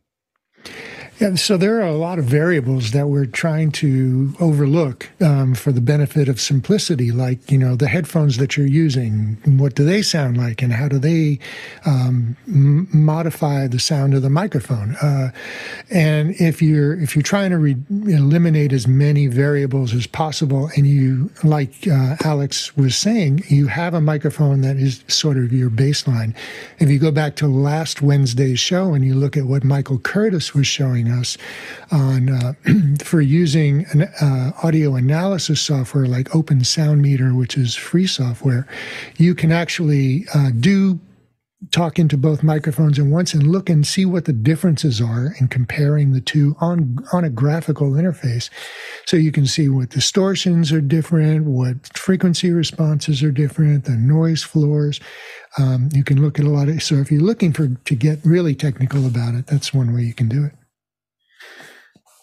Yeah, 1.21 1.37
so 1.37 1.57
there 1.57 1.79
are 1.79 1.87
a 1.87 1.93
lot 1.93 2.19
of 2.19 2.25
variables 2.25 2.91
that 2.91 3.07
we're 3.07 3.27
trying 3.27 3.71
to 3.73 4.35
overlook 4.41 5.09
um, 5.23 5.55
for 5.55 5.71
the 5.71 5.81
benefit 5.81 6.29
of 6.29 6.41
simplicity, 6.41 7.13
like 7.13 7.53
you 7.53 7.57
know 7.57 7.77
the 7.77 7.87
headphones 7.87 8.39
that 8.39 8.57
you're 8.57 8.67
using. 8.67 9.39
What 9.47 9.77
do 9.77 9.85
they 9.85 10.03
sound 10.03 10.37
like, 10.37 10.61
and 10.61 10.73
how 10.73 10.89
do 10.89 10.99
they 10.99 11.39
um, 11.87 12.37
m- 12.49 12.89
modify 12.93 13.69
the 13.69 13.79
sound 13.79 14.15
of 14.15 14.23
the 14.23 14.31
microphone? 14.31 14.97
Uh, 14.97 15.31
and 15.89 16.35
if 16.41 16.61
you're 16.61 17.01
if 17.01 17.15
you're 17.15 17.23
trying 17.23 17.51
to 17.51 17.59
re- 17.59 17.77
eliminate 17.91 18.73
as 18.73 18.89
many 18.89 19.29
variables 19.29 19.95
as 19.95 20.09
possible, 20.09 20.69
and 20.77 20.85
you 20.89 21.31
like 21.45 21.87
uh, 21.87 22.17
Alex 22.25 22.77
was 22.77 22.97
saying, 22.97 23.45
you 23.49 23.69
have 23.69 23.95
a 23.95 24.01
microphone 24.01 24.63
that 24.63 24.77
is 24.79 25.05
sort 25.07 25.37
of 25.37 25.53
your 25.53 25.71
baseline. 25.71 26.35
If 26.81 26.91
you 26.91 26.99
go 26.99 27.13
back 27.13 27.37
to 27.37 27.47
last 27.47 28.03
Wednesday's 28.03 28.59
show 28.59 28.95
and 28.95 29.05
you 29.05 29.15
look 29.15 29.37
at 29.37 29.45
what 29.45 29.63
Michael 29.63 30.01
Curtis 30.01 30.55
was 30.55 30.67
showing 30.67 31.04
us 31.09 31.37
on 31.91 32.29
uh, 32.29 32.53
for 33.05 33.21
using 33.21 33.87
an 33.93 34.03
uh, 34.21 34.53
audio 34.63 34.95
analysis 34.95 35.61
software 35.61 36.07
like 36.07 36.35
Open 36.35 36.65
Sound 36.65 37.03
Meter, 37.03 37.35
which 37.35 37.57
is 37.57 37.75
free 37.75 38.07
software. 38.07 38.67
You 39.17 39.35
can 39.35 39.53
actually 39.53 40.27
uh, 40.35 40.51
do 40.59 41.01
talk 41.71 41.99
into 41.99 42.17
both 42.17 42.43
microphones 42.43 42.99
at 42.99 43.07
once 43.07 43.35
and 43.35 43.51
look 43.51 43.69
and 43.69 43.87
see 43.87 44.05
what 44.05 44.25
the 44.25 44.33
differences 44.33 45.01
are 45.01 45.35
in 45.41 45.49
comparing 45.49 46.13
the 46.13 46.21
two 46.21 46.57
on 46.61 46.99
on 47.13 47.25
a 47.25 47.31
graphical 47.31 47.93
interface. 47.93 48.51
So 49.07 49.17
you 49.17 49.33
can 49.33 49.47
see 49.47 49.69
what 49.69 49.91
distortions 49.91 50.73
are 50.73 50.81
different 50.81 51.47
what 51.47 51.97
frequency 51.97 52.51
responses 52.51 53.23
are 53.23 53.31
different 53.31 53.85
the 53.85 53.93
noise 53.93 54.43
floors. 54.43 55.01
Um, 55.59 55.89
you 55.93 56.05
can 56.05 56.21
look 56.21 56.39
at 56.39 56.45
a 56.45 56.51
lot 56.51 56.69
of 56.69 56.83
so 56.83 56.97
if 56.97 57.11
you're 57.11 57.23
looking 57.23 57.53
for 57.53 57.69
to 57.69 57.95
get 57.95 58.19
really 58.25 58.55
technical 58.55 59.07
about 59.07 59.35
it 59.35 59.47
that's 59.47 59.73
one 59.73 59.95
way 59.95 60.03
you 60.03 60.15
can 60.15 60.29
do 60.29 60.45
it 60.45 60.53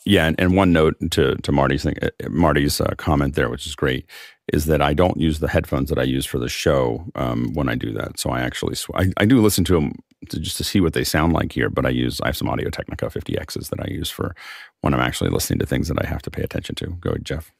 yeah, 0.05 0.25
and, 0.25 0.39
and 0.39 0.55
one 0.55 0.73
note 0.73 0.95
to 1.11 1.35
to 1.35 1.51
Marty's 1.51 1.83
thing, 1.83 1.95
uh, 2.01 2.09
Marty's 2.29 2.81
uh, 2.81 2.93
comment 2.97 3.35
there, 3.35 3.49
which 3.49 3.67
is 3.67 3.75
great, 3.75 4.05
is 4.51 4.65
that 4.65 4.81
I 4.81 4.93
don't 4.93 5.17
use 5.17 5.39
the 5.39 5.47
headphones 5.47 5.89
that 5.89 5.99
I 5.99 6.03
use 6.03 6.25
for 6.25 6.39
the 6.39 6.49
show 6.49 7.05
um, 7.15 7.53
when 7.53 7.69
I 7.69 7.75
do 7.75 7.93
that. 7.93 8.19
So 8.19 8.31
I 8.31 8.41
actually 8.41 8.75
sw- 8.75 8.95
I, 8.95 9.11
I, 9.17 9.25
do 9.25 9.41
listen 9.41 9.63
to 9.65 9.73
them 9.73 9.93
to, 10.29 10.39
just 10.39 10.57
to 10.57 10.63
see 10.63 10.81
what 10.81 10.93
they 10.93 11.03
sound 11.03 11.33
like 11.33 11.51
here. 11.51 11.69
But 11.69 11.85
I 11.85 11.89
use 11.89 12.19
I 12.21 12.27
have 12.27 12.37
some 12.37 12.49
Audio 12.49 12.69
Technica 12.69 13.05
50Xs 13.05 13.69
that 13.69 13.79
I 13.79 13.91
use 13.91 14.09
for 14.09 14.35
when 14.81 14.93
I'm 14.93 14.99
actually 14.99 15.29
listening 15.29 15.59
to 15.59 15.67
things 15.67 15.87
that 15.87 16.03
I 16.03 16.07
have 16.07 16.23
to 16.23 16.31
pay 16.31 16.41
attention 16.41 16.75
to. 16.75 16.87
Go 16.99 17.11
ahead, 17.11 17.25
Jeff. 17.25 17.51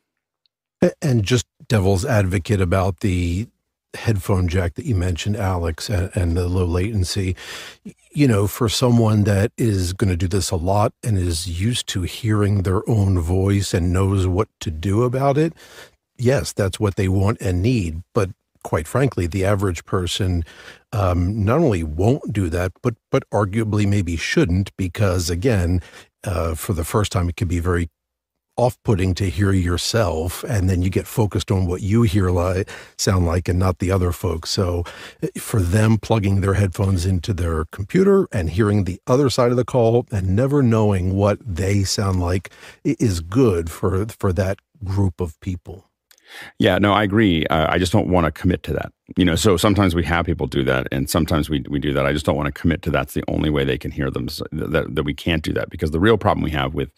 And 1.00 1.24
just 1.24 1.46
devil's 1.68 2.06
advocate 2.06 2.60
about 2.60 3.02
the 3.02 3.48
headphone 3.94 4.48
jack 4.48 4.76
that 4.76 4.86
you 4.86 4.96
mentioned, 4.96 5.36
Alex, 5.36 5.90
and, 5.90 6.10
and, 6.16 6.38
the 6.38 6.48
low 6.48 6.66
latency, 6.66 7.36
you 8.12 8.28
know, 8.28 8.48
for 8.48 8.70
someone 8.70 9.24
that 9.24 9.52
is 9.58 9.94
going 9.94 10.10
to 10.10 10.18
do 10.18 10.28
this 10.28 10.52
a 10.52 10.56
lot 10.56 10.94
and 11.04 11.18
is 11.18 11.48
used 11.62 11.88
to 11.88 12.04
hearing 12.04 12.64
their 12.64 12.88
own 12.90 13.20
voice 13.20 13.74
and 13.74 13.92
knows 13.94 14.28
what 14.28 14.48
to 14.60 14.72
do 14.72 15.04
about 15.04 15.38
it, 15.38 15.54
yes, 16.18 16.54
that's 16.54 16.80
what 16.80 16.96
they 16.96 17.08
want 17.08 17.40
and 17.42 17.62
need. 17.62 18.02
But 18.14 18.32
quite 18.64 18.88
frankly, 18.88 19.28
the 19.28 19.46
average 19.46 19.86
person 19.86 20.44
um, 20.94 21.44
not 21.44 21.60
only 21.60 21.84
won't 21.84 22.34
do 22.34 22.50
that, 22.50 22.72
but 22.82 22.96
but 23.10 23.30
arguably 23.32 23.88
maybe 23.88 24.16
shouldn't 24.16 24.76
because 24.78 25.30
again, 25.30 25.82
uh, 26.24 26.56
for 26.56 26.74
the 26.74 26.84
first 26.84 27.12
time, 27.12 27.30
it 27.30 27.36
can 27.36 27.48
be 27.48 27.60
very 27.60 27.90
off-putting 28.58 29.14
to 29.16 29.30
hear 29.30 29.52
yourself 29.52 30.44
and 30.44 30.70
then 30.70 30.82
you 30.82 30.90
get 30.90 31.08
focused 31.08 31.52
on 31.52 31.66
what 31.66 31.82
you 31.82 32.04
hear 32.04 32.30
like 32.30 32.70
sound 32.98 33.26
like 33.26 33.48
and 33.48 33.58
not 33.58 33.80
the 33.80 33.92
other 33.92 34.12
folks 34.12 34.50
so 34.50 34.84
eh, 35.24 35.28
for 35.38 35.62
them 35.62 35.98
plugging 35.98 36.42
their 36.42 36.56
headphones 36.56 37.06
into 37.06 37.34
their 37.34 37.66
computer 37.66 38.28
and 38.32 38.52
hearing 38.52 38.84
the 38.84 39.00
other 39.08 39.30
side 39.30 39.52
of 39.52 39.58
the 39.58 39.66
call 39.66 40.06
and 40.12 40.36
never 40.36 40.62
knowing 40.62 41.16
what 41.16 41.40
they 41.46 41.84
sound 41.84 42.20
like 42.20 42.52
is 42.84 43.22
good 43.22 43.70
for 43.70 44.06
for 44.08 44.34
that 44.34 44.60
group 44.84 45.22
of 45.22 45.40
people 45.40 45.92
yeah, 46.60 46.78
no, 46.78 46.94
I 46.94 47.04
agree. 47.04 47.46
Uh, 47.48 47.68
I 47.70 47.78
just 47.78 47.92
don't 47.92 48.08
want 48.08 48.26
to 48.26 48.32
commit 48.32 48.64
to 48.64 48.74
that. 48.74 48.92
You 49.18 49.26
know, 49.26 49.36
so 49.36 49.58
sometimes 49.58 49.94
we 49.94 50.04
have 50.06 50.26
people 50.26 50.48
do 50.48 50.64
that, 50.64 50.88
and 50.92 51.10
sometimes 51.10 51.50
we 51.50 51.64
we 51.70 51.80
do 51.80 51.94
that. 51.94 52.06
I 52.06 52.14
just 52.14 52.26
don't 52.26 52.38
want 52.38 52.54
to 52.54 52.60
commit 52.60 52.82
to 52.84 52.90
that's 52.90 53.14
the 53.14 53.24
only 53.28 53.50
way 53.50 53.66
they 53.66 53.78
can 53.78 53.92
hear 53.92 54.10
them. 54.10 54.30
So 54.30 54.46
that 54.52 54.96
that 54.96 55.04
we 55.04 55.14
can't 55.14 55.44
do 55.44 55.54
that 55.54 55.70
because 55.70 55.92
the 55.92 56.00
real 56.00 56.18
problem 56.18 56.44
we 56.44 56.52
have 56.52 56.74
with 56.74 56.94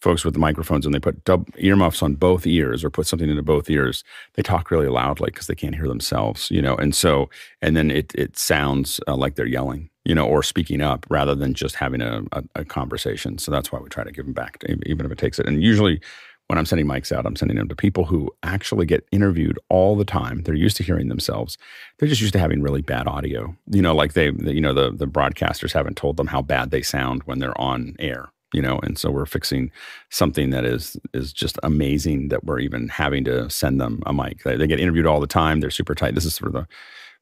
folks 0.00 0.24
with 0.24 0.34
the 0.34 0.40
microphones 0.40 0.86
and 0.86 0.94
they 0.94 1.00
put 1.00 1.24
dub 1.24 1.48
earmuffs 1.58 2.02
on 2.02 2.14
both 2.14 2.46
ears 2.46 2.84
or 2.84 2.90
put 2.90 3.06
something 3.06 3.28
into 3.28 3.42
both 3.42 3.68
ears, 3.68 4.04
they 4.34 4.42
talk 4.42 4.70
really 4.70 4.88
loudly 4.88 5.30
because 5.30 5.46
they 5.46 5.54
can't 5.54 5.74
hear 5.74 5.88
themselves. 5.88 6.50
You 6.50 6.62
know, 6.62 6.76
and 6.76 6.94
so 6.94 7.28
and 7.62 7.76
then 7.76 7.90
it 7.90 8.12
it 8.14 8.38
sounds 8.38 9.00
uh, 9.08 9.16
like 9.16 9.34
they're 9.34 9.46
yelling. 9.46 9.90
You 10.04 10.14
know, 10.14 10.26
or 10.26 10.42
speaking 10.42 10.80
up 10.80 11.04
rather 11.10 11.34
than 11.34 11.52
just 11.52 11.74
having 11.74 12.00
a, 12.00 12.22
a, 12.32 12.42
a 12.54 12.64
conversation. 12.64 13.36
So 13.36 13.50
that's 13.50 13.70
why 13.70 13.78
we 13.78 13.90
try 13.90 14.04
to 14.04 14.10
give 14.10 14.24
them 14.24 14.32
back, 14.32 14.58
to, 14.60 14.78
even 14.86 15.04
if 15.04 15.12
it 15.12 15.18
takes 15.18 15.38
it. 15.38 15.46
And 15.46 15.62
usually, 15.62 16.00
when 16.46 16.58
I'm 16.58 16.64
sending 16.64 16.86
mics 16.86 17.12
out, 17.12 17.26
I'm 17.26 17.36
sending 17.36 17.58
them 17.58 17.68
to 17.68 17.76
people 17.76 18.06
who 18.06 18.30
actually 18.42 18.86
get 18.86 19.06
interviewed 19.12 19.58
all 19.68 19.96
the 19.96 20.06
time. 20.06 20.42
They're 20.42 20.54
used 20.54 20.78
to 20.78 20.82
hearing 20.82 21.08
themselves. 21.08 21.58
They're 21.98 22.08
just 22.08 22.22
used 22.22 22.32
to 22.32 22.38
having 22.38 22.62
really 22.62 22.80
bad 22.80 23.06
audio. 23.06 23.54
You 23.70 23.82
know, 23.82 23.94
like 23.94 24.14
they, 24.14 24.30
you 24.30 24.62
know, 24.62 24.72
the 24.72 24.90
the 24.90 25.06
broadcasters 25.06 25.72
haven't 25.72 25.98
told 25.98 26.16
them 26.16 26.28
how 26.28 26.40
bad 26.40 26.70
they 26.70 26.80
sound 26.80 27.22
when 27.24 27.38
they're 27.38 27.60
on 27.60 27.94
air. 27.98 28.30
You 28.54 28.62
know, 28.62 28.80
and 28.82 28.96
so 28.98 29.10
we're 29.10 29.26
fixing 29.26 29.70
something 30.10 30.50
that 30.50 30.64
is 30.64 30.96
is 31.12 31.32
just 31.32 31.58
amazing 31.62 32.28
that 32.28 32.44
we're 32.44 32.60
even 32.60 32.88
having 32.88 33.24
to 33.24 33.50
send 33.50 33.80
them 33.80 34.02
a 34.06 34.12
mic. 34.14 34.42
They, 34.42 34.56
they 34.56 34.66
get 34.66 34.80
interviewed 34.80 35.06
all 35.06 35.20
the 35.20 35.26
time. 35.26 35.60
They're 35.60 35.70
super 35.70 35.94
tight. 35.94 36.14
This 36.14 36.24
is 36.24 36.38
for 36.38 36.50
the 36.50 36.66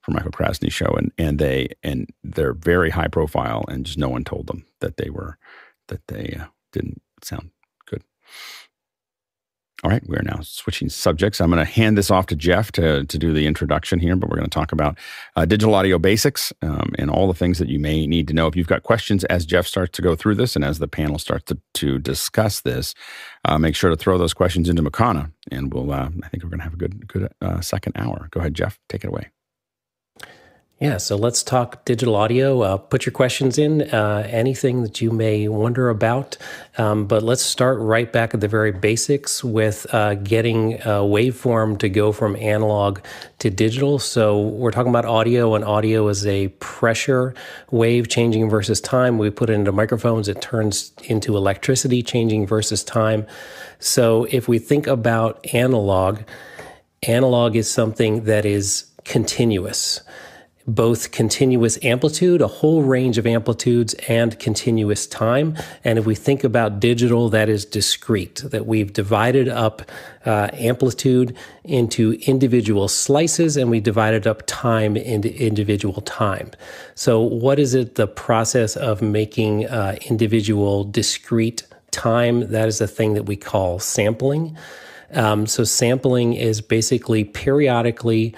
for 0.02 0.12
Michael 0.12 0.30
Krasny 0.30 0.70
show, 0.70 0.94
and 0.96 1.10
and 1.18 1.38
they 1.38 1.68
and 1.82 2.08
they're 2.22 2.52
very 2.54 2.90
high 2.90 3.08
profile, 3.08 3.64
and 3.68 3.84
just 3.84 3.98
no 3.98 4.08
one 4.08 4.22
told 4.22 4.46
them 4.46 4.64
that 4.80 4.98
they 4.98 5.10
were 5.10 5.36
that 5.88 6.06
they 6.06 6.38
uh, 6.40 6.46
didn't 6.72 7.02
sound 7.22 7.50
good. 7.86 8.02
All 9.84 9.90
right, 9.90 10.02
we 10.08 10.16
are 10.16 10.22
now 10.22 10.40
switching 10.40 10.88
subjects. 10.88 11.38
I'm 11.38 11.50
going 11.50 11.64
to 11.64 11.70
hand 11.70 11.98
this 11.98 12.10
off 12.10 12.26
to 12.26 12.36
Jeff 12.36 12.72
to, 12.72 13.04
to 13.04 13.18
do 13.18 13.34
the 13.34 13.46
introduction 13.46 13.98
here, 13.98 14.16
but 14.16 14.30
we're 14.30 14.36
going 14.36 14.48
to 14.48 14.54
talk 14.54 14.72
about 14.72 14.96
uh, 15.36 15.44
digital 15.44 15.74
audio 15.74 15.98
basics 15.98 16.50
um, 16.62 16.92
and 16.98 17.10
all 17.10 17.28
the 17.28 17.34
things 17.34 17.58
that 17.58 17.68
you 17.68 17.78
may 17.78 18.06
need 18.06 18.26
to 18.28 18.34
know. 18.34 18.46
If 18.46 18.56
you've 18.56 18.66
got 18.66 18.84
questions 18.84 19.22
as 19.24 19.44
Jeff 19.44 19.66
starts 19.66 19.92
to 19.96 20.02
go 20.02 20.16
through 20.16 20.36
this 20.36 20.56
and 20.56 20.64
as 20.64 20.78
the 20.78 20.88
panel 20.88 21.18
starts 21.18 21.44
to, 21.46 21.58
to 21.74 21.98
discuss 21.98 22.62
this, 22.62 22.94
uh, 23.44 23.58
make 23.58 23.76
sure 23.76 23.90
to 23.90 23.96
throw 23.96 24.16
those 24.16 24.32
questions 24.32 24.70
into 24.70 24.82
Makana, 24.82 25.30
and 25.50 25.72
we'll. 25.72 25.92
Uh, 25.92 26.08
I 26.22 26.28
think 26.28 26.42
we're 26.42 26.50
going 26.50 26.60
to 26.60 26.64
have 26.64 26.74
a 26.74 26.78
good 26.78 27.06
good 27.06 27.30
uh, 27.42 27.60
second 27.60 27.92
hour. 27.96 28.28
Go 28.30 28.40
ahead, 28.40 28.54
Jeff. 28.54 28.78
Take 28.88 29.04
it 29.04 29.08
away. 29.08 29.30
Yeah, 30.78 30.98
so 30.98 31.16
let's 31.16 31.42
talk 31.42 31.86
digital 31.86 32.14
audio. 32.14 32.60
Uh, 32.60 32.76
put 32.76 33.06
your 33.06 33.12
questions 33.14 33.56
in, 33.56 33.80
uh, 33.94 34.28
anything 34.28 34.82
that 34.82 35.00
you 35.00 35.10
may 35.10 35.48
wonder 35.48 35.88
about. 35.88 36.36
Um, 36.76 37.06
but 37.06 37.22
let's 37.22 37.40
start 37.40 37.78
right 37.78 38.12
back 38.12 38.34
at 38.34 38.42
the 38.42 38.48
very 38.48 38.72
basics 38.72 39.42
with 39.42 39.86
uh, 39.94 40.16
getting 40.16 40.74
a 40.74 41.00
waveform 41.00 41.78
to 41.78 41.88
go 41.88 42.12
from 42.12 42.36
analog 42.36 42.98
to 43.38 43.48
digital. 43.48 43.98
So 43.98 44.38
we're 44.38 44.70
talking 44.70 44.90
about 44.90 45.06
audio, 45.06 45.54
and 45.54 45.64
audio 45.64 46.08
is 46.08 46.26
a 46.26 46.48
pressure 46.48 47.32
wave 47.70 48.08
changing 48.08 48.50
versus 48.50 48.78
time. 48.78 49.16
We 49.16 49.30
put 49.30 49.48
it 49.48 49.54
into 49.54 49.72
microphones, 49.72 50.28
it 50.28 50.42
turns 50.42 50.92
into 51.04 51.38
electricity 51.38 52.02
changing 52.02 52.46
versus 52.46 52.84
time. 52.84 53.26
So 53.78 54.24
if 54.24 54.46
we 54.46 54.58
think 54.58 54.86
about 54.86 55.42
analog, 55.54 56.20
analog 57.02 57.56
is 57.56 57.70
something 57.70 58.24
that 58.24 58.44
is 58.44 58.90
continuous 59.04 60.02
both 60.66 61.12
continuous 61.12 61.78
amplitude, 61.84 62.40
a 62.40 62.48
whole 62.48 62.82
range 62.82 63.18
of 63.18 63.26
amplitudes, 63.26 63.94
and 64.08 64.38
continuous 64.40 65.06
time. 65.06 65.56
And 65.84 65.98
if 65.98 66.06
we 66.06 66.14
think 66.14 66.42
about 66.42 66.80
digital, 66.80 67.28
that 67.28 67.48
is 67.48 67.64
discrete, 67.64 68.42
that 68.46 68.66
we've 68.66 68.92
divided 68.92 69.48
up 69.48 69.82
uh, 70.24 70.48
amplitude 70.52 71.36
into 71.62 72.18
individual 72.26 72.88
slices 72.88 73.56
and 73.56 73.70
we 73.70 73.78
divided 73.78 74.26
up 74.26 74.42
time 74.46 74.96
into 74.96 75.32
individual 75.40 76.00
time. 76.00 76.50
So, 76.96 77.20
what 77.20 77.60
is 77.60 77.74
it 77.74 77.94
the 77.94 78.08
process 78.08 78.76
of 78.76 79.00
making 79.00 79.66
uh, 79.66 79.96
individual 80.06 80.82
discrete 80.82 81.64
time? 81.92 82.50
That 82.50 82.66
is 82.66 82.78
the 82.78 82.88
thing 82.88 83.14
that 83.14 83.24
we 83.24 83.36
call 83.36 83.78
sampling. 83.78 84.56
Um, 85.12 85.46
so, 85.46 85.62
sampling 85.62 86.34
is 86.34 86.60
basically 86.60 87.22
periodically 87.22 88.34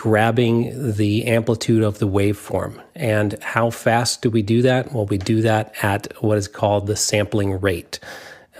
grabbing 0.00 0.94
the 0.94 1.26
amplitude 1.26 1.82
of 1.82 1.98
the 1.98 2.08
waveform. 2.08 2.80
And 2.94 3.38
how 3.42 3.68
fast 3.68 4.22
do 4.22 4.30
we 4.30 4.40
do 4.40 4.62
that? 4.62 4.94
Well, 4.94 5.04
we 5.04 5.18
do 5.18 5.42
that 5.42 5.74
at 5.82 6.10
what 6.22 6.38
is 6.38 6.48
called 6.48 6.86
the 6.86 6.96
sampling 6.96 7.60
rate. 7.60 8.00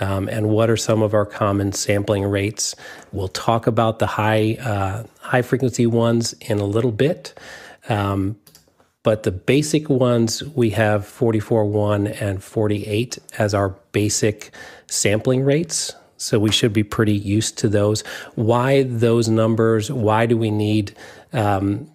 Um, 0.01 0.29
and 0.29 0.51
what 0.51 0.69
are 0.69 0.77
some 0.77 1.01
of 1.01 1.15
our 1.15 1.25
common 1.25 1.73
sampling 1.73 2.25
rates? 2.25 2.77
We'll 3.11 3.29
talk 3.29 3.67
about 3.67 4.01
the 4.01 4.07
high 4.07 4.59
uh, 4.61 5.05
high 5.21 5.41
frequency 5.41 5.87
ones 5.87 6.35
in 6.43 6.59
a 6.59 6.67
little 6.67 6.93
bit. 6.93 7.33
Um, 7.89 8.39
but 9.03 9.23
the 9.23 9.33
basic 9.33 9.89
ones, 9.89 10.45
we 10.45 10.71
have 10.71 11.07
44.1 11.07 12.21
and 12.21 12.45
48 12.45 13.19
as 13.39 13.55
our 13.55 13.71
basic 13.93 14.53
sampling 14.89 15.43
rates. 15.43 15.95
So 16.19 16.39
we 16.39 16.53
should 16.53 16.75
be 16.75 16.83
pretty 16.83 17.15
used 17.15 17.57
to 17.59 17.69
those. 17.71 18.03
Why 18.35 18.83
those 18.83 19.31
numbers? 19.31 19.91
Why 19.91 20.27
do 20.27 20.37
we 20.37 20.51
need 20.51 20.95
um, 21.33 21.91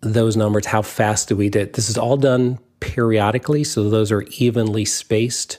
those 0.00 0.36
numbers? 0.36 0.66
How 0.66 0.82
fast 0.82 1.28
do 1.28 1.36
we 1.36 1.48
do 1.48 1.60
it? 1.60 1.74
This 1.74 1.88
is 1.88 1.98
all 1.98 2.16
done 2.16 2.58
periodically, 2.80 3.64
so 3.64 3.88
those 3.88 4.12
are 4.12 4.22
evenly 4.38 4.84
spaced. 4.84 5.58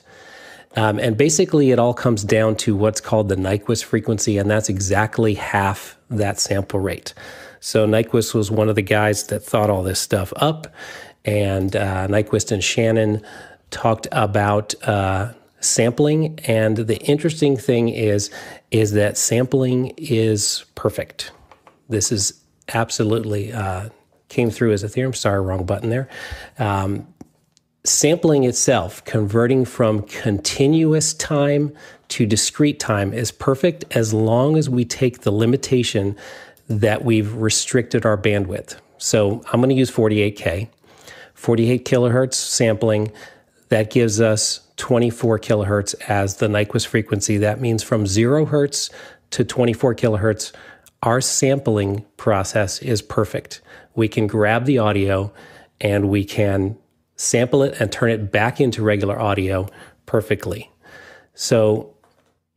Um, 0.75 0.99
and 0.99 1.17
basically, 1.17 1.71
it 1.71 1.79
all 1.79 1.93
comes 1.93 2.23
down 2.23 2.55
to 2.57 2.75
what's 2.75 3.01
called 3.01 3.29
the 3.29 3.35
Nyquist 3.35 3.83
frequency, 3.83 4.37
and 4.37 4.49
that's 4.49 4.69
exactly 4.69 5.33
half 5.33 5.97
that 6.09 6.39
sample 6.39 6.79
rate. 6.79 7.13
So 7.59 7.87
Nyquist 7.87 8.33
was 8.33 8.51
one 8.51 8.69
of 8.69 8.75
the 8.75 8.83
guys 8.83 9.23
that 9.27 9.39
thought 9.41 9.69
all 9.69 9.81
this 9.81 9.99
stuff 9.99 10.31
up, 10.35 10.67
and 11.25 11.75
uh, 11.75 12.07
Nyquist 12.07 12.51
and 12.51 12.63
Shannon 12.63 13.21
talked 13.71 14.07
about 14.11 14.75
uh, 14.87 15.33
sampling. 15.59 16.39
And 16.47 16.77
the 16.77 16.97
interesting 16.99 17.57
thing 17.57 17.89
is, 17.89 18.29
is 18.71 18.91
that 18.91 19.17
sampling 19.17 19.93
is 19.97 20.65
perfect. 20.75 21.31
This 21.89 22.11
is 22.11 22.39
absolutely 22.73 23.53
uh, 23.53 23.89
came 24.29 24.49
through 24.49 24.73
as 24.73 24.83
a 24.83 24.89
theorem. 24.89 25.13
Sorry, 25.13 25.41
wrong 25.41 25.65
button 25.65 25.89
there. 25.89 26.07
Um, 26.59 27.07
sampling 27.83 28.43
itself, 28.43 29.03
converting 29.05 29.65
from 29.65 30.03
continuous 30.03 31.13
time 31.13 31.73
to 32.09 32.25
discrete 32.25 32.79
time, 32.79 33.13
is 33.13 33.31
perfect 33.31 33.85
as 33.91 34.13
long 34.13 34.57
as 34.57 34.69
we 34.69 34.85
take 34.85 35.21
the 35.21 35.31
limitation 35.31 36.15
that 36.67 37.03
we've 37.05 37.33
restricted 37.33 38.05
our 38.05 38.17
bandwidth. 38.17 38.77
So 38.97 39.41
I'm 39.51 39.61
going 39.61 39.69
to 39.69 39.75
use 39.75 39.91
48K, 39.91 40.67
48 41.33 41.85
kilohertz 41.85 42.33
sampling. 42.33 43.11
That 43.69 43.89
gives 43.91 44.19
us 44.19 44.61
24 44.77 45.39
kilohertz 45.39 45.95
as 46.07 46.37
the 46.37 46.47
Nyquist 46.47 46.87
frequency. 46.87 47.37
That 47.37 47.59
means 47.59 47.83
from 47.83 48.07
zero 48.07 48.45
hertz 48.45 48.89
to 49.31 49.43
24 49.43 49.95
kilohertz, 49.95 50.51
our 51.03 51.21
sampling 51.21 52.05
process 52.17 52.81
is 52.81 53.01
perfect. 53.01 53.61
We 53.95 54.07
can 54.07 54.27
grab 54.27 54.65
the 54.65 54.79
audio 54.79 55.31
and 55.79 56.09
we 56.09 56.23
can 56.23 56.77
sample 57.15 57.63
it 57.63 57.79
and 57.79 57.91
turn 57.91 58.11
it 58.11 58.31
back 58.31 58.59
into 58.59 58.83
regular 58.83 59.19
audio 59.19 59.67
perfectly. 60.05 60.71
So 61.33 61.93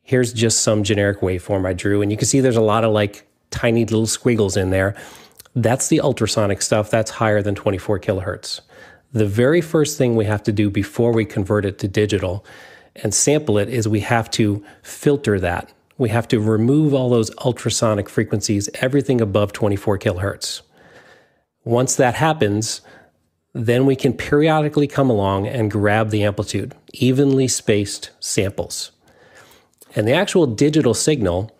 here's 0.02 0.32
just 0.32 0.62
some 0.62 0.82
generic 0.84 1.20
waveform 1.20 1.66
I 1.66 1.72
drew. 1.72 2.02
And 2.02 2.10
you 2.10 2.16
can 2.16 2.26
see 2.26 2.40
there's 2.40 2.56
a 2.56 2.62
lot 2.62 2.84
of 2.84 2.92
like 2.92 3.26
tiny 3.50 3.84
little 3.84 4.06
squiggles 4.06 4.56
in 4.56 4.70
there. 4.70 4.94
That's 5.54 5.88
the 5.88 6.00
ultrasonic 6.00 6.62
stuff. 6.62 6.90
That's 6.90 7.10
higher 7.10 7.42
than 7.42 7.54
24 7.54 8.00
kilohertz. 8.00 8.60
The 9.12 9.26
very 9.26 9.60
first 9.60 9.98
thing 9.98 10.14
we 10.14 10.24
have 10.26 10.42
to 10.44 10.52
do 10.52 10.70
before 10.70 11.12
we 11.12 11.24
convert 11.24 11.64
it 11.64 11.78
to 11.80 11.88
digital 11.88 12.44
and 12.96 13.12
sample 13.12 13.58
it 13.58 13.68
is 13.68 13.88
we 13.88 14.00
have 14.00 14.30
to 14.32 14.64
filter 14.82 15.40
that 15.40 15.72
we 16.00 16.08
have 16.08 16.26
to 16.26 16.40
remove 16.40 16.94
all 16.94 17.10
those 17.10 17.30
ultrasonic 17.44 18.08
frequencies, 18.08 18.70
everything 18.76 19.20
above 19.20 19.52
24 19.52 19.98
kilohertz. 19.98 20.62
Once 21.62 21.94
that 21.94 22.14
happens, 22.14 22.80
then 23.52 23.84
we 23.84 23.94
can 23.94 24.14
periodically 24.14 24.86
come 24.86 25.10
along 25.10 25.46
and 25.46 25.70
grab 25.70 26.08
the 26.08 26.24
amplitude, 26.24 26.74
evenly 26.94 27.46
spaced 27.46 28.12
samples. 28.18 28.92
And 29.94 30.08
the 30.08 30.14
actual 30.14 30.46
digital 30.46 30.94
signal, 30.94 31.54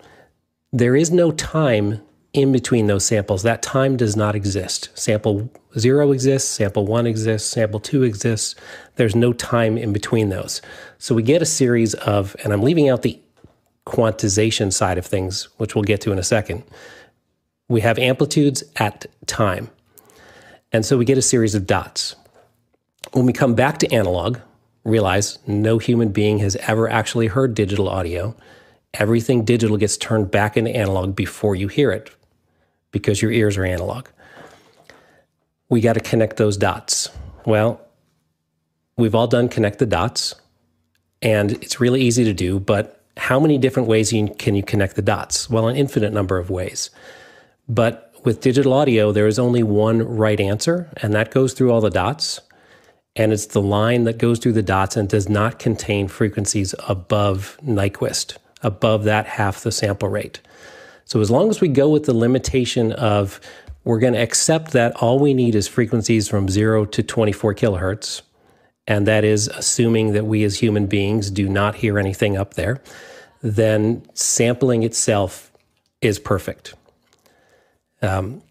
there 0.73 0.97
is 0.97 1.11
no 1.11 1.33
time 1.33 2.01
in 2.33 2.51
between 2.51 2.87
those 2.87 3.05
samples. 3.05 3.43
That 3.43 3.61
time 3.61 3.99
does 3.99 4.17
not 4.17 4.35
exist. 4.35 4.89
Sample 4.95 5.51
zero 5.79 6.13
exists, 6.13 6.49
sample 6.51 6.87
one 6.87 7.07
exists, 7.07 7.51
sample 7.51 7.79
two 7.79 8.05
exists. 8.05 8.55
There's 8.97 9.15
no 9.15 9.35
time 9.35 9.77
in 9.77 9.93
between 9.93 10.31
those. 10.31 10.63
So 10.97 11.15
we 11.15 11.23
get 11.23 11.43
a 11.43 11.47
series 11.47 11.93
of, 11.93 12.35
and 12.43 12.55
I'm 12.55 12.63
leaving 12.63 12.89
out 12.89 13.03
the 13.03 13.21
quantization 13.91 14.73
side 14.73 14.99
of 14.99 15.05
things, 15.05 15.49
which 15.57 15.75
we'll 15.75 15.85
get 15.85 16.01
to 16.03 16.13
in 16.13 16.19
a 16.19 16.23
second. 16.23 16.63
We 17.69 17.81
have 17.81 17.99
amplitudes 17.99 18.63
at 18.77 19.07
time. 19.27 19.69
And 20.73 20.87
so 20.87 20.97
we 20.97 21.05
get 21.05 21.19
a 21.19 21.23
series 21.23 21.57
of 21.57 21.67
dots. 21.67 22.15
When 23.13 23.27
we 23.27 23.33
come 23.33 23.55
back 23.55 23.79
to 23.79 23.93
analog, 23.93 24.39
realize 24.85 25.39
no 25.47 25.79
human 25.79 26.11
being 26.11 26.39
has 26.39 26.55
ever 26.57 26.89
actually 26.89 27.27
heard 27.27 27.55
digital 27.55 27.89
audio. 27.89 28.37
Everything 28.95 29.45
digital 29.45 29.77
gets 29.77 29.97
turned 29.97 30.31
back 30.31 30.57
into 30.57 30.71
analog 30.71 31.17
before 31.17 31.57
you 31.57 31.67
hear 31.67 31.91
it 31.91 32.11
because 32.93 33.21
your 33.21 33.33
ears 33.33 33.57
are 33.57 33.65
analog. 33.65 34.07
We 35.69 35.81
got 35.81 35.95
to 35.95 36.01
connect 36.01 36.37
those 36.37 36.57
dots. 36.57 37.09
Well, 37.45 37.81
we've 38.97 39.15
all 39.15 39.27
done 39.27 39.49
connect 39.49 39.79
the 39.79 39.87
dots, 39.87 40.35
and 41.23 41.53
it's 41.53 41.81
really 41.81 42.03
easy 42.03 42.25
to 42.25 42.33
do, 42.33 42.61
but 42.61 43.00
how 43.21 43.39
many 43.39 43.59
different 43.59 43.87
ways 43.87 44.15
can 44.39 44.55
you 44.55 44.63
connect 44.63 44.97
the 44.97 45.03
dots? 45.03 45.51
Well, 45.51 45.69
an 45.69 45.77
infinite 45.77 46.15
number 46.15 46.39
of 46.39 46.49
ways. 46.49 46.89
But 47.69 48.15
with 48.25 48.41
digital 48.41 48.73
audio, 48.73 49.13
there 49.13 49.27
is 49.27 49.39
only 49.39 49.63
one 49.63 50.03
right 50.03 50.41
answer, 50.41 50.91
and 50.97 51.13
that 51.13 51.31
goes 51.31 51.53
through 51.53 51.71
all 51.71 51.83
the 51.83 51.91
dots. 51.91 52.41
And 53.15 53.31
it's 53.31 53.47
the 53.47 53.61
line 53.61 54.05
that 54.05 54.17
goes 54.17 54.39
through 54.39 54.55
the 54.55 54.63
dots 54.63 54.97
and 54.97 55.07
does 55.07 55.29
not 55.29 55.59
contain 55.59 56.09
frequencies 56.09 56.75
above 56.89 57.59
Nyquist, 57.63 58.39
above 58.63 59.05
that 59.05 59.27
half 59.27 59.63
the 59.63 59.71
sample 59.71 60.09
rate. 60.09 60.41
So 61.05 61.21
as 61.21 61.31
long 61.31 61.51
as 61.51 61.61
we 61.61 61.69
go 61.69 61.91
with 61.91 62.07
the 62.07 62.15
limitation 62.15 62.93
of 62.93 63.39
we're 63.85 63.99
going 63.99 64.15
to 64.15 64.23
accept 64.23 64.73
that 64.73 64.97
all 64.97 65.19
we 65.19 65.35
need 65.35 65.55
is 65.55 65.69
frequencies 65.69 66.27
from 66.27 66.49
0 66.49 66.87
to 66.87 67.03
24 67.03 67.55
kilohertz, 67.55 68.23
and 68.87 69.07
that 69.07 69.25
is 69.25 69.49
assuming 69.49 70.13
that 70.15 70.25
we 70.25 70.43
as 70.43 70.59
human 70.59 70.87
beings 70.87 71.31
do 71.31 71.49
not 71.51 71.77
hear 71.77 71.99
anything 71.99 72.37
up 72.39 72.55
there, 72.55 72.81
then 73.43 74.03
sampling 74.15 74.83
itself 74.83 75.53
is 76.01 76.19
perfect. 76.19 76.75
Um, 78.03 78.43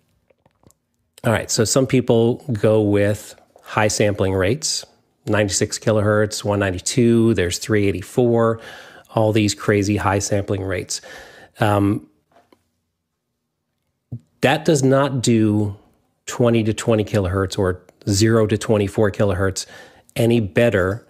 all 1.23 1.31
right, 1.33 1.49
so 1.51 1.63
some 1.63 1.87
people 1.87 2.35
go 2.53 2.81
with 2.81 3.35
high 3.61 3.87
sampling 3.87 4.33
rates 4.33 4.85
96 5.29 5.79
kilohertz, 5.79 6.43
192, 6.43 7.35
there's 7.35 7.59
384, 7.59 8.59
all 9.15 9.31
these 9.31 9.53
crazy 9.53 9.97
high 9.97 10.19
sampling 10.19 10.63
rates. 10.63 11.01
Um, 11.59 12.07
that 14.41 14.65
does 14.65 14.83
not 14.83 15.21
do 15.21 15.75
20 16.25 16.63
to 16.63 16.73
20 16.73 17.03
kilohertz 17.03 17.57
or 17.59 17.81
0 18.07 18.47
to 18.47 18.57
24 18.57 19.11
kilohertz 19.11 19.65
any 20.15 20.39
better 20.39 21.05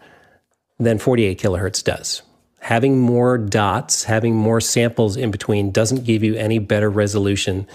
than 0.80 0.98
48 0.98 1.40
kilohertz 1.40 1.84
does. 1.84 2.22
Having 2.62 3.00
more 3.00 3.38
dots, 3.38 4.04
having 4.04 4.36
more 4.36 4.62
samples 4.62 5.16
in 5.18 5.32
between 5.32 5.72
doesn't 5.72 6.04
give 6.04 6.24
you 6.24 6.36
any 6.36 6.60
better 6.60 6.90
resolution 6.90 7.68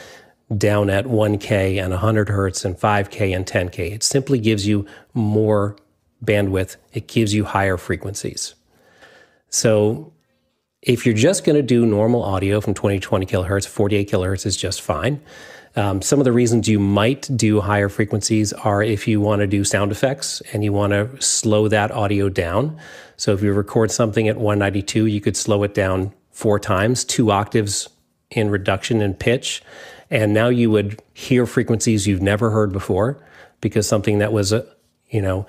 down 0.56 0.90
at 0.90 1.06
1K 1.06 1.82
and 1.82 1.90
100 1.90 2.28
hertz 2.28 2.64
and 2.64 2.76
5K 2.76 3.34
and 3.34 3.46
10K. 3.46 3.92
It 3.92 4.02
simply 4.02 4.38
gives 4.38 4.66
you 4.66 4.86
more 5.14 5.76
bandwidth, 6.24 6.76
it 6.92 7.08
gives 7.08 7.34
you 7.34 7.44
higher 7.44 7.76
frequencies. 7.76 8.54
So 9.48 10.12
if 10.82 11.06
you're 11.06 11.14
just 11.14 11.44
going 11.44 11.56
to 11.56 11.62
do 11.62 11.86
normal 11.86 12.22
audio 12.22 12.60
from 12.60 12.74
20 12.74 12.98
to 12.98 13.06
20 13.06 13.26
kilohertz, 13.26 13.66
48 13.66 14.10
kilohertz 14.10 14.44
is 14.44 14.56
just 14.56 14.82
fine. 14.82 15.20
Um, 15.76 16.02
some 16.02 16.20
of 16.20 16.24
the 16.24 16.32
reasons 16.32 16.68
you 16.68 16.78
might 16.78 17.28
do 17.36 17.60
higher 17.60 17.88
frequencies 17.88 18.52
are 18.52 18.82
if 18.82 19.08
you 19.08 19.20
want 19.20 19.40
to 19.40 19.46
do 19.46 19.64
sound 19.64 19.90
effects 19.90 20.40
and 20.52 20.62
you 20.62 20.72
want 20.72 20.92
to 20.92 21.20
slow 21.20 21.66
that 21.68 21.90
audio 21.90 22.28
down. 22.28 22.78
So 23.16 23.32
if 23.32 23.42
you 23.42 23.52
record 23.52 23.90
something 23.90 24.28
at 24.28 24.36
192, 24.36 25.06
you 25.06 25.20
could 25.20 25.36
slow 25.36 25.62
it 25.64 25.74
down 25.74 26.12
four 26.30 26.60
times, 26.60 27.04
two 27.04 27.30
octaves 27.32 27.88
in 28.30 28.50
reduction 28.50 29.00
in 29.00 29.14
pitch. 29.14 29.62
And 30.10 30.32
now 30.32 30.48
you 30.48 30.70
would 30.70 31.02
hear 31.12 31.46
frequencies 31.46 32.06
you've 32.06 32.22
never 32.22 32.50
heard 32.50 32.72
before 32.72 33.24
because 33.60 33.88
something 33.88 34.18
that 34.18 34.32
was, 34.32 34.52
a, 34.52 34.66
you 35.08 35.22
know, 35.22 35.46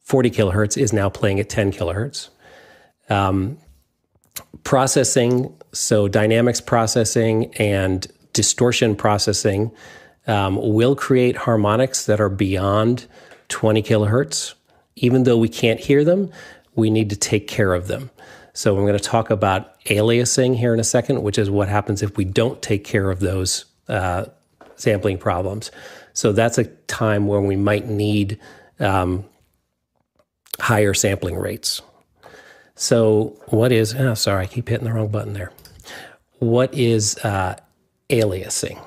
40 0.00 0.30
kilohertz 0.30 0.80
is 0.80 0.92
now 0.92 1.08
playing 1.08 1.40
at 1.40 1.48
10 1.48 1.72
kilohertz. 1.72 2.28
Um, 3.08 3.58
processing, 4.62 5.54
so 5.72 6.06
dynamics 6.08 6.60
processing 6.60 7.54
and 7.56 8.06
distortion 8.34 8.94
processing 8.94 9.72
um, 10.26 10.56
will 10.56 10.94
create 10.94 11.36
harmonics 11.36 12.04
that 12.04 12.20
are 12.20 12.28
beyond 12.28 13.06
20 13.48 13.82
kilohertz. 13.82 14.54
Even 14.96 15.24
though 15.24 15.38
we 15.38 15.48
can't 15.48 15.80
hear 15.80 16.04
them, 16.04 16.30
we 16.74 16.90
need 16.90 17.10
to 17.10 17.16
take 17.16 17.48
care 17.48 17.72
of 17.72 17.88
them. 17.88 18.10
So 18.52 18.76
I'm 18.76 18.84
going 18.84 18.98
to 18.98 19.02
talk 19.02 19.30
about 19.30 19.80
aliasing 19.84 20.56
here 20.56 20.72
in 20.74 20.80
a 20.80 20.84
second, 20.84 21.22
which 21.22 21.38
is 21.38 21.50
what 21.50 21.68
happens 21.68 22.02
if 22.02 22.16
we 22.16 22.24
don't 22.24 22.60
take 22.62 22.84
care 22.84 23.10
of 23.10 23.20
those 23.20 23.64
uh, 23.88 24.26
sampling 24.76 25.18
problems. 25.18 25.70
So 26.12 26.32
that's 26.32 26.58
a 26.58 26.64
time 26.64 27.26
when 27.26 27.46
we 27.46 27.56
might 27.56 27.88
need 27.88 28.38
um, 28.78 29.24
higher 30.60 30.94
sampling 30.94 31.36
rates. 31.36 31.82
So 32.76 33.36
what 33.46 33.72
is? 33.72 33.94
Oh, 33.94 34.14
sorry, 34.14 34.44
I 34.44 34.46
keep 34.46 34.68
hitting 34.68 34.86
the 34.86 34.92
wrong 34.92 35.08
button 35.08 35.32
there. 35.32 35.52
What 36.38 36.72
is 36.74 37.18
uh, 37.18 37.56
aliasing? 38.10 38.82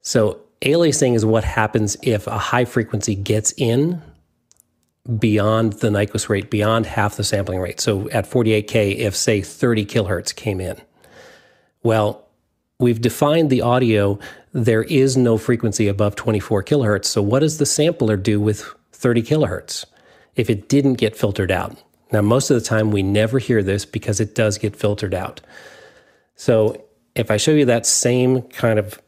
So 0.00 0.40
aliasing 0.60 1.14
is 1.14 1.24
what 1.24 1.44
happens 1.44 1.96
if 2.02 2.26
a 2.26 2.38
high 2.38 2.64
frequency 2.64 3.14
gets 3.14 3.52
in 3.56 4.02
beyond 5.18 5.74
the 5.74 5.88
Nyquist 5.88 6.28
rate, 6.28 6.50
beyond 6.50 6.86
half 6.86 7.16
the 7.16 7.24
sampling 7.24 7.60
rate. 7.60 7.80
So 7.80 8.08
at 8.10 8.28
48K, 8.28 8.96
if 8.96 9.14
say 9.14 9.42
30 9.42 9.84
kilohertz 9.84 10.34
came 10.34 10.60
in, 10.60 10.80
well, 11.82 12.26
we've 12.78 13.00
defined 13.00 13.50
the 13.50 13.62
audio. 13.62 14.18
There 14.52 14.82
is 14.84 15.16
no 15.16 15.36
frequency 15.36 15.88
above 15.88 16.16
24 16.16 16.62
kilohertz. 16.64 17.04
So 17.06 17.20
what 17.20 17.40
does 17.40 17.58
the 17.58 17.66
sampler 17.66 18.16
do 18.16 18.40
with 18.40 18.64
30 18.92 19.22
kilohertz 19.22 19.84
if 20.36 20.48
it 20.48 20.68
didn't 20.68 20.94
get 20.94 21.16
filtered 21.16 21.50
out? 21.50 21.82
Now, 22.12 22.22
most 22.22 22.50
of 22.50 22.54
the 22.54 22.66
time, 22.66 22.90
we 22.90 23.02
never 23.02 23.38
hear 23.38 23.62
this 23.62 23.84
because 23.84 24.20
it 24.20 24.34
does 24.34 24.56
get 24.56 24.76
filtered 24.76 25.14
out. 25.14 25.40
So 26.36 26.84
if 27.14 27.30
I 27.30 27.36
show 27.36 27.52
you 27.52 27.64
that 27.66 27.86
same 27.86 28.42
kind 28.42 28.78
of 28.78 29.00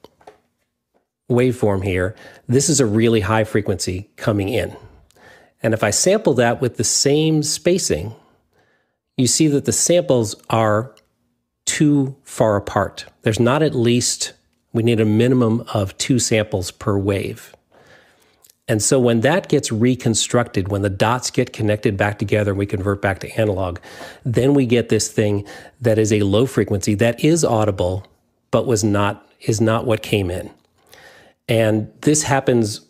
waveform 1.30 1.84
here, 1.84 2.14
this 2.46 2.68
is 2.68 2.80
a 2.80 2.86
really 2.86 3.20
high 3.20 3.44
frequency 3.44 4.10
coming 4.16 4.48
in. 4.48 4.76
And 5.62 5.74
if 5.74 5.82
I 5.82 5.90
sample 5.90 6.34
that 6.34 6.60
with 6.60 6.76
the 6.76 6.84
same 6.84 7.42
spacing, 7.42 8.14
you 9.16 9.26
see 9.26 9.48
that 9.48 9.64
the 9.64 9.72
samples 9.72 10.36
are 10.50 10.94
too 11.64 12.16
far 12.22 12.56
apart. 12.56 13.06
There's 13.22 13.40
not 13.40 13.62
at 13.62 13.74
least, 13.74 14.34
we 14.72 14.82
need 14.82 15.00
a 15.00 15.04
minimum 15.04 15.64
of 15.72 15.96
two 15.98 16.18
samples 16.18 16.70
per 16.70 16.96
wave. 16.96 17.55
And 18.68 18.82
so 18.82 18.98
when 18.98 19.20
that 19.20 19.48
gets 19.48 19.70
reconstructed, 19.70 20.68
when 20.68 20.82
the 20.82 20.90
dots 20.90 21.30
get 21.30 21.52
connected 21.52 21.96
back 21.96 22.18
together, 22.18 22.50
and 22.50 22.58
we 22.58 22.66
convert 22.66 23.00
back 23.00 23.20
to 23.20 23.30
analog, 23.40 23.78
then 24.24 24.54
we 24.54 24.66
get 24.66 24.88
this 24.88 25.08
thing 25.08 25.46
that 25.80 25.98
is 25.98 26.12
a 26.12 26.20
low 26.22 26.46
frequency 26.46 26.94
that 26.94 27.22
is 27.24 27.44
audible, 27.44 28.06
but 28.50 28.66
was 28.66 28.82
not 28.82 29.22
is 29.40 29.60
not 29.60 29.86
what 29.86 30.02
came 30.02 30.30
in. 30.30 30.50
And 31.48 31.92
this 32.00 32.24
happens 32.24 32.80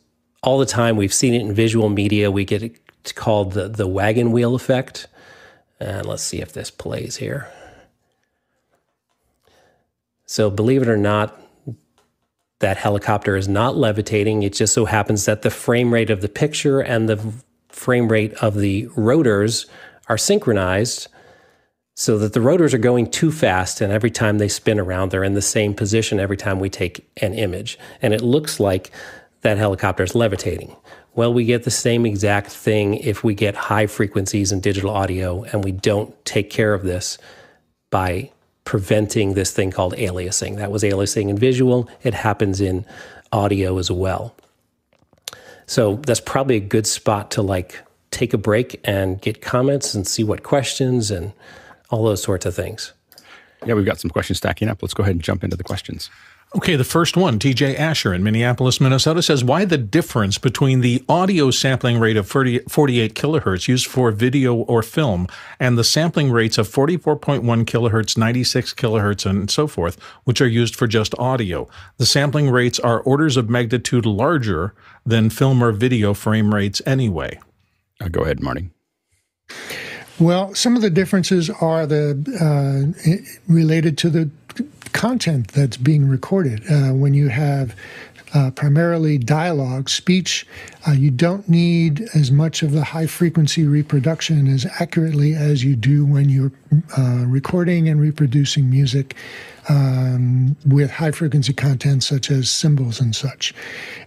all 0.42 0.58
the 0.58 0.66
time. 0.66 0.96
We've 0.96 1.12
seen 1.12 1.34
it 1.34 1.42
in 1.42 1.52
visual 1.52 1.88
media. 1.88 2.30
We 2.30 2.44
get 2.44 2.62
it 2.62 3.14
called 3.14 3.52
the, 3.52 3.68
the 3.68 3.86
wagon 3.86 4.32
wheel 4.32 4.54
effect. 4.54 5.08
And 5.78 6.06
let's 6.06 6.22
see 6.22 6.40
if 6.40 6.52
this 6.52 6.70
plays 6.70 7.16
here. 7.16 7.48
So 10.24 10.50
believe 10.50 10.82
it 10.82 10.88
or 10.88 10.96
not, 10.96 11.38
that 12.60 12.76
helicopter 12.76 13.36
is 13.36 13.48
not 13.48 13.76
levitating. 13.76 14.42
It 14.42 14.54
just 14.54 14.72
so 14.74 14.84
happens 14.86 15.24
that 15.26 15.42
the 15.42 15.50
frame 15.50 15.92
rate 15.92 16.10
of 16.10 16.20
the 16.20 16.28
picture 16.28 16.80
and 16.80 17.08
the 17.08 17.34
frame 17.68 18.08
rate 18.08 18.32
of 18.34 18.56
the 18.56 18.88
rotors 18.96 19.66
are 20.08 20.18
synchronized 20.18 21.08
so 21.94 22.18
that 22.18 22.32
the 22.32 22.40
rotors 22.40 22.74
are 22.74 22.78
going 22.78 23.10
too 23.10 23.32
fast. 23.32 23.80
And 23.80 23.92
every 23.92 24.10
time 24.10 24.38
they 24.38 24.48
spin 24.48 24.78
around, 24.78 25.10
they're 25.10 25.24
in 25.24 25.34
the 25.34 25.42
same 25.42 25.74
position 25.74 26.20
every 26.20 26.36
time 26.36 26.60
we 26.60 26.70
take 26.70 27.08
an 27.22 27.34
image. 27.34 27.78
And 28.02 28.14
it 28.14 28.20
looks 28.20 28.60
like 28.60 28.90
that 29.40 29.58
helicopter 29.58 30.02
is 30.02 30.14
levitating. 30.14 30.76
Well, 31.14 31.32
we 31.32 31.44
get 31.44 31.64
the 31.64 31.70
same 31.70 32.04
exact 32.04 32.50
thing 32.50 32.94
if 32.94 33.24
we 33.24 33.34
get 33.34 33.54
high 33.54 33.86
frequencies 33.86 34.52
in 34.52 34.60
digital 34.60 34.90
audio 34.90 35.44
and 35.44 35.64
we 35.64 35.72
don't 35.72 36.12
take 36.26 36.50
care 36.50 36.74
of 36.74 36.82
this 36.82 37.16
by 37.90 38.30
preventing 38.66 39.32
this 39.32 39.52
thing 39.52 39.70
called 39.70 39.94
aliasing. 39.94 40.56
That 40.56 40.70
was 40.70 40.82
aliasing 40.82 41.30
in 41.30 41.38
visual, 41.38 41.88
it 42.02 42.12
happens 42.12 42.60
in 42.60 42.84
audio 43.32 43.78
as 43.78 43.90
well. 43.90 44.34
So 45.66 45.96
that's 45.96 46.20
probably 46.20 46.56
a 46.56 46.60
good 46.60 46.86
spot 46.86 47.30
to 47.32 47.42
like 47.42 47.80
take 48.10 48.34
a 48.34 48.38
break 48.38 48.78
and 48.84 49.20
get 49.20 49.40
comments 49.40 49.94
and 49.94 50.06
see 50.06 50.22
what 50.22 50.42
questions 50.42 51.10
and 51.10 51.32
all 51.90 52.04
those 52.04 52.22
sorts 52.22 52.44
of 52.44 52.54
things. 52.54 52.92
Yeah, 53.64 53.74
we've 53.74 53.86
got 53.86 53.98
some 53.98 54.10
questions 54.10 54.38
stacking 54.38 54.68
up. 54.68 54.82
Let's 54.82 54.94
go 54.94 55.02
ahead 55.02 55.14
and 55.14 55.22
jump 55.22 55.42
into 55.42 55.56
the 55.56 55.64
questions. 55.64 56.10
Okay, 56.54 56.76
the 56.76 56.84
first 56.84 57.16
one, 57.16 57.40
TJ 57.40 57.76
Asher 57.76 58.14
in 58.14 58.22
Minneapolis, 58.22 58.80
Minnesota 58.80 59.20
says 59.20 59.42
why 59.42 59.64
the 59.64 59.76
difference 59.76 60.38
between 60.38 60.80
the 60.80 61.04
audio 61.08 61.50
sampling 61.50 61.98
rate 61.98 62.16
of 62.16 62.28
40, 62.28 62.60
48 62.60 63.14
kilohertz 63.14 63.66
used 63.66 63.86
for 63.86 64.12
video 64.12 64.54
or 64.54 64.82
film 64.82 65.26
and 65.58 65.76
the 65.76 65.82
sampling 65.82 66.30
rates 66.30 66.56
of 66.56 66.68
44.1 66.68 67.42
kilohertz, 67.64 68.16
96 68.16 68.74
kilohertz, 68.74 69.28
and 69.28 69.50
so 69.50 69.66
forth, 69.66 70.00
which 70.22 70.40
are 70.40 70.46
used 70.46 70.76
for 70.76 70.86
just 70.86 71.18
audio. 71.18 71.68
The 71.98 72.06
sampling 72.06 72.48
rates 72.48 72.78
are 72.78 73.00
orders 73.00 73.36
of 73.36 73.50
magnitude 73.50 74.06
larger 74.06 74.72
than 75.04 75.30
film 75.30 75.62
or 75.62 75.72
video 75.72 76.14
frame 76.14 76.54
rates 76.54 76.80
anyway. 76.86 77.40
Uh, 78.00 78.08
go 78.08 78.22
ahead, 78.22 78.40
Marty. 78.40 78.70
Well, 80.18 80.54
some 80.54 80.76
of 80.76 80.82
the 80.82 80.90
differences 80.90 81.50
are 81.50 81.86
the 81.86 82.14
uh, 82.40 83.02
related 83.52 83.98
to 83.98 84.10
the 84.10 84.30
content 84.96 85.48
that's 85.48 85.76
being 85.76 86.08
recorded. 86.08 86.62
Uh, 86.70 86.94
when 86.94 87.12
you 87.12 87.28
have 87.28 87.76
uh, 88.34 88.50
primarily 88.50 89.18
dialogue, 89.18 89.88
speech, 89.88 90.46
uh, 90.88 90.92
you 90.92 91.10
don't 91.10 91.48
need 91.48 92.08
as 92.14 92.32
much 92.32 92.62
of 92.62 92.72
the 92.72 92.82
high 92.82 93.06
frequency 93.06 93.64
reproduction 93.64 94.48
as 94.48 94.66
accurately 94.80 95.34
as 95.34 95.62
you 95.62 95.76
do 95.76 96.04
when 96.04 96.28
you're 96.30 96.50
uh, 96.96 97.24
recording 97.26 97.88
and 97.88 98.00
reproducing 98.00 98.68
music 98.68 99.14
um, 99.68 100.56
with 100.66 100.90
high 100.90 101.10
frequency 101.10 101.52
content 101.52 102.02
such 102.02 102.30
as 102.30 102.48
cymbals 102.48 102.98
and 102.98 103.14
such. 103.14 103.54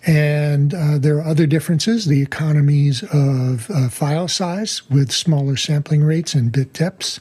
And 0.08 0.74
uh, 0.74 0.98
there 0.98 1.18
are 1.18 1.26
other 1.26 1.46
differences 1.46 2.06
the 2.06 2.22
economies 2.22 3.04
of 3.14 3.70
uh, 3.70 3.90
file 3.90 4.28
size 4.28 4.82
with 4.90 5.12
smaller 5.12 5.56
sampling 5.56 6.04
rates 6.04 6.34
and 6.34 6.52
bit 6.52 6.74
depths 6.74 7.20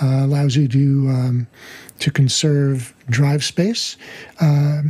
allows 0.00 0.56
you 0.56 0.68
to. 0.68 1.08
Um, 1.08 1.46
to 2.00 2.10
conserve 2.10 2.94
drive 3.08 3.44
space. 3.44 3.96
Uh, 4.40 4.82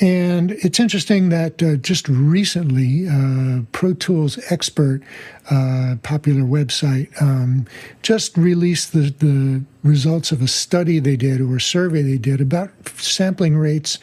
and 0.00 0.52
it's 0.52 0.78
interesting 0.78 1.30
that 1.30 1.62
uh, 1.62 1.76
just 1.76 2.08
recently, 2.08 3.08
uh, 3.08 3.62
Pro 3.72 3.94
Tools 3.94 4.38
Expert, 4.50 5.02
uh, 5.50 5.96
popular 6.02 6.42
website, 6.42 7.10
um, 7.20 7.66
just 8.02 8.36
released 8.36 8.92
the, 8.92 9.10
the 9.18 9.64
results 9.82 10.32
of 10.32 10.42
a 10.42 10.48
study 10.48 10.98
they 10.98 11.16
did 11.16 11.40
or 11.40 11.56
a 11.56 11.60
survey 11.60 12.02
they 12.02 12.18
did 12.18 12.40
about 12.40 12.70
sampling 12.98 13.56
rates 13.56 13.98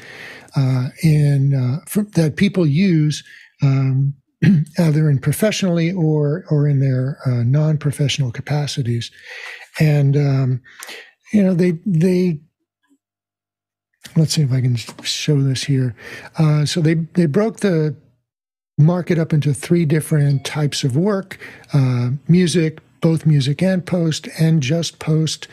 uh, 0.56 0.90
in 1.04 1.54
uh, 1.54 1.84
for, 1.88 2.04
that 2.04 2.36
people 2.36 2.66
use. 2.66 3.24
Um, 3.62 4.14
either 4.78 5.10
in 5.10 5.18
professionally 5.18 5.92
or 5.92 6.46
or 6.52 6.68
in 6.68 6.80
their 6.80 7.18
non-professional 7.26 8.32
capacities, 8.32 9.10
and 9.80 10.16
um, 10.16 10.62
you 11.34 11.42
know 11.42 11.56
they 11.56 11.74
they 11.88 12.40
let's 14.16 14.34
see 14.34 14.42
if 14.42 14.52
I 14.52 14.62
can 14.62 14.76
show 14.76 15.42
this 15.42 15.64
here. 15.64 15.96
Uh, 16.38 16.66
so 16.66 16.82
they 16.82 16.96
they 16.96 17.26
broke 17.26 17.60
the 17.60 17.96
market 18.78 19.18
up 19.18 19.34
into 19.34 19.54
three 19.54 19.86
different 19.86 20.46
types 20.46 20.84
of 20.84 20.96
work: 20.96 21.40
uh, 21.74 22.12
music, 22.28 22.80
both 23.02 23.26
music 23.26 23.62
and 23.62 23.86
post, 23.86 24.28
and 24.40 24.62
just 24.62 25.00
post, 25.00 25.48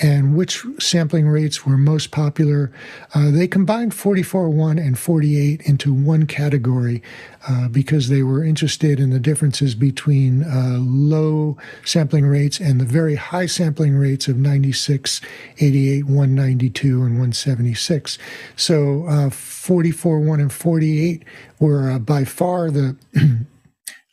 and 0.00 0.36
which 0.36 0.64
sampling 0.78 1.28
rates 1.28 1.64
were 1.64 1.76
most 1.76 2.10
popular. 2.10 2.72
Uh, 3.14 3.30
they 3.30 3.46
combined 3.46 3.92
44.1 3.92 4.78
and 4.78 4.98
48 4.98 5.62
into 5.62 5.92
one 5.92 6.26
category 6.26 7.02
uh, 7.48 7.68
because 7.68 8.08
they 8.08 8.22
were 8.22 8.44
interested 8.44 9.00
in 9.00 9.10
the 9.10 9.20
differences 9.20 9.74
between 9.74 10.42
uh, 10.44 10.78
low 10.80 11.56
sampling 11.84 12.26
rates 12.26 12.60
and 12.60 12.80
the 12.80 12.84
very 12.84 13.14
high 13.14 13.46
sampling 13.46 13.96
rates 13.96 14.28
of 14.28 14.36
96, 14.36 15.20
88, 15.58 16.04
192, 16.04 16.88
and 17.02 17.12
176. 17.12 18.18
So 18.56 19.04
uh, 19.06 19.30
44.1 19.30 20.40
and 20.40 20.52
48 20.52 21.24
were 21.60 21.90
uh, 21.90 21.98
by 21.98 22.24
far 22.24 22.70
the 22.70 22.96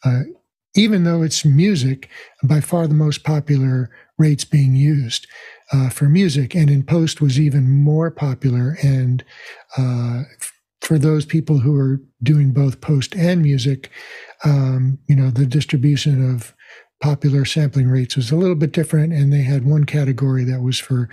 uh, 0.04 0.22
even 0.76 1.04
though 1.04 1.22
it's 1.22 1.46
music, 1.46 2.10
by 2.44 2.62
far 2.62 2.88
the 2.88 2.94
most 2.94 3.24
popular 3.24 3.90
rates 4.18 4.46
being 4.46 4.76
used 4.76 5.28
uh, 5.74 5.90
for 5.90 6.06
music, 6.06 6.56
and 6.56 6.70
in 6.70 6.84
post 6.84 7.22
was 7.22 7.40
even 7.40 7.70
more 7.70 8.12
popular. 8.12 8.78
And 8.84 9.24
uh, 9.78 10.24
for 10.82 10.98
those 10.98 11.26
people 11.26 11.60
who 11.60 11.76
are 11.76 12.00
doing 12.22 12.52
both 12.52 12.82
post 12.82 13.16
and 13.16 13.42
music, 13.42 13.90
um, 14.44 15.00
you 15.08 15.16
know, 15.16 15.32
the 15.32 15.46
distribution 15.46 16.34
of 16.34 16.54
popular 17.02 17.46
sampling 17.46 17.88
rates 17.88 18.16
was 18.16 18.32
a 18.32 18.36
little 18.36 18.56
bit 18.56 18.72
different, 18.72 19.14
and 19.14 19.32
they 19.32 19.42
had 19.42 19.66
one 19.66 19.86
category 19.86 20.44
that 20.44 20.62
was 20.62 20.80
for 20.80 21.10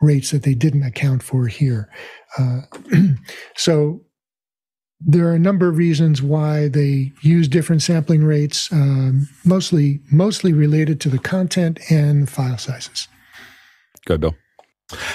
rates 0.00 0.30
that 0.30 0.42
they 0.42 0.54
didn't 0.54 0.82
account 0.82 1.22
for 1.22 1.46
here. 1.46 1.88
Uh, 2.38 2.60
so 3.56 4.00
there 5.06 5.28
are 5.28 5.34
a 5.34 5.38
number 5.38 5.68
of 5.68 5.76
reasons 5.76 6.22
why 6.22 6.68
they 6.68 7.12
use 7.20 7.48
different 7.48 7.82
sampling 7.82 8.24
rates, 8.24 8.72
um, 8.72 9.28
mostly 9.44 10.00
mostly 10.10 10.52
related 10.52 11.00
to 11.02 11.08
the 11.08 11.18
content 11.18 11.78
and 11.90 12.28
file 12.28 12.58
sizes. 12.58 13.08
Go 14.06 14.14
ahead, 14.14 14.20
Bill. 14.20 14.34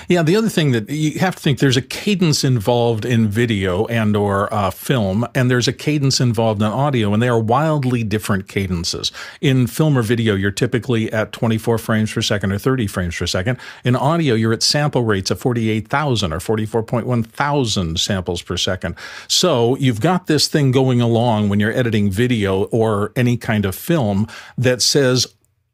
Yeah, 0.07 0.23
the 0.23 0.35
other 0.35 0.49
thing 0.49 0.71
that 0.71 0.89
you 0.89 1.19
have 1.19 1.35
to 1.35 1.41
think 1.41 1.59
there's 1.59 1.77
a 1.77 1.81
cadence 1.81 2.43
involved 2.43 3.05
in 3.05 3.27
video 3.27 3.85
and 3.87 4.15
or 4.15 4.53
uh, 4.53 4.71
film, 4.71 5.27
and 5.35 5.49
there's 5.49 5.67
a 5.67 5.73
cadence 5.73 6.19
involved 6.19 6.61
in 6.61 6.67
audio, 6.67 7.13
and 7.13 7.21
they 7.21 7.29
are 7.29 7.39
wildly 7.39 8.03
different 8.03 8.47
cadences. 8.47 9.11
In 9.41 9.67
film 9.67 9.97
or 9.97 10.01
video, 10.01 10.35
you're 10.35 10.51
typically 10.51 11.11
at 11.11 11.31
24 11.31 11.77
frames 11.77 12.13
per 12.13 12.21
second 12.21 12.51
or 12.51 12.57
30 12.57 12.87
frames 12.87 13.17
per 13.17 13.27
second. 13.27 13.57
In 13.83 13.95
audio, 13.95 14.35
you're 14.35 14.53
at 14.53 14.63
sample 14.63 15.03
rates 15.03 15.31
of 15.31 15.39
48,000 15.39 16.33
or 16.33 16.39
44.1 16.39 17.25
thousand 17.25 17.99
samples 17.99 18.41
per 18.41 18.57
second. 18.57 18.95
So 19.27 19.75
you've 19.77 20.01
got 20.01 20.27
this 20.27 20.47
thing 20.47 20.71
going 20.71 21.01
along 21.01 21.49
when 21.49 21.59
you're 21.59 21.73
editing 21.73 22.09
video 22.11 22.63
or 22.65 23.11
any 23.15 23.37
kind 23.37 23.65
of 23.65 23.75
film 23.75 24.27
that 24.57 24.81
says 24.81 25.27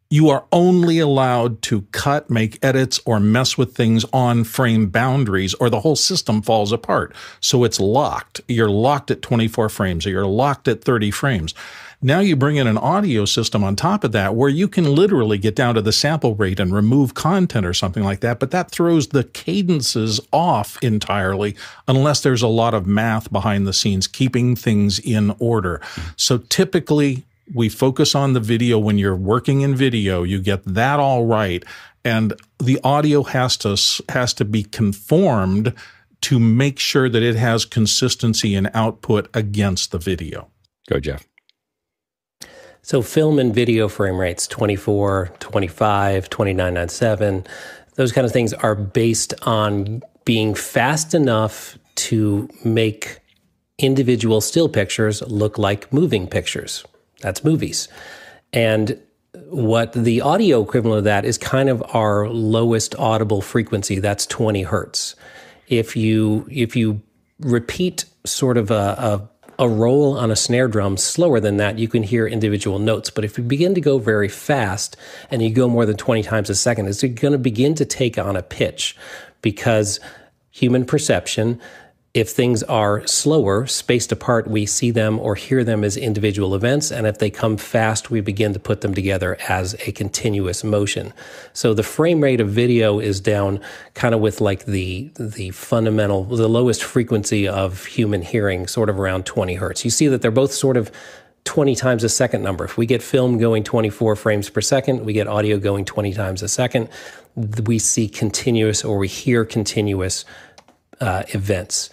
you 0.09 0.29
are 0.29 0.45
only 0.51 0.99
allowed 0.99 1.61
to 1.63 1.81
cut, 1.91 2.29
make 2.29 2.63
edits, 2.63 2.99
or 3.05 3.19
mess 3.19 3.57
with 3.57 3.75
things 3.75 4.05
on 4.13 4.43
frame 4.43 4.87
boundaries, 4.87 5.53
or 5.55 5.69
the 5.69 5.79
whole 5.79 5.95
system 5.95 6.41
falls 6.41 6.71
apart. 6.71 7.13
So 7.39 7.63
it's 7.63 7.79
locked. 7.79 8.41
You're 8.47 8.69
locked 8.69 9.09
at 9.11 9.21
24 9.21 9.69
frames, 9.69 10.05
or 10.05 10.11
you're 10.11 10.25
locked 10.25 10.67
at 10.67 10.83
30 10.83 11.11
frames. 11.11 11.53
Now 12.01 12.19
you 12.19 12.35
bring 12.35 12.57
in 12.57 12.67
an 12.67 12.77
audio 12.77 13.25
system 13.25 13.63
on 13.63 13.75
top 13.75 14.03
of 14.03 14.11
that 14.11 14.35
where 14.35 14.49
you 14.49 14.67
can 14.67 14.93
literally 14.93 15.39
get 15.39 15.55
down 15.55 15.73
to 15.73 15.81
the 15.81 15.91
sample 15.91 16.35
rate 16.35 16.59
and 16.59 16.71
remove 16.71 17.15
content 17.15 17.65
or 17.65 17.73
something 17.73 18.03
like 18.03 18.19
that, 18.19 18.39
but 18.39 18.51
that 18.51 18.69
throws 18.69 19.07
the 19.07 19.23
cadences 19.23 20.19
off 20.31 20.77
entirely 20.83 21.55
unless 21.87 22.21
there's 22.21 22.43
a 22.43 22.47
lot 22.47 22.75
of 22.75 22.85
math 22.85 23.31
behind 23.31 23.65
the 23.65 23.73
scenes 23.73 24.07
keeping 24.07 24.55
things 24.55 24.99
in 24.99 25.35
order. 25.39 25.81
So 26.15 26.37
typically 26.37 27.23
we 27.53 27.69
focus 27.69 28.15
on 28.15 28.33
the 28.33 28.39
video. 28.39 28.79
When 28.79 28.97
you're 28.97 29.15
working 29.15 29.61
in 29.61 29.75
video 29.75 30.23
you 30.23 30.41
get 30.41 30.63
that 30.65 30.99
all 30.99 31.25
right. 31.25 31.63
And 32.03 32.33
the 32.59 32.79
audio 32.83 33.23
has 33.23 33.57
to 33.57 33.77
has 34.09 34.33
to 34.35 34.45
be 34.45 34.63
conformed 34.63 35.73
to 36.21 36.39
make 36.39 36.79
sure 36.79 37.09
that 37.09 37.21
it 37.21 37.35
has 37.35 37.65
consistency 37.65 38.55
in 38.55 38.69
output 38.73 39.29
against 39.33 39.91
the 39.91 39.99
video. 39.99 40.49
Go 40.89 40.99
jeff. 40.99 41.25
So 42.81 43.01
film 43.01 43.39
and 43.39 43.53
video 43.53 43.87
frame 43.87 44.17
rates 44.17 44.47
24 44.47 45.31
25 45.39 46.29
2997 46.29 47.47
those 47.95 48.11
kind 48.11 48.25
of 48.25 48.31
things 48.31 48.53
are 48.53 48.75
based 48.75 49.33
on 49.43 50.03
being 50.25 50.53
fast 50.53 51.13
enough 51.13 51.77
to 51.95 52.49
make 52.63 53.19
individual 53.77 54.41
still 54.41 54.69
pictures 54.69 55.21
look 55.23 55.57
like 55.57 55.91
moving 55.91 56.27
pictures 56.27 56.85
that's 57.25 57.43
movies. 57.43 57.87
And 58.53 59.01
what 59.49 59.93
the 59.93 60.21
audio 60.21 60.61
equivalent 60.61 60.99
of 60.99 61.03
that 61.05 61.25
is 61.25 61.39
kind 61.39 61.69
of 61.69 61.83
our 61.95 62.29
lowest 62.29 62.95
audible 62.99 63.41
frequency. 63.41 63.97
That's 63.97 64.27
20 64.27 64.61
hertz. 64.61 65.15
If 65.67 65.95
you 65.95 66.47
if 66.51 66.75
you 66.75 67.01
repeat 67.39 68.05
sort 68.25 68.57
of 68.57 68.69
a, 68.69 69.27
a, 69.57 69.63
a 69.63 69.67
roll 69.67 70.15
on 70.15 70.29
a 70.29 70.35
snare 70.35 70.67
drum 70.67 70.97
slower 70.97 71.39
than 71.39 71.57
that, 71.57 71.79
you 71.79 71.87
can 71.87 72.03
hear 72.03 72.27
individual 72.27 72.77
notes. 72.77 73.09
But 73.09 73.25
if 73.25 73.39
you 73.39 73.43
begin 73.43 73.73
to 73.73 73.81
go 73.81 73.97
very 73.97 74.29
fast 74.29 74.95
and 75.31 75.41
you 75.41 75.49
go 75.49 75.67
more 75.67 75.87
than 75.87 75.97
20 75.97 76.21
times 76.21 76.51
a 76.51 76.55
second, 76.55 76.87
it's 76.87 77.01
going 77.01 77.33
to 77.33 77.39
begin 77.39 77.73
to 77.75 77.85
take 77.85 78.19
on 78.19 78.35
a 78.35 78.43
pitch 78.43 78.95
because 79.41 79.99
human 80.51 80.85
perception 80.85 81.59
if 82.15 82.29
things 82.29 82.63
are 82.63 83.05
slower, 83.05 83.67
spaced 83.67 84.09
apart, 84.09 84.47
we 84.47 84.65
see 84.65 84.89
them 84.89 85.19
or 85.19 85.35
hear 85.35 85.65
them 85.65 85.83
as 85.83 85.97
individual 85.97 86.55
events. 86.55 86.89
And 86.89 87.05
if 87.05 87.19
they 87.19 87.29
come 87.29 87.57
fast, 87.57 88.09
we 88.09 88.21
begin 88.21 88.53
to 88.53 88.59
put 88.59 88.79
them 88.79 88.93
together 88.93 89.37
as 89.49 89.75
a 89.85 89.91
continuous 89.91 90.63
motion. 90.63 91.11
So 91.51 91.73
the 91.73 91.83
frame 91.83 92.21
rate 92.21 92.39
of 92.39 92.49
video 92.49 92.99
is 92.99 93.19
down 93.19 93.59
kind 93.95 94.15
of 94.15 94.21
with 94.21 94.39
like 94.39 94.63
the, 94.63 95.11
the 95.19 95.49
fundamental, 95.49 96.23
the 96.23 96.47
lowest 96.47 96.85
frequency 96.85 97.49
of 97.49 97.83
human 97.85 98.21
hearing, 98.21 98.67
sort 98.67 98.89
of 98.89 98.97
around 98.97 99.25
20 99.25 99.55
hertz. 99.55 99.83
You 99.83 99.91
see 99.91 100.07
that 100.07 100.21
they're 100.21 100.31
both 100.31 100.53
sort 100.53 100.77
of 100.77 100.89
20 101.43 101.75
times 101.75 102.05
a 102.05 102.09
second 102.09 102.43
number. 102.43 102.63
If 102.63 102.77
we 102.77 102.85
get 102.85 103.03
film 103.03 103.37
going 103.37 103.65
24 103.65 104.15
frames 104.15 104.49
per 104.49 104.61
second, 104.61 105.03
we 105.03 105.11
get 105.11 105.27
audio 105.27 105.59
going 105.59 105.83
20 105.83 106.13
times 106.13 106.41
a 106.41 106.47
second, 106.47 106.87
we 107.65 107.77
see 107.77 108.07
continuous 108.07 108.85
or 108.85 108.97
we 108.97 109.09
hear 109.09 109.43
continuous 109.43 110.23
uh, 111.01 111.23
events. 111.29 111.89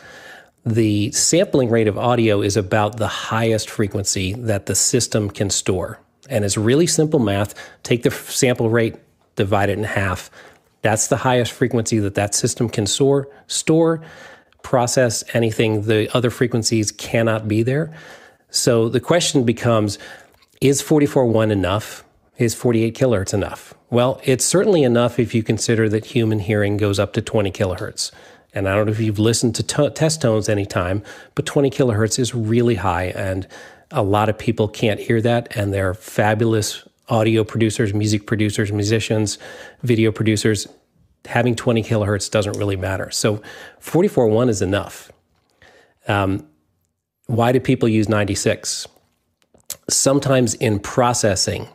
the 0.64 1.10
sampling 1.10 1.68
rate 1.68 1.88
of 1.88 1.98
audio 1.98 2.40
is 2.40 2.56
about 2.56 2.96
the 2.96 3.08
highest 3.08 3.68
frequency 3.68 4.32
that 4.34 4.66
the 4.66 4.76
system 4.76 5.28
can 5.28 5.50
store. 5.50 5.98
And 6.28 6.44
it's 6.44 6.56
really 6.56 6.86
simple 6.86 7.18
math. 7.18 7.54
Take 7.82 8.04
the 8.04 8.12
sample 8.12 8.70
rate, 8.70 8.94
divide 9.34 9.70
it 9.70 9.78
in 9.78 9.84
half. 9.84 10.30
That's 10.82 11.08
the 11.08 11.16
highest 11.16 11.52
frequency 11.52 11.98
that 11.98 12.14
that 12.14 12.34
system 12.34 12.68
can 12.68 12.86
store, 12.86 13.28
store, 13.48 14.02
process 14.62 15.24
anything. 15.34 15.82
The 15.82 16.14
other 16.16 16.30
frequencies 16.30 16.92
cannot 16.92 17.48
be 17.48 17.62
there. 17.62 17.92
So 18.50 18.88
the 18.88 19.00
question 19.00 19.44
becomes 19.44 19.98
is 20.60 20.80
44.1 20.80 21.50
enough? 21.50 22.04
Is 22.38 22.54
48 22.54 22.96
kilohertz 22.96 23.34
enough? 23.34 23.74
Well, 23.90 24.20
it's 24.24 24.44
certainly 24.44 24.84
enough 24.84 25.18
if 25.18 25.34
you 25.34 25.42
consider 25.42 25.88
that 25.88 26.06
human 26.06 26.38
hearing 26.38 26.76
goes 26.76 26.98
up 26.98 27.12
to 27.14 27.22
20 27.22 27.50
kilohertz. 27.50 28.10
And 28.54 28.68
I 28.68 28.74
don't 28.74 28.86
know 28.86 28.92
if 28.92 29.00
you've 29.00 29.18
listened 29.18 29.54
to 29.56 29.90
test 29.90 30.20
tones 30.20 30.48
anytime, 30.48 31.02
but 31.34 31.46
20 31.46 31.70
kilohertz 31.70 32.18
is 32.18 32.34
really 32.34 32.74
high. 32.74 33.04
And 33.04 33.46
a 33.90 34.02
lot 34.02 34.28
of 34.28 34.38
people 34.38 34.68
can't 34.68 35.00
hear 35.00 35.20
that. 35.22 35.56
And 35.56 35.72
they're 35.72 35.94
fabulous 35.94 36.86
audio 37.08 37.44
producers, 37.44 37.94
music 37.94 38.26
producers, 38.26 38.70
musicians, 38.70 39.38
video 39.82 40.12
producers. 40.12 40.66
Having 41.26 41.56
20 41.56 41.82
kilohertz 41.82 42.30
doesn't 42.30 42.58
really 42.58 42.76
matter. 42.76 43.10
So 43.10 43.42
44.1 43.80 44.48
is 44.48 44.60
enough. 44.60 45.10
Um, 46.08 46.46
why 47.26 47.52
do 47.52 47.60
people 47.60 47.88
use 47.88 48.08
96? 48.08 48.86
Sometimes 49.88 50.54
in 50.54 50.78
processing, 50.78 51.68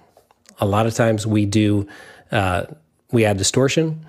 a 0.60 0.66
lot 0.66 0.86
of 0.86 0.94
times 0.94 1.26
we 1.26 1.46
do, 1.46 1.88
uh, 2.32 2.66
we 3.12 3.26
add 3.26 3.38
distortion 3.38 4.06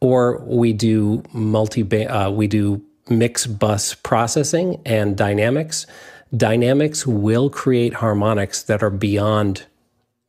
or 0.00 0.38
we 0.44 0.72
do 0.72 1.22
multi 1.32 2.06
uh, 2.06 2.30
we 2.30 2.46
do 2.46 2.82
mix 3.10 3.46
bus 3.46 3.94
processing 3.94 4.80
and 4.84 5.16
dynamics. 5.16 5.86
Dynamics 6.36 7.06
will 7.06 7.48
create 7.48 7.94
harmonics 7.94 8.62
that 8.64 8.82
are 8.82 8.90
beyond 8.90 9.64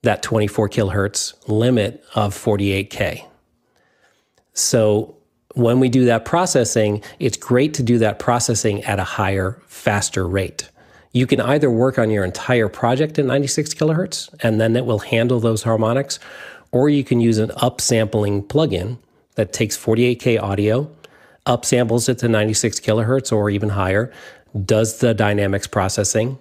that 0.03 0.23
24 0.23 0.69
kilohertz 0.69 1.33
limit 1.47 2.03
of 2.15 2.33
48k. 2.33 3.25
So 4.53 5.15
when 5.55 5.79
we 5.79 5.89
do 5.89 6.05
that 6.05 6.25
processing, 6.25 7.03
it's 7.19 7.35
great 7.35 7.73
to 7.75 7.83
do 7.83 7.97
that 7.97 8.17
processing 8.17 8.83
at 8.83 8.99
a 8.99 9.03
higher, 9.03 9.61
faster 9.67 10.27
rate. 10.27 10.69
You 11.11 11.27
can 11.27 11.41
either 11.41 11.69
work 11.69 11.97
on 11.97 12.11
your 12.11 12.23
entire 12.23 12.69
project 12.69 13.19
at 13.19 13.25
96 13.25 13.73
kilohertz 13.73 14.33
and 14.41 14.61
then 14.61 14.75
it 14.75 14.85
will 14.85 14.99
handle 14.99 15.39
those 15.39 15.63
harmonics, 15.63 16.19
or 16.71 16.87
you 16.87 17.03
can 17.03 17.19
use 17.19 17.39
an 17.39 17.49
upsampling 17.49 18.45
plugin 18.47 18.99
that 19.39 19.53
takes 19.53 19.77
48K 19.77 20.37
audio, 20.43 20.91
upsamples 21.45 22.09
it 22.09 22.17
to 22.17 22.27
96 22.27 22.81
kilohertz 22.81 23.31
or 23.31 23.49
even 23.49 23.69
higher, 23.69 24.11
does 24.65 24.99
the 24.99 25.13
dynamics 25.13 25.65
processing, 25.65 26.37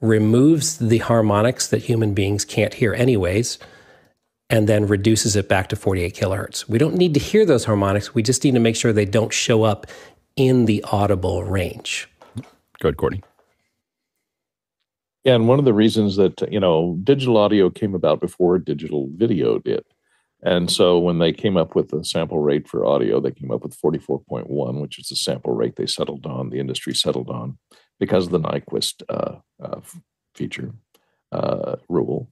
removes 0.00 0.78
the 0.78 0.98
harmonics 0.98 1.66
that 1.66 1.82
human 1.82 2.14
beings 2.14 2.44
can't 2.44 2.74
hear 2.74 2.94
anyways, 2.94 3.58
and 4.48 4.68
then 4.68 4.86
reduces 4.86 5.34
it 5.34 5.48
back 5.48 5.68
to 5.68 5.74
48 5.74 6.14
kilohertz. 6.14 6.68
We 6.68 6.78
don't 6.78 6.94
need 6.94 7.12
to 7.14 7.18
hear 7.18 7.44
those 7.44 7.64
harmonics. 7.64 8.14
We 8.14 8.22
just 8.22 8.44
need 8.44 8.54
to 8.54 8.60
make 8.60 8.76
sure 8.76 8.92
they 8.92 9.04
don't 9.04 9.32
show 9.32 9.64
up 9.64 9.88
in 10.36 10.66
the 10.66 10.84
audible 10.92 11.42
range. 11.42 12.08
Go 12.78 12.88
ahead, 12.88 12.98
Courtney. 12.98 13.24
Yeah, 15.24 15.34
and 15.34 15.48
one 15.48 15.58
of 15.58 15.64
the 15.64 15.74
reasons 15.74 16.14
that 16.14 16.40
you 16.52 16.60
know 16.60 16.96
digital 17.02 17.36
audio 17.36 17.68
came 17.68 17.96
about 17.96 18.20
before 18.20 18.60
digital 18.60 19.08
video 19.12 19.58
did 19.58 19.84
and 20.42 20.70
so 20.70 20.98
when 20.98 21.18
they 21.18 21.32
came 21.32 21.56
up 21.56 21.74
with 21.74 21.88
the 21.88 22.04
sample 22.04 22.38
rate 22.38 22.68
for 22.68 22.84
audio, 22.84 23.20
they 23.20 23.30
came 23.30 23.50
up 23.50 23.62
with 23.62 23.78
44.1, 23.80 24.80
which 24.80 24.98
is 24.98 25.08
the 25.08 25.16
sample 25.16 25.52
rate 25.52 25.76
they 25.76 25.86
settled 25.86 26.26
on, 26.26 26.50
the 26.50 26.58
industry 26.58 26.94
settled 26.94 27.30
on 27.30 27.58
because 27.98 28.26
of 28.26 28.32
the 28.32 28.40
Nyquist 28.40 29.02
uh, 29.08 29.36
uh, 29.62 29.80
feature 30.34 30.72
uh, 31.32 31.76
rule. 31.88 32.28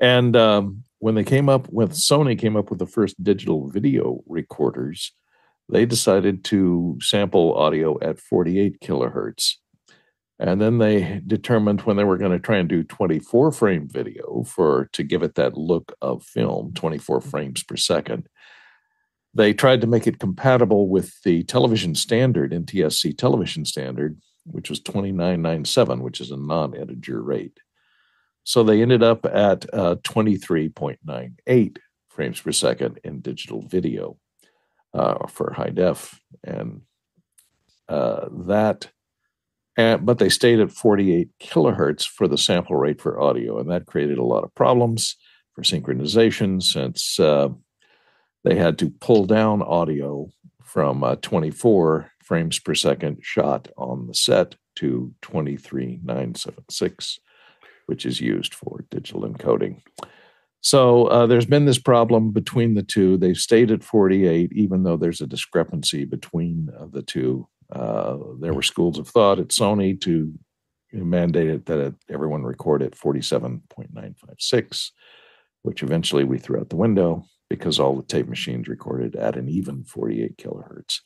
And 0.00 0.36
um, 0.36 0.84
when 1.00 1.14
they 1.14 1.24
came 1.24 1.48
up 1.48 1.68
with 1.70 1.92
Sony 1.92 2.38
came 2.38 2.56
up 2.56 2.70
with 2.70 2.78
the 2.78 2.86
first 2.86 3.22
digital 3.22 3.68
video 3.68 4.22
recorders, 4.26 5.12
they 5.68 5.84
decided 5.84 6.44
to 6.44 6.98
sample 7.00 7.54
audio 7.54 7.98
at 8.00 8.18
48 8.18 8.80
kilohertz 8.80 9.56
and 10.40 10.58
then 10.58 10.78
they 10.78 11.20
determined 11.26 11.82
when 11.82 11.98
they 11.98 12.04
were 12.04 12.16
going 12.16 12.32
to 12.32 12.38
try 12.38 12.56
and 12.56 12.68
do 12.68 12.82
24 12.82 13.52
frame 13.52 13.86
video 13.86 14.42
for 14.44 14.88
to 14.94 15.02
give 15.02 15.22
it 15.22 15.34
that 15.34 15.54
look 15.54 15.94
of 16.00 16.24
film 16.24 16.72
24 16.72 17.20
frames 17.20 17.62
per 17.62 17.76
second. 17.76 18.26
They 19.34 19.52
tried 19.52 19.82
to 19.82 19.86
make 19.86 20.06
it 20.06 20.18
compatible 20.18 20.88
with 20.88 21.12
the 21.24 21.42
television 21.44 21.94
standard 21.94 22.52
ntsc 22.52 23.18
television 23.18 23.66
standard 23.66 24.18
which 24.44 24.70
was 24.70 24.80
2997 24.80 26.02
which 26.02 26.22
is 26.22 26.30
a 26.30 26.38
non-integer 26.38 27.22
rate. 27.22 27.60
So 28.42 28.62
they 28.62 28.80
ended 28.80 29.02
up 29.02 29.26
at 29.26 29.66
uh, 29.74 29.96
23.98 29.96 31.76
frames 32.08 32.40
per 32.40 32.52
second 32.52 32.98
in 33.04 33.20
digital 33.20 33.60
video 33.60 34.16
uh, 34.94 35.26
for 35.26 35.52
high 35.52 35.68
def. 35.68 36.18
And 36.42 36.80
uh, 37.90 38.28
that 38.46 38.90
but 39.98 40.18
they 40.18 40.28
stayed 40.28 40.60
at 40.60 40.72
48 40.72 41.28
kilohertz 41.40 42.06
for 42.06 42.28
the 42.28 42.38
sample 42.38 42.76
rate 42.76 43.00
for 43.00 43.20
audio, 43.20 43.58
and 43.58 43.70
that 43.70 43.86
created 43.86 44.18
a 44.18 44.24
lot 44.24 44.44
of 44.44 44.54
problems 44.54 45.16
for 45.54 45.62
synchronization 45.62 46.62
since 46.62 47.18
uh, 47.20 47.48
they 48.44 48.54
had 48.56 48.78
to 48.78 48.90
pull 48.90 49.26
down 49.26 49.62
audio 49.62 50.28
from 50.62 51.02
uh, 51.04 51.16
24 51.16 52.10
frames 52.22 52.58
per 52.58 52.74
second 52.74 53.18
shot 53.22 53.68
on 53.76 54.06
the 54.06 54.14
set 54.14 54.54
to 54.76 55.12
23976, 55.22 57.18
which 57.86 58.06
is 58.06 58.20
used 58.20 58.54
for 58.54 58.84
digital 58.90 59.22
encoding. 59.22 59.82
So 60.62 61.06
uh, 61.06 61.26
there's 61.26 61.46
been 61.46 61.64
this 61.64 61.78
problem 61.78 62.32
between 62.32 62.74
the 62.74 62.82
two. 62.82 63.16
They've 63.16 63.36
stayed 63.36 63.70
at 63.70 63.82
48, 63.82 64.52
even 64.52 64.82
though 64.82 64.96
there's 64.96 65.20
a 65.20 65.26
discrepancy 65.26 66.04
between 66.04 66.70
uh, 66.78 66.86
the 66.90 67.02
two 67.02 67.48
uh, 67.72 68.16
there 68.40 68.54
were 68.54 68.62
schools 68.62 68.98
of 68.98 69.08
thought 69.08 69.38
at 69.38 69.48
Sony 69.48 70.00
to 70.02 70.32
mandate 70.92 71.48
it 71.48 71.66
that 71.66 71.94
everyone 72.08 72.42
record 72.42 72.82
at 72.82 72.92
47.956, 72.92 74.90
which 75.62 75.82
eventually 75.82 76.24
we 76.24 76.38
threw 76.38 76.58
out 76.60 76.68
the 76.68 76.76
window 76.76 77.24
because 77.48 77.78
all 77.78 77.96
the 77.96 78.02
tape 78.02 78.28
machines 78.28 78.68
recorded 78.68 79.16
at 79.16 79.36
an 79.36 79.48
even 79.48 79.84
48 79.84 80.36
kilohertz. 80.36 81.00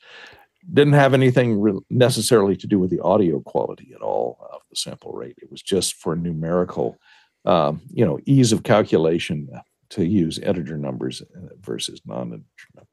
Didn't 0.72 0.94
have 0.94 1.12
anything 1.12 1.60
re- 1.60 1.80
necessarily 1.90 2.56
to 2.56 2.66
do 2.66 2.78
with 2.78 2.90
the 2.90 3.00
audio 3.00 3.40
quality 3.40 3.92
at 3.94 4.00
all 4.00 4.38
of 4.52 4.62
the 4.70 4.76
sample 4.76 5.12
rate. 5.12 5.36
It 5.42 5.50
was 5.50 5.60
just 5.62 5.94
for 5.94 6.16
numerical, 6.16 6.96
um, 7.44 7.82
you 7.90 8.04
know, 8.04 8.18
ease 8.24 8.52
of 8.52 8.62
calculation 8.62 9.48
to 9.90 10.04
use 10.04 10.38
integer 10.38 10.78
numbers 10.78 11.22
versus 11.60 12.00
non-integer 12.06 12.68
numbers. 12.74 12.88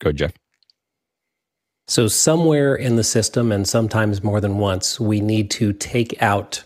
Go, 0.00 0.12
Jeff. 0.12 0.32
So, 1.88 2.08
somewhere 2.08 2.74
in 2.74 2.96
the 2.96 3.04
system, 3.04 3.52
and 3.52 3.66
sometimes 3.66 4.24
more 4.24 4.40
than 4.40 4.58
once, 4.58 4.98
we 4.98 5.20
need 5.20 5.50
to 5.52 5.72
take 5.72 6.20
out 6.20 6.64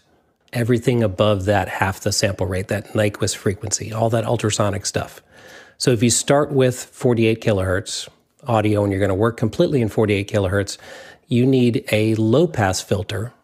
everything 0.52 1.02
above 1.02 1.44
that 1.44 1.68
half 1.68 2.00
the 2.00 2.10
sample 2.10 2.46
rate, 2.46 2.68
that 2.68 2.94
Nyquist 2.94 3.36
frequency, 3.36 3.92
all 3.92 4.08
that 4.10 4.24
ultrasonic 4.24 4.86
stuff. 4.86 5.22
So, 5.76 5.90
if 5.90 6.02
you 6.02 6.08
start 6.08 6.52
with 6.52 6.82
48 6.82 7.42
kilohertz 7.42 8.08
audio 8.46 8.82
and 8.82 8.90
you're 8.90 8.98
going 8.98 9.10
to 9.10 9.14
work 9.14 9.36
completely 9.36 9.82
in 9.82 9.90
48 9.90 10.26
kilohertz, 10.26 10.78
you 11.28 11.44
need 11.44 11.84
a 11.92 12.14
low 12.14 12.46
pass 12.46 12.80
filter 12.80 13.34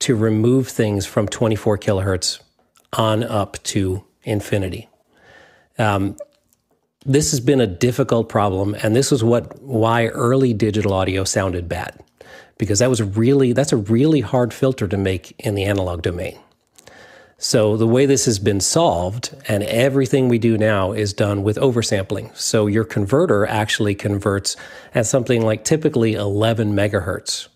to 0.00 0.14
remove 0.14 0.68
things 0.68 1.06
from 1.06 1.26
24 1.26 1.78
kilohertz 1.78 2.40
on 2.92 3.24
up 3.24 3.62
to 3.62 4.04
infinity. 4.24 4.88
Um, 5.78 6.16
this 7.08 7.30
has 7.30 7.40
been 7.40 7.60
a 7.60 7.66
difficult 7.66 8.28
problem, 8.28 8.76
and 8.82 8.94
this 8.94 9.10
is 9.10 9.24
what 9.24 9.60
why 9.62 10.06
early 10.08 10.52
digital 10.52 10.92
audio 10.92 11.24
sounded 11.24 11.68
bad, 11.68 11.98
because 12.58 12.78
that 12.78 12.90
was 12.90 13.02
really 13.02 13.52
that's 13.52 13.72
a 13.72 13.78
really 13.78 14.20
hard 14.20 14.52
filter 14.52 14.86
to 14.86 14.96
make 14.96 15.34
in 15.38 15.54
the 15.54 15.64
analog 15.64 16.02
domain. 16.02 16.38
So 17.40 17.76
the 17.76 17.86
way 17.86 18.04
this 18.04 18.26
has 18.26 18.38
been 18.38 18.60
solved, 18.60 19.34
and 19.46 19.62
everything 19.62 20.28
we 20.28 20.38
do 20.38 20.58
now 20.58 20.92
is 20.92 21.12
done 21.12 21.44
with 21.44 21.56
oversampling. 21.56 22.36
So 22.36 22.66
your 22.66 22.84
converter 22.84 23.46
actually 23.46 23.94
converts 23.94 24.56
at 24.94 25.06
something 25.06 25.42
like 25.42 25.64
typically 25.64 26.14
11 26.14 26.74
megahertz. 26.74 27.48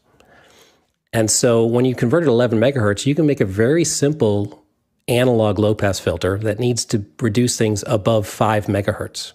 And 1.12 1.30
so 1.30 1.66
when 1.66 1.84
you 1.84 1.94
convert 1.94 2.22
at 2.22 2.28
11 2.28 2.58
megahertz, 2.58 3.06
you 3.06 3.14
can 3.14 3.26
make 3.26 3.40
a 3.40 3.44
very 3.44 3.84
simple 3.84 4.64
analog 5.08 5.58
low 5.58 5.74
pass 5.74 5.98
filter 5.98 6.38
that 6.38 6.60
needs 6.60 6.84
to 6.86 7.04
reduce 7.20 7.58
things 7.58 7.82
above 7.88 8.26
5 8.26 8.66
megahertz. 8.66 9.32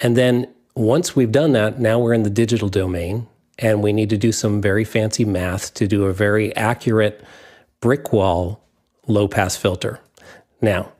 And 0.00 0.16
then 0.16 0.52
once 0.74 1.14
we've 1.14 1.32
done 1.32 1.52
that, 1.52 1.80
now 1.80 1.98
we're 1.98 2.14
in 2.14 2.24
the 2.24 2.30
digital 2.30 2.68
domain 2.68 3.26
and 3.58 3.82
we 3.82 3.92
need 3.92 4.10
to 4.10 4.18
do 4.18 4.32
some 4.32 4.60
very 4.60 4.84
fancy 4.84 5.24
math 5.24 5.74
to 5.74 5.86
do 5.86 6.04
a 6.04 6.12
very 6.12 6.54
accurate 6.56 7.24
brick 7.80 8.12
wall 8.12 8.60
low 9.06 9.28
pass 9.28 9.56
filter. 9.56 10.00
Now, 10.60 10.92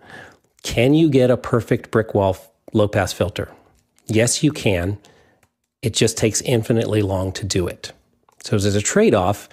can 0.62 0.94
you 0.94 1.08
get 1.10 1.30
a 1.30 1.36
perfect 1.36 1.90
brick 1.90 2.14
wall 2.14 2.36
low 2.72 2.88
pass 2.88 3.12
filter? 3.12 3.50
Yes, 4.06 4.42
you 4.42 4.52
can. 4.52 4.98
It 5.82 5.94
just 5.94 6.16
takes 6.16 6.40
infinitely 6.42 7.02
long 7.02 7.32
to 7.32 7.44
do 7.44 7.66
it. 7.66 7.92
So 8.42 8.58
there's 8.58 8.74
a 8.74 8.82
trade 8.82 9.14
off. 9.14 9.48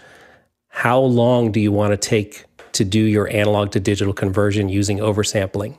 How 0.67 0.99
long 0.99 1.51
do 1.51 1.59
you 1.59 1.71
want 1.71 1.91
to 1.91 1.97
take 1.97 2.45
to 2.73 2.85
do 2.85 2.99
your 2.99 3.29
analog 3.29 3.71
to 3.71 3.79
digital 3.79 4.13
conversion 4.13 4.69
using 4.69 4.99
oversampling? 4.99 5.77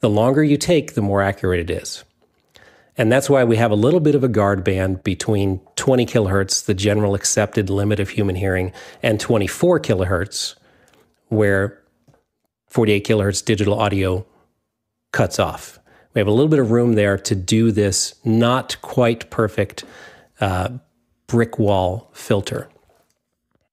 The 0.00 0.10
longer 0.10 0.42
you 0.42 0.56
take, 0.56 0.94
the 0.94 1.02
more 1.02 1.22
accurate 1.22 1.60
it 1.60 1.70
is. 1.70 2.04
And 2.98 3.12
that's 3.12 3.30
why 3.30 3.44
we 3.44 3.56
have 3.56 3.70
a 3.70 3.76
little 3.76 4.00
bit 4.00 4.16
of 4.16 4.24
a 4.24 4.28
guard 4.28 4.64
band 4.64 5.04
between 5.04 5.60
20 5.76 6.04
kilohertz, 6.04 6.66
the 6.66 6.74
general 6.74 7.14
accepted 7.14 7.70
limit 7.70 8.00
of 8.00 8.10
human 8.10 8.34
hearing, 8.34 8.72
and 9.04 9.20
24 9.20 9.78
kilohertz, 9.78 10.56
where 11.28 11.80
48 12.66 13.06
kilohertz 13.06 13.44
digital 13.44 13.78
audio 13.78 14.26
cuts 15.12 15.38
off. 15.38 15.78
We 16.12 16.18
have 16.18 16.26
a 16.26 16.32
little 16.32 16.48
bit 16.48 16.58
of 16.58 16.72
room 16.72 16.94
there 16.94 17.16
to 17.16 17.34
do 17.36 17.70
this 17.70 18.16
not 18.24 18.76
quite 18.82 19.30
perfect 19.30 19.84
uh, 20.40 20.70
brick 21.28 21.56
wall 21.56 22.10
filter. 22.12 22.68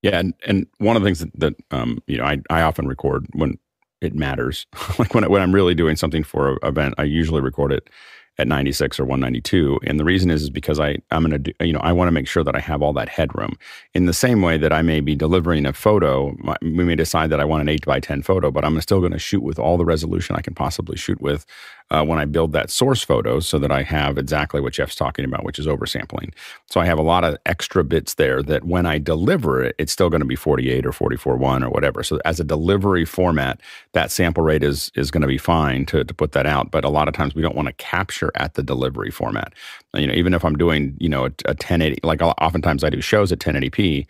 Yeah, 0.04 0.20
and, 0.20 0.36
and 0.46 0.68
one 0.78 0.96
of 0.96 1.02
the 1.02 1.08
things 1.08 1.20
that, 1.22 1.40
that 1.40 1.54
um, 1.72 2.04
you 2.06 2.20
know 2.20 2.26
I, 2.26 2.42
I 2.52 2.62
often 2.62 2.88
record 2.88 3.26
when 3.34 3.58
it 4.02 4.14
matters, 4.14 4.68
like 5.00 5.16
when 5.16 5.28
when 5.32 5.42
I'm 5.42 5.56
really 5.56 5.74
doing 5.74 5.96
something 5.96 6.24
for 6.24 6.52
an 6.52 6.58
event, 6.62 6.94
I 7.00 7.04
usually 7.06 7.42
record 7.42 7.72
it 7.72 7.90
at 8.38 8.48
96 8.48 9.00
or 9.00 9.06
192 9.06 9.80
and 9.86 10.00
the 10.00 10.04
reason 10.04 10.30
is 10.30 10.44
is 10.44 10.50
because 10.50 10.80
i 10.80 10.98
i'm 11.12 11.22
going 11.22 11.32
to 11.32 11.40
do 11.40 11.52
you 11.66 11.74
know 11.74 11.80
i 11.80 11.92
want 11.92 12.08
to 12.08 12.12
make 12.12 12.28
sure 12.28 12.44
that 12.44 12.56
i 12.56 12.60
have 12.60 12.82
all 12.82 12.94
that 12.94 13.10
headroom 13.10 13.54
in 13.94 14.06
the 14.06 14.14
same 14.14 14.42
way 14.42 14.58
that 14.58 14.74
i 14.74 14.82
may 14.82 15.00
be 15.00 15.16
delivering 15.16 15.66
a 15.66 15.74
photo 15.74 16.36
we 16.62 16.84
may 16.84 16.96
decide 16.96 17.30
that 17.30 17.40
i 17.40 17.46
want 17.46 17.62
an 17.62 17.70
8 17.70 17.86
by 17.86 18.00
10 18.00 18.22
photo 18.22 18.52
but 18.52 18.66
i'm 18.66 18.80
still 18.82 19.00
going 19.00 19.12
to 19.12 19.20
shoot 19.20 19.42
with 19.42 19.60
all 19.60 19.78
the 19.78 19.86
resolution 19.86 20.36
i 20.36 20.42
can 20.42 20.54
possibly 20.54 20.98
shoot 20.98 21.22
with 21.22 21.46
uh, 21.92 22.04
when 22.04 22.18
I 22.18 22.26
build 22.26 22.52
that 22.54 22.70
source 22.70 23.04
photo 23.04 23.40
so 23.40 23.60
that 23.60 23.72
I 23.72 23.84
have 23.84 24.18
exactly 24.18 24.60
what 24.60 24.74
Jeff's 24.74 24.96
talking 24.96 25.24
about, 25.24 25.44
which 25.44 25.60
is 25.60 25.68
oversampling. 25.68 26.34
So 26.66 26.80
I 26.80 26.86
have 26.86 26.98
a 26.98 27.04
lot 27.04 27.24
of 27.24 27.38
extra 27.46 27.84
bits 27.84 28.16
there 28.16 28.42
that 28.44 28.64
when 28.64 28.86
I 28.86 28.98
deliver 28.98 29.64
it, 29.64 29.76
it's 29.78 29.92
still 29.92 30.10
going 30.10 30.22
to 30.22 30.26
be 30.26 30.36
48 30.36 30.86
or 30.86 30.92
44.1 30.92 31.64
or 31.64 31.70
whatever. 31.70 32.02
So 32.02 32.20
as 32.26 32.40
a 32.40 32.44
delivery 32.44 33.06
format, 33.06 33.62
that 33.94 34.12
sample 34.12 34.44
rate 34.44 34.64
is 34.64 34.92
is 34.96 35.12
going 35.12 35.22
to 35.22 35.28
be 35.28 35.38
fine 35.38 35.86
to, 35.88 36.04
to 36.04 36.14
put 36.14 36.32
that 36.32 36.48
out. 36.48 36.72
But 36.72 36.86
a 36.86 36.90
lot 36.90 37.08
of 37.08 37.14
times 37.14 37.36
we 37.36 37.42
don't 37.42 37.56
want 37.56 37.68
to 37.68 37.74
capture 37.74 38.25
at 38.36 38.56
the 38.56 38.64
delivery 38.64 39.12
format. 39.12 39.54
You 39.94 40.08
know, 40.08 40.14
even 40.14 40.34
if 40.34 40.44
I'm 40.44 40.56
doing, 40.56 40.96
you 41.00 41.10
know, 41.10 41.26
a, 41.26 41.32
a 41.46 41.56
1080, 41.56 42.00
like 42.04 42.22
oftentimes 42.22 42.84
I 42.84 42.90
do 42.90 43.02
shows 43.02 43.32
at 43.32 43.40
1080p, 43.40 44.06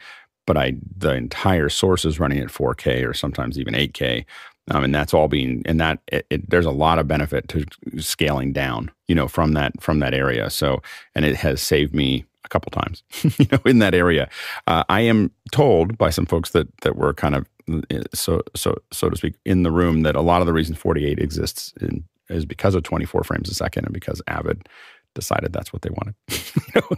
but 0.45 0.57
I 0.57 0.75
the 0.97 1.13
entire 1.13 1.69
source 1.69 2.05
is 2.05 2.19
running 2.19 2.39
at 2.39 2.47
4K 2.47 3.07
or 3.07 3.13
sometimes 3.13 3.59
even 3.59 3.73
8K. 3.73 4.25
Um, 4.71 4.83
and 4.83 4.95
that's 4.95 5.13
all 5.13 5.27
being 5.27 5.61
and 5.65 5.79
that 5.79 5.99
it, 6.07 6.25
it, 6.31 6.49
there's 6.49 6.65
a 6.65 6.71
lot 6.71 6.97
of 6.97 7.07
benefit 7.07 7.47
to 7.49 7.65
scaling 7.99 8.51
down 8.51 8.89
you 9.07 9.13
know 9.13 9.27
from 9.27 9.53
that 9.53 9.79
from 9.79 9.99
that 9.99 10.15
area 10.15 10.49
so 10.49 10.81
and 11.13 11.23
it 11.23 11.35
has 11.35 11.61
saved 11.61 11.93
me 11.93 12.25
a 12.43 12.47
couple 12.47 12.71
times 12.71 13.03
you 13.37 13.45
know 13.51 13.59
in 13.63 13.77
that 13.77 13.93
area 13.93 14.27
uh, 14.65 14.83
i 14.89 15.01
am 15.01 15.29
told 15.51 15.99
by 15.99 16.09
some 16.09 16.25
folks 16.25 16.49
that 16.49 16.67
that 16.81 16.95
were 16.95 17.13
kind 17.13 17.35
of 17.35 17.45
uh, 17.71 18.01
so 18.13 18.41
so 18.55 18.75
so 18.91 19.09
to 19.09 19.15
speak 19.15 19.35
in 19.45 19.63
the 19.63 19.71
room 19.71 20.01
that 20.01 20.15
a 20.15 20.21
lot 20.21 20.41
of 20.41 20.47
the 20.47 20.53
reason 20.53 20.75
48 20.75 21.19
exists 21.19 21.73
in, 21.81 22.03
is 22.29 22.45
because 22.45 22.75
of 22.75 22.83
24 22.83 23.23
frames 23.23 23.49
a 23.49 23.53
second 23.53 23.85
and 23.85 23.93
because 23.93 24.21
avid 24.27 24.67
decided 25.13 25.53
that's 25.53 25.71
what 25.71 25.81
they 25.81 25.89
wanted. 25.91 26.15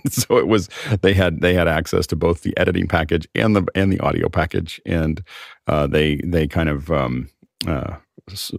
So 0.09 0.37
it 0.37 0.47
was 0.47 0.69
they 1.01 1.13
had 1.13 1.41
they 1.41 1.53
had 1.53 1.67
access 1.67 2.07
to 2.07 2.15
both 2.15 2.41
the 2.41 2.57
editing 2.57 2.87
package 2.87 3.27
and 3.35 3.55
the 3.55 3.65
and 3.75 3.93
the 3.93 3.99
audio 3.99 4.27
package, 4.27 4.81
and 4.85 5.21
uh, 5.67 5.85
they 5.85 6.15
they 6.23 6.47
kind 6.47 6.67
of 6.67 6.89
um, 6.91 7.29
uh, 7.67 7.97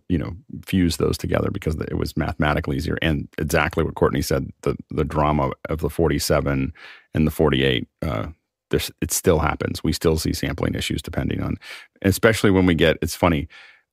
you 0.08 0.18
know, 0.18 0.34
fuse 0.64 0.96
those 0.96 1.18
together 1.18 1.50
because 1.50 1.74
it 1.76 1.98
was 1.98 2.16
mathematically 2.16 2.76
easier. 2.76 2.98
And 3.02 3.28
exactly 3.38 3.84
what 3.84 3.94
Courtney 3.94 4.22
said, 4.22 4.50
the 4.62 4.76
the 4.90 5.04
drama 5.04 5.52
of 5.68 5.80
the 5.80 5.90
47 5.90 6.72
and 7.14 7.26
the 7.26 7.30
48, 7.30 7.86
uh, 8.02 8.28
it 8.70 9.12
still 9.12 9.38
happens. 9.38 9.82
We 9.82 9.92
still 9.92 10.18
see 10.18 10.32
sampling 10.32 10.74
issues 10.74 11.02
depending 11.02 11.42
on, 11.42 11.56
especially 12.02 12.50
when 12.50 12.66
we 12.66 12.74
get. 12.74 12.96
It's 13.02 13.16
funny. 13.16 13.48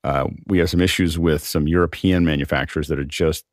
Uh, 0.05 0.27
we 0.45 0.59
have 0.59 0.69
some 0.69 0.81
issues 0.81 1.17
with 1.17 1.43
some 1.43 1.67
European 1.67 2.23
manufacturers 2.23 2.89
that 2.89 2.99
are 2.99 3.03
just 3.03 3.43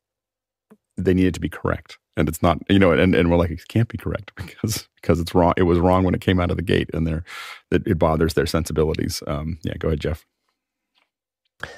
they 0.97 1.15
need 1.15 1.25
it 1.25 1.33
to 1.33 1.39
be 1.39 1.49
correct, 1.49 1.97
and 2.15 2.29
it's 2.29 2.43
not. 2.43 2.59
You 2.69 2.77
know, 2.77 2.91
and, 2.91 3.15
and 3.15 3.31
we're 3.31 3.37
like, 3.37 3.49
it 3.49 3.67
can't 3.67 3.89
be 3.89 3.97
correct 3.97 4.31
because 4.35 4.87
because 5.01 5.19
it's 5.19 5.33
wrong. 5.33 5.53
It 5.57 5.63
was 5.63 5.79
wrong 5.79 6.03
when 6.03 6.13
it 6.13 6.21
came 6.21 6.39
out 6.39 6.51
of 6.51 6.57
the 6.57 6.63
gate, 6.63 6.91
and 6.93 7.07
it, 7.71 7.81
it 7.87 7.97
bothers 7.97 8.35
their 8.35 8.45
sensibilities. 8.45 9.23
Um, 9.25 9.57
yeah, 9.63 9.73
go 9.79 9.87
ahead, 9.87 10.01
Jeff. 10.01 10.27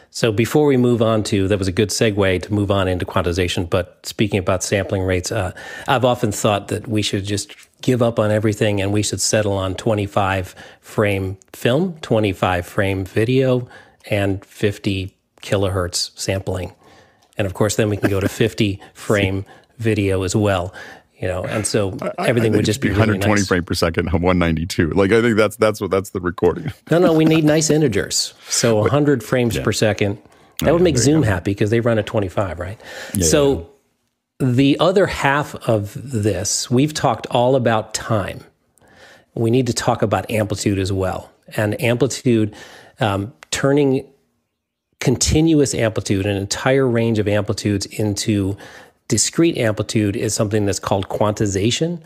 So 0.10 0.34
before 0.34 0.66
we 0.66 0.76
move 0.76 1.02
on 1.02 1.24
to, 1.26 1.48
that 1.48 1.60
was 1.60 1.68
a 1.70 1.72
good 1.72 1.90
segue 1.90 2.42
to 2.42 2.54
move 2.54 2.70
on 2.70 2.90
into 2.90 3.06
quantization. 3.06 3.70
But 3.70 4.06
speaking 4.06 4.40
about 4.40 4.64
sampling 4.64 5.04
rates, 5.04 5.32
uh, 5.32 5.54
I've 5.88 6.04
often 6.04 6.32
thought 6.32 6.68
that 6.70 6.88
we 6.88 7.02
should 7.02 7.24
just 7.24 7.56
give 7.82 8.02
up 8.02 8.18
on 8.18 8.32
everything 8.32 8.82
and 8.82 8.92
we 8.92 9.04
should 9.04 9.22
settle 9.22 9.54
on 9.54 9.76
25 9.76 10.56
frame 10.82 11.38
film, 11.54 11.98
25 12.02 12.66
frame 12.66 13.06
video, 13.06 13.68
and 14.10 14.44
50 14.46 15.16
kilohertz 15.42 16.12
sampling. 16.18 16.74
And 17.38 17.46
of 17.46 17.54
course, 17.54 17.76
then 17.76 17.90
we 17.90 17.98
can 17.98 18.10
go 18.10 18.20
to 18.20 18.30
50 18.30 18.82
frame 18.94 19.46
video 19.78 20.24
as 20.24 20.36
well 20.36 20.74
you 21.20 21.30
know, 21.30 21.46
and 21.46 21.66
so 21.66 21.98
everything 22.20 22.52
would 22.52 22.66
just 22.66 22.82
be 22.82 22.90
120 22.90 23.26
really 23.26 23.40
nice. 23.40 23.48
frame 23.48 23.64
per 23.64 23.74
second, 23.74 24.08
192. 24.08 24.90
Like 24.90 25.12
I 25.14 25.22
think 25.22 25.38
that's 25.38 25.56
that's 25.56 25.80
what 25.80 25.90
that's 25.90 26.10
the 26.10 26.20
recording. 26.20 26.72
No, 26.92 27.00
no, 27.00 27.14
we 27.14 27.26
need 27.26 27.44
nice 27.44 27.70
integers. 27.70 28.34
So 28.48 28.76
100 28.76 29.24
frames 29.24 29.56
yeah. 29.56 29.64
per 29.64 29.72
second. 29.72 30.22
That 30.60 30.72
would 30.72 30.82
make 30.82 30.98
Zoom 30.98 31.24
happy 31.24 31.52
because 31.52 31.70
they 31.70 31.80
run 31.80 31.98
at 31.98 32.06
25, 32.06 32.60
right? 32.60 32.80
Yeah, 33.14 33.26
so 33.26 33.70
yeah. 34.40 34.52
the 34.52 34.80
other 34.80 35.08
half 35.08 35.56
of 35.68 35.94
this, 35.96 36.70
we've 36.70 36.94
talked 36.94 37.28
all 37.28 37.56
about 37.56 37.94
time. 37.94 38.44
We 39.34 39.52
need 39.52 39.68
to 39.68 39.74
talk 39.74 40.02
about 40.02 40.30
amplitude 40.30 40.80
as 40.80 40.94
well, 40.94 41.32
and 41.58 41.82
amplitude 41.82 42.56
um, 43.00 43.34
turning 43.56 44.06
continuous 45.00 45.74
amplitude, 45.74 46.26
an 46.26 46.36
entire 46.36 46.86
range 46.86 47.20
of 47.20 47.28
amplitudes 47.28 47.86
into 47.86 48.58
discrete 49.08 49.58
amplitude 49.58 50.18
is 50.18 50.34
something 50.34 50.66
that's 50.66 50.78
called 50.78 51.08
quantization. 51.08 52.02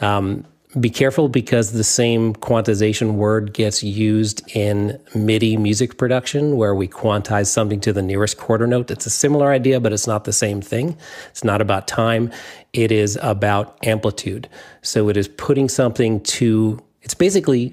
Um, 0.00 0.44
be 0.80 0.90
careful 0.90 1.28
because 1.28 1.70
the 1.70 1.84
same 1.84 2.34
quantization 2.34 3.12
word 3.12 3.54
gets 3.54 3.84
used 3.84 4.42
in 4.56 5.00
MIDI 5.14 5.56
music 5.56 5.98
production, 5.98 6.56
where 6.56 6.74
we 6.74 6.88
quantize 6.88 7.46
something 7.46 7.78
to 7.82 7.92
the 7.92 8.02
nearest 8.02 8.36
quarter 8.36 8.66
note. 8.66 8.90
It's 8.90 9.06
a 9.06 9.10
similar 9.10 9.52
idea, 9.52 9.78
but 9.78 9.92
it's 9.92 10.08
not 10.08 10.24
the 10.24 10.32
same 10.32 10.60
thing. 10.60 10.96
It's 11.30 11.44
not 11.44 11.60
about 11.60 11.86
time, 11.86 12.32
it 12.72 12.90
is 12.90 13.16
about 13.22 13.78
amplitude. 13.86 14.48
So 14.82 15.08
it 15.08 15.16
is 15.16 15.28
putting 15.28 15.68
something 15.68 16.20
to, 16.24 16.82
it's 17.02 17.14
basically, 17.14 17.72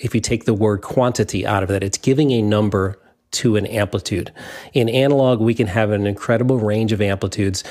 if 0.00 0.14
you 0.14 0.20
take 0.20 0.44
the 0.44 0.54
word 0.54 0.82
quantity 0.82 1.46
out 1.46 1.62
of 1.62 1.70
it, 1.70 1.82
it's 1.82 1.98
giving 1.98 2.32
a 2.32 2.42
number 2.42 2.98
to 3.32 3.56
an 3.56 3.66
amplitude. 3.66 4.32
In 4.72 4.88
analog, 4.88 5.40
we 5.40 5.54
can 5.54 5.68
have 5.68 5.90
an 5.90 6.06
incredible 6.06 6.58
range 6.58 6.90
of 6.92 7.00
amplitudes 7.00 7.62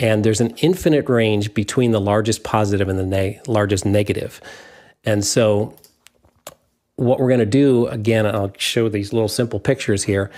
and 0.00 0.24
there's 0.24 0.40
an 0.40 0.56
infinite 0.56 1.08
range 1.10 1.52
between 1.52 1.92
the 1.92 2.00
largest 2.00 2.42
positive 2.42 2.88
and 2.88 2.98
the 2.98 3.04
ne- 3.04 3.40
largest 3.46 3.84
negative. 3.84 4.40
And 5.04 5.24
so, 5.24 5.76
what 6.96 7.20
we're 7.20 7.28
going 7.28 7.40
to 7.40 7.46
do 7.46 7.86
again, 7.86 8.26
I'll 8.26 8.52
show 8.56 8.88
these 8.88 9.12
little 9.12 9.28
simple 9.28 9.60
pictures 9.60 10.04
here. 10.04 10.30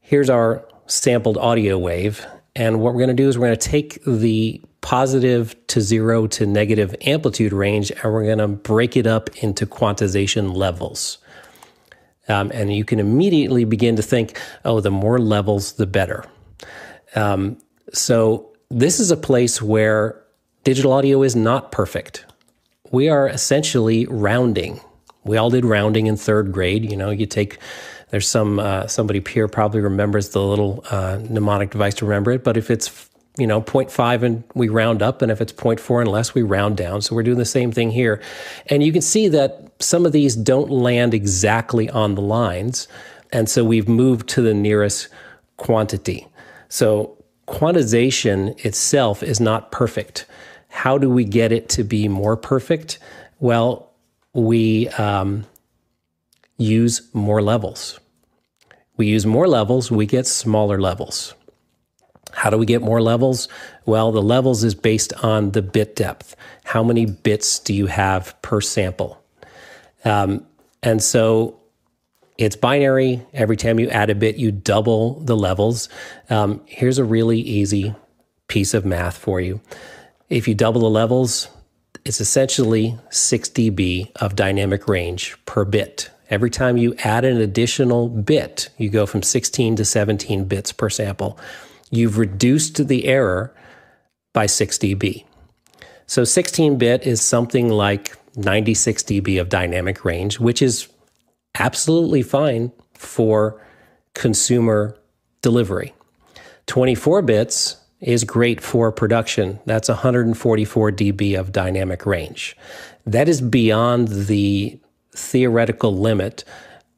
Here's 0.00 0.28
our 0.28 0.64
sampled 0.86 1.38
audio 1.38 1.78
wave. 1.78 2.26
And 2.56 2.80
what 2.80 2.92
we're 2.92 3.00
going 3.00 3.16
to 3.16 3.22
do 3.22 3.28
is 3.28 3.38
we're 3.38 3.46
going 3.46 3.58
to 3.58 3.68
take 3.68 4.02
the 4.04 4.60
positive 4.88 5.54
to 5.66 5.82
zero 5.82 6.26
to 6.26 6.46
negative 6.46 6.96
amplitude 7.02 7.52
range 7.52 7.90
and 7.90 8.10
we're 8.10 8.24
going 8.24 8.38
to 8.38 8.48
break 8.48 8.96
it 8.96 9.06
up 9.06 9.28
into 9.44 9.66
quantization 9.66 10.56
levels. 10.56 11.18
Um, 12.26 12.50
and 12.54 12.74
you 12.74 12.86
can 12.86 12.98
immediately 12.98 13.64
begin 13.64 13.96
to 13.96 14.02
think, 14.02 14.40
oh, 14.64 14.80
the 14.80 14.90
more 14.90 15.18
levels, 15.18 15.72
the 15.74 15.86
better. 15.86 16.24
Um, 17.14 17.58
so 17.92 18.50
this 18.70 18.98
is 18.98 19.10
a 19.10 19.16
place 19.18 19.60
where 19.60 20.24
digital 20.64 20.94
audio 20.94 21.22
is 21.22 21.36
not 21.36 21.70
perfect. 21.70 22.24
We 22.90 23.10
are 23.10 23.28
essentially 23.28 24.06
rounding. 24.06 24.80
We 25.22 25.36
all 25.36 25.50
did 25.50 25.66
rounding 25.66 26.06
in 26.06 26.16
third 26.16 26.50
grade. 26.50 26.90
You 26.90 26.96
know, 26.96 27.10
you 27.10 27.26
take 27.26 27.58
there's 28.08 28.26
some 28.26 28.58
uh, 28.58 28.86
somebody 28.86 29.22
here 29.28 29.48
probably 29.48 29.82
remembers 29.82 30.30
the 30.30 30.42
little 30.42 30.82
uh, 30.90 31.18
mnemonic 31.28 31.72
device 31.72 31.94
to 31.96 32.06
remember 32.06 32.30
it. 32.30 32.42
But 32.42 32.56
if 32.56 32.70
it's 32.70 33.07
you 33.38 33.46
know 33.46 33.62
0.5 33.62 34.22
and 34.22 34.44
we 34.54 34.68
round 34.68 35.02
up, 35.02 35.22
and 35.22 35.32
if 35.32 35.40
it's 35.40 35.52
0.4 35.52 36.02
and 36.02 36.10
less, 36.10 36.34
we 36.34 36.42
round 36.42 36.76
down. 36.76 37.00
So 37.00 37.14
we're 37.14 37.22
doing 37.22 37.38
the 37.38 37.44
same 37.44 37.72
thing 37.72 37.90
here, 37.90 38.20
and 38.66 38.82
you 38.82 38.92
can 38.92 39.02
see 39.02 39.28
that 39.28 39.70
some 39.78 40.04
of 40.04 40.12
these 40.12 40.36
don't 40.36 40.70
land 40.70 41.14
exactly 41.14 41.88
on 41.88 42.14
the 42.14 42.20
lines, 42.20 42.88
and 43.32 43.48
so 43.48 43.64
we've 43.64 43.88
moved 43.88 44.28
to 44.30 44.42
the 44.42 44.54
nearest 44.54 45.08
quantity. 45.56 46.26
So 46.68 47.16
quantization 47.46 48.62
itself 48.64 49.22
is 49.22 49.40
not 49.40 49.72
perfect. 49.72 50.26
How 50.68 50.98
do 50.98 51.08
we 51.08 51.24
get 51.24 51.50
it 51.52 51.68
to 51.70 51.84
be 51.84 52.08
more 52.08 52.36
perfect? 52.36 52.98
Well, 53.40 53.90
we 54.34 54.88
um, 54.90 55.46
use 56.58 57.08
more 57.14 57.40
levels. 57.40 57.98
We 58.96 59.06
use 59.06 59.24
more 59.24 59.46
levels, 59.46 59.90
we 59.90 60.06
get 60.06 60.26
smaller 60.26 60.80
levels. 60.80 61.34
How 62.38 62.50
do 62.50 62.56
we 62.56 62.66
get 62.66 62.82
more 62.82 63.02
levels? 63.02 63.48
Well, 63.84 64.12
the 64.12 64.22
levels 64.22 64.62
is 64.62 64.76
based 64.76 65.12
on 65.24 65.50
the 65.50 65.60
bit 65.60 65.96
depth. 65.96 66.36
How 66.62 66.84
many 66.84 67.04
bits 67.04 67.58
do 67.58 67.74
you 67.74 67.86
have 67.86 68.40
per 68.42 68.60
sample? 68.60 69.20
Um, 70.04 70.46
and 70.80 71.02
so 71.02 71.58
it's 72.38 72.54
binary. 72.54 73.26
Every 73.34 73.56
time 73.56 73.80
you 73.80 73.88
add 73.88 74.08
a 74.08 74.14
bit, 74.14 74.36
you 74.36 74.52
double 74.52 75.18
the 75.18 75.36
levels. 75.36 75.88
Um, 76.30 76.60
here's 76.66 76.98
a 76.98 77.04
really 77.04 77.40
easy 77.40 77.96
piece 78.46 78.72
of 78.72 78.86
math 78.86 79.18
for 79.18 79.40
you. 79.40 79.60
If 80.28 80.46
you 80.46 80.54
double 80.54 80.82
the 80.82 80.90
levels, 80.90 81.48
it's 82.04 82.20
essentially 82.20 82.96
6 83.10 83.48
dB 83.48 84.12
of 84.16 84.36
dynamic 84.36 84.86
range 84.86 85.36
per 85.44 85.64
bit. 85.64 86.10
Every 86.30 86.50
time 86.50 86.76
you 86.76 86.94
add 87.02 87.24
an 87.24 87.40
additional 87.40 88.08
bit, 88.08 88.68
you 88.78 88.90
go 88.90 89.06
from 89.06 89.24
16 89.24 89.74
to 89.74 89.84
17 89.84 90.44
bits 90.44 90.70
per 90.70 90.88
sample. 90.88 91.36
You've 91.90 92.18
reduced 92.18 92.88
the 92.88 93.06
error 93.06 93.54
by 94.32 94.46
6 94.46 94.78
dB. 94.78 95.24
So 96.06 96.24
16 96.24 96.78
bit 96.78 97.06
is 97.06 97.20
something 97.20 97.68
like 97.68 98.16
96 98.36 99.02
dB 99.02 99.40
of 99.40 99.48
dynamic 99.48 100.04
range, 100.04 100.40
which 100.40 100.62
is 100.62 100.88
absolutely 101.58 102.22
fine 102.22 102.72
for 102.94 103.60
consumer 104.14 104.96
delivery. 105.42 105.94
24 106.66 107.22
bits 107.22 107.76
is 108.00 108.24
great 108.24 108.60
for 108.60 108.92
production. 108.92 109.58
That's 109.66 109.88
144 109.88 110.92
dB 110.92 111.38
of 111.38 111.52
dynamic 111.52 112.06
range. 112.06 112.56
That 113.06 113.28
is 113.28 113.40
beyond 113.40 114.08
the 114.08 114.78
theoretical 115.12 115.96
limit 115.96 116.44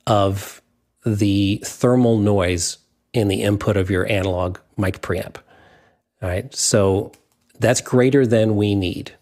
of 0.06 0.60
the 1.06 1.62
thermal 1.64 2.18
noise 2.18 2.76
in 3.12 3.28
the 3.28 3.42
input 3.42 3.76
of 3.76 3.90
your 3.90 4.10
analog 4.10 4.58
mic 4.76 5.00
preamp. 5.00 5.36
All 6.22 6.28
right, 6.28 6.54
so 6.54 7.12
that's 7.58 7.80
greater 7.80 8.26
than 8.26 8.56
we 8.56 8.74
need. 8.74 9.12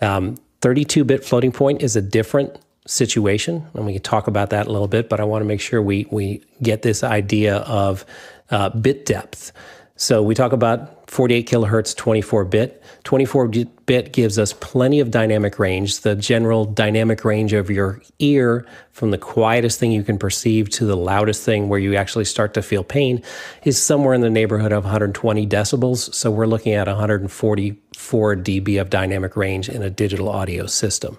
32 0.00 1.00
um, 1.00 1.06
bit 1.06 1.24
floating 1.24 1.52
point 1.52 1.82
is 1.82 1.96
a 1.96 2.02
different 2.02 2.58
situation, 2.86 3.66
and 3.74 3.86
we 3.86 3.94
can 3.94 4.02
talk 4.02 4.26
about 4.26 4.50
that 4.50 4.66
a 4.66 4.70
little 4.70 4.88
bit, 4.88 5.08
but 5.08 5.20
I 5.20 5.24
want 5.24 5.42
to 5.42 5.46
make 5.46 5.60
sure 5.60 5.80
we, 5.82 6.06
we 6.10 6.42
get 6.62 6.82
this 6.82 7.02
idea 7.02 7.56
of 7.58 8.04
uh, 8.50 8.68
bit 8.70 9.06
depth. 9.06 9.52
So 9.96 10.22
we 10.22 10.34
talk 10.34 10.52
about 10.52 10.93
48 11.14 11.48
kilohertz, 11.48 11.96
24 11.96 12.44
bit. 12.44 12.82
24 13.04 13.48
bit 13.86 14.12
gives 14.12 14.36
us 14.36 14.52
plenty 14.54 14.98
of 14.98 15.12
dynamic 15.12 15.60
range. 15.60 16.00
The 16.00 16.16
general 16.16 16.64
dynamic 16.64 17.24
range 17.24 17.52
of 17.52 17.70
your 17.70 18.02
ear, 18.18 18.66
from 18.90 19.12
the 19.12 19.18
quietest 19.18 19.78
thing 19.78 19.92
you 19.92 20.02
can 20.02 20.18
perceive 20.18 20.70
to 20.70 20.84
the 20.84 20.96
loudest 20.96 21.44
thing 21.44 21.68
where 21.68 21.78
you 21.78 21.94
actually 21.94 22.24
start 22.24 22.52
to 22.54 22.62
feel 22.62 22.82
pain, 22.82 23.22
is 23.62 23.80
somewhere 23.80 24.14
in 24.14 24.22
the 24.22 24.28
neighborhood 24.28 24.72
of 24.72 24.82
120 24.82 25.46
decibels. 25.46 26.12
So 26.12 26.32
we're 26.32 26.46
looking 26.46 26.72
at 26.72 26.88
144 26.88 28.36
dB 28.36 28.80
of 28.80 28.90
dynamic 28.90 29.36
range 29.36 29.68
in 29.68 29.84
a 29.84 29.90
digital 29.90 30.28
audio 30.28 30.66
system. 30.66 31.18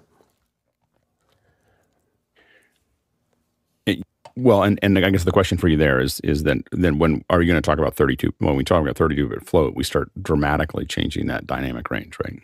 Well, 4.38 4.64
and, 4.64 4.78
and 4.82 4.98
I 5.00 5.10
guess 5.10 5.24
the 5.24 5.32
question 5.32 5.58
for 5.58 5.68
you 5.68 5.78
there 5.78 6.02
is 6.02 6.20
is 6.22 6.44
then 6.44 6.64
then 6.72 7.00
when 7.00 7.24
are 7.30 7.42
you 7.42 7.52
going 7.52 7.62
to 7.62 7.66
talk 7.66 7.80
about 7.80 7.96
32 7.96 8.34
when 8.40 8.56
we 8.56 8.64
talk 8.64 8.82
about 8.82 8.98
32 8.98 9.30
bit 9.30 9.46
float, 9.48 9.76
we 9.76 9.84
start 9.84 10.12
dramatically 10.22 10.86
changing 10.86 11.28
that 11.28 11.48
dynamic 11.48 11.90
range, 11.90 12.18
right? 12.24 12.42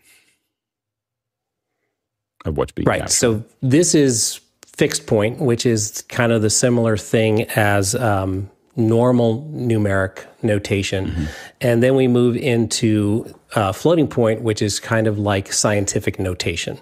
Of 2.46 2.58
what's 2.58 2.72
being 2.72 2.86
Right. 2.88 3.02
Captured. 3.02 3.14
So 3.14 3.44
this 3.62 3.94
is 3.94 4.40
fixed 4.66 5.06
point, 5.06 5.40
which 5.40 5.66
is 5.66 6.04
kind 6.04 6.32
of 6.32 6.42
the 6.42 6.50
similar 6.50 6.96
thing 6.96 7.44
as 7.56 7.94
um, 7.94 8.50
normal 8.76 9.44
numeric 9.54 10.26
notation. 10.42 11.08
Mm-hmm. 11.08 11.26
And 11.60 11.84
then 11.84 11.96
we 11.96 12.08
move 12.08 12.38
into 12.38 13.34
uh, 13.54 13.74
floating 13.74 14.08
point, 14.08 14.42
which 14.42 14.62
is 14.62 14.80
kind 14.80 15.08
of 15.08 15.20
like 15.20 15.52
scientific 15.52 16.20
notation. 16.20 16.80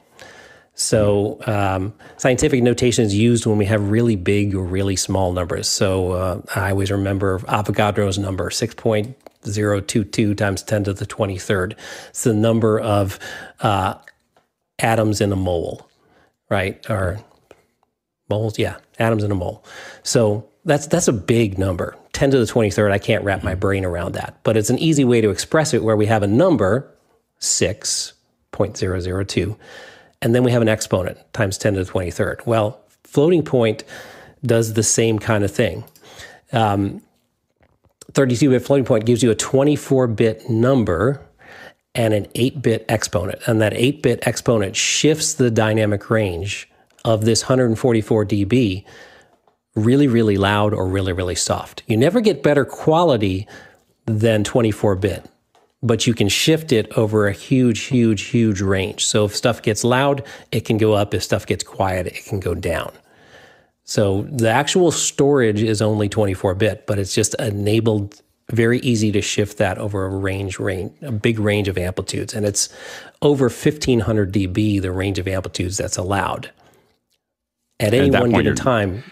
So 0.74 1.40
um, 1.46 1.94
scientific 2.18 2.64
notation 2.64 3.04
is 3.04 3.14
used 3.14 3.46
when 3.46 3.58
we 3.58 3.66
have 3.66 3.90
really 3.90 4.16
big 4.16 4.56
or 4.56 4.64
really 4.64 4.96
small 4.96 5.34
numbers. 5.34 5.68
So 5.68 6.14
uh, 6.14 6.42
I 6.56 6.72
always 6.72 6.90
remember 6.90 7.40
Avogadro's 7.40 8.18
number, 8.18 8.50
6.022 8.50 10.38
times 10.38 10.64
10 10.64 10.86
to 10.86 10.94
the 10.94 11.06
23rd. 11.06 11.76
It's 12.10 12.24
the 12.24 12.34
number 12.34 12.80
of 12.80 13.20
uh, 13.60 13.96
atoms 14.80 15.20
in 15.20 15.34
a 15.34 15.36
mole, 15.36 15.90
right? 16.50 16.90
Or 16.90 17.20
moles, 18.30 18.58
yeah, 18.58 18.78
atoms 19.00 19.26
in 19.26 19.32
a 19.32 19.36
mole. 19.36 19.66
So 20.04 20.48
that's 20.64 20.88
that's 20.88 21.10
a 21.10 21.14
big 21.14 21.60
number. 21.60 21.98
10 22.14 22.32
to 22.32 22.40
the 22.40 22.46
23rd, 22.46 22.92
I 22.92 23.00
can't 23.00 23.24
wrap 23.24 23.44
my 23.44 23.56
brain 23.56 23.86
around 23.86 24.14
that. 24.14 24.40
But 24.44 24.56
it's 24.56 24.70
an 24.70 24.80
easy 24.80 25.04
way 25.04 25.20
to 25.22 25.30
express 25.30 25.74
it 25.74 25.84
where 25.84 25.98
we 25.98 26.06
have 26.06 26.24
a 26.24 26.28
number, 26.28 26.90
6.002 27.40 29.58
and 30.22 30.36
then 30.36 30.44
we 30.44 30.52
have 30.52 30.62
an 30.62 30.70
exponent 30.70 31.18
times 31.34 31.58
10 31.58 31.76
to 31.76 31.84
the 31.84 31.92
23rd. 31.92 32.46
Well, 32.46 32.82
floating 33.04 33.44
point 33.44 33.84
does 34.46 34.74
the 34.74 34.84
same 34.84 35.20
kind 35.20 35.44
of 35.44 35.52
thing. 35.52 35.84
32 36.52 36.54
um, 36.56 37.02
bit 38.14 38.66
floating 38.66 38.86
point 38.86 39.06
gives 39.06 39.24
you 39.24 39.32
a 39.32 39.36
24 39.36 40.08
bit 40.08 40.50
number 40.50 41.26
and 41.96 42.14
an 42.14 42.28
8 42.36 42.62
bit 42.62 42.86
exponent. 42.90 43.40
And 43.48 43.62
that 43.62 43.74
8 43.74 44.02
bit 44.02 44.20
exponent 44.28 44.76
shifts 44.76 45.34
the 45.34 45.52
dynamic 45.52 46.10
range 46.10 46.70
of 47.06 47.26
this 47.26 47.44
144 47.44 48.26
dB 48.26 48.86
really, 49.76 50.08
really 50.08 50.38
loud 50.38 50.74
or 50.74 50.88
really, 50.88 51.14
really 51.14 51.36
soft. 51.36 51.84
You 51.88 51.96
never 51.96 52.22
get 52.22 52.44
better 52.44 52.66
quality 52.66 53.48
than 54.06 54.44
24 54.44 54.96
bit 54.96 55.26
but 55.82 56.06
you 56.06 56.14
can 56.14 56.28
shift 56.28 56.72
it 56.72 56.92
over 56.98 57.28
a 57.28 57.32
huge, 57.32 57.82
huge, 57.82 58.24
huge 58.24 58.62
range. 58.62 59.06
So 59.06 59.26
if 59.26 59.36
stuff 59.36 59.62
gets 59.62 59.84
loud, 59.84 60.26
it 60.52 60.66
can 60.66 60.78
go 60.78 60.94
up. 60.94 61.14
If 61.14 61.24
stuff 61.24 61.46
gets 61.46 61.64
quiet, 61.64 62.08
it 62.08 62.26
can 62.26 62.40
go 62.40 62.54
down. 62.54 62.92
So 63.86 64.24
the 64.24 64.50
actual 64.50 64.92
storage 64.92 65.64
is 65.64 65.82
only 65.82 66.10
24 66.10 66.56
bit, 66.56 66.86
but 66.86 67.00
it's 67.00 67.16
just 67.16 67.34
enabled 67.36 68.22
very 68.52 68.80
easy 68.80 69.12
to 69.12 69.22
shift 69.22 69.58
that 69.60 69.78
over 69.78 70.06
a 70.06 70.10
range, 70.10 70.60
range, 70.60 70.92
a 71.02 71.12
big 71.12 71.40
range 71.40 71.68
of 71.68 71.78
amplitudes. 71.78 72.34
And 72.34 72.46
it's 72.46 72.70
over 73.22 73.46
1500 73.46 74.34
dB, 74.34 74.82
the 74.82 74.92
range 74.92 75.20
of 75.20 75.28
amplitudes 75.28 75.78
that's 75.78 75.98
allowed. 75.98 76.52
At 77.80 77.94
any 77.94 78.14
at 78.14 78.22
one 78.22 78.32
given 78.32 78.56
time, 78.56 79.04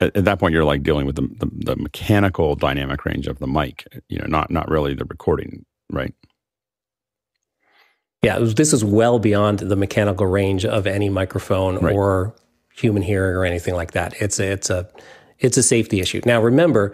at, 0.00 0.16
at, 0.16 0.24
that 0.24 0.38
point 0.38 0.52
you're 0.52 0.64
like 0.64 0.82
dealing 0.82 1.06
with 1.06 1.16
the, 1.16 1.22
the, 1.22 1.50
the, 1.52 1.76
mechanical 1.76 2.54
dynamic 2.54 3.04
range 3.04 3.26
of 3.26 3.38
the 3.38 3.46
mic 3.46 3.86
you 4.08 4.18
know 4.18 4.26
not 4.26 4.50
not 4.50 4.68
really 4.68 4.94
the 4.94 5.04
recording 5.06 5.64
Right. 5.92 6.14
Yeah, 8.22 8.38
was, 8.38 8.54
this 8.54 8.72
is 8.72 8.84
well 8.84 9.18
beyond 9.18 9.60
the 9.60 9.76
mechanical 9.76 10.26
range 10.26 10.64
of 10.64 10.86
any 10.86 11.08
microphone 11.08 11.78
right. 11.78 11.94
or 11.94 12.34
human 12.74 13.02
hearing 13.02 13.36
or 13.36 13.44
anything 13.44 13.74
like 13.74 13.92
that. 13.92 14.14
It's 14.20 14.40
a, 14.40 14.52
it's 14.52 14.70
a 14.70 14.88
it's 15.38 15.56
a 15.56 15.62
safety 15.62 16.00
issue. 16.00 16.22
Now 16.24 16.40
remember, 16.40 16.92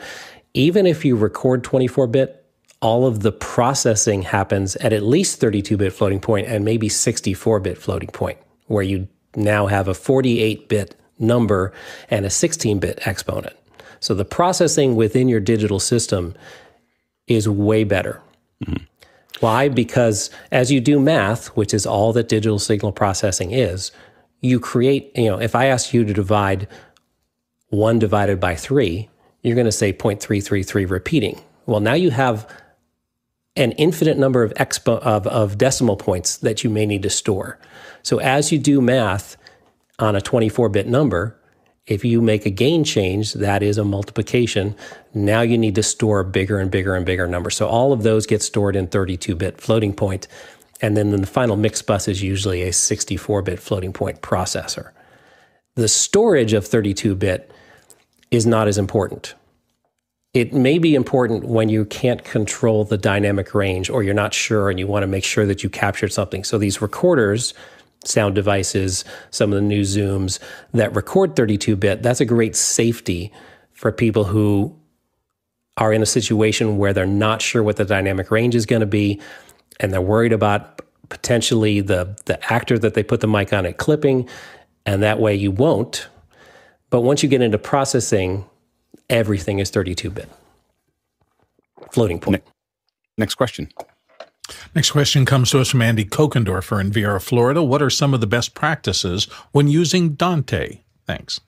even 0.54 0.86
if 0.86 1.04
you 1.04 1.16
record 1.16 1.62
24-bit, 1.62 2.44
all 2.80 3.06
of 3.06 3.20
the 3.20 3.30
processing 3.30 4.22
happens 4.22 4.74
at 4.76 4.92
at 4.92 5.02
least 5.02 5.40
32-bit 5.40 5.92
floating 5.92 6.20
point 6.20 6.46
and 6.48 6.64
maybe 6.64 6.88
64-bit 6.88 7.76
floating 7.76 8.08
point, 8.08 8.38
where 8.66 8.82
you 8.82 9.06
now 9.36 9.66
have 9.66 9.86
a 9.86 9.92
48-bit 9.92 10.96
number 11.18 11.72
and 12.08 12.24
a 12.24 12.30
16-bit 12.30 13.06
exponent. 13.06 13.54
So 14.00 14.14
the 14.14 14.24
processing 14.24 14.96
within 14.96 15.28
your 15.28 15.40
digital 15.40 15.80
system 15.80 16.34
is 17.26 17.48
way 17.48 17.84
better. 17.84 18.22
Mm-hmm. 18.64 18.84
Why? 19.40 19.68
Because 19.68 20.30
as 20.50 20.70
you 20.70 20.80
do 20.80 20.98
math, 21.00 21.48
which 21.48 21.72
is 21.72 21.86
all 21.86 22.12
that 22.14 22.28
digital 22.28 22.58
signal 22.58 22.92
processing 22.92 23.52
is, 23.52 23.92
you 24.40 24.60
create, 24.60 25.12
you 25.16 25.26
know, 25.26 25.40
if 25.40 25.54
I 25.54 25.66
ask 25.66 25.92
you 25.92 26.04
to 26.04 26.12
divide 26.12 26.68
one 27.68 27.98
divided 27.98 28.40
by 28.40 28.54
three, 28.54 29.08
you're 29.42 29.54
going 29.54 29.64
to 29.64 29.72
say 29.72 29.92
0.333 29.92 30.88
repeating. 30.88 31.40
Well, 31.66 31.80
now 31.80 31.94
you 31.94 32.10
have 32.10 32.50
an 33.56 33.72
infinite 33.72 34.16
number 34.16 34.42
of, 34.42 34.54
expo- 34.54 35.00
of, 35.00 35.26
of 35.26 35.58
decimal 35.58 35.96
points 35.96 36.36
that 36.38 36.62
you 36.64 36.70
may 36.70 36.86
need 36.86 37.02
to 37.02 37.10
store. 37.10 37.58
So 38.02 38.18
as 38.18 38.52
you 38.52 38.58
do 38.58 38.80
math 38.80 39.36
on 39.98 40.16
a 40.16 40.20
24 40.20 40.68
bit 40.68 40.86
number, 40.86 41.37
if 41.88 42.04
you 42.04 42.20
make 42.20 42.44
a 42.44 42.50
gain 42.50 42.84
change, 42.84 43.32
that 43.32 43.62
is 43.62 43.78
a 43.78 43.84
multiplication. 43.84 44.76
Now 45.14 45.40
you 45.40 45.56
need 45.56 45.74
to 45.76 45.82
store 45.82 46.22
bigger 46.22 46.58
and 46.58 46.70
bigger 46.70 46.94
and 46.94 47.06
bigger 47.06 47.26
number. 47.26 47.48
So 47.48 47.66
all 47.66 47.92
of 47.94 48.02
those 48.02 48.26
get 48.26 48.42
stored 48.42 48.76
in 48.76 48.88
32 48.88 49.34
bit 49.34 49.60
floating 49.60 49.94
point, 49.94 50.28
And 50.80 50.96
then 50.96 51.10
the 51.10 51.26
final 51.26 51.56
mix 51.56 51.82
bus 51.82 52.06
is 52.06 52.22
usually 52.22 52.62
a 52.62 52.72
64 52.72 53.42
bit 53.42 53.58
floating 53.58 53.92
point 53.92 54.20
processor. 54.20 54.90
The 55.74 55.88
storage 55.88 56.52
of 56.52 56.66
32 56.66 57.14
bit 57.14 57.50
is 58.30 58.46
not 58.46 58.68
as 58.68 58.78
important. 58.78 59.34
It 60.34 60.52
may 60.52 60.78
be 60.78 60.94
important 60.94 61.44
when 61.44 61.68
you 61.70 61.86
can't 61.86 62.22
control 62.22 62.84
the 62.84 62.98
dynamic 62.98 63.54
range 63.54 63.88
or 63.88 64.02
you're 64.02 64.14
not 64.14 64.34
sure 64.34 64.68
and 64.68 64.78
you 64.78 64.86
want 64.86 65.02
to 65.02 65.08
make 65.08 65.24
sure 65.24 65.46
that 65.46 65.62
you 65.62 65.70
captured 65.70 66.12
something. 66.12 66.44
So 66.44 66.58
these 66.58 66.82
recorders 66.82 67.54
sound 68.08 68.34
devices, 68.34 69.04
some 69.30 69.52
of 69.52 69.56
the 69.56 69.62
new 69.62 69.82
Zooms 69.82 70.38
that 70.72 70.94
record 70.94 71.36
32 71.36 71.76
bit, 71.76 72.02
that's 72.02 72.20
a 72.20 72.24
great 72.24 72.56
safety 72.56 73.32
for 73.72 73.92
people 73.92 74.24
who 74.24 74.76
are 75.76 75.92
in 75.92 76.02
a 76.02 76.06
situation 76.06 76.78
where 76.78 76.92
they're 76.92 77.06
not 77.06 77.40
sure 77.40 77.62
what 77.62 77.76
the 77.76 77.84
dynamic 77.84 78.30
range 78.30 78.54
is 78.54 78.66
going 78.66 78.80
to 78.80 78.86
be 78.86 79.20
and 79.80 79.92
they're 79.92 80.00
worried 80.02 80.32
about 80.32 80.80
potentially 81.08 81.80
the 81.80 82.16
the 82.26 82.52
actor 82.52 82.78
that 82.78 82.94
they 82.94 83.02
put 83.02 83.20
the 83.20 83.28
mic 83.28 83.52
on 83.52 83.64
it 83.66 83.78
clipping 83.78 84.28
And 84.86 85.02
that 85.02 85.20
way 85.20 85.34
you 85.34 85.50
won't. 85.50 86.08
But 86.90 87.02
once 87.02 87.22
you 87.22 87.28
get 87.28 87.42
into 87.42 87.58
processing, 87.58 88.46
everything 89.10 89.58
is 89.58 89.70
32 89.70 90.10
bit. 90.10 90.28
Floating 91.92 92.18
point. 92.18 92.42
Next 93.18 93.34
question. 93.34 93.68
Next 94.74 94.90
question 94.90 95.24
comes 95.24 95.50
to 95.50 95.60
us 95.60 95.68
from 95.68 95.82
Andy 95.82 96.04
Kokendorfer 96.04 96.80
in 96.80 96.90
Viera, 96.90 97.22
Florida. 97.22 97.62
What 97.62 97.82
are 97.82 97.90
some 97.90 98.14
of 98.14 98.20
the 98.20 98.26
best 98.26 98.54
practices 98.54 99.24
when 99.52 99.68
using 99.68 100.14
Dante? 100.14 100.80
Thanks. 101.06 101.40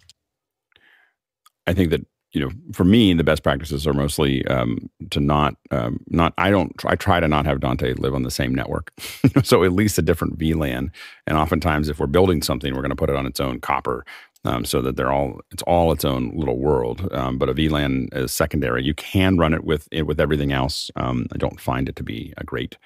I 1.67 1.75
think 1.75 1.91
that 1.91 2.07
you 2.33 2.41
know, 2.41 2.51
for 2.73 2.85
me, 2.85 3.13
the 3.13 3.25
best 3.25 3.43
practices 3.43 3.87
are 3.89 3.93
mostly 3.93 4.47
um, 4.47 4.89
to 5.11 5.19
not, 5.19 5.57
um, 5.73 5.99
not. 6.09 6.33
I 6.39 6.51
don't. 6.51 6.73
I 6.87 6.95
try 6.95 7.19
to 7.19 7.27
not 7.27 7.45
have 7.45 7.59
Dante 7.59 7.95
live 7.95 8.15
on 8.15 8.23
the 8.23 8.31
same 8.31 8.55
network, 8.55 8.93
so 9.43 9.65
at 9.65 9.73
least 9.73 9.99
a 9.99 10.03
different 10.03 10.39
VLAN. 10.39 10.91
And 11.27 11.37
oftentimes, 11.37 11.89
if 11.89 11.99
we're 11.99 12.07
building 12.07 12.43
something, 12.43 12.73
we're 12.73 12.83
going 12.83 12.91
to 12.91 12.97
put 12.97 13.11
it 13.11 13.17
on 13.17 13.27
its 13.27 13.41
own 13.41 13.59
copper, 13.59 14.05
um, 14.45 14.65
so 14.65 14.81
that 14.83 14.97
they're 14.97 15.13
all. 15.13 15.41
It's 15.51 15.63
all 15.65 15.93
its 15.93 16.05
own 16.05 16.33
little 16.35 16.59
world. 16.59 17.09
Um, 17.13 17.39
but 17.39 17.49
a 17.49 17.55
VLAN 17.55 18.15
is 18.17 18.33
secondary. 18.33 18.85
You 18.85 18.95
can 18.95 19.37
run 19.37 19.55
it 19.55 19.65
with 19.65 19.89
with 20.05 20.21
everything 20.21 20.53
else. 20.53 20.91
Um, 20.97 21.27
I 21.33 21.37
don't 21.37 21.61
find 21.61 21.89
it 21.89 21.97
to 21.97 22.03
be 22.03 22.33
a 22.39 22.45
great 22.45 22.77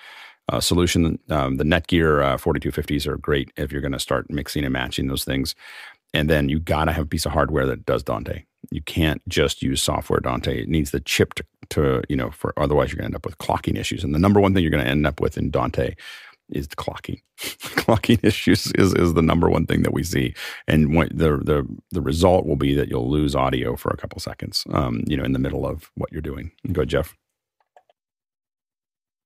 uh, 0.48 0.60
solution. 0.60 1.18
Um, 1.31 1.56
the 1.56 1.64
Netgear 1.64 2.24
uh, 2.24 2.36
4250s 2.36 3.06
are 3.06 3.16
great 3.16 3.51
if 3.56 3.72
you're 3.72 3.81
going 3.81 3.93
to 3.93 3.98
start 3.98 4.31
mixing 4.31 4.64
and 4.64 4.72
matching 4.72 5.09
those 5.09 5.24
things. 5.24 5.55
And 6.12 6.31
then 6.31 6.48
you 6.48 6.60
got 6.60 6.85
to 6.85 6.93
have 6.93 7.05
a 7.05 7.09
piece 7.09 7.26
of 7.26 7.32
hardware 7.32 7.66
that 7.66 7.86
does 7.86 8.02
Dante. 8.02 8.44
You 8.70 8.82
can't 8.82 9.26
just 9.28 9.62
use 9.62 9.82
software 9.82 10.20
Dante. 10.20 10.62
It 10.62 10.68
needs 10.68 10.90
the 10.90 11.01
chip 11.01 11.35
to, 11.35 11.44
to 11.70 12.02
you 12.09 12.16
know, 12.16 12.31
for 12.31 12.52
otherwise 12.56 12.90
you're 12.90 12.98
going 12.98 13.10
to 13.10 13.14
end 13.14 13.16
up 13.16 13.26
with 13.26 13.39
clocking 13.39 13.78
issues. 13.78 14.05
And 14.05 14.14
the 14.14 14.18
number 14.18 14.40
one 14.40 14.55
thing 14.55 14.62
you're 14.62 14.70
going 14.70 14.85
to 14.85 14.90
end 14.90 15.06
up 15.06 15.20
with 15.20 15.36
in 15.36 15.51
Dante 15.51 15.94
is 16.49 16.69
clocking. 16.69 17.21
clocking 17.39 18.23
issues 18.23 18.71
is, 18.73 18.95
is 18.95 19.15
the 19.15 19.23
number 19.23 19.51
one 19.51 19.66
thing 19.66 19.83
that 19.83 19.93
we 19.93 20.03
see, 20.03 20.35
and 20.66 20.95
what 20.95 21.09
the 21.16 21.39
the 21.39 21.66
the 21.91 22.01
result 22.01 22.47
will 22.47 22.57
be 22.57 22.75
that 22.75 22.89
you'll 22.89 23.11
lose 23.11 23.35
audio 23.35 23.77
for 23.77 23.91
a 23.91 23.97
couple 23.97 24.19
seconds, 24.21 24.65
um, 24.73 25.03
you 25.07 25.16
know, 25.16 25.25
in 25.25 25.33
the 25.33 25.39
middle 25.39 25.66
of 25.66 25.91
what 25.95 26.12
you're 26.12 26.23
doing. 26.23 26.53
Go, 26.73 26.85
Jeff. 26.85 27.16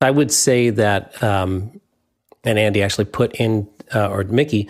I 0.01 0.11
would 0.11 0.31
say 0.31 0.71
that, 0.71 1.21
um, 1.23 1.81
and 2.45 2.59
Andy 2.59 2.83
actually 2.83 3.07
put 3.07 3.35
in, 3.35 3.69
uh, 3.93 4.09
or 4.09 4.23
Mickey 4.25 4.69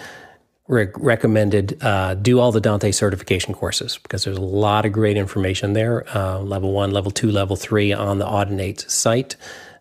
re- 0.68 0.88
recommended 0.94 1.82
uh, 1.82 2.14
do 2.14 2.40
all 2.40 2.52
the 2.52 2.60
Dante 2.60 2.92
certification 2.92 3.52
courses 3.54 3.98
because 4.02 4.24
there's 4.24 4.38
a 4.38 4.42
lot 4.42 4.86
of 4.86 4.92
great 4.92 5.16
information 5.16 5.72
there. 5.72 6.04
Uh, 6.16 6.38
level 6.38 6.72
one, 6.72 6.92
level 6.92 7.10
two, 7.10 7.30
level 7.30 7.56
three 7.56 7.92
on 7.92 8.18
the 8.18 8.24
Audinate 8.24 8.88
site. 8.88 9.36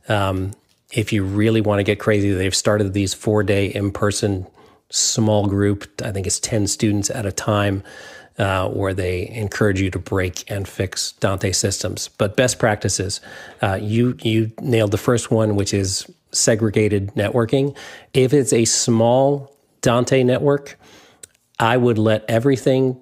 Um, 0.10 0.54
if 0.92 1.12
you 1.12 1.24
really 1.24 1.62
want 1.62 1.80
to 1.80 1.84
get 1.84 2.00
crazy, 2.00 2.32
they've 2.32 2.56
started 2.56 2.94
these 2.94 3.14
four 3.14 3.44
day 3.44 3.68
in 3.68 3.92
person 3.92 4.48
small 4.90 5.48
group. 5.48 6.02
I 6.04 6.12
think 6.12 6.26
it's 6.26 6.40
10 6.40 6.68
students 6.68 7.10
at 7.10 7.26
a 7.26 7.32
time. 7.32 7.84
Uh, 8.40 8.70
where 8.70 8.94
they 8.94 9.28
encourage 9.30 9.82
you 9.82 9.90
to 9.90 9.98
break 9.98 10.44
and 10.48 10.68
fix 10.68 11.14
Dante 11.14 11.52
systems. 11.52 12.10
But 12.20 12.36
best 12.36 12.60
practices, 12.60 13.20
uh, 13.64 13.80
you 13.82 14.16
you 14.22 14.52
nailed 14.62 14.92
the 14.92 15.00
first 15.00 15.32
one, 15.32 15.56
which 15.56 15.74
is 15.74 16.06
segregated 16.32 17.12
networking. 17.16 17.76
If 18.14 18.34
it's 18.34 18.54
a 18.54 18.66
small 18.66 19.58
Dante 19.82 20.24
network, 20.24 20.78
I 21.60 21.78
would 21.78 21.98
let 21.98 22.26
everything 22.28 23.02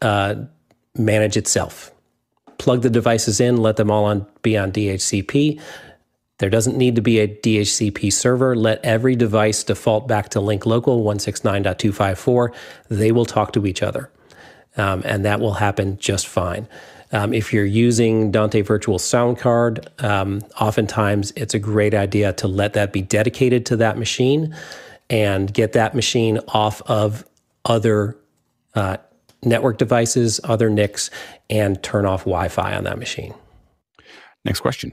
uh, 0.00 0.36
manage 0.96 1.36
itself. 1.36 1.92
Plug 2.56 2.80
the 2.80 2.88
devices 2.88 3.40
in, 3.40 3.58
let 3.58 3.76
them 3.76 3.90
all 3.90 4.06
on 4.06 4.26
be 4.40 4.56
on 4.56 4.72
DHCP. 4.72 5.60
There 6.38 6.50
doesn't 6.50 6.76
need 6.76 6.96
to 6.96 7.02
be 7.02 7.20
a 7.20 7.28
DHCP 7.28 8.12
server. 8.12 8.56
Let 8.56 8.84
every 8.84 9.14
device 9.14 9.62
default 9.62 10.08
back 10.08 10.30
to 10.30 10.40
link 10.40 10.66
local 10.66 11.04
169.254. 11.04 12.54
They 12.88 13.12
will 13.12 13.24
talk 13.24 13.52
to 13.52 13.66
each 13.66 13.82
other, 13.82 14.10
um, 14.76 15.02
and 15.04 15.24
that 15.24 15.40
will 15.40 15.54
happen 15.54 15.96
just 15.98 16.26
fine. 16.26 16.68
Um, 17.12 17.32
if 17.32 17.52
you're 17.52 17.64
using 17.64 18.32
Dante 18.32 18.62
Virtual 18.62 18.98
Sound 18.98 19.38
Card, 19.38 19.88
um, 20.00 20.40
oftentimes 20.60 21.32
it's 21.36 21.54
a 21.54 21.60
great 21.60 21.94
idea 21.94 22.32
to 22.34 22.48
let 22.48 22.72
that 22.72 22.92
be 22.92 23.02
dedicated 23.02 23.64
to 23.66 23.76
that 23.76 23.96
machine 23.96 24.56
and 25.08 25.54
get 25.54 25.74
that 25.74 25.94
machine 25.94 26.40
off 26.48 26.82
of 26.82 27.24
other 27.64 28.16
uh, 28.74 28.96
network 29.44 29.78
devices, 29.78 30.40
other 30.42 30.68
NICs, 30.68 31.10
and 31.48 31.80
turn 31.84 32.04
off 32.04 32.22
Wi 32.22 32.48
Fi 32.48 32.74
on 32.74 32.82
that 32.84 32.98
machine. 32.98 33.34
Next 34.44 34.58
question. 34.58 34.92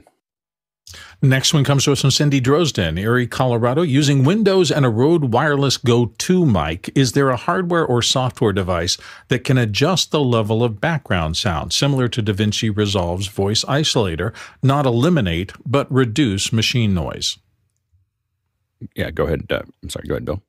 Next 1.20 1.54
one 1.54 1.64
comes 1.64 1.84
to 1.84 1.92
us 1.92 2.00
from 2.00 2.10
Cindy 2.10 2.40
Drozden, 2.40 2.98
Erie, 2.98 3.26
Colorado. 3.26 3.82
Using 3.82 4.24
Windows 4.24 4.70
and 4.70 4.84
a 4.84 4.88
Rode 4.88 5.32
Wireless 5.32 5.76
Go 5.76 6.06
2 6.18 6.44
mic, 6.44 6.90
is 6.94 7.12
there 7.12 7.30
a 7.30 7.36
hardware 7.36 7.84
or 7.86 8.02
software 8.02 8.52
device 8.52 8.98
that 9.28 9.44
can 9.44 9.58
adjust 9.58 10.10
the 10.10 10.20
level 10.20 10.64
of 10.64 10.80
background 10.80 11.36
sound, 11.36 11.72
similar 11.72 12.08
to 12.08 12.22
DaVinci 12.22 12.76
Resolve's 12.76 13.28
voice 13.28 13.64
isolator, 13.64 14.34
not 14.62 14.86
eliminate, 14.86 15.52
but 15.64 15.92
reduce 15.92 16.52
machine 16.52 16.94
noise? 16.94 17.38
Yeah, 18.96 19.10
go 19.10 19.26
ahead. 19.26 19.46
Uh, 19.50 19.62
I'm 19.82 19.90
sorry, 19.90 20.06
go 20.08 20.14
ahead, 20.14 20.24
Bill. 20.24 20.42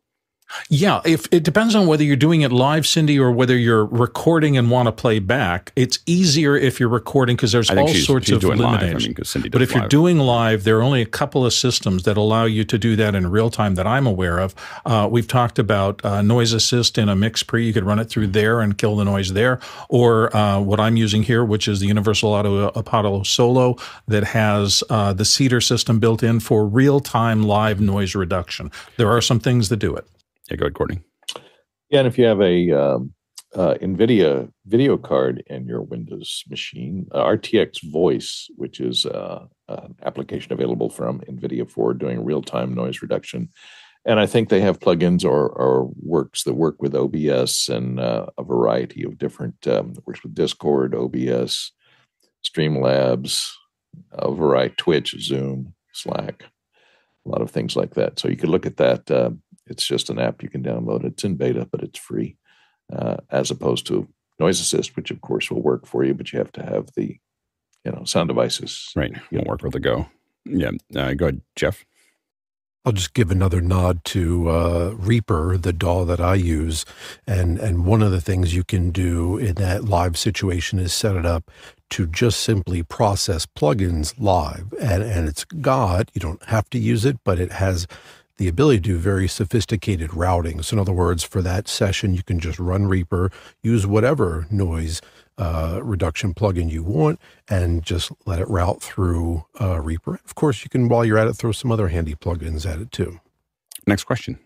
Yeah, 0.70 1.02
if 1.06 1.28
it 1.32 1.44
depends 1.44 1.76
on 1.76 1.88
whether 1.88 2.04
you're 2.04 2.16
doing 2.16 2.42
it 2.42 2.52
live, 2.52 2.86
Cindy, 2.88 3.20
or 3.20 3.32
whether 3.32 3.58
you're 3.58 3.86
recording 3.86 4.58
and 4.58 4.70
want 4.72 4.88
to 4.88 4.92
play 4.92 5.20
back. 5.20 5.72
It's 5.76 6.00
easier 6.06 6.56
if 6.56 6.80
you're 6.80 6.90
recording 6.90 7.36
because 7.36 7.52
there's 7.52 7.70
all 7.70 7.88
she's, 7.88 8.06
sorts 8.06 8.28
she's 8.28 8.38
of 8.38 8.44
limitations. 8.44 9.36
I 9.36 9.40
mean, 9.40 9.52
but 9.52 9.62
if 9.62 9.70
live. 9.70 9.84
you're 9.84 9.90
doing 9.90 10.20
live, 10.20 10.64
there 10.64 10.78
are 10.80 10.82
only 10.82 11.02
a 11.02 11.06
couple 11.06 11.46
of 11.46 11.54
systems 11.54 12.04
that 12.04 12.18
allow 12.18 12.46
you 12.46 12.64
to 12.64 12.78
do 12.78 12.96
that 12.96 13.16
in 13.16 13.30
real 13.30 13.50
time 13.50 13.76
that 13.76 13.88
I'm 13.88 14.08
aware 14.08 14.40
of. 14.40 14.56
Uh, 14.86 15.08
we've 15.12 15.28
talked 15.28 15.60
about 15.60 16.04
uh, 16.06 16.22
noise 16.22 16.54
assist 16.54 16.98
in 16.98 17.10
a 17.10 17.16
mix 17.16 17.44
pre. 17.44 17.66
You 17.66 17.74
could 17.74 17.86
run 17.86 18.00
it 18.00 18.06
through 18.06 18.28
there 18.28 18.62
and 18.62 18.78
kill 18.78 18.96
the 18.96 19.06
noise 19.06 19.34
there, 19.34 19.60
or 19.90 20.36
uh, 20.36 20.60
what 20.60 20.80
I'm 20.80 20.98
using 20.98 21.24
here, 21.24 21.44
which 21.44 21.68
is 21.68 21.80
the 21.80 21.88
Universal 21.88 22.34
Audio 22.34 22.68
Apollo 22.70 23.24
Solo 23.24 23.76
that 24.08 24.24
has 24.24 24.84
uh, 24.90 25.14
the 25.14 25.26
Cedar 25.26 25.62
system 25.62 26.00
built 26.00 26.24
in 26.24 26.40
for 26.40 26.66
real 26.66 27.00
time 27.00 27.44
live 27.44 27.80
noise 27.80 28.16
reduction. 28.16 28.72
There 28.98 29.10
are 29.10 29.22
some 29.22 29.40
things 29.40 29.70
that 29.70 29.78
do 29.78 29.96
it. 29.96 30.08
Yeah, 30.50 30.58
go 30.58 30.66
ahead, 30.66 30.74
Courtney. 30.74 31.00
Yeah, 31.90 32.00
and 32.00 32.08
if 32.08 32.18
you 32.18 32.26
have 32.26 32.42
a 32.42 32.72
um, 32.72 33.14
uh, 33.56 33.76
NVIDIA 33.82 34.52
video 34.66 34.98
card 34.98 35.44
in 35.48 35.68
your 35.68 35.82
Windows 35.82 36.44
machine, 36.50 37.08
uh, 37.12 37.24
RTX 37.24 37.92
Voice, 37.92 38.50
which 38.56 38.80
is 38.80 39.06
uh, 39.06 39.46
an 39.68 39.96
application 40.04 40.54
available 40.54 40.90
from 40.90 41.22
NVIDIA 41.22 41.70
for 41.70 41.94
doing 41.94 42.26
real 42.26 42.42
time 42.42 42.74
noise 42.74 43.02
reduction. 43.02 43.50
And 44.06 44.20
I 44.20 44.26
think 44.26 44.50
they 44.50 44.60
have 44.62 44.80
plugins 44.80 45.24
or, 45.24 45.48
or 45.50 45.90
works 46.02 46.44
that 46.44 46.56
work 46.56 46.82
with 46.82 46.96
OBS 46.96 47.70
and 47.70 48.00
uh, 48.00 48.26
a 48.38 48.44
variety 48.44 49.04
of 49.04 49.18
different, 49.18 49.66
um, 49.68 49.94
works 50.06 50.24
with 50.24 50.36
Discord, 50.36 50.94
OBS, 50.94 51.72
Streamlabs, 52.44 53.50
a 54.12 54.34
variety, 54.34 54.76
Twitch, 54.78 55.16
Zoom, 55.20 55.74
Slack, 55.94 56.44
a 57.26 57.30
lot 57.30 57.42
of 57.42 57.52
things 57.52 57.78
like 57.78 57.94
that. 57.94 58.20
So 58.20 58.28
you 58.28 58.36
could 58.36 58.50
look 58.50 58.66
at 58.66 58.78
that. 58.78 59.10
It's 59.74 59.88
just 59.88 60.12
an 60.12 60.20
app 60.20 60.44
you 60.44 60.50
can 60.50 60.62
download. 60.62 61.04
It's 61.04 61.24
in 61.24 61.36
beta, 61.36 61.68
but 61.72 61.82
it's 61.82 61.98
free, 61.98 62.38
uh, 62.96 63.18
as 63.32 63.50
opposed 63.50 63.88
to 63.88 64.08
Noise 64.40 64.60
Assist, 64.62 64.96
which 64.96 65.10
of 65.10 65.22
course 65.22 65.50
will 65.50 65.64
work 65.64 65.88
for 65.88 66.04
you, 66.04 66.14
but 66.14 66.32
you 66.32 66.38
have 66.38 66.52
to 66.52 66.64
have 66.64 66.90
the, 66.96 67.18
you 67.84 67.92
know, 67.92 68.04
sound 68.04 68.28
devices. 68.28 68.92
Right, 68.96 69.14
won't 69.32 69.48
work 69.48 69.64
with 69.64 69.74
the 69.74 69.80
Go. 69.80 70.06
Yeah, 70.46 70.72
uh, 70.96 71.14
go 71.16 71.26
ahead, 71.26 71.42
Jeff. 71.56 71.86
I'll 72.86 72.92
just 72.92 73.14
give 73.14 73.32
another 73.32 73.62
nod 73.62 74.04
to 74.06 74.50
uh, 74.50 74.94
Reaper, 74.98 75.58
the 75.58 75.72
DAW 75.72 76.04
that 76.04 76.20
I 76.20 76.36
use, 76.36 76.86
and 77.26 77.58
and 77.58 77.86
one 77.86 78.04
of 78.04 78.12
the 78.12 78.20
things 78.20 78.54
you 78.54 78.66
can 78.66 78.92
do 78.92 79.38
in 79.38 79.56
that 79.56 79.86
live 79.86 80.18
situation 80.18 80.80
is 80.80 80.94
set 80.94 81.16
it 81.16 81.26
up 81.26 81.50
to 81.92 82.06
just 82.06 82.42
simply 82.42 82.84
process 82.84 83.46
plugins 83.46 84.14
live, 84.20 84.74
and 84.82 85.02
and 85.02 85.30
it's 85.30 85.46
got 85.46 86.12
you 86.14 86.20
don't 86.20 86.44
have 86.46 86.70
to 86.72 86.78
use 86.78 87.06
it, 87.06 87.18
but 87.24 87.40
it 87.40 87.54
has 87.54 87.88
the 88.38 88.48
ability 88.48 88.78
to 88.80 88.84
do 88.84 88.98
very 88.98 89.28
sophisticated 89.28 90.14
routing. 90.14 90.62
So, 90.62 90.76
in 90.76 90.80
other 90.80 90.94
words, 90.94 91.24
for 91.24 91.42
that 91.42 91.68
session, 91.68 92.14
you 92.14 92.24
can 92.24 92.40
just 92.40 92.60
run 92.60 92.88
Reaper, 92.88 93.32
use 93.62 93.86
whatever 93.86 94.48
noise 94.50 95.02
uh, 95.38 95.80
reduction 95.84 96.34
plugin 96.34 96.70
you 96.70 96.84
want, 96.84 97.20
and 97.48 97.84
just 97.84 98.12
let 98.26 98.40
it 98.40 98.50
route 98.50 98.82
through 98.82 99.46
uh, 99.62 99.80
Reaper. 99.80 100.20
Of 100.26 100.36
course, 100.36 100.64
you 100.64 100.70
can, 100.70 100.90
while 100.90 101.06
you're 101.06 101.18
at 101.18 101.28
it, 101.28 101.34
throw 101.34 101.52
some 101.52 101.72
other 101.72 101.90
handy 101.90 102.16
plugins 102.16 102.70
at 102.70 102.80
it 102.80 102.92
too. 102.92 103.20
Next 103.86 104.06
question. 104.06 104.40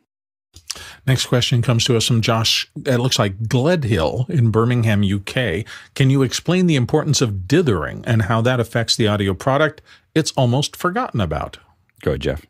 Next 1.05 1.27
question 1.27 1.61
comes 1.61 1.85
to 1.85 1.95
us 1.95 2.07
from 2.07 2.21
Josh. 2.21 2.69
It 2.75 2.97
looks 2.97 3.19
like 3.19 3.37
Gledhill 3.43 4.29
in 4.29 4.49
Birmingham, 4.51 5.03
UK. 5.03 5.65
Can 5.93 6.09
you 6.09 6.23
explain 6.23 6.67
the 6.67 6.75
importance 6.75 7.21
of 7.21 7.47
dithering 7.47 8.03
and 8.05 8.23
how 8.23 8.41
that 8.41 8.59
affects 8.59 8.95
the 8.95 9.07
audio 9.07 9.33
product? 9.33 9.81
It's 10.15 10.31
almost 10.31 10.75
forgotten 10.75 11.21
about. 11.21 11.59
Go 12.01 12.11
ahead, 12.11 12.21
Jeff. 12.21 12.45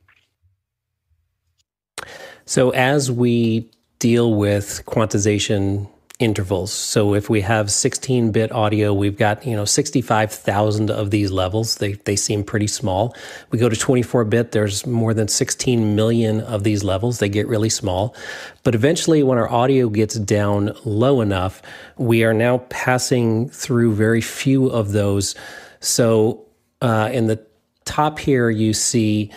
So 2.45 2.69
as 2.71 3.11
we 3.11 3.69
deal 3.99 4.33
with 4.33 4.83
quantization 4.85 5.87
intervals. 6.19 6.71
So 6.71 7.13
if 7.13 7.29
we 7.29 7.41
have 7.41 7.67
16-bit 7.67 8.51
audio, 8.51 8.91
we've 8.91 9.17
got 9.17 9.45
you 9.45 9.55
know 9.55 9.65
65,000 9.65 10.89
of 10.89 11.11
these 11.11 11.31
levels. 11.31 11.75
They 11.75 11.93
they 11.93 12.15
seem 12.15 12.43
pretty 12.43 12.67
small. 12.67 13.15
We 13.51 13.59
go 13.59 13.69
to 13.69 13.75
24-bit, 13.75 14.51
there's 14.51 14.85
more 14.87 15.13
than 15.13 15.27
16 15.27 15.95
million 15.95 16.41
of 16.41 16.63
these 16.63 16.83
levels. 16.83 17.19
They 17.19 17.29
get 17.29 17.47
really 17.47 17.69
small. 17.69 18.15
But 18.63 18.73
eventually, 18.73 19.21
when 19.21 19.37
our 19.37 19.49
audio 19.49 19.89
gets 19.89 20.15
down 20.15 20.75
low 20.85 21.21
enough, 21.21 21.61
we 21.97 22.23
are 22.23 22.33
now 22.33 22.59
passing 22.69 23.49
through 23.49 23.93
very 23.93 24.21
few 24.21 24.67
of 24.67 24.93
those. 24.93 25.35
So 25.81 26.47
uh, 26.81 27.09
in 27.13 27.27
the 27.27 27.45
top 27.85 28.17
here, 28.17 28.49
you 28.49 28.73
see 28.73 29.31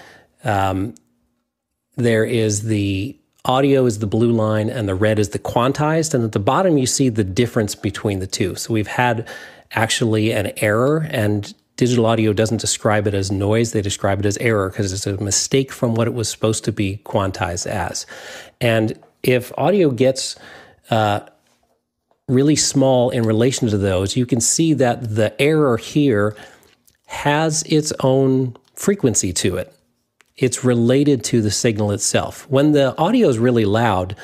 um, 0.45 0.95
there 2.01 2.24
is 2.24 2.62
the 2.64 3.16
audio 3.44 3.86
is 3.86 3.98
the 3.98 4.06
blue 4.06 4.32
line 4.32 4.68
and 4.68 4.89
the 4.89 4.94
red 4.94 5.18
is 5.18 5.31
the 5.31 5.39
quantized. 5.39 6.14
And 6.14 6.24
at 6.24 6.32
the 6.32 6.39
bottom, 6.39 6.78
you 6.78 6.86
see 6.86 7.09
the 7.09 7.24
difference 7.24 7.74
between 7.74 8.18
the 8.18 8.27
two. 8.27 8.55
So 8.55 8.74
we've 8.74 8.86
had 8.86 9.28
actually 9.72 10.32
an 10.32 10.52
error, 10.59 11.06
and 11.10 11.55
digital 11.77 12.06
audio 12.06 12.32
doesn't 12.32 12.60
describe 12.60 13.06
it 13.06 13.14
as 13.14 13.31
noise, 13.31 13.72
they 13.72 13.82
describe 13.82 14.20
it 14.20 14.27
as 14.27 14.36
error 14.39 14.68
because 14.68 14.93
it's 14.93 15.06
a 15.06 15.22
mistake 15.22 15.72
from 15.72 15.94
what 15.94 16.06
it 16.06 16.14
was 16.14 16.28
supposed 16.28 16.64
to 16.64 16.72
be 16.72 17.01
quantized 17.05 17.66
as. 17.66 18.05
And 18.60 18.98
if 19.22 19.52
audio 19.56 19.90
gets 19.90 20.36
uh, 20.90 21.20
really 22.28 22.56
small 22.56 23.10
in 23.10 23.22
relation 23.22 23.68
to 23.68 23.78
those, 23.78 24.16
you 24.16 24.27
can 24.27 24.40
see 24.40 24.74
that 24.74 25.14
the 25.14 25.40
error 25.40 25.77
here 25.77 26.36
has 27.06 27.62
its 27.64 27.93
own 28.01 28.56
frequency 28.74 29.32
to 29.32 29.56
it 29.56 29.74
it's 30.40 30.64
related 30.64 31.22
to 31.22 31.42
the 31.42 31.50
signal 31.50 31.92
itself. 31.92 32.48
When 32.50 32.72
the 32.72 32.96
audio 32.96 33.28
is 33.28 33.38
really 33.38 33.66
loud, 33.66 34.16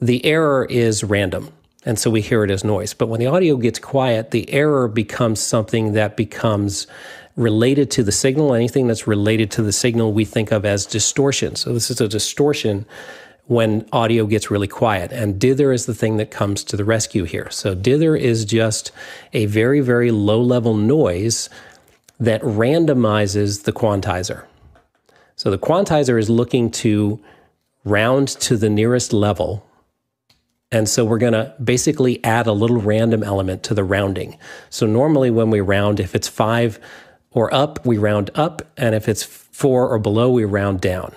the 0.00 0.24
error 0.26 0.66
is 0.68 1.04
random. 1.04 1.52
And 1.84 1.98
so 1.98 2.10
we 2.10 2.20
hear 2.20 2.44
it 2.44 2.50
as 2.50 2.64
noise. 2.64 2.94
But 2.94 3.06
when 3.06 3.20
the 3.20 3.26
audio 3.26 3.56
gets 3.56 3.78
quiet, 3.78 4.32
the 4.32 4.52
error 4.52 4.88
becomes 4.88 5.40
something 5.40 5.92
that 5.92 6.16
becomes 6.16 6.88
related 7.36 7.90
to 7.92 8.02
the 8.02 8.12
signal. 8.12 8.54
Anything 8.54 8.88
that's 8.88 9.06
related 9.06 9.52
to 9.52 9.62
the 9.62 9.72
signal, 9.72 10.12
we 10.12 10.24
think 10.24 10.50
of 10.50 10.64
as 10.64 10.84
distortion. 10.84 11.54
So 11.54 11.72
this 11.72 11.90
is 11.90 12.00
a 12.00 12.08
distortion 12.08 12.84
when 13.46 13.86
audio 13.92 14.26
gets 14.26 14.50
really 14.50 14.68
quiet. 14.68 15.12
And 15.12 15.40
dither 15.40 15.72
is 15.72 15.86
the 15.86 15.94
thing 15.94 16.16
that 16.16 16.30
comes 16.30 16.64
to 16.64 16.76
the 16.76 16.84
rescue 16.84 17.24
here. 17.24 17.50
So 17.50 17.74
dither 17.74 18.16
is 18.16 18.44
just 18.44 18.90
a 19.32 19.46
very, 19.46 19.80
very 19.80 20.10
low 20.10 20.40
level 20.40 20.74
noise 20.74 21.48
that 22.18 22.42
randomizes 22.42 23.62
the 23.64 23.72
quantizer. 23.72 24.44
So 25.42 25.50
the 25.50 25.58
quantizer 25.58 26.20
is 26.20 26.30
looking 26.30 26.70
to 26.70 27.20
round 27.84 28.28
to 28.28 28.56
the 28.56 28.70
nearest 28.70 29.12
level. 29.12 29.66
And 30.70 30.88
so 30.88 31.04
we're 31.04 31.18
going 31.18 31.32
to 31.32 31.52
basically 31.60 32.22
add 32.22 32.46
a 32.46 32.52
little 32.52 32.80
random 32.80 33.24
element 33.24 33.64
to 33.64 33.74
the 33.74 33.82
rounding. 33.82 34.38
So 34.70 34.86
normally 34.86 35.32
when 35.32 35.50
we 35.50 35.60
round, 35.60 35.98
if 35.98 36.14
it's 36.14 36.28
five 36.28 36.78
or 37.32 37.52
up, 37.52 37.84
we 37.84 37.98
round 37.98 38.30
up. 38.36 38.62
And 38.76 38.94
if 38.94 39.08
it's 39.08 39.24
four 39.24 39.88
or 39.88 39.98
below, 39.98 40.30
we 40.30 40.44
round 40.44 40.80
down. 40.80 41.12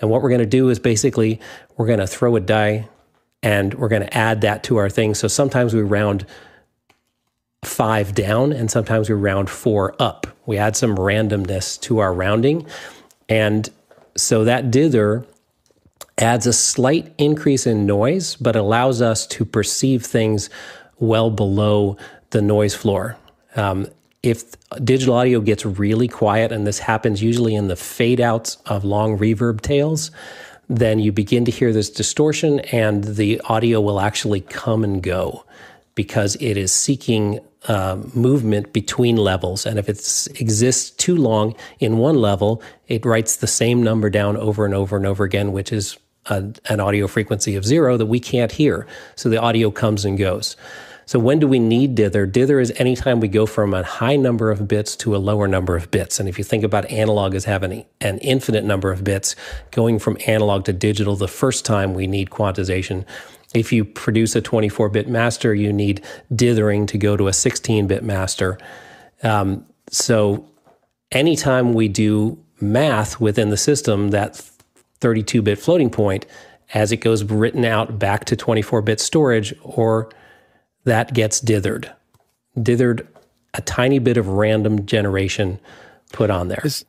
And 0.00 0.08
what 0.08 0.22
we're 0.22 0.28
going 0.28 0.38
to 0.38 0.46
do 0.46 0.68
is 0.68 0.78
basically 0.78 1.40
we're 1.76 1.88
going 1.88 1.98
to 1.98 2.06
throw 2.06 2.36
a 2.36 2.40
die 2.40 2.88
and 3.42 3.74
we're 3.74 3.88
going 3.88 4.02
to 4.02 4.16
add 4.16 4.42
that 4.42 4.62
to 4.64 4.76
our 4.76 4.88
thing. 4.88 5.14
So 5.14 5.26
sometimes 5.26 5.74
we 5.74 5.82
round 5.82 6.26
five 7.64 8.14
down 8.14 8.52
and 8.52 8.70
sometimes 8.70 9.08
we 9.08 9.16
round 9.16 9.50
four 9.50 9.96
up. 9.98 10.28
We 10.46 10.58
add 10.58 10.76
some 10.76 10.94
randomness 10.94 11.80
to 11.80 11.98
our 11.98 12.14
rounding. 12.14 12.68
And 13.28 13.68
so 14.16 14.44
that 14.44 14.70
dither 14.70 15.24
adds 16.18 16.46
a 16.46 16.52
slight 16.52 17.12
increase 17.18 17.66
in 17.66 17.86
noise, 17.86 18.36
but 18.36 18.56
allows 18.56 19.02
us 19.02 19.26
to 19.26 19.44
perceive 19.44 20.04
things 20.04 20.50
well 20.98 21.30
below 21.30 21.96
the 22.30 22.42
noise 22.42 22.74
floor. 22.74 23.16
Um, 23.56 23.88
if 24.22 24.44
digital 24.82 25.14
audio 25.14 25.40
gets 25.40 25.66
really 25.66 26.08
quiet, 26.08 26.50
and 26.52 26.66
this 26.66 26.78
happens 26.78 27.22
usually 27.22 27.54
in 27.54 27.68
the 27.68 27.76
fade 27.76 28.20
outs 28.20 28.56
of 28.66 28.84
long 28.84 29.18
reverb 29.18 29.60
tails, 29.60 30.10
then 30.68 30.98
you 30.98 31.12
begin 31.12 31.44
to 31.44 31.50
hear 31.50 31.72
this 31.72 31.90
distortion, 31.90 32.60
and 32.60 33.04
the 33.04 33.40
audio 33.44 33.80
will 33.80 34.00
actually 34.00 34.40
come 34.40 34.82
and 34.82 35.02
go 35.02 35.44
because 35.94 36.36
it 36.40 36.56
is 36.56 36.72
seeking 36.72 37.40
uh, 37.68 37.98
movement 38.14 38.72
between 38.72 39.16
levels. 39.16 39.66
And 39.66 39.78
if 39.78 39.88
it 39.88 39.98
exists 40.40 40.90
too 40.90 41.16
long 41.16 41.54
in 41.80 41.98
one 41.98 42.16
level, 42.16 42.62
it 42.88 43.04
writes 43.04 43.36
the 43.36 43.46
same 43.46 43.82
number 43.82 44.10
down 44.10 44.36
over 44.36 44.64
and 44.64 44.74
over 44.74 44.96
and 44.96 45.06
over 45.06 45.24
again, 45.24 45.52
which 45.52 45.72
is 45.72 45.96
a, 46.26 46.44
an 46.68 46.80
audio 46.80 47.06
frequency 47.06 47.56
of 47.56 47.64
zero 47.64 47.96
that 47.96 48.06
we 48.06 48.20
can't 48.20 48.52
hear. 48.52 48.86
So 49.16 49.28
the 49.28 49.40
audio 49.40 49.70
comes 49.70 50.04
and 50.04 50.18
goes. 50.18 50.56
So 51.06 51.18
when 51.18 51.38
do 51.38 51.46
we 51.46 51.58
need 51.58 51.94
dither? 51.94 52.24
Dither 52.24 52.60
is 52.60 52.72
anytime 52.76 53.20
we 53.20 53.28
go 53.28 53.44
from 53.44 53.74
a 53.74 53.82
high 53.82 54.16
number 54.16 54.50
of 54.50 54.66
bits 54.66 54.96
to 54.96 55.14
a 55.14 55.18
lower 55.18 55.46
number 55.46 55.76
of 55.76 55.90
bits. 55.90 56.18
And 56.18 56.28
if 56.28 56.38
you 56.38 56.44
think 56.44 56.64
about 56.64 56.90
analog 56.90 57.34
as 57.34 57.44
having 57.44 57.84
an 58.00 58.18
infinite 58.18 58.64
number 58.64 58.90
of 58.90 59.04
bits, 59.04 59.36
going 59.70 59.98
from 59.98 60.16
analog 60.26 60.64
to 60.64 60.72
digital, 60.72 61.14
the 61.14 61.28
first 61.28 61.66
time 61.66 61.92
we 61.92 62.06
need 62.06 62.30
quantization 62.30 63.04
if 63.54 63.72
you 63.72 63.84
produce 63.84 64.36
a 64.36 64.42
24 64.42 64.88
bit 64.90 65.08
master, 65.08 65.54
you 65.54 65.72
need 65.72 66.04
dithering 66.34 66.86
to 66.86 66.98
go 66.98 67.16
to 67.16 67.28
a 67.28 67.32
16 67.32 67.86
bit 67.86 68.02
master. 68.02 68.58
Um, 69.22 69.64
so 69.90 70.46
anytime 71.12 71.72
we 71.72 71.88
do 71.88 72.38
math 72.60 73.20
within 73.20 73.50
the 73.50 73.56
system, 73.56 74.08
that 74.10 74.36
32 75.00 75.40
bit 75.40 75.58
floating 75.58 75.88
point, 75.88 76.26
as 76.74 76.90
it 76.92 76.96
goes 76.98 77.22
written 77.24 77.64
out 77.64 77.98
back 77.98 78.24
to 78.26 78.36
24 78.36 78.82
bit 78.82 79.00
storage, 79.00 79.54
or 79.62 80.10
that 80.84 81.14
gets 81.14 81.40
dithered. 81.40 81.90
Dithered, 82.58 83.06
a 83.54 83.60
tiny 83.62 84.00
bit 84.00 84.16
of 84.16 84.28
random 84.28 84.84
generation 84.84 85.60
put 86.12 86.28
on 86.28 86.48
there. 86.48 86.58
there. 86.62 86.66
Is, 86.66 86.84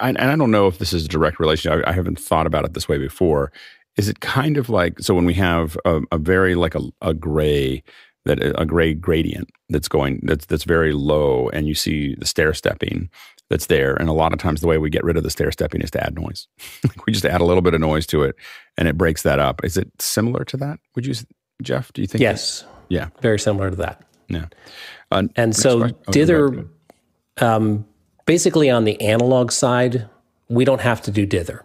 and 0.00 0.18
I 0.18 0.36
don't 0.36 0.50
know 0.50 0.66
if 0.66 0.78
this 0.78 0.92
is 0.92 1.04
a 1.04 1.08
direct 1.08 1.40
relation. 1.40 1.82
I 1.84 1.92
haven't 1.92 2.18
thought 2.18 2.46
about 2.46 2.64
it 2.64 2.74
this 2.74 2.88
way 2.88 2.98
before 2.98 3.52
is 3.96 4.08
it 4.08 4.20
kind 4.20 4.56
of 4.56 4.68
like 4.68 4.98
so 5.00 5.14
when 5.14 5.24
we 5.24 5.34
have 5.34 5.76
a, 5.84 6.00
a 6.12 6.18
very 6.18 6.54
like 6.54 6.74
a, 6.74 6.82
a 7.02 7.14
gray 7.14 7.82
that 8.24 8.38
a 8.60 8.66
gray 8.66 8.94
gradient 8.94 9.50
that's 9.68 9.88
going 9.88 10.20
that's 10.22 10.46
that's 10.46 10.64
very 10.64 10.92
low 10.92 11.48
and 11.50 11.66
you 11.66 11.74
see 11.74 12.14
the 12.16 12.26
stair 12.26 12.52
stepping 12.52 13.08
that's 13.48 13.66
there 13.66 13.94
and 13.94 14.08
a 14.08 14.12
lot 14.12 14.32
of 14.32 14.38
times 14.38 14.60
the 14.60 14.66
way 14.66 14.78
we 14.78 14.90
get 14.90 15.02
rid 15.02 15.16
of 15.16 15.22
the 15.22 15.30
stair 15.30 15.50
stepping 15.50 15.80
is 15.80 15.90
to 15.90 16.02
add 16.04 16.14
noise. 16.14 16.46
We 17.06 17.12
just 17.12 17.24
add 17.24 17.40
a 17.40 17.44
little 17.44 17.62
bit 17.62 17.74
of 17.74 17.80
noise 17.80 18.06
to 18.08 18.22
it 18.22 18.36
and 18.76 18.86
it 18.86 18.96
breaks 18.96 19.22
that 19.22 19.38
up. 19.38 19.64
Is 19.64 19.76
it 19.76 19.90
similar 19.98 20.44
to 20.44 20.56
that 20.58 20.78
would 20.94 21.06
you 21.06 21.14
jeff 21.62 21.92
do 21.92 22.00
you 22.00 22.06
think 22.06 22.20
yes. 22.20 22.64
Yeah. 22.88 23.08
Very 23.20 23.38
similar 23.38 23.70
to 23.70 23.76
that. 23.76 24.02
Yeah. 24.28 24.46
Uh, 25.10 25.24
and 25.36 25.54
so 25.54 25.84
oh, 25.84 26.12
dither 26.12 26.66
um, 27.40 27.86
basically 28.26 28.68
on 28.70 28.84
the 28.84 29.00
analog 29.00 29.50
side 29.50 30.08
we 30.48 30.64
don't 30.64 30.80
have 30.80 31.00
to 31.02 31.10
do 31.10 31.24
dither 31.24 31.64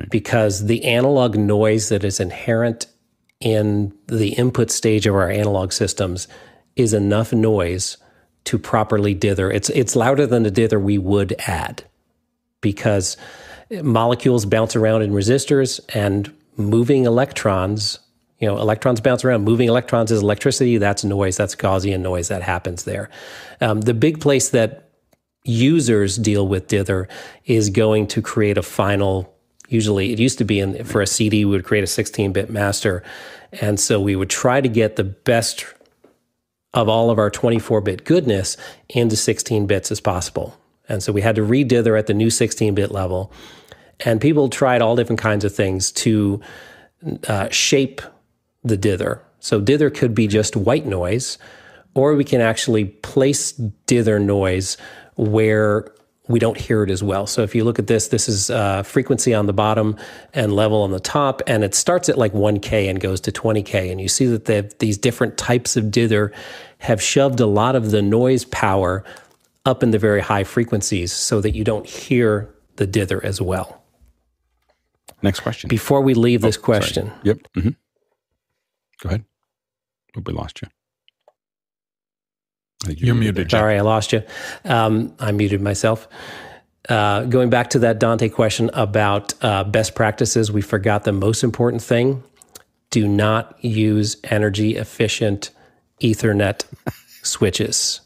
right. 0.00 0.10
because 0.10 0.66
the 0.66 0.84
analog 0.84 1.36
noise 1.36 1.88
that 1.90 2.04
is 2.04 2.20
inherent 2.20 2.86
in 3.40 3.92
the 4.06 4.30
input 4.34 4.70
stage 4.70 5.06
of 5.06 5.14
our 5.14 5.30
analog 5.30 5.72
systems 5.72 6.28
is 6.76 6.92
enough 6.92 7.32
noise 7.32 7.96
to 8.44 8.58
properly 8.58 9.14
dither. 9.14 9.50
It's 9.50 9.68
it's 9.70 9.94
louder 9.96 10.26
than 10.26 10.42
the 10.42 10.50
dither 10.50 10.80
we 10.80 10.98
would 10.98 11.34
add 11.46 11.84
because 12.60 13.16
molecules 13.82 14.44
bounce 14.44 14.76
around 14.76 15.02
in 15.02 15.12
resistors 15.12 15.80
and 15.94 16.32
moving 16.56 17.04
electrons, 17.04 17.98
you 18.38 18.48
know, 18.48 18.58
electrons 18.58 19.00
bounce 19.00 19.24
around. 19.24 19.44
Moving 19.44 19.68
electrons 19.68 20.10
is 20.10 20.22
electricity. 20.22 20.78
That's 20.78 21.04
noise. 21.04 21.36
That's 21.36 21.54
Gaussian 21.54 22.00
noise 22.00 22.28
that 22.28 22.42
happens 22.42 22.84
there. 22.84 23.10
Um, 23.60 23.82
the 23.82 23.94
big 23.94 24.20
place 24.20 24.50
that 24.50 24.90
users 25.44 26.16
deal 26.16 26.46
with 26.46 26.68
dither 26.68 27.08
is 27.46 27.70
going 27.70 28.06
to 28.08 28.20
create 28.20 28.58
a 28.58 28.62
final 28.62 29.34
usually 29.70 30.12
it 30.12 30.18
used 30.18 30.38
to 30.38 30.44
be 30.44 30.60
in 30.60 30.84
for 30.84 31.00
a 31.00 31.06
CD 31.06 31.44
we 31.44 31.52
would 31.52 31.64
create 31.64 31.84
a 31.84 31.86
16-bit 31.86 32.50
master 32.50 33.02
and 33.52 33.80
so 33.80 34.00
we 34.00 34.14
would 34.16 34.30
try 34.30 34.60
to 34.60 34.68
get 34.68 34.96
the 34.96 35.04
best 35.04 35.64
of 36.72 36.88
all 36.88 37.10
of 37.10 37.18
our 37.18 37.30
24-bit 37.30 38.04
goodness 38.04 38.56
into 38.88 39.16
16 39.16 39.66
bits 39.66 39.90
as 39.90 40.00
possible. 40.00 40.56
And 40.88 41.02
so 41.02 41.12
we 41.12 41.20
had 41.20 41.36
to 41.36 41.42
redither 41.42 41.98
at 41.98 42.06
the 42.06 42.14
new 42.14 42.28
16-bit 42.28 42.90
level. 42.90 43.32
And 44.00 44.20
people 44.20 44.48
tried 44.48 44.82
all 44.82 44.96
different 44.96 45.20
kinds 45.20 45.44
of 45.44 45.54
things 45.54 45.90
to 45.92 46.40
uh, 47.26 47.48
shape 47.50 48.00
the 48.62 48.76
dither. 48.76 49.22
So 49.40 49.60
dither 49.60 49.90
could 49.90 50.14
be 50.14 50.26
just 50.26 50.56
white 50.56 50.86
noise, 50.86 51.38
or 51.94 52.14
we 52.14 52.24
can 52.24 52.40
actually 52.40 52.84
place 52.84 53.52
dither 53.52 54.18
noise 54.18 54.76
where 55.16 55.92
we 56.30 56.38
don't 56.38 56.56
hear 56.56 56.84
it 56.84 56.90
as 56.90 57.02
well. 57.02 57.26
So 57.26 57.42
if 57.42 57.54
you 57.54 57.64
look 57.64 57.78
at 57.78 57.88
this, 57.88 58.08
this 58.08 58.28
is 58.28 58.50
uh, 58.50 58.84
frequency 58.84 59.34
on 59.34 59.46
the 59.46 59.52
bottom 59.52 59.96
and 60.32 60.52
level 60.52 60.82
on 60.82 60.92
the 60.92 61.00
top, 61.00 61.42
and 61.46 61.64
it 61.64 61.74
starts 61.74 62.08
at 62.08 62.16
like 62.16 62.32
1K 62.32 62.88
and 62.88 63.00
goes 63.00 63.20
to 63.22 63.32
20K. 63.32 63.90
And 63.90 64.00
you 64.00 64.08
see 64.08 64.26
that 64.26 64.78
these 64.78 64.96
different 64.96 65.36
types 65.36 65.76
of 65.76 65.90
dither 65.90 66.32
have 66.78 67.02
shoved 67.02 67.40
a 67.40 67.46
lot 67.46 67.74
of 67.74 67.90
the 67.90 68.00
noise 68.00 68.44
power 68.44 69.04
up 69.66 69.82
in 69.82 69.90
the 69.90 69.98
very 69.98 70.20
high 70.20 70.44
frequencies 70.44 71.12
so 71.12 71.40
that 71.40 71.50
you 71.50 71.64
don't 71.64 71.86
hear 71.86 72.48
the 72.76 72.86
dither 72.86 73.22
as 73.24 73.40
well. 73.40 73.82
Next 75.22 75.40
question. 75.40 75.68
Before 75.68 76.00
we 76.00 76.14
leave 76.14 76.44
oh, 76.44 76.46
this 76.46 76.56
question. 76.56 77.08
Sorry. 77.08 77.20
Yep. 77.24 77.38
Mm-hmm. 77.56 77.70
Go 79.02 79.08
ahead. 79.08 79.24
we 80.24 80.32
lost 80.32 80.62
you. 80.62 80.68
You're 82.88 83.14
muted. 83.14 83.50
Sorry, 83.50 83.76
I 83.76 83.80
lost 83.82 84.12
you. 84.12 84.22
You're 84.22 84.24
muted. 84.24 84.30
Sorry, 84.64 84.64
I 84.64 84.70
lost 84.70 85.04
you. 85.04 85.10
Um, 85.10 85.14
I 85.20 85.32
muted 85.32 85.60
myself. 85.60 86.08
Uh, 86.88 87.24
going 87.24 87.50
back 87.50 87.70
to 87.70 87.78
that 87.80 87.98
Dante 87.98 88.28
question 88.28 88.70
about 88.72 89.34
uh, 89.44 89.64
best 89.64 89.94
practices, 89.94 90.50
we 90.50 90.62
forgot 90.62 91.04
the 91.04 91.12
most 91.12 91.44
important 91.44 91.82
thing. 91.82 92.22
Do 92.90 93.06
not 93.06 93.62
use 93.62 94.16
energy 94.24 94.76
efficient 94.76 95.50
Ethernet 96.00 96.64
switches. 97.22 98.00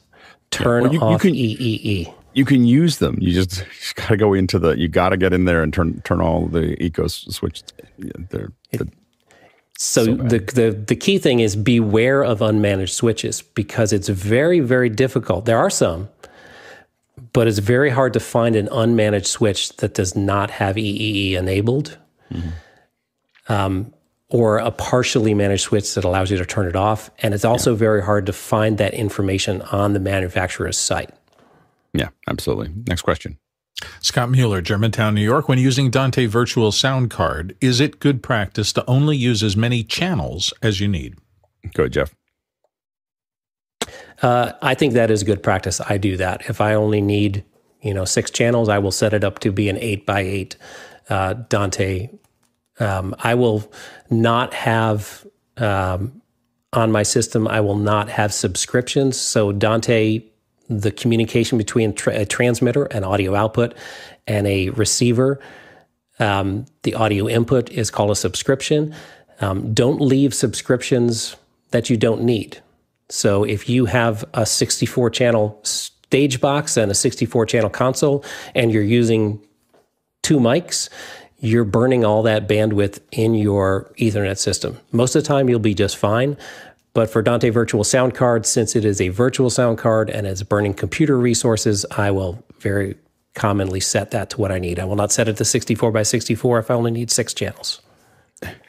Turn 0.50 0.82
Well, 0.84 0.92
you- 0.92 0.98
you 1.00 1.04
off 1.06 1.20
can- 1.22 1.34
EEE. 1.34 2.12
You 2.36 2.44
can 2.44 2.64
use 2.64 2.98
them. 2.98 3.16
You 3.20 3.32
just, 3.32 3.58
you 3.60 3.66
just 3.78 3.94
got 3.94 4.08
to 4.08 4.16
go 4.16 4.34
into 4.34 4.58
the. 4.58 4.76
You 4.76 4.88
got 4.88 5.10
to 5.10 5.16
get 5.16 5.32
in 5.32 5.44
there 5.44 5.62
and 5.62 5.72
turn 5.72 6.00
turn 6.04 6.20
all 6.20 6.46
the 6.46 6.74
eco 6.82 7.06
switch. 7.06 7.62
yeah, 7.96 8.10
They're, 8.28 8.50
the, 8.72 8.88
So, 9.78 10.04
So 10.04 10.14
the, 10.14 10.38
the 10.38 10.70
the 10.86 10.96
key 10.96 11.18
thing 11.18 11.40
is 11.40 11.56
beware 11.56 12.22
of 12.22 12.38
unmanaged 12.38 12.90
switches 12.90 13.42
because 13.42 13.92
it's 13.92 14.08
very 14.08 14.60
very 14.60 14.88
difficult. 14.88 15.46
There 15.46 15.58
are 15.58 15.70
some, 15.70 16.08
but 17.32 17.48
it's 17.48 17.58
very 17.58 17.90
hard 17.90 18.12
to 18.12 18.20
find 18.20 18.56
an 18.56 18.68
unmanaged 18.68 19.26
switch 19.26 19.76
that 19.78 19.94
does 19.94 20.14
not 20.14 20.50
have 20.52 20.76
EEE 20.76 21.32
enabled, 21.34 21.98
um, 23.48 23.92
or 24.28 24.58
a 24.58 24.70
partially 24.70 25.34
managed 25.34 25.62
switch 25.64 25.94
that 25.94 26.04
allows 26.04 26.30
you 26.30 26.38
to 26.38 26.46
turn 26.46 26.66
it 26.68 26.76
off. 26.76 27.10
And 27.18 27.34
it's 27.34 27.44
also 27.44 27.74
very 27.74 28.02
hard 28.02 28.26
to 28.26 28.32
find 28.32 28.78
that 28.78 28.94
information 28.94 29.60
on 29.62 29.92
the 29.92 30.00
manufacturer's 30.00 30.78
site. 30.78 31.10
yeah, 31.92 32.08
absolutely. 32.28 32.70
Next 32.86 33.02
question. 33.02 33.38
Scott 34.00 34.30
Mueller, 34.30 34.60
Germantown, 34.60 35.14
New 35.14 35.22
York. 35.22 35.48
When 35.48 35.58
using 35.58 35.90
Dante 35.90 36.26
Virtual 36.26 36.72
Sound 36.72 37.10
Card, 37.10 37.56
is 37.60 37.80
it 37.80 38.00
good 38.00 38.22
practice 38.22 38.72
to 38.74 38.84
only 38.86 39.16
use 39.16 39.42
as 39.42 39.56
many 39.56 39.82
channels 39.82 40.52
as 40.62 40.80
you 40.80 40.88
need? 40.88 41.16
Go 41.72 41.84
ahead, 41.84 41.92
Jeff. 41.92 42.14
Uh, 44.22 44.52
I 44.62 44.74
think 44.74 44.94
that 44.94 45.10
is 45.10 45.22
good 45.22 45.42
practice. 45.42 45.80
I 45.80 45.98
do 45.98 46.16
that. 46.16 46.48
If 46.48 46.60
I 46.60 46.74
only 46.74 47.00
need, 47.00 47.44
you 47.82 47.92
know, 47.92 48.04
six 48.04 48.30
channels, 48.30 48.68
I 48.68 48.78
will 48.78 48.92
set 48.92 49.12
it 49.12 49.24
up 49.24 49.40
to 49.40 49.52
be 49.52 49.68
an 49.68 49.76
eight 49.78 50.06
by 50.06 50.20
eight 50.20 50.56
uh, 51.08 51.34
Dante. 51.34 52.10
Um, 52.78 53.14
I 53.18 53.34
will 53.34 53.70
not 54.10 54.54
have 54.54 55.26
um, 55.56 56.22
on 56.72 56.92
my 56.92 57.02
system. 57.02 57.46
I 57.48 57.60
will 57.60 57.76
not 57.76 58.08
have 58.08 58.32
subscriptions. 58.32 59.18
So 59.18 59.52
Dante, 59.52 60.22
the 60.68 60.90
communication 60.90 61.58
between 61.58 61.92
tra- 61.92 62.20
a 62.20 62.26
transmitter, 62.26 62.84
and 62.84 63.04
audio 63.04 63.34
output, 63.34 63.74
and 64.26 64.46
a 64.46 64.70
receiver, 64.70 65.40
um, 66.18 66.66
the 66.82 66.94
audio 66.94 67.28
input 67.28 67.70
is 67.70 67.90
called 67.90 68.10
a 68.10 68.16
subscription. 68.16 68.94
Um, 69.40 69.74
don't 69.74 70.00
leave 70.00 70.32
subscriptions 70.32 71.36
that 71.70 71.90
you 71.90 71.96
don't 71.96 72.22
need. 72.22 72.60
So 73.08 73.44
if 73.44 73.68
you 73.68 73.86
have 73.86 74.24
a 74.32 74.46
64 74.46 75.10
channel 75.10 75.60
stage 75.62 76.40
box 76.40 76.76
and 76.76 76.90
a 76.90 76.94
64 76.94 77.46
channel 77.46 77.70
console 77.70 78.24
and 78.54 78.72
you're 78.72 78.82
using 78.82 79.40
two 80.22 80.38
mics, 80.38 80.88
you're 81.38 81.64
burning 81.64 82.04
all 82.04 82.22
that 82.22 82.48
bandwidth 82.48 83.00
in 83.12 83.34
your 83.34 83.92
Ethernet 83.98 84.38
system. 84.38 84.78
Most 84.92 85.14
of 85.14 85.22
the 85.22 85.28
time, 85.28 85.48
you'll 85.48 85.58
be 85.58 85.74
just 85.74 85.96
fine. 85.96 86.38
But 86.94 87.10
for 87.10 87.22
Dante 87.22 87.50
Virtual 87.50 87.82
Sound 87.82 88.14
Card, 88.14 88.46
since 88.46 88.76
it 88.76 88.84
is 88.84 89.00
a 89.00 89.08
virtual 89.08 89.50
sound 89.50 89.78
card 89.78 90.08
and 90.08 90.28
it's 90.28 90.44
burning 90.44 90.74
computer 90.74 91.18
resources, 91.18 91.84
I 91.90 92.12
will 92.12 92.42
very 92.60 92.94
commonly 93.34 93.80
set 93.80 94.12
that 94.12 94.30
to 94.30 94.40
what 94.40 94.52
I 94.52 94.60
need. 94.60 94.78
I 94.78 94.84
will 94.84 94.94
not 94.94 95.10
set 95.10 95.26
it 95.26 95.36
to 95.38 95.44
64 95.44 95.90
by 95.90 96.04
64 96.04 96.60
if 96.60 96.70
I 96.70 96.74
only 96.74 96.92
need 96.92 97.10
six 97.10 97.34
channels. 97.34 97.80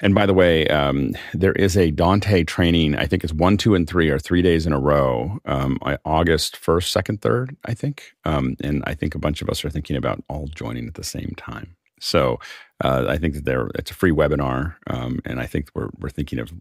And 0.02 0.16
by 0.16 0.26
the 0.26 0.34
way, 0.34 0.68
um, 0.68 1.14
there 1.34 1.52
is 1.54 1.78
a 1.78 1.92
Dante 1.92 2.44
training. 2.44 2.96
I 2.96 3.06
think 3.06 3.24
it's 3.24 3.34
one, 3.34 3.58
two, 3.58 3.76
and 3.76 3.88
three, 3.88 4.10
or 4.10 4.18
three 4.18 4.42
days 4.42 4.66
in 4.66 4.74
a 4.74 4.80
row. 4.80 5.38
Um, 5.46 5.78
August 6.06 6.58
first, 6.58 6.92
second, 6.92 7.22
third. 7.22 7.56
I 7.66 7.74
think, 7.74 8.14
um, 8.24 8.56
and 8.64 8.84
I 8.88 8.96
think 8.96 9.14
a 9.14 9.20
bunch 9.20 9.42
of 9.42 9.50
us 9.50 9.64
are 9.66 9.70
thinking 9.70 9.98
about 9.98 10.24
all 10.30 10.48
joining 10.48 10.88
at 10.88 10.96
the 10.96 11.04
same 11.04 11.34
time. 11.38 11.76
So 12.00 12.40
uh, 12.84 13.06
I 13.08 13.18
think 13.18 13.36
that 13.36 13.46
there 13.46 13.70
it's 13.76 13.92
a 13.92 13.96
free 13.96 14.12
webinar, 14.12 14.76
um, 14.88 15.20
and 15.26 15.40
I 15.40 15.46
think 15.46 15.70
we're 15.74 15.90
we're 16.00 16.10
thinking 16.10 16.40
of 16.40 16.52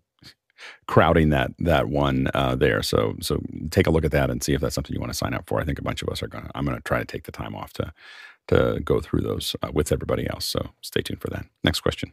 crowding 0.86 1.30
that 1.30 1.52
that 1.58 1.88
one 1.88 2.28
uh, 2.34 2.54
there. 2.54 2.82
So 2.82 3.16
so 3.20 3.40
take 3.70 3.86
a 3.86 3.90
look 3.90 4.04
at 4.04 4.12
that 4.12 4.30
and 4.30 4.42
see 4.42 4.54
if 4.54 4.60
that's 4.60 4.74
something 4.74 4.94
you 4.94 5.00
want 5.00 5.12
to 5.12 5.18
sign 5.18 5.34
up 5.34 5.46
for. 5.46 5.60
I 5.60 5.64
think 5.64 5.78
a 5.78 5.82
bunch 5.82 6.02
of 6.02 6.08
us 6.08 6.22
are 6.22 6.28
going. 6.28 6.44
to 6.44 6.50
I'm 6.54 6.64
going 6.64 6.76
to 6.76 6.82
try 6.82 6.98
to 6.98 7.04
take 7.04 7.24
the 7.24 7.32
time 7.32 7.54
off 7.54 7.72
to 7.74 7.92
to 8.48 8.80
go 8.84 9.00
through 9.00 9.22
those 9.22 9.56
uh, 9.62 9.70
with 9.72 9.92
everybody 9.92 10.28
else. 10.28 10.44
So 10.44 10.70
stay 10.80 11.00
tuned 11.00 11.20
for 11.20 11.28
that. 11.28 11.46
Next 11.62 11.80
question. 11.80 12.12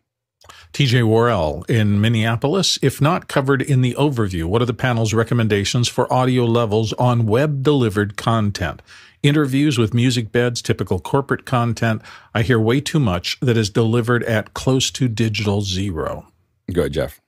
TJ 0.73 1.03
Worrell 1.03 1.63
in 1.69 2.01
Minneapolis. 2.01 2.79
If 2.81 2.99
not 3.01 3.27
covered 3.27 3.61
in 3.61 3.81
the 3.81 3.93
overview, 3.93 4.45
what 4.45 4.61
are 4.61 4.65
the 4.65 4.73
panel's 4.73 5.13
recommendations 5.13 5.87
for 5.87 6.11
audio 6.11 6.45
levels 6.45 6.93
on 6.93 7.25
web 7.25 7.61
delivered 7.61 8.17
content? 8.17 8.81
Interviews 9.21 9.77
with 9.77 9.93
music 9.93 10.31
beds, 10.31 10.61
typical 10.61 10.99
corporate 10.99 11.45
content. 11.45 12.01
I 12.33 12.41
hear 12.41 12.59
way 12.59 12.81
too 12.81 12.99
much 12.99 13.39
that 13.41 13.55
is 13.55 13.69
delivered 13.69 14.23
at 14.23 14.55
close 14.55 14.89
to 14.91 15.07
digital 15.07 15.61
zero. 15.61 16.27
Good, 16.71 16.93
Jeff. 16.93 17.20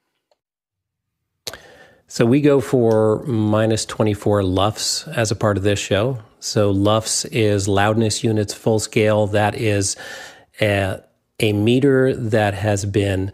So 2.13 2.27
we 2.27 2.41
go 2.41 2.61
for 2.61 3.23
minus 3.23 3.85
24 3.85 4.43
LUFS 4.43 5.07
as 5.07 5.31
a 5.31 5.35
part 5.35 5.57
of 5.57 5.63
this 5.63 5.79
show. 5.79 6.19
So 6.39 6.69
LUFS 6.69 7.25
is 7.25 7.67
loudness 7.67 8.23
units 8.23 8.53
full 8.53 8.77
scale. 8.77 9.25
That 9.25 9.55
is 9.55 9.95
a, 10.61 11.01
a 11.39 11.53
meter 11.53 12.15
that 12.15 12.53
has 12.53 12.85
been 12.85 13.31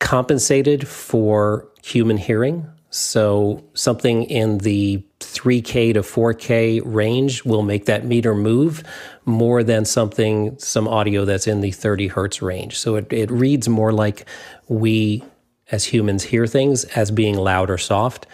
compensated 0.00 0.88
for 0.88 1.68
human 1.84 2.16
hearing. 2.16 2.66
So 2.90 3.62
something 3.74 4.24
in 4.24 4.58
the 4.58 5.00
3K 5.20 5.94
to 5.94 6.00
4K 6.00 6.82
range 6.84 7.44
will 7.44 7.62
make 7.62 7.84
that 7.84 8.04
meter 8.04 8.34
move 8.34 8.82
more 9.26 9.62
than 9.62 9.84
something, 9.84 10.58
some 10.58 10.88
audio 10.88 11.24
that's 11.24 11.46
in 11.46 11.60
the 11.60 11.70
30 11.70 12.08
hertz 12.08 12.42
range. 12.42 12.80
So 12.80 12.96
it, 12.96 13.12
it 13.12 13.30
reads 13.30 13.68
more 13.68 13.92
like 13.92 14.26
we 14.66 15.22
as 15.70 15.84
humans 15.84 16.24
hear 16.24 16.46
things 16.46 16.84
as 16.84 17.10
being 17.10 17.36
loud 17.36 17.70
or 17.70 17.78
soft. 17.78 18.26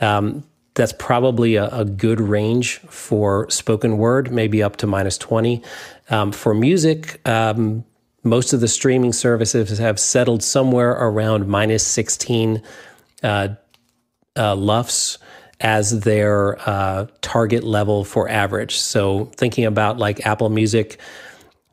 Um, 0.00 0.44
that's 0.74 0.92
probably 0.92 1.56
a, 1.56 1.68
a, 1.70 1.84
good 1.84 2.20
range 2.20 2.78
for 2.88 3.50
spoken 3.50 3.98
word, 3.98 4.30
maybe 4.30 4.62
up 4.62 4.76
to 4.76 4.86
minus 4.86 5.18
20. 5.18 5.60
Um, 6.08 6.30
for 6.30 6.54
music, 6.54 7.20
um, 7.28 7.84
most 8.22 8.52
of 8.52 8.60
the 8.60 8.68
streaming 8.68 9.12
services 9.12 9.78
have 9.78 9.98
settled 9.98 10.42
somewhere 10.42 10.92
around 10.92 11.48
minus 11.48 11.84
16 11.84 12.62
uh, 13.24 13.48
uh, 14.36 14.54
LUFS 14.54 15.18
as 15.60 16.00
their 16.00 16.58
uh, 16.68 17.06
target 17.20 17.64
level 17.64 18.04
for 18.04 18.28
average. 18.28 18.78
So 18.78 19.26
thinking 19.36 19.64
about 19.64 19.98
like 19.98 20.24
Apple 20.26 20.48
Music, 20.48 21.00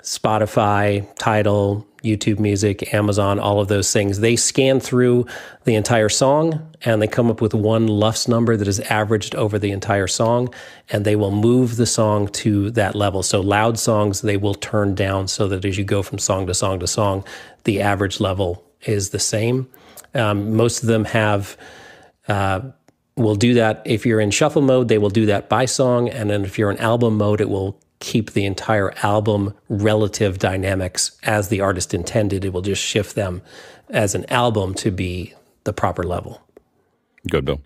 Spotify, 0.02 1.07
Tidal, 1.15 1.86
YouTube 2.06 2.40
Music, 2.40 2.94
Amazon, 2.94 3.40
all 3.40 3.60
of 3.60 3.68
those 3.68 3.91
things. 3.91 4.19
They 4.19 4.36
scan 4.36 4.80
through 4.80 5.26
the 5.64 5.76
entire 5.76 6.10
song 6.10 6.73
and 6.84 7.02
they 7.02 7.07
come 7.07 7.30
up 7.30 7.41
with 7.41 7.53
one 7.53 7.88
LUFS 7.88 8.27
number 8.27 8.56
that 8.56 8.68
is 8.68 8.80
averaged 8.82 9.36
over 9.36 9.57
the 9.57 9.72
entire 9.72 10.07
song, 10.07 10.53
and 10.90 11.03
they 11.03 11.15
will 11.15 11.32
move 11.32 11.76
the 11.77 11.86
song 11.86 12.27
to 12.30 12.72
that 12.72 12.95
level. 12.95 13.23
So, 13.23 13.41
loud 13.41 13.80
songs 13.80 14.22
they 14.22 14.38
will 14.38 14.53
turn 14.53 14.95
down 14.95 15.27
so 15.27 15.48
that 15.48 15.65
as 15.65 15.77
you 15.77 15.84
go 15.84 16.03
from 16.03 16.19
song 16.19 16.48
to 16.48 16.53
song 16.53 16.80
to 16.80 16.88
song, 16.88 17.23
the 17.64 17.82
average 17.82 18.19
level 18.19 18.64
is 18.82 19.10
the 19.10 19.19
same. 19.19 19.68
Um, 20.14 20.56
most 20.56 20.82
of 20.84 20.88
them 20.88 21.06
have. 21.06 21.57
Uh, 22.27 22.72
will 23.18 23.36
do 23.36 23.53
that 23.53 23.82
if 23.86 24.06
you're 24.06 24.19
in 24.19 24.30
shuffle 24.30 24.61
mode, 24.61 24.88
they 24.88 24.98
will 24.98 25.10
do 25.10 25.26
that 25.27 25.48
by 25.48 25.65
song. 25.65 26.10
And 26.10 26.30
then 26.30 26.44
if 26.44 26.60
you're 26.60 26.72
in 26.72 26.77
album 26.80 27.18
mode, 27.18 27.40
it 27.40 27.49
will 27.49 27.80
keep 28.06 28.34
the 28.34 28.45
entire 28.45 28.94
album 29.02 29.52
relative 29.68 30.38
dynamics 30.38 31.18
as 31.23 31.49
the 31.49 31.60
artist 31.60 31.91
intended. 31.91 32.45
It 32.45 32.53
will 32.53 32.61
just 32.61 32.82
shift 32.82 33.15
them 33.15 33.41
as 33.90 34.14
an 34.14 34.30
album 34.30 34.76
to 34.76 34.91
be 34.91 35.34
the 35.64 35.73
proper 35.73 36.03
level. 36.03 36.40
Good, 37.27 37.45
Bill. 37.45 37.61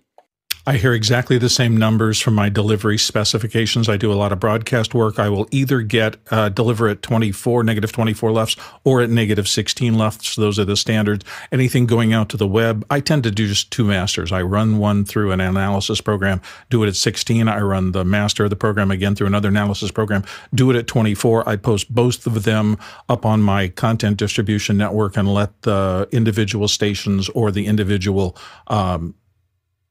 I 0.66 0.76
hear 0.76 0.92
exactly 0.92 1.38
the 1.38 1.48
same 1.48 1.74
numbers 1.74 2.20
from 2.20 2.34
my 2.34 2.50
delivery 2.50 2.98
specifications. 2.98 3.88
I 3.88 3.96
do 3.96 4.12
a 4.12 4.14
lot 4.14 4.30
of 4.30 4.40
broadcast 4.40 4.92
work. 4.92 5.18
I 5.18 5.30
will 5.30 5.48
either 5.50 5.80
get 5.80 6.16
uh, 6.30 6.50
deliver 6.50 6.86
at 6.88 7.00
24, 7.00 7.64
negative 7.64 7.92
24 7.92 8.30
LUFS, 8.30 8.56
or 8.84 9.00
at 9.00 9.08
negative 9.08 9.48
16 9.48 9.94
LUFS. 9.94 10.36
Those 10.36 10.58
are 10.58 10.66
the 10.66 10.76
standards. 10.76 11.24
Anything 11.50 11.86
going 11.86 12.12
out 12.12 12.28
to 12.28 12.36
the 12.36 12.46
web, 12.46 12.84
I 12.90 13.00
tend 13.00 13.22
to 13.24 13.30
do 13.30 13.48
just 13.48 13.70
two 13.70 13.84
masters. 13.84 14.32
I 14.32 14.42
run 14.42 14.76
one 14.76 15.06
through 15.06 15.32
an 15.32 15.40
analysis 15.40 16.02
program, 16.02 16.42
do 16.68 16.84
it 16.84 16.88
at 16.88 16.96
16. 16.96 17.48
I 17.48 17.60
run 17.60 17.92
the 17.92 18.04
master 18.04 18.44
of 18.44 18.50
the 18.50 18.56
program 18.56 18.90
again 18.90 19.14
through 19.14 19.28
another 19.28 19.48
analysis 19.48 19.90
program, 19.90 20.24
do 20.54 20.70
it 20.70 20.76
at 20.76 20.86
24. 20.86 21.48
I 21.48 21.56
post 21.56 21.92
both 21.92 22.26
of 22.26 22.44
them 22.44 22.76
up 23.08 23.24
on 23.24 23.40
my 23.40 23.68
content 23.68 24.18
distribution 24.18 24.76
network 24.76 25.16
and 25.16 25.32
let 25.32 25.62
the 25.62 26.06
individual 26.12 26.68
stations 26.68 27.30
or 27.30 27.50
the 27.50 27.66
individual 27.66 28.36
um, 28.66 29.14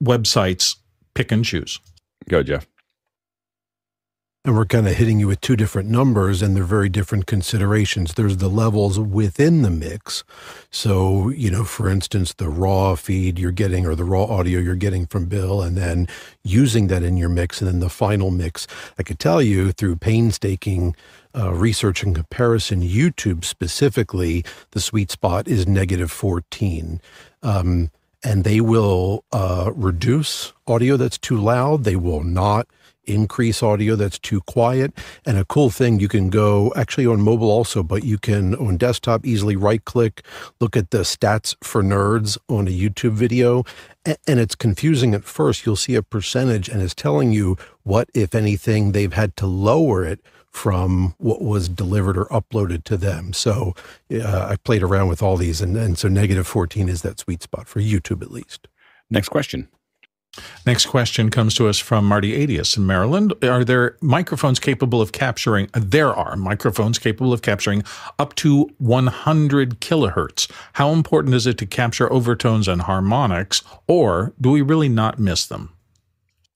websites 0.03 0.77
pick 1.13 1.31
and 1.31 1.43
choose. 1.43 1.79
Go, 2.27 2.43
Jeff. 2.43 2.67
And 4.45 4.55
we're 4.55 4.65
kind 4.65 4.87
of 4.87 4.95
hitting 4.95 5.19
you 5.19 5.27
with 5.27 5.41
two 5.41 5.57
different 5.57 5.89
numbers, 5.89 6.41
and 6.41 6.55
they're 6.55 6.63
very 6.63 6.87
different 6.87 7.25
considerations. 7.25 8.13
There's 8.13 8.37
the 8.37 8.47
levels 8.47 8.97
within 8.97 9.63
the 9.63 9.69
mix. 9.69 10.23
So, 10.71 11.27
you 11.27 11.51
know, 11.51 11.65
for 11.65 11.89
instance, 11.89 12.33
the 12.33 12.47
raw 12.47 12.95
feed 12.95 13.37
you're 13.37 13.51
getting 13.51 13.85
or 13.85 13.95
the 13.95 14.05
raw 14.05 14.23
audio 14.23 14.59
you're 14.59 14.75
getting 14.75 15.05
from 15.07 15.25
Bill, 15.25 15.61
and 15.61 15.77
then 15.77 16.07
using 16.41 16.87
that 16.87 17.03
in 17.03 17.17
your 17.17 17.27
mix, 17.27 17.61
and 17.61 17.69
then 17.69 17.79
the 17.81 17.89
final 17.89 18.31
mix. 18.31 18.65
I 18.97 19.03
could 19.03 19.19
tell 19.19 19.41
you 19.41 19.73
through 19.73 19.97
painstaking 19.97 20.95
uh, 21.35 21.53
research 21.53 22.01
and 22.01 22.15
comparison, 22.15 22.81
YouTube 22.81 23.43
specifically, 23.43 24.45
the 24.71 24.79
sweet 24.79 25.11
spot 25.11 25.49
is 25.49 25.67
negative 25.67 26.11
14. 26.11 27.01
Um, 27.43 27.91
and 28.23 28.43
they 28.43 28.59
will 28.61 29.23
uh, 29.31 29.71
reduce 29.75 30.53
audio 30.67 30.97
that's 30.97 31.17
too 31.17 31.37
loud. 31.37 31.83
They 31.83 31.95
will 31.95 32.23
not 32.23 32.67
increase 33.05 33.63
audio 33.63 33.95
that's 33.95 34.19
too 34.19 34.41
quiet. 34.41 34.93
And 35.25 35.37
a 35.37 35.45
cool 35.45 35.69
thing, 35.69 35.99
you 35.99 36.07
can 36.07 36.29
go 36.29 36.71
actually 36.75 37.07
on 37.07 37.21
mobile 37.21 37.49
also, 37.49 37.83
but 37.83 38.03
you 38.03 38.17
can 38.17 38.55
on 38.55 38.77
desktop 38.77 39.25
easily 39.25 39.55
right 39.55 39.83
click, 39.83 40.23
look 40.59 40.77
at 40.77 40.91
the 40.91 40.99
stats 40.99 41.55
for 41.63 41.81
nerds 41.81 42.37
on 42.47 42.67
a 42.67 42.71
YouTube 42.71 43.13
video. 43.13 43.63
And 44.05 44.39
it's 44.39 44.55
confusing 44.55 45.13
at 45.13 45.23
first. 45.23 45.65
You'll 45.65 45.75
see 45.75 45.95
a 45.95 46.03
percentage 46.03 46.69
and 46.69 46.81
it's 46.81 46.95
telling 46.95 47.31
you 47.31 47.57
what, 47.83 48.09
if 48.13 48.35
anything, 48.35 48.91
they've 48.91 49.13
had 49.13 49.35
to 49.37 49.47
lower 49.47 50.05
it 50.05 50.21
from 50.51 51.15
what 51.17 51.41
was 51.41 51.69
delivered 51.69 52.17
or 52.17 52.25
uploaded 52.25 52.83
to 52.85 52.97
them. 52.97 53.33
So 53.33 53.73
uh, 54.11 54.47
I 54.49 54.55
played 54.57 54.83
around 54.83 55.07
with 55.07 55.21
all 55.21 55.37
these, 55.37 55.61
and, 55.61 55.77
and 55.77 55.97
so 55.97 56.07
negative 56.07 56.47
14 56.47 56.89
is 56.89 57.01
that 57.03 57.19
sweet 57.19 57.43
spot 57.43 57.67
for 57.67 57.79
YouTube 57.79 58.21
at 58.21 58.31
least. 58.31 58.67
Next 59.09 59.29
question. 59.29 59.67
Next 60.65 60.85
question 60.85 61.29
comes 61.29 61.55
to 61.55 61.67
us 61.67 61.79
from 61.79 62.05
Marty 62.05 62.45
Adius 62.45 62.77
in 62.77 62.85
Maryland. 62.85 63.33
Are 63.43 63.63
there 63.63 63.97
microphones 64.01 64.59
capable 64.59 65.01
of 65.01 65.11
capturing? 65.11 65.69
There 65.73 66.13
are 66.13 66.35
microphones 66.35 66.99
capable 66.99 67.33
of 67.33 67.41
capturing 67.41 67.83
up 68.19 68.35
to 68.35 68.69
100 68.77 69.81
kilohertz. 69.81 70.49
How 70.73 70.91
important 70.91 71.33
is 71.35 71.47
it 71.47 71.57
to 71.57 71.65
capture 71.65 72.11
overtones 72.13 72.67
and 72.67 72.83
harmonics, 72.83 73.63
or 73.87 74.33
do 74.39 74.51
we 74.51 74.61
really 74.61 74.89
not 74.89 75.19
miss 75.19 75.45
them? 75.45 75.73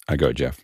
I 0.08 0.18
go, 0.18 0.32
Jeff. 0.34 0.60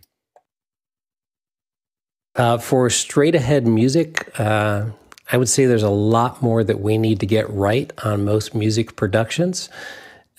Uh, 2.40 2.57
for 2.57 2.90
straight 2.90 3.36
ahead 3.36 3.68
music, 3.68 4.32
uh, 4.40 4.86
I 5.30 5.36
would 5.36 5.49
say 5.49 5.66
there's 5.66 5.84
a 5.84 5.90
lot 5.90 6.41
more 6.41 6.64
that 6.64 6.80
we 6.80 6.98
need 6.98 7.20
to 7.20 7.26
get 7.26 7.49
right 7.49 7.91
on 8.06 8.24
most 8.24 8.56
music 8.56 8.95
productions 8.95 9.70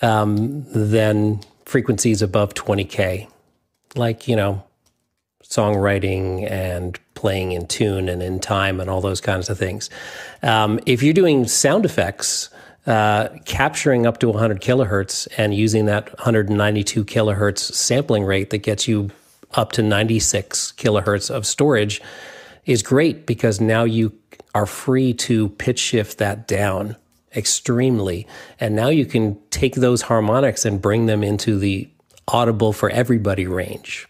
um, 0.00 0.64
than 0.72 1.40
frequencies 1.66 2.22
above 2.22 2.54
20K. 2.54 3.28
Like, 3.96 4.26
you 4.26 4.34
know, 4.34 4.64
songwriting 5.44 6.50
and 6.50 6.98
playing 7.12 7.52
in 7.52 7.66
tune 7.66 8.08
and 8.08 8.22
in 8.22 8.40
time 8.40 8.80
and 8.80 8.88
all 8.88 9.02
those 9.02 9.20
kinds 9.20 9.50
of 9.50 9.58
things. 9.58 9.90
Um, 10.42 10.80
if 10.86 11.02
you're 11.02 11.12
doing 11.12 11.46
sound 11.46 11.84
effects, 11.84 12.48
uh, 12.86 13.28
capturing 13.44 14.06
up 14.06 14.16
to 14.20 14.28
100 14.30 14.62
kilohertz 14.62 15.28
and 15.36 15.54
using 15.54 15.84
that 15.84 16.08
192 16.18 17.04
kilohertz 17.04 17.58
sampling 17.58 18.24
rate 18.24 18.48
that 18.48 18.62
gets 18.62 18.88
you 18.88 19.10
up 19.54 19.72
to 19.72 19.82
96 19.82 20.72
kilohertz 20.76 21.30
of 21.30 21.46
storage 21.46 22.00
is 22.66 22.82
great 22.82 23.26
because 23.26 23.60
now 23.60 23.84
you 23.84 24.12
are 24.54 24.66
free 24.66 25.12
to 25.14 25.48
pitch 25.50 25.78
shift 25.78 26.18
that 26.18 26.46
down 26.46 26.96
extremely. 27.34 28.26
And 28.58 28.74
now 28.74 28.88
you 28.88 29.06
can 29.06 29.38
take 29.50 29.76
those 29.76 30.02
harmonics 30.02 30.64
and 30.64 30.80
bring 30.80 31.06
them 31.06 31.22
into 31.22 31.58
the 31.58 31.88
audible 32.28 32.72
for 32.72 32.90
everybody 32.90 33.46
range. 33.46 34.08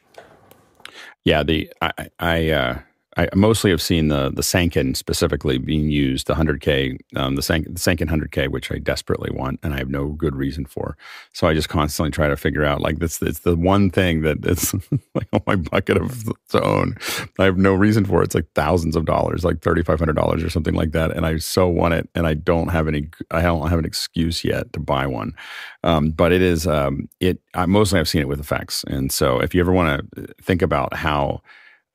Yeah, 1.25 1.43
the 1.43 1.71
I 1.83 2.09
I 2.19 2.51
uh, 2.51 2.79
I 3.16 3.28
mostly 3.35 3.70
have 3.70 3.82
seen 3.82 4.09
the 4.09 4.31
the 4.31 4.43
Sanken 4.43 4.97
specifically 4.97 5.59
being 5.59 5.91
used, 5.91 6.28
the 6.28 6.35
100K, 6.35 6.97
um, 7.16 7.35
the, 7.35 7.43
Sanken, 7.43 7.65
the 7.65 7.81
Sanken 7.81 8.09
100K, 8.09 8.49
which 8.49 8.70
I 8.70 8.78
desperately 8.78 9.31
want, 9.32 9.59
and 9.62 9.74
I 9.74 9.78
have 9.78 9.89
no 9.89 10.11
good 10.11 10.37
reason 10.37 10.65
for. 10.65 10.97
So 11.32 11.49
I 11.49 11.55
just 11.55 11.69
constantly 11.69 12.12
try 12.12 12.28
to 12.28 12.37
figure 12.37 12.65
out 12.65 12.81
like 12.81 13.01
this. 13.01 13.20
It's 13.20 13.41
the 13.41 13.57
one 13.57 13.91
thing 13.91 14.23
that 14.23 14.39
it's 14.45 14.73
like 15.15 15.27
on 15.32 15.43
my 15.47 15.57
bucket 15.57 15.97
of 15.97 16.31
to 16.51 16.62
own. 16.62 16.97
I 17.39 17.45
have 17.45 17.59
no 17.59 17.74
reason 17.74 18.05
for 18.05 18.23
it. 18.23 18.27
It's 18.27 18.35
like 18.37 18.53
thousands 18.55 18.95
of 18.95 19.07
dollars, 19.07 19.45
like 19.45 19.61
thirty 19.61 19.82
five 19.82 19.99
hundred 19.99 20.16
dollars 20.16 20.45
or 20.45 20.51
something 20.51 20.74
like 20.74 20.93
that, 20.93 21.11
and 21.11 21.27
I 21.27 21.39
so 21.39 21.66
want 21.66 21.95
it, 21.95 22.09
and 22.15 22.28
I 22.28 22.35
don't 22.35 22.69
have 22.69 22.87
any. 22.87 23.09
I 23.32 23.43
don't 23.43 23.69
have 23.69 23.78
an 23.81 23.85
excuse 23.85 24.45
yet 24.45 24.73
to 24.73 24.81
buy 24.81 25.09
one. 25.09 25.35
Um, 25.82 26.11
but 26.11 26.31
it 26.31 26.43
is 26.43 26.66
um, 26.66 27.09
it. 27.19 27.41
I 27.55 27.66
mostly 27.66 27.99
I've 27.99 28.09
seen 28.09 28.23
it 28.23 28.28
with 28.28 28.39
effects, 28.39 28.85
and 28.85 29.11
so 29.11 29.41
if 29.41 29.53
you 29.53 29.61
ever 29.61 29.73
want 29.73 30.09
to 30.15 30.27
think 30.41 30.62
about 30.62 30.95
how 30.95 31.43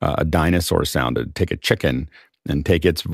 uh, 0.02 0.16
a 0.18 0.26
dinosaur 0.26 0.86
sound 0.86 1.16
to 1.16 1.26
Take 1.26 1.52
a 1.52 1.58
chicken 1.58 2.10
and 2.48 2.66
take 2.66 2.86
its 2.86 3.06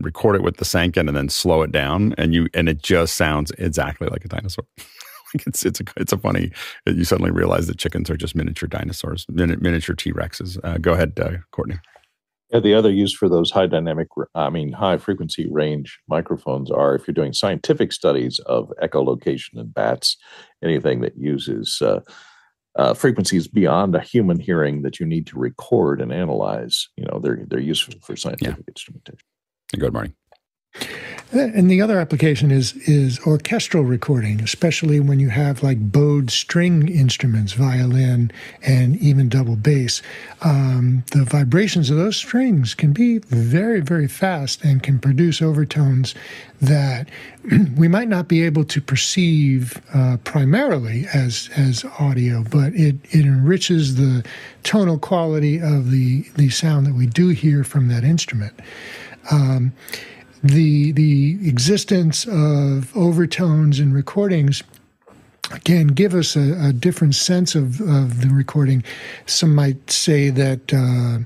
record 0.00 0.36
it 0.36 0.42
with 0.42 0.58
the 0.58 0.64
Sanken 0.64 1.08
and 1.08 1.16
then 1.16 1.28
slow 1.28 1.62
it 1.62 1.72
down, 1.72 2.14
and 2.16 2.34
you 2.34 2.48
and 2.54 2.68
it 2.68 2.82
just 2.82 3.14
sounds 3.14 3.50
exactly 3.58 4.08
like 4.08 4.24
a 4.24 4.28
dinosaur. 4.28 4.64
like 4.78 5.46
it's 5.46 5.64
it's 5.64 5.80
a 5.80 5.84
it's 5.96 6.12
a 6.12 6.18
funny. 6.18 6.52
You 6.86 7.04
suddenly 7.04 7.30
realize 7.30 7.66
that 7.66 7.78
chickens 7.78 8.10
are 8.10 8.16
just 8.16 8.36
miniature 8.36 8.68
dinosaurs, 8.68 9.26
miniature 9.28 9.96
T 9.96 10.12
Rexes. 10.12 10.58
Uh, 10.62 10.78
go 10.78 10.92
ahead, 10.92 11.18
uh, 11.20 11.38
Courtney. 11.50 11.78
Yeah, 12.52 12.58
the 12.58 12.74
other 12.74 12.90
use 12.90 13.14
for 13.14 13.28
those 13.28 13.52
high 13.52 13.68
dynamic, 13.68 14.08
I 14.34 14.50
mean, 14.50 14.72
high 14.72 14.98
frequency 14.98 15.48
range 15.48 16.00
microphones 16.08 16.68
are 16.68 16.96
if 16.96 17.06
you're 17.06 17.14
doing 17.14 17.32
scientific 17.32 17.92
studies 17.92 18.40
of 18.40 18.72
echolocation 18.82 19.56
in 19.56 19.68
bats, 19.68 20.16
anything 20.62 21.00
that 21.02 21.16
uses 21.16 21.80
uh, 21.80 22.00
uh, 22.76 22.94
frequencies 22.94 23.48
beyond 23.48 23.94
a 23.94 24.00
human 24.00 24.38
hearing 24.38 24.82
that 24.82 25.00
you 25.00 25.06
need 25.06 25.26
to 25.28 25.38
record 25.38 26.00
and 26.00 26.12
analyze. 26.12 26.88
You 26.96 27.06
know, 27.06 27.18
they're 27.18 27.44
they're 27.46 27.60
useful 27.60 27.94
for 28.02 28.16
scientific 28.16 28.56
yeah. 28.58 28.64
instrumentation. 28.68 29.26
Good 29.78 29.92
morning. 29.92 30.14
And 31.32 31.70
the 31.70 31.80
other 31.80 32.00
application 32.00 32.50
is 32.50 32.74
is 32.88 33.20
orchestral 33.20 33.84
recording, 33.84 34.40
especially 34.40 34.98
when 34.98 35.20
you 35.20 35.28
have 35.28 35.62
like 35.62 35.92
bowed 35.92 36.28
string 36.28 36.88
instruments, 36.88 37.52
violin, 37.52 38.32
and 38.62 38.96
even 38.96 39.28
double 39.28 39.54
bass. 39.54 40.02
Um, 40.42 41.04
the 41.12 41.22
vibrations 41.22 41.88
of 41.88 41.98
those 41.98 42.16
strings 42.16 42.74
can 42.74 42.92
be 42.92 43.18
very, 43.18 43.80
very 43.80 44.08
fast 44.08 44.64
and 44.64 44.82
can 44.82 44.98
produce 44.98 45.40
overtones 45.40 46.16
that 46.60 47.08
we 47.76 47.86
might 47.86 48.08
not 48.08 48.26
be 48.26 48.42
able 48.42 48.64
to 48.64 48.80
perceive 48.80 49.80
uh, 49.94 50.16
primarily 50.24 51.06
as 51.14 51.48
as 51.56 51.84
audio, 52.00 52.42
but 52.42 52.74
it, 52.74 52.96
it 53.10 53.24
enriches 53.24 53.94
the 53.94 54.24
tonal 54.64 54.98
quality 54.98 55.58
of 55.60 55.92
the 55.92 56.22
the 56.34 56.50
sound 56.50 56.86
that 56.86 56.94
we 56.94 57.06
do 57.06 57.28
hear 57.28 57.62
from 57.62 57.86
that 57.86 58.02
instrument. 58.02 58.58
Um, 59.30 59.72
the 60.42 60.92
the 60.92 61.38
existence 61.48 62.26
of 62.26 62.96
overtones 62.96 63.78
in 63.78 63.92
recordings 63.92 64.62
can 65.64 65.88
give 65.88 66.14
us 66.14 66.36
a, 66.36 66.68
a 66.68 66.72
different 66.72 67.14
sense 67.14 67.54
of, 67.54 67.80
of 67.80 68.20
the 68.20 68.28
recording. 68.32 68.84
Some 69.26 69.54
might 69.54 69.90
say 69.90 70.30
that 70.30 70.72
uh, 70.72 71.18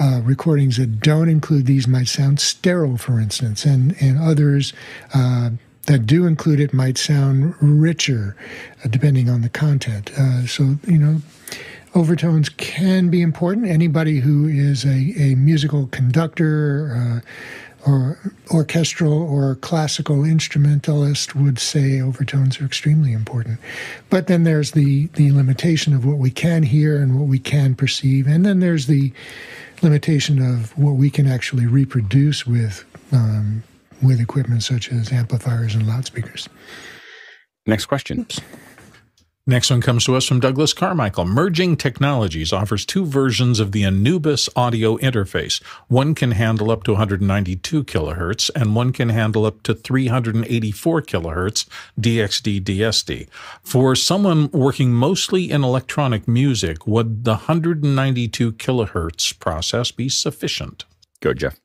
uh, 0.00 0.20
recordings 0.22 0.76
that 0.76 1.00
don't 1.00 1.28
include 1.28 1.66
these 1.66 1.86
might 1.86 2.08
sound 2.08 2.40
sterile, 2.40 2.98
for 2.98 3.20
instance, 3.20 3.64
and 3.64 3.96
and 4.00 4.18
others. 4.18 4.72
Uh, 5.14 5.50
that 5.86 6.04
do 6.04 6.26
include 6.26 6.60
it 6.60 6.74
might 6.74 6.98
sound 6.98 7.54
richer, 7.62 8.36
uh, 8.84 8.88
depending 8.88 9.30
on 9.30 9.40
the 9.40 9.48
content. 9.48 10.12
Uh, 10.18 10.46
so 10.46 10.76
you 10.86 10.98
know, 10.98 11.22
overtones 11.94 12.50
can 12.50 13.08
be 13.08 13.22
important. 13.22 13.66
Anybody 13.66 14.20
who 14.20 14.46
is 14.46 14.84
a, 14.84 15.14
a 15.18 15.34
musical 15.34 15.86
conductor 15.86 17.22
uh, 17.24 17.28
or 17.88 18.18
orchestral 18.50 19.22
or 19.22 19.54
classical 19.56 20.24
instrumentalist 20.24 21.34
would 21.34 21.58
say 21.58 22.00
overtones 22.00 22.60
are 22.60 22.66
extremely 22.66 23.12
important. 23.12 23.58
But 24.10 24.26
then 24.26 24.44
there's 24.44 24.72
the, 24.72 25.06
the 25.14 25.32
limitation 25.32 25.94
of 25.94 26.04
what 26.04 26.18
we 26.18 26.30
can 26.30 26.62
hear 26.62 27.00
and 27.00 27.18
what 27.18 27.28
we 27.28 27.38
can 27.38 27.74
perceive. 27.74 28.26
And 28.26 28.44
then 28.44 28.60
there's 28.60 28.86
the 28.86 29.12
limitation 29.80 30.38
of 30.38 30.76
what 30.76 30.92
we 30.92 31.08
can 31.08 31.26
actually 31.26 31.66
reproduce 31.66 32.46
with, 32.46 32.84
um, 33.12 33.62
with 34.02 34.20
equipment 34.20 34.62
such 34.62 34.92
as 34.92 35.10
amplifiers 35.10 35.74
and 35.74 35.86
loudspeakers. 35.86 36.48
Next 37.66 37.86
question. 37.86 38.20
Oops. 38.20 38.40
Next 39.48 39.70
one 39.70 39.80
comes 39.80 40.04
to 40.04 40.14
us 40.14 40.26
from 40.26 40.40
Douglas 40.40 40.74
Carmichael. 40.74 41.24
Merging 41.24 41.78
Technologies 41.78 42.52
offers 42.52 42.84
two 42.84 43.06
versions 43.06 43.60
of 43.60 43.72
the 43.72 43.82
Anubis 43.82 44.46
audio 44.54 44.98
interface. 44.98 45.62
One 45.86 46.14
can 46.14 46.32
handle 46.32 46.70
up 46.70 46.84
to 46.84 46.92
192 46.92 47.84
kilohertz, 47.84 48.50
and 48.54 48.76
one 48.76 48.92
can 48.92 49.08
handle 49.08 49.46
up 49.46 49.62
to 49.62 49.72
384 49.72 51.00
kilohertz 51.00 51.66
DXD 51.98 52.60
DSD. 52.60 53.26
For 53.62 53.96
someone 53.96 54.50
working 54.50 54.92
mostly 54.92 55.50
in 55.50 55.64
electronic 55.64 56.28
music, 56.28 56.86
would 56.86 57.24
the 57.24 57.48
192 57.48 58.52
kilohertz 58.52 59.38
process 59.38 59.90
be 59.90 60.10
sufficient? 60.10 60.84
Go, 61.22 61.32
Jeff. 61.32 61.58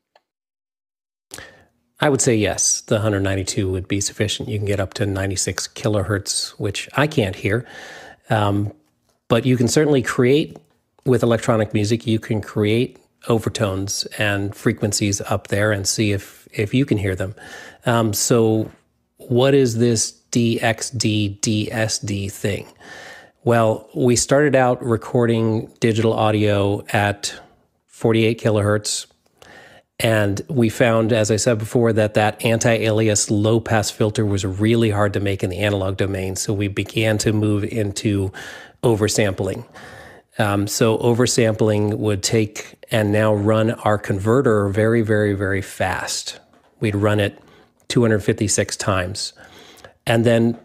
I 2.00 2.08
would 2.08 2.20
say 2.20 2.34
yes, 2.34 2.80
the 2.82 2.96
192 2.96 3.70
would 3.70 3.88
be 3.88 4.00
sufficient. 4.00 4.48
You 4.48 4.58
can 4.58 4.66
get 4.66 4.80
up 4.80 4.94
to 4.94 5.06
96 5.06 5.68
kilohertz, 5.68 6.50
which 6.50 6.88
I 6.94 7.06
can't 7.06 7.36
hear. 7.36 7.66
Um, 8.30 8.72
but 9.28 9.46
you 9.46 9.56
can 9.56 9.68
certainly 9.68 10.02
create 10.02 10.56
with 11.06 11.22
electronic 11.22 11.74
music, 11.74 12.06
you 12.06 12.18
can 12.18 12.40
create 12.40 12.98
overtones 13.28 14.04
and 14.18 14.54
frequencies 14.54 15.20
up 15.22 15.48
there 15.48 15.72
and 15.72 15.86
see 15.86 16.12
if 16.12 16.46
if 16.52 16.72
you 16.72 16.84
can 16.84 16.98
hear 16.98 17.14
them. 17.14 17.34
Um, 17.84 18.12
so, 18.12 18.70
what 19.16 19.54
is 19.54 19.78
this 19.78 20.12
DXD 20.30 21.40
DSD 21.40 22.30
thing? 22.30 22.66
Well, 23.44 23.88
we 23.94 24.16
started 24.16 24.54
out 24.56 24.82
recording 24.82 25.70
digital 25.80 26.14
audio 26.14 26.84
at 26.90 27.38
48 27.86 28.40
kilohertz. 28.40 29.06
And 30.00 30.42
we 30.48 30.68
found, 30.68 31.12
as 31.12 31.30
I 31.30 31.36
said 31.36 31.58
before, 31.58 31.92
that 31.92 32.14
that 32.14 32.44
anti 32.44 32.70
alias 32.70 33.30
low 33.30 33.60
pass 33.60 33.90
filter 33.90 34.26
was 34.26 34.44
really 34.44 34.90
hard 34.90 35.12
to 35.12 35.20
make 35.20 35.44
in 35.44 35.50
the 35.50 35.58
analog 35.58 35.96
domain. 35.96 36.36
So 36.36 36.52
we 36.52 36.68
began 36.68 37.16
to 37.18 37.32
move 37.32 37.64
into 37.64 38.32
oversampling. 38.82 39.64
Um, 40.38 40.66
so 40.66 40.98
oversampling 40.98 41.94
would 41.98 42.22
take 42.22 42.74
and 42.90 43.12
now 43.12 43.34
run 43.34 43.70
our 43.70 43.98
converter 43.98 44.68
very, 44.68 45.02
very, 45.02 45.32
very 45.32 45.62
fast. 45.62 46.40
We'd 46.80 46.96
run 46.96 47.20
it 47.20 47.38
256 47.88 48.76
times. 48.76 49.32
And 50.06 50.26
then 50.26 50.58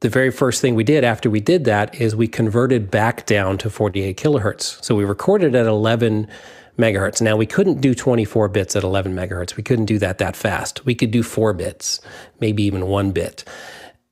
the 0.00 0.08
very 0.08 0.30
first 0.30 0.62
thing 0.62 0.74
we 0.74 0.84
did 0.84 1.04
after 1.04 1.28
we 1.28 1.40
did 1.40 1.66
that 1.66 1.94
is 2.00 2.16
we 2.16 2.26
converted 2.26 2.90
back 2.90 3.26
down 3.26 3.58
to 3.58 3.68
48 3.68 4.16
kilohertz. 4.16 4.82
So 4.82 4.94
we 4.94 5.04
recorded 5.04 5.54
at 5.54 5.66
11 5.66 6.26
megahertz. 6.80 7.20
Now 7.20 7.36
we 7.36 7.46
couldn't 7.46 7.80
do 7.80 7.94
24 7.94 8.48
bits 8.48 8.74
at 8.74 8.82
11 8.82 9.14
megahertz. 9.14 9.56
We 9.56 9.62
couldn't 9.62 9.84
do 9.86 9.98
that 9.98 10.18
that 10.18 10.36
fast. 10.36 10.84
We 10.84 10.94
could 10.94 11.10
do 11.10 11.22
four 11.22 11.52
bits, 11.52 12.00
maybe 12.40 12.62
even 12.64 12.86
one 12.86 13.12
bit. 13.12 13.44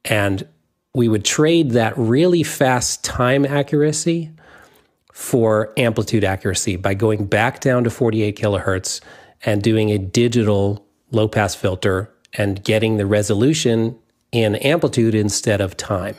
And 0.05 0.47
we 0.95 1.09
would 1.09 1.25
trade 1.25 1.73
that 1.73 1.97
really 1.97 2.43
fast 2.43 3.05
time 3.05 3.45
accuracy 3.45 4.31
for 5.13 5.73
amplitude 5.77 6.25
accuracy 6.25 6.77
by 6.77 6.95
going 6.95 7.27
back 7.27 7.61
down 7.61 7.85
to 7.85 7.91
48 7.91 8.37
kilohertz 8.37 9.01
and 9.45 9.63
doing 9.63 9.91
a 9.91 9.99
digital 9.99 10.87
low 11.11 11.29
pass 11.29 11.55
filter 11.55 12.13
and 12.35 12.63
getting 12.63 12.97
the 12.97 13.07
resolution 13.07 13.99
in 14.33 14.57
amplitude 14.57 15.15
instead 15.15 15.61
of 15.61 15.77
time 15.77 16.17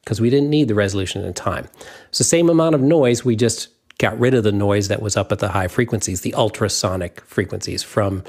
because 0.00 0.20
we 0.20 0.28
didn't 0.28 0.50
need 0.50 0.68
the 0.68 0.74
resolution 0.74 1.24
in 1.24 1.32
time. 1.32 1.68
It's 2.08 2.18
the 2.18 2.24
same 2.24 2.50
amount 2.50 2.74
of 2.74 2.82
noise, 2.82 3.24
we 3.24 3.36
just 3.36 3.68
got 3.98 4.18
rid 4.18 4.34
of 4.34 4.44
the 4.44 4.52
noise 4.52 4.88
that 4.88 5.02
was 5.02 5.16
up 5.16 5.32
at 5.32 5.38
the 5.38 5.48
high 5.48 5.68
frequencies, 5.68 6.22
the 6.22 6.34
ultrasonic 6.34 7.20
frequencies 7.22 7.82
from, 7.82 8.24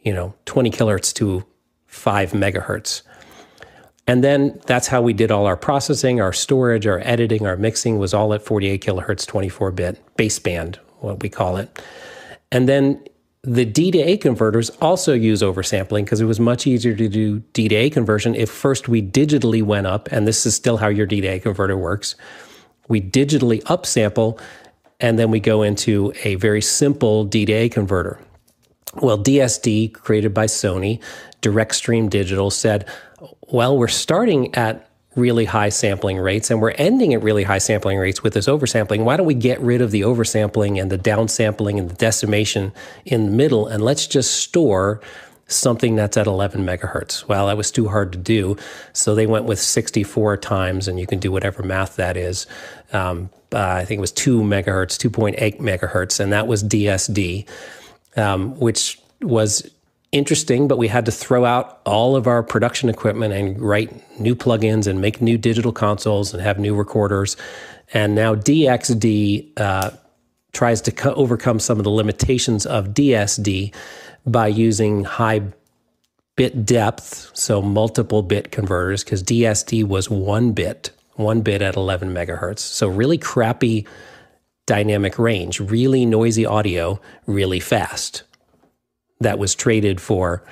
you 0.00 0.12
know, 0.12 0.34
20 0.46 0.70
kilohertz 0.70 1.12
to 1.14 1.44
5 1.86 2.32
megahertz. 2.32 3.02
And 4.06 4.22
then 4.22 4.60
that's 4.66 4.86
how 4.86 5.02
we 5.02 5.12
did 5.12 5.30
all 5.30 5.46
our 5.46 5.56
processing, 5.56 6.20
our 6.20 6.32
storage, 6.32 6.86
our 6.86 7.00
editing, 7.00 7.46
our 7.46 7.56
mixing 7.56 7.98
was 7.98 8.14
all 8.14 8.32
at 8.32 8.42
48 8.42 8.80
kilohertz, 8.82 9.26
24 9.26 9.72
bit 9.72 10.16
baseband, 10.16 10.76
what 11.00 11.22
we 11.22 11.28
call 11.28 11.56
it. 11.56 11.82
And 12.52 12.68
then 12.68 13.04
the 13.42 13.64
D 13.64 13.90
to 13.90 13.98
A 13.98 14.16
converters 14.16 14.70
also 14.80 15.12
use 15.12 15.42
oversampling 15.42 16.04
because 16.04 16.20
it 16.20 16.24
was 16.24 16.40
much 16.40 16.66
easier 16.66 16.94
to 16.94 17.08
do 17.08 17.40
D 17.52 17.68
to 17.68 17.74
A 17.74 17.90
conversion 17.90 18.34
if 18.34 18.50
first 18.50 18.88
we 18.88 19.02
digitally 19.02 19.62
went 19.62 19.86
up, 19.86 20.08
and 20.10 20.26
this 20.26 20.46
is 20.46 20.54
still 20.54 20.76
how 20.76 20.88
your 20.88 21.06
D 21.06 21.20
to 21.20 21.28
A 21.28 21.38
converter 21.40 21.76
works. 21.76 22.14
We 22.88 23.00
digitally 23.00 23.62
upsample, 23.64 24.40
and 25.00 25.18
then 25.18 25.30
we 25.30 25.40
go 25.40 25.62
into 25.62 26.12
a 26.24 26.36
very 26.36 26.62
simple 26.62 27.24
D 27.24 27.44
to 27.46 27.52
A 27.52 27.68
converter. 27.68 28.20
Well, 28.94 29.18
DSD, 29.18 29.92
created 29.92 30.32
by 30.32 30.46
Sony, 30.46 31.02
Direct 31.40 31.74
Stream 31.74 32.08
Digital, 32.08 32.50
said, 32.50 32.88
well, 33.48 33.76
we're 33.76 33.88
starting 33.88 34.54
at 34.54 34.88
really 35.16 35.46
high 35.46 35.70
sampling 35.70 36.18
rates 36.18 36.50
and 36.50 36.60
we're 36.60 36.72
ending 36.72 37.14
at 37.14 37.22
really 37.22 37.42
high 37.42 37.58
sampling 37.58 37.98
rates 37.98 38.22
with 38.22 38.34
this 38.34 38.46
oversampling. 38.46 39.04
Why 39.04 39.16
don't 39.16 39.26
we 39.26 39.34
get 39.34 39.58
rid 39.60 39.80
of 39.80 39.90
the 39.90 40.02
oversampling 40.02 40.80
and 40.80 40.90
the 40.90 40.98
downsampling 40.98 41.78
and 41.78 41.88
the 41.90 41.94
decimation 41.94 42.72
in 43.06 43.26
the 43.26 43.32
middle 43.32 43.66
and 43.66 43.82
let's 43.82 44.06
just 44.06 44.34
store 44.34 45.00
something 45.48 45.96
that's 45.96 46.16
at 46.16 46.26
11 46.26 46.64
megahertz. 46.64 47.26
Well, 47.28 47.46
that 47.46 47.56
was 47.56 47.70
too 47.70 47.88
hard 47.88 48.12
to 48.12 48.18
do. 48.18 48.56
So 48.92 49.14
they 49.14 49.26
went 49.26 49.44
with 49.44 49.60
64 49.60 50.38
times, 50.38 50.88
and 50.88 50.98
you 50.98 51.06
can 51.06 51.18
do 51.18 51.30
whatever 51.30 51.62
math 51.62 51.96
that 51.96 52.16
is. 52.16 52.46
Um, 52.92 53.30
uh, 53.52 53.58
I 53.58 53.84
think 53.84 53.98
it 53.98 54.00
was 54.00 54.12
2 54.12 54.40
megahertz, 54.40 54.98
2.8 54.98 55.60
megahertz, 55.60 56.20
and 56.20 56.32
that 56.32 56.46
was 56.46 56.64
DSD, 56.64 57.46
um, 58.16 58.58
which 58.58 59.00
was 59.22 59.70
interesting, 60.12 60.68
but 60.68 60.78
we 60.78 60.88
had 60.88 61.04
to 61.06 61.12
throw 61.12 61.44
out 61.44 61.80
all 61.84 62.16
of 62.16 62.26
our 62.26 62.42
production 62.42 62.88
equipment 62.88 63.32
and 63.34 63.60
write 63.60 64.20
new 64.20 64.34
plugins 64.34 64.86
and 64.86 65.00
make 65.00 65.20
new 65.20 65.36
digital 65.36 65.72
consoles 65.72 66.32
and 66.32 66.42
have 66.42 66.58
new 66.58 66.74
recorders. 66.74 67.36
And 67.92 68.14
now 68.14 68.34
DXD 68.34 69.52
uh, 69.58 69.90
tries 70.52 70.80
to 70.82 70.92
co- 70.92 71.14
overcome 71.14 71.60
some 71.60 71.78
of 71.78 71.84
the 71.84 71.90
limitations 71.90 72.66
of 72.66 72.88
DSD 72.88 73.74
by 74.26 74.48
using 74.48 75.04
high 75.04 75.42
bit 76.36 76.66
depth, 76.66 77.30
so 77.34 77.62
multiple 77.62 78.22
bit 78.22 78.50
converters, 78.50 79.02
because 79.02 79.22
DSD 79.22 79.84
was 79.84 80.10
one 80.10 80.52
bit, 80.52 80.90
one 81.16 81.40
bit 81.40 81.62
at 81.62 81.76
11 81.76 82.12
megahertz. 82.12 82.60
So 82.60 82.88
really 82.88 83.18
crappy 83.18 83.86
dynamic 84.66 85.18
range, 85.18 85.60
really 85.60 86.04
noisy 86.06 86.46
audio, 86.46 87.00
really 87.26 87.60
fast 87.60 88.22
that 89.20 89.38
was 89.38 89.54
traded 89.54 90.00
for 90.00 90.42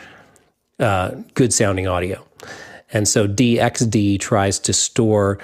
uh, 0.78 1.10
good 1.34 1.52
sounding 1.52 1.86
audio. 1.86 2.26
And 2.92 3.08
so 3.08 3.26
DXD 3.26 4.20
tries 4.20 4.58
to 4.60 4.72
store 4.72 5.38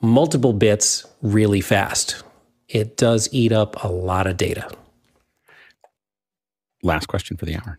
multiple 0.00 0.52
bits 0.52 1.06
really 1.22 1.60
fast. 1.60 2.22
It 2.68 2.96
does 2.96 3.28
eat 3.32 3.52
up 3.52 3.82
a 3.82 3.88
lot 3.88 4.26
of 4.26 4.36
data. 4.36 4.70
Last 6.82 7.06
question 7.06 7.36
for 7.36 7.46
the 7.46 7.56
hour. 7.56 7.78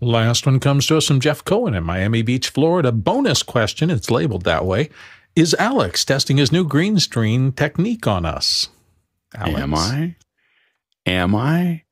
Last 0.00 0.44
one 0.46 0.60
comes 0.60 0.86
to 0.88 0.96
us 0.96 1.06
from 1.06 1.20
Jeff 1.20 1.44
Cohen 1.44 1.74
in 1.74 1.84
Miami 1.84 2.22
Beach, 2.22 2.50
Florida. 2.50 2.92
Bonus 2.92 3.42
question, 3.42 3.90
it's 3.90 4.10
labeled 4.10 4.44
that 4.44 4.64
way. 4.64 4.90
Is 5.36 5.54
Alex 5.58 6.04
testing 6.04 6.36
his 6.36 6.52
new 6.52 6.64
green 6.64 6.98
screen 7.00 7.50
technique 7.52 8.06
on 8.06 8.24
us? 8.24 8.68
Alex. 9.34 9.60
Am 9.60 9.74
I? 9.74 10.16
Am 11.06 11.34
I? 11.34 11.82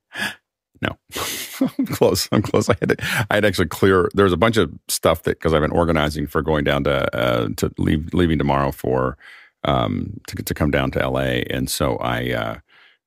No, 0.81 0.97
I'm 1.79 1.87
close. 1.87 2.29
I'm 2.31 2.43
close. 2.43 2.69
I 2.69 2.77
had 2.81 2.91
to, 2.91 3.27
I 3.31 3.35
had 3.35 3.45
actually 3.45 3.69
clear. 3.69 4.09
There 4.15 4.25
was 4.25 4.33
a 4.33 4.37
bunch 4.37 4.57
of 4.57 4.73
stuff 4.89 5.25
that 5.25 5.39
because 5.39 5.53
I've 5.53 5.61
been 5.61 5.73
organizing 5.73 6.27
for 6.27 6.41
going 6.43 6.65
down 6.65 6.85
to 6.85 7.17
uh, 7.17 7.49
to 7.57 7.73
leave 7.79 8.15
leaving 8.15 8.39
tomorrow 8.39 8.71
for 8.71 9.17
um, 9.65 10.21
to 10.29 10.37
to 10.43 10.55
come 10.55 10.71
down 10.71 10.91
to 10.93 11.09
LA, 11.09 11.43
and 11.51 11.69
so 11.69 11.97
I 11.97 12.31
uh, 12.33 12.59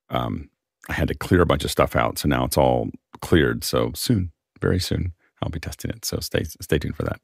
um, 0.09 0.49
I 0.89 0.93
had 0.93 1.07
to 1.09 1.15
clear 1.15 1.41
a 1.41 1.45
bunch 1.45 1.63
of 1.63 1.71
stuff 1.71 1.95
out. 1.95 2.17
So 2.17 2.27
now 2.27 2.45
it's 2.45 2.57
all 2.57 2.89
cleared. 3.21 3.63
So 3.63 3.91
soon, 3.93 4.31
very 4.61 4.79
soon, 4.79 5.13
I'll 5.41 5.49
be 5.49 5.59
testing 5.59 5.91
it. 5.91 6.05
So 6.05 6.19
stay 6.19 6.43
stay 6.43 6.77
tuned 6.77 6.95
for 6.95 7.03
that. 7.03 7.19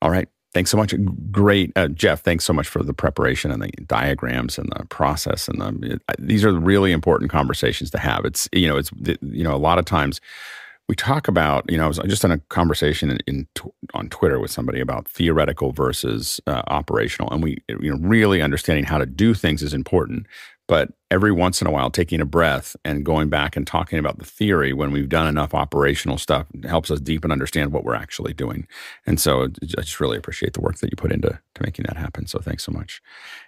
All 0.00 0.10
right. 0.10 0.28
Thanks 0.54 0.70
so 0.70 0.76
much. 0.78 0.94
Great, 1.30 1.72
uh, 1.76 1.88
Jeff. 1.88 2.22
Thanks 2.22 2.44
so 2.44 2.52
much 2.52 2.68
for 2.68 2.82
the 2.82 2.94
preparation 2.94 3.50
and 3.50 3.62
the 3.62 3.70
diagrams 3.86 4.56
and 4.58 4.72
the 4.74 4.86
process. 4.86 5.46
And 5.46 5.60
the, 5.60 5.94
it, 5.94 6.02
these 6.18 6.44
are 6.44 6.52
really 6.52 6.90
important 6.90 7.30
conversations 7.30 7.90
to 7.90 7.98
have. 7.98 8.24
It's 8.24 8.48
you 8.52 8.66
know, 8.66 8.78
it's 8.78 8.90
you 9.20 9.44
know, 9.44 9.54
a 9.54 9.58
lot 9.58 9.78
of 9.78 9.84
times 9.84 10.20
we 10.88 10.94
talk 10.94 11.28
about 11.28 11.70
you 11.70 11.76
know, 11.76 11.84
I 11.84 11.88
was 11.88 11.98
just 12.06 12.24
in 12.24 12.30
a 12.30 12.38
conversation 12.48 13.10
in, 13.10 13.18
in 13.26 13.48
on 13.92 14.08
Twitter 14.08 14.40
with 14.40 14.50
somebody 14.50 14.80
about 14.80 15.06
theoretical 15.06 15.72
versus 15.72 16.40
uh, 16.46 16.62
operational, 16.68 17.30
and 17.30 17.42
we 17.42 17.58
you 17.68 17.94
know, 17.94 17.98
really 18.00 18.40
understanding 18.40 18.84
how 18.84 18.96
to 18.96 19.06
do 19.06 19.34
things 19.34 19.62
is 19.62 19.74
important. 19.74 20.26
But 20.66 20.92
every 21.10 21.32
once 21.32 21.60
in 21.60 21.66
a 21.66 21.70
while, 21.70 21.90
taking 21.90 22.20
a 22.20 22.26
breath 22.26 22.76
and 22.84 23.04
going 23.04 23.28
back 23.28 23.56
and 23.56 23.66
talking 23.66 23.98
about 23.98 24.18
the 24.18 24.24
theory 24.24 24.72
when 24.72 24.90
we've 24.90 25.08
done 25.08 25.26
enough 25.26 25.54
operational 25.54 26.18
stuff 26.18 26.46
helps 26.64 26.90
us 26.90 27.00
deep 27.00 27.24
and 27.24 27.32
understand 27.32 27.72
what 27.72 27.84
we're 27.84 27.94
actually 27.94 28.32
doing. 28.32 28.66
And 29.06 29.20
so 29.20 29.44
I 29.44 29.48
just 29.64 30.00
really 30.00 30.18
appreciate 30.18 30.52
the 30.52 30.60
work 30.60 30.76
that 30.78 30.90
you 30.90 30.96
put 30.96 31.12
into 31.12 31.30
to 31.30 31.62
making 31.62 31.86
that 31.88 31.96
happen. 31.96 32.26
So 32.26 32.38
thanks 32.38 32.64
so 32.64 32.72
much. 32.72 33.02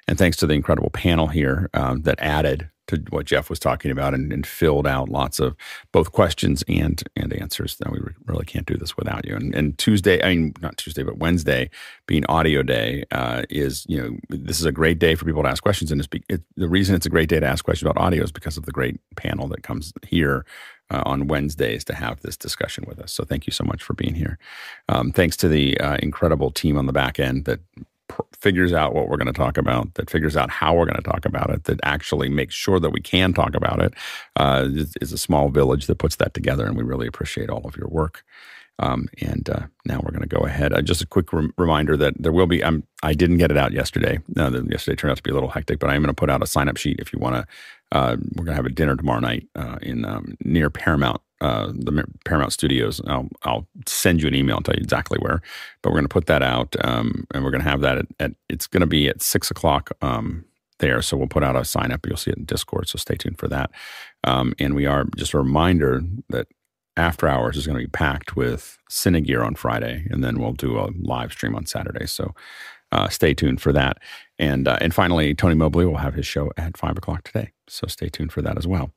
And 0.09 0.19
thanks 0.19 0.37
to 0.39 0.47
the 0.47 0.55
incredible 0.55 0.91
panel 0.91 1.27
here 1.27 1.69
um, 1.74 2.03
that 2.03 2.19
added 2.20 2.70
to 2.91 3.03
what 3.11 3.24
Jeff 3.24 3.49
was 3.49 3.59
talking 3.59 3.91
about 3.91 4.15
and, 4.15 4.32
and, 4.32 4.47
filled 4.47 4.87
out 4.87 5.09
lots 5.09 5.39
of 5.39 5.55
both 5.93 6.12
questions 6.12 6.65
and 6.69 7.03
and 7.15 7.32
answers. 7.32 7.77
That 7.77 7.93
we 7.93 8.01
really 8.27 8.45
can't 8.45 8.66
do 8.66 8.77
this 8.77 8.97
without 8.97 9.27
you. 9.27 9.37
And, 9.37 9.55
and 9.55 9.78
Tuesday, 9.78 10.23
I 10.23 10.31
mean 10.31 10.55
not 10.61 10.77
Tuesday, 10.77 11.03
but 11.03 11.19
Wednesday, 11.19 11.70
being 12.07 12.27
audio 12.27 12.62
day, 12.62 13.05
uh, 13.12 13.45
is 13.49 13.87
you 13.89 14.01
know 14.01 14.19
this 14.28 14.59
is 14.59 14.66
a 14.66 14.73
great 14.73 14.99
day 14.99 15.15
for 15.15 15.24
people 15.24 15.43
to 15.43 15.49
ask 15.49 15.62
questions. 15.62 15.93
And 15.93 16.01
it's 16.01 16.09
be, 16.09 16.23
it, 16.28 16.43
the 16.57 16.69
reason 16.69 16.97
it's 16.97 17.07
a 17.07 17.11
great 17.11 17.28
day 17.28 17.39
to 17.39 17.47
ask 17.51 17.64
questions 17.64 17.90
about 17.90 18.02
audio 18.02 18.22
is 18.22 18.32
because 18.32 18.56
of 18.56 18.66
the 18.66 18.72
great 18.72 19.01
panel 19.16 19.48
that 19.48 19.62
comes 19.62 19.93
here. 20.06 20.44
Uh, 20.93 21.05
on 21.06 21.28
Wednesdays 21.28 21.85
to 21.85 21.94
have 21.94 22.20
this 22.22 22.36
discussion 22.36 22.85
with 22.89 22.98
us. 22.98 23.12
So 23.12 23.22
thank 23.22 23.47
you 23.47 23.52
so 23.52 23.62
much 23.62 23.81
for 23.81 23.94
being 23.94 24.16
here. 24.16 24.40
Um, 24.89 25.12
thanks 25.12 25.36
to 25.36 25.47
the 25.47 25.78
uh, 25.78 25.98
incredible 26.02 26.51
team 26.51 26.77
on 26.77 26.86
the 26.86 26.93
back 26.93 27.20
end 27.20 27.44
that 27.44 27.60
figures 28.32 28.72
out 28.72 28.94
what 28.94 29.09
we're 29.09 29.16
going 29.16 29.27
to 29.27 29.32
talk 29.32 29.56
about, 29.56 29.94
that 29.94 30.10
figures 30.10 30.36
out 30.36 30.51
how 30.51 30.74
we're 30.74 30.86
going 30.86 30.97
to 30.97 31.10
talk 31.10 31.24
about 31.24 31.51
it, 31.51 31.64
that 31.64 31.81
actually 31.82 32.28
makes 32.28 32.55
sure 32.55 32.81
that 32.81 32.90
we 32.90 33.01
can 33.01 33.32
talk 33.32 33.55
about 33.55 33.81
it, 33.81 33.94
uh, 34.36 34.66
is, 34.68 34.97
is, 35.01 35.12
a 35.12 35.18
small 35.18 35.48
village 35.48 35.86
that 35.86 35.98
puts 35.98 36.16
that 36.16 36.35
together. 36.35 36.66
And 36.66 36.77
we 36.77 36.82
really 36.82 37.06
appreciate 37.06 37.51
all 37.51 37.66
of 37.66 37.77
your 37.77 37.89
work. 37.89 38.24
Um, 38.81 39.09
and 39.20 39.48
uh, 39.48 39.66
now 39.85 40.01
we're 40.02 40.11
going 40.11 40.28
to 40.28 40.35
go 40.35 40.40
ahead. 40.40 40.73
Uh, 40.73 40.82
just 40.82 41.02
a 41.02 41.07
quick 41.07 41.32
rem- 41.32 41.55
reminder 41.57 41.97
that 41.97 42.15
there 42.19 42.32
will 42.32 42.47
be. 42.47 42.65
I 42.65 43.15
didn't 43.15 43.39
get 43.39 43.51
it 43.51 43.57
out 43.57 43.73
yesterday. 43.73 44.19
Uh, 44.36 44.62
yesterday 44.65 44.97
turned 44.97 45.12
out 45.12 45.19
to 45.19 45.23
be 45.23 45.31
a 45.31 45.35
little 45.35 45.51
hectic, 45.51 45.78
but 45.78 45.90
I 45.90 45.94
am 45.94 46.02
going 46.02 46.15
to 46.15 46.19
put 46.19 46.31
out 46.31 46.43
a 46.43 46.47
sign 46.47 46.69
up 46.69 46.77
sheet 46.77 46.98
if 46.98 47.12
you 47.12 47.19
want 47.19 47.36
to 47.36 47.47
uh, 47.93 48.16
we're 48.35 48.44
gonna 48.44 48.57
have 48.57 48.66
a 48.66 48.70
dinner 48.70 48.97
tomorrow 48.97 49.20
night 49.20 49.48
uh, 49.57 49.78
in 49.82 50.05
um, 50.05 50.36
near 50.44 50.70
Paramount. 50.70 51.20
Uh, 51.40 51.69
the 51.69 52.05
Paramount 52.27 52.52
Studios. 52.52 53.01
I'll, 53.07 53.27
I'll 53.44 53.66
send 53.86 54.20
you 54.20 54.28
an 54.28 54.35
email 54.35 54.57
and 54.57 54.65
tell 54.65 54.74
you 54.74 54.82
exactly 54.82 55.16
where. 55.20 55.40
But 55.81 55.89
we're 55.89 55.97
going 55.97 56.05
to 56.05 56.12
put 56.12 56.27
that 56.27 56.43
out, 56.43 56.77
um, 56.85 57.27
and 57.32 57.43
we're 57.43 57.51
going 57.51 57.62
to 57.62 57.69
have 57.69 57.81
that 57.81 57.97
at, 57.97 58.07
at 58.20 58.32
it's 58.51 58.66
going 58.66 58.82
to 58.82 58.86
be 58.86 59.09
at 59.09 59.23
six 59.23 59.51
o'clock 59.51 59.90
um, 60.02 60.44
there. 60.81 61.01
So 61.01 61.16
we'll 61.16 61.28
put 61.28 61.43
out 61.43 61.57
a 61.57 61.65
sign 61.65 61.93
up. 61.93 62.07
You'll 62.07 62.19
see 62.19 62.31
it 62.31 62.36
in 62.36 62.44
Discord. 62.44 62.90
So 62.90 62.98
stay 62.98 63.15
tuned 63.15 63.39
for 63.39 63.48
that. 63.48 63.70
Um, 64.24 64.52
and 64.59 64.74
we 64.74 64.85
are 64.85 65.07
just 65.16 65.32
a 65.32 65.39
reminder 65.39 66.02
that 66.28 66.47
after 66.97 67.29
hours 67.29 67.57
is 67.57 67.67
going 67.67 67.79
to 67.79 67.85
be 67.85 67.91
packed 67.91 68.37
with 68.37 68.79
Cinegear 68.91 69.45
on 69.45 69.55
Friday, 69.55 70.07
and 70.11 70.23
then 70.23 70.39
we'll 70.39 70.53
do 70.53 70.79
a 70.79 70.91
live 71.01 71.33
stream 71.33 71.55
on 71.55 71.67
Saturday. 71.67 72.07
So 72.07 72.35
uh, 72.93 73.09
stay 73.09 73.35
tuned 73.35 73.61
for 73.62 73.73
that. 73.73 73.99
And 74.39 74.67
uh, 74.67 74.79
and 74.81 74.93
finally, 74.93 75.35
Tony 75.35 75.55
Mobley 75.55 75.87
will 75.87 75.99
have 75.99 76.15
his 76.15 76.27
show 76.27 76.51
at 76.57 76.77
five 76.77 76.97
o'clock 76.99 77.23
today. 77.25 77.53
So 77.69 77.87
stay 77.87 78.09
tuned 78.09 78.33
for 78.33 78.43
that 78.43 78.59
as 78.59 78.67
well. 78.67 78.91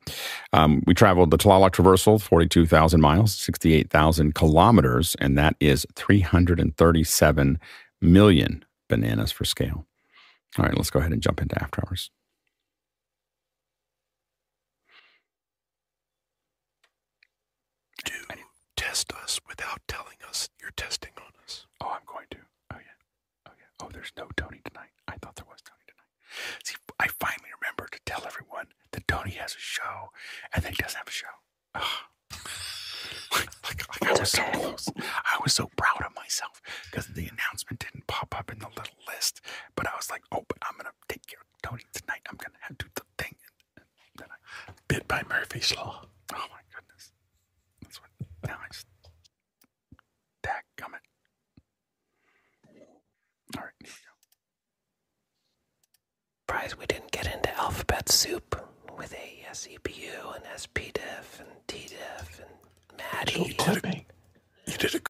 Um, 0.51 0.81
we 0.87 0.93
traveled 0.93 1.29
the 1.29 1.37
Tlaloc 1.37 1.71
Traversal, 1.71 2.19
forty-two 2.19 2.65
thousand 2.65 3.01
miles, 3.01 3.35
sixty-eight 3.35 3.89
thousand 3.89 4.33
kilometers, 4.33 5.15
and 5.19 5.37
that 5.37 5.55
is 5.59 5.85
three 5.95 6.21
hundred 6.21 6.59
and 6.59 6.75
thirty-seven 6.75 7.59
million 8.01 8.65
bananas 8.89 9.31
for 9.31 9.45
scale. 9.45 9.85
All 10.57 10.65
right, 10.65 10.75
let's 10.75 10.89
go 10.89 10.99
ahead 10.99 11.11
and 11.13 11.21
jump 11.21 11.41
into 11.41 11.61
after 11.61 11.83
hours. 11.85 12.09
Do 18.75 18.82
test 18.93 19.11
us 19.23 19.39
without 19.49 19.79
telling 19.87 20.17
us 20.29 20.49
you're 20.61 20.69
testing 20.77 21.09
on 21.17 21.31
us. 21.43 21.65
Oh, 21.81 21.89
I'm 21.95 22.05
going 22.05 22.27
to. 22.29 22.37
Oh 22.71 22.77
yeah. 22.77 23.47
Oh 23.47 23.51
yeah. 23.57 23.65
Oh, 23.81 23.89
there's 23.91 24.11
no 24.15 24.27
Tony 24.37 24.61
tonight. 24.63 24.93
I 25.07 25.15
thought 25.17 25.35
there 25.35 25.49
was 25.49 25.61
Tony 25.65 25.81
tonight. 25.87 26.13
See, 26.63 26.75
I 26.99 27.07
finally 27.19 27.49
remember 27.59 27.89
to 27.91 27.99
tell 28.05 28.21
everyone 28.27 28.67
that 28.91 29.07
Tony 29.07 29.31
has 29.31 29.55
a 29.55 29.59
show, 29.59 30.11
and 30.53 30.63
then 30.63 30.73
he 30.73 30.77
doesn't 30.77 30.99
have 30.99 31.07
a 31.07 31.11
show. 31.11 31.33
Oh. 31.73 32.01
like, 33.33 33.49
like, 33.65 33.81
like 33.89 34.11
I 34.11 34.19
was 34.19 34.29
so 34.29 34.43
close. 34.53 34.87
I 34.95 35.39
was 35.41 35.53
so 35.53 35.71
proud 35.75 36.03
of 36.05 36.13
myself 36.15 36.61
because 36.85 37.07
the 37.07 37.27
announcement 37.33 37.79
didn't 37.79 38.05
pop 38.05 38.37
up 38.37 38.51
in 38.51 38.59
the 38.59 38.69
little 38.77 39.01
list. 39.07 39.41
But 39.75 39.87
I 39.87 39.95
was 39.97 40.11
like, 40.11 40.21
oh, 40.31 40.45
but 40.47 40.59
I'm 40.69 40.77
gonna 40.77 40.93
take 41.09 41.25
care 41.25 41.41
of 41.41 41.47
Tony 41.67 41.81
tonight. 41.93 42.21
I'm 42.29 42.37
gonna 42.37 42.61
have 42.61 42.77
to 42.77 42.85
do 42.85 42.91
the 42.93 43.23
thing. 43.23 43.33
And 43.75 43.85
then 44.19 44.27
I 44.29 44.71
bit 44.87 45.07
by 45.07 45.23
Murphy's 45.27 45.75
law. 45.75 46.05
Oh 46.31 46.37
my 46.37 46.61
goodness. 46.69 46.72
That's 48.43 48.49
what 48.49 48.49
now 48.49 48.57
I 48.63 48.67
just 48.71 48.87
tag 50.43 50.63
gummit. 50.77 51.03
All 53.57 53.63
right, 53.63 53.71
here 53.79 53.89
we 53.89 53.89
go. 53.89 54.13
Surprised 56.47 56.75
we 56.75 56.85
didn't 56.85 57.11
get 57.11 57.33
into 57.33 57.55
alphabet 57.57 58.09
soup 58.09 58.55
with 58.97 59.13
a 59.13 59.45
uh, 59.49 59.53
CPU 59.53 60.35
and 60.35 60.43
SPDIF 60.55 61.39
and 61.39 61.49
TDIF 61.67 62.39
and 62.39 62.97
MADI. 62.97 63.39
You 63.39 63.53
did 63.53 63.85
a, 63.85 64.05
you 64.71 64.77
did 64.77 64.95
a 64.95 64.99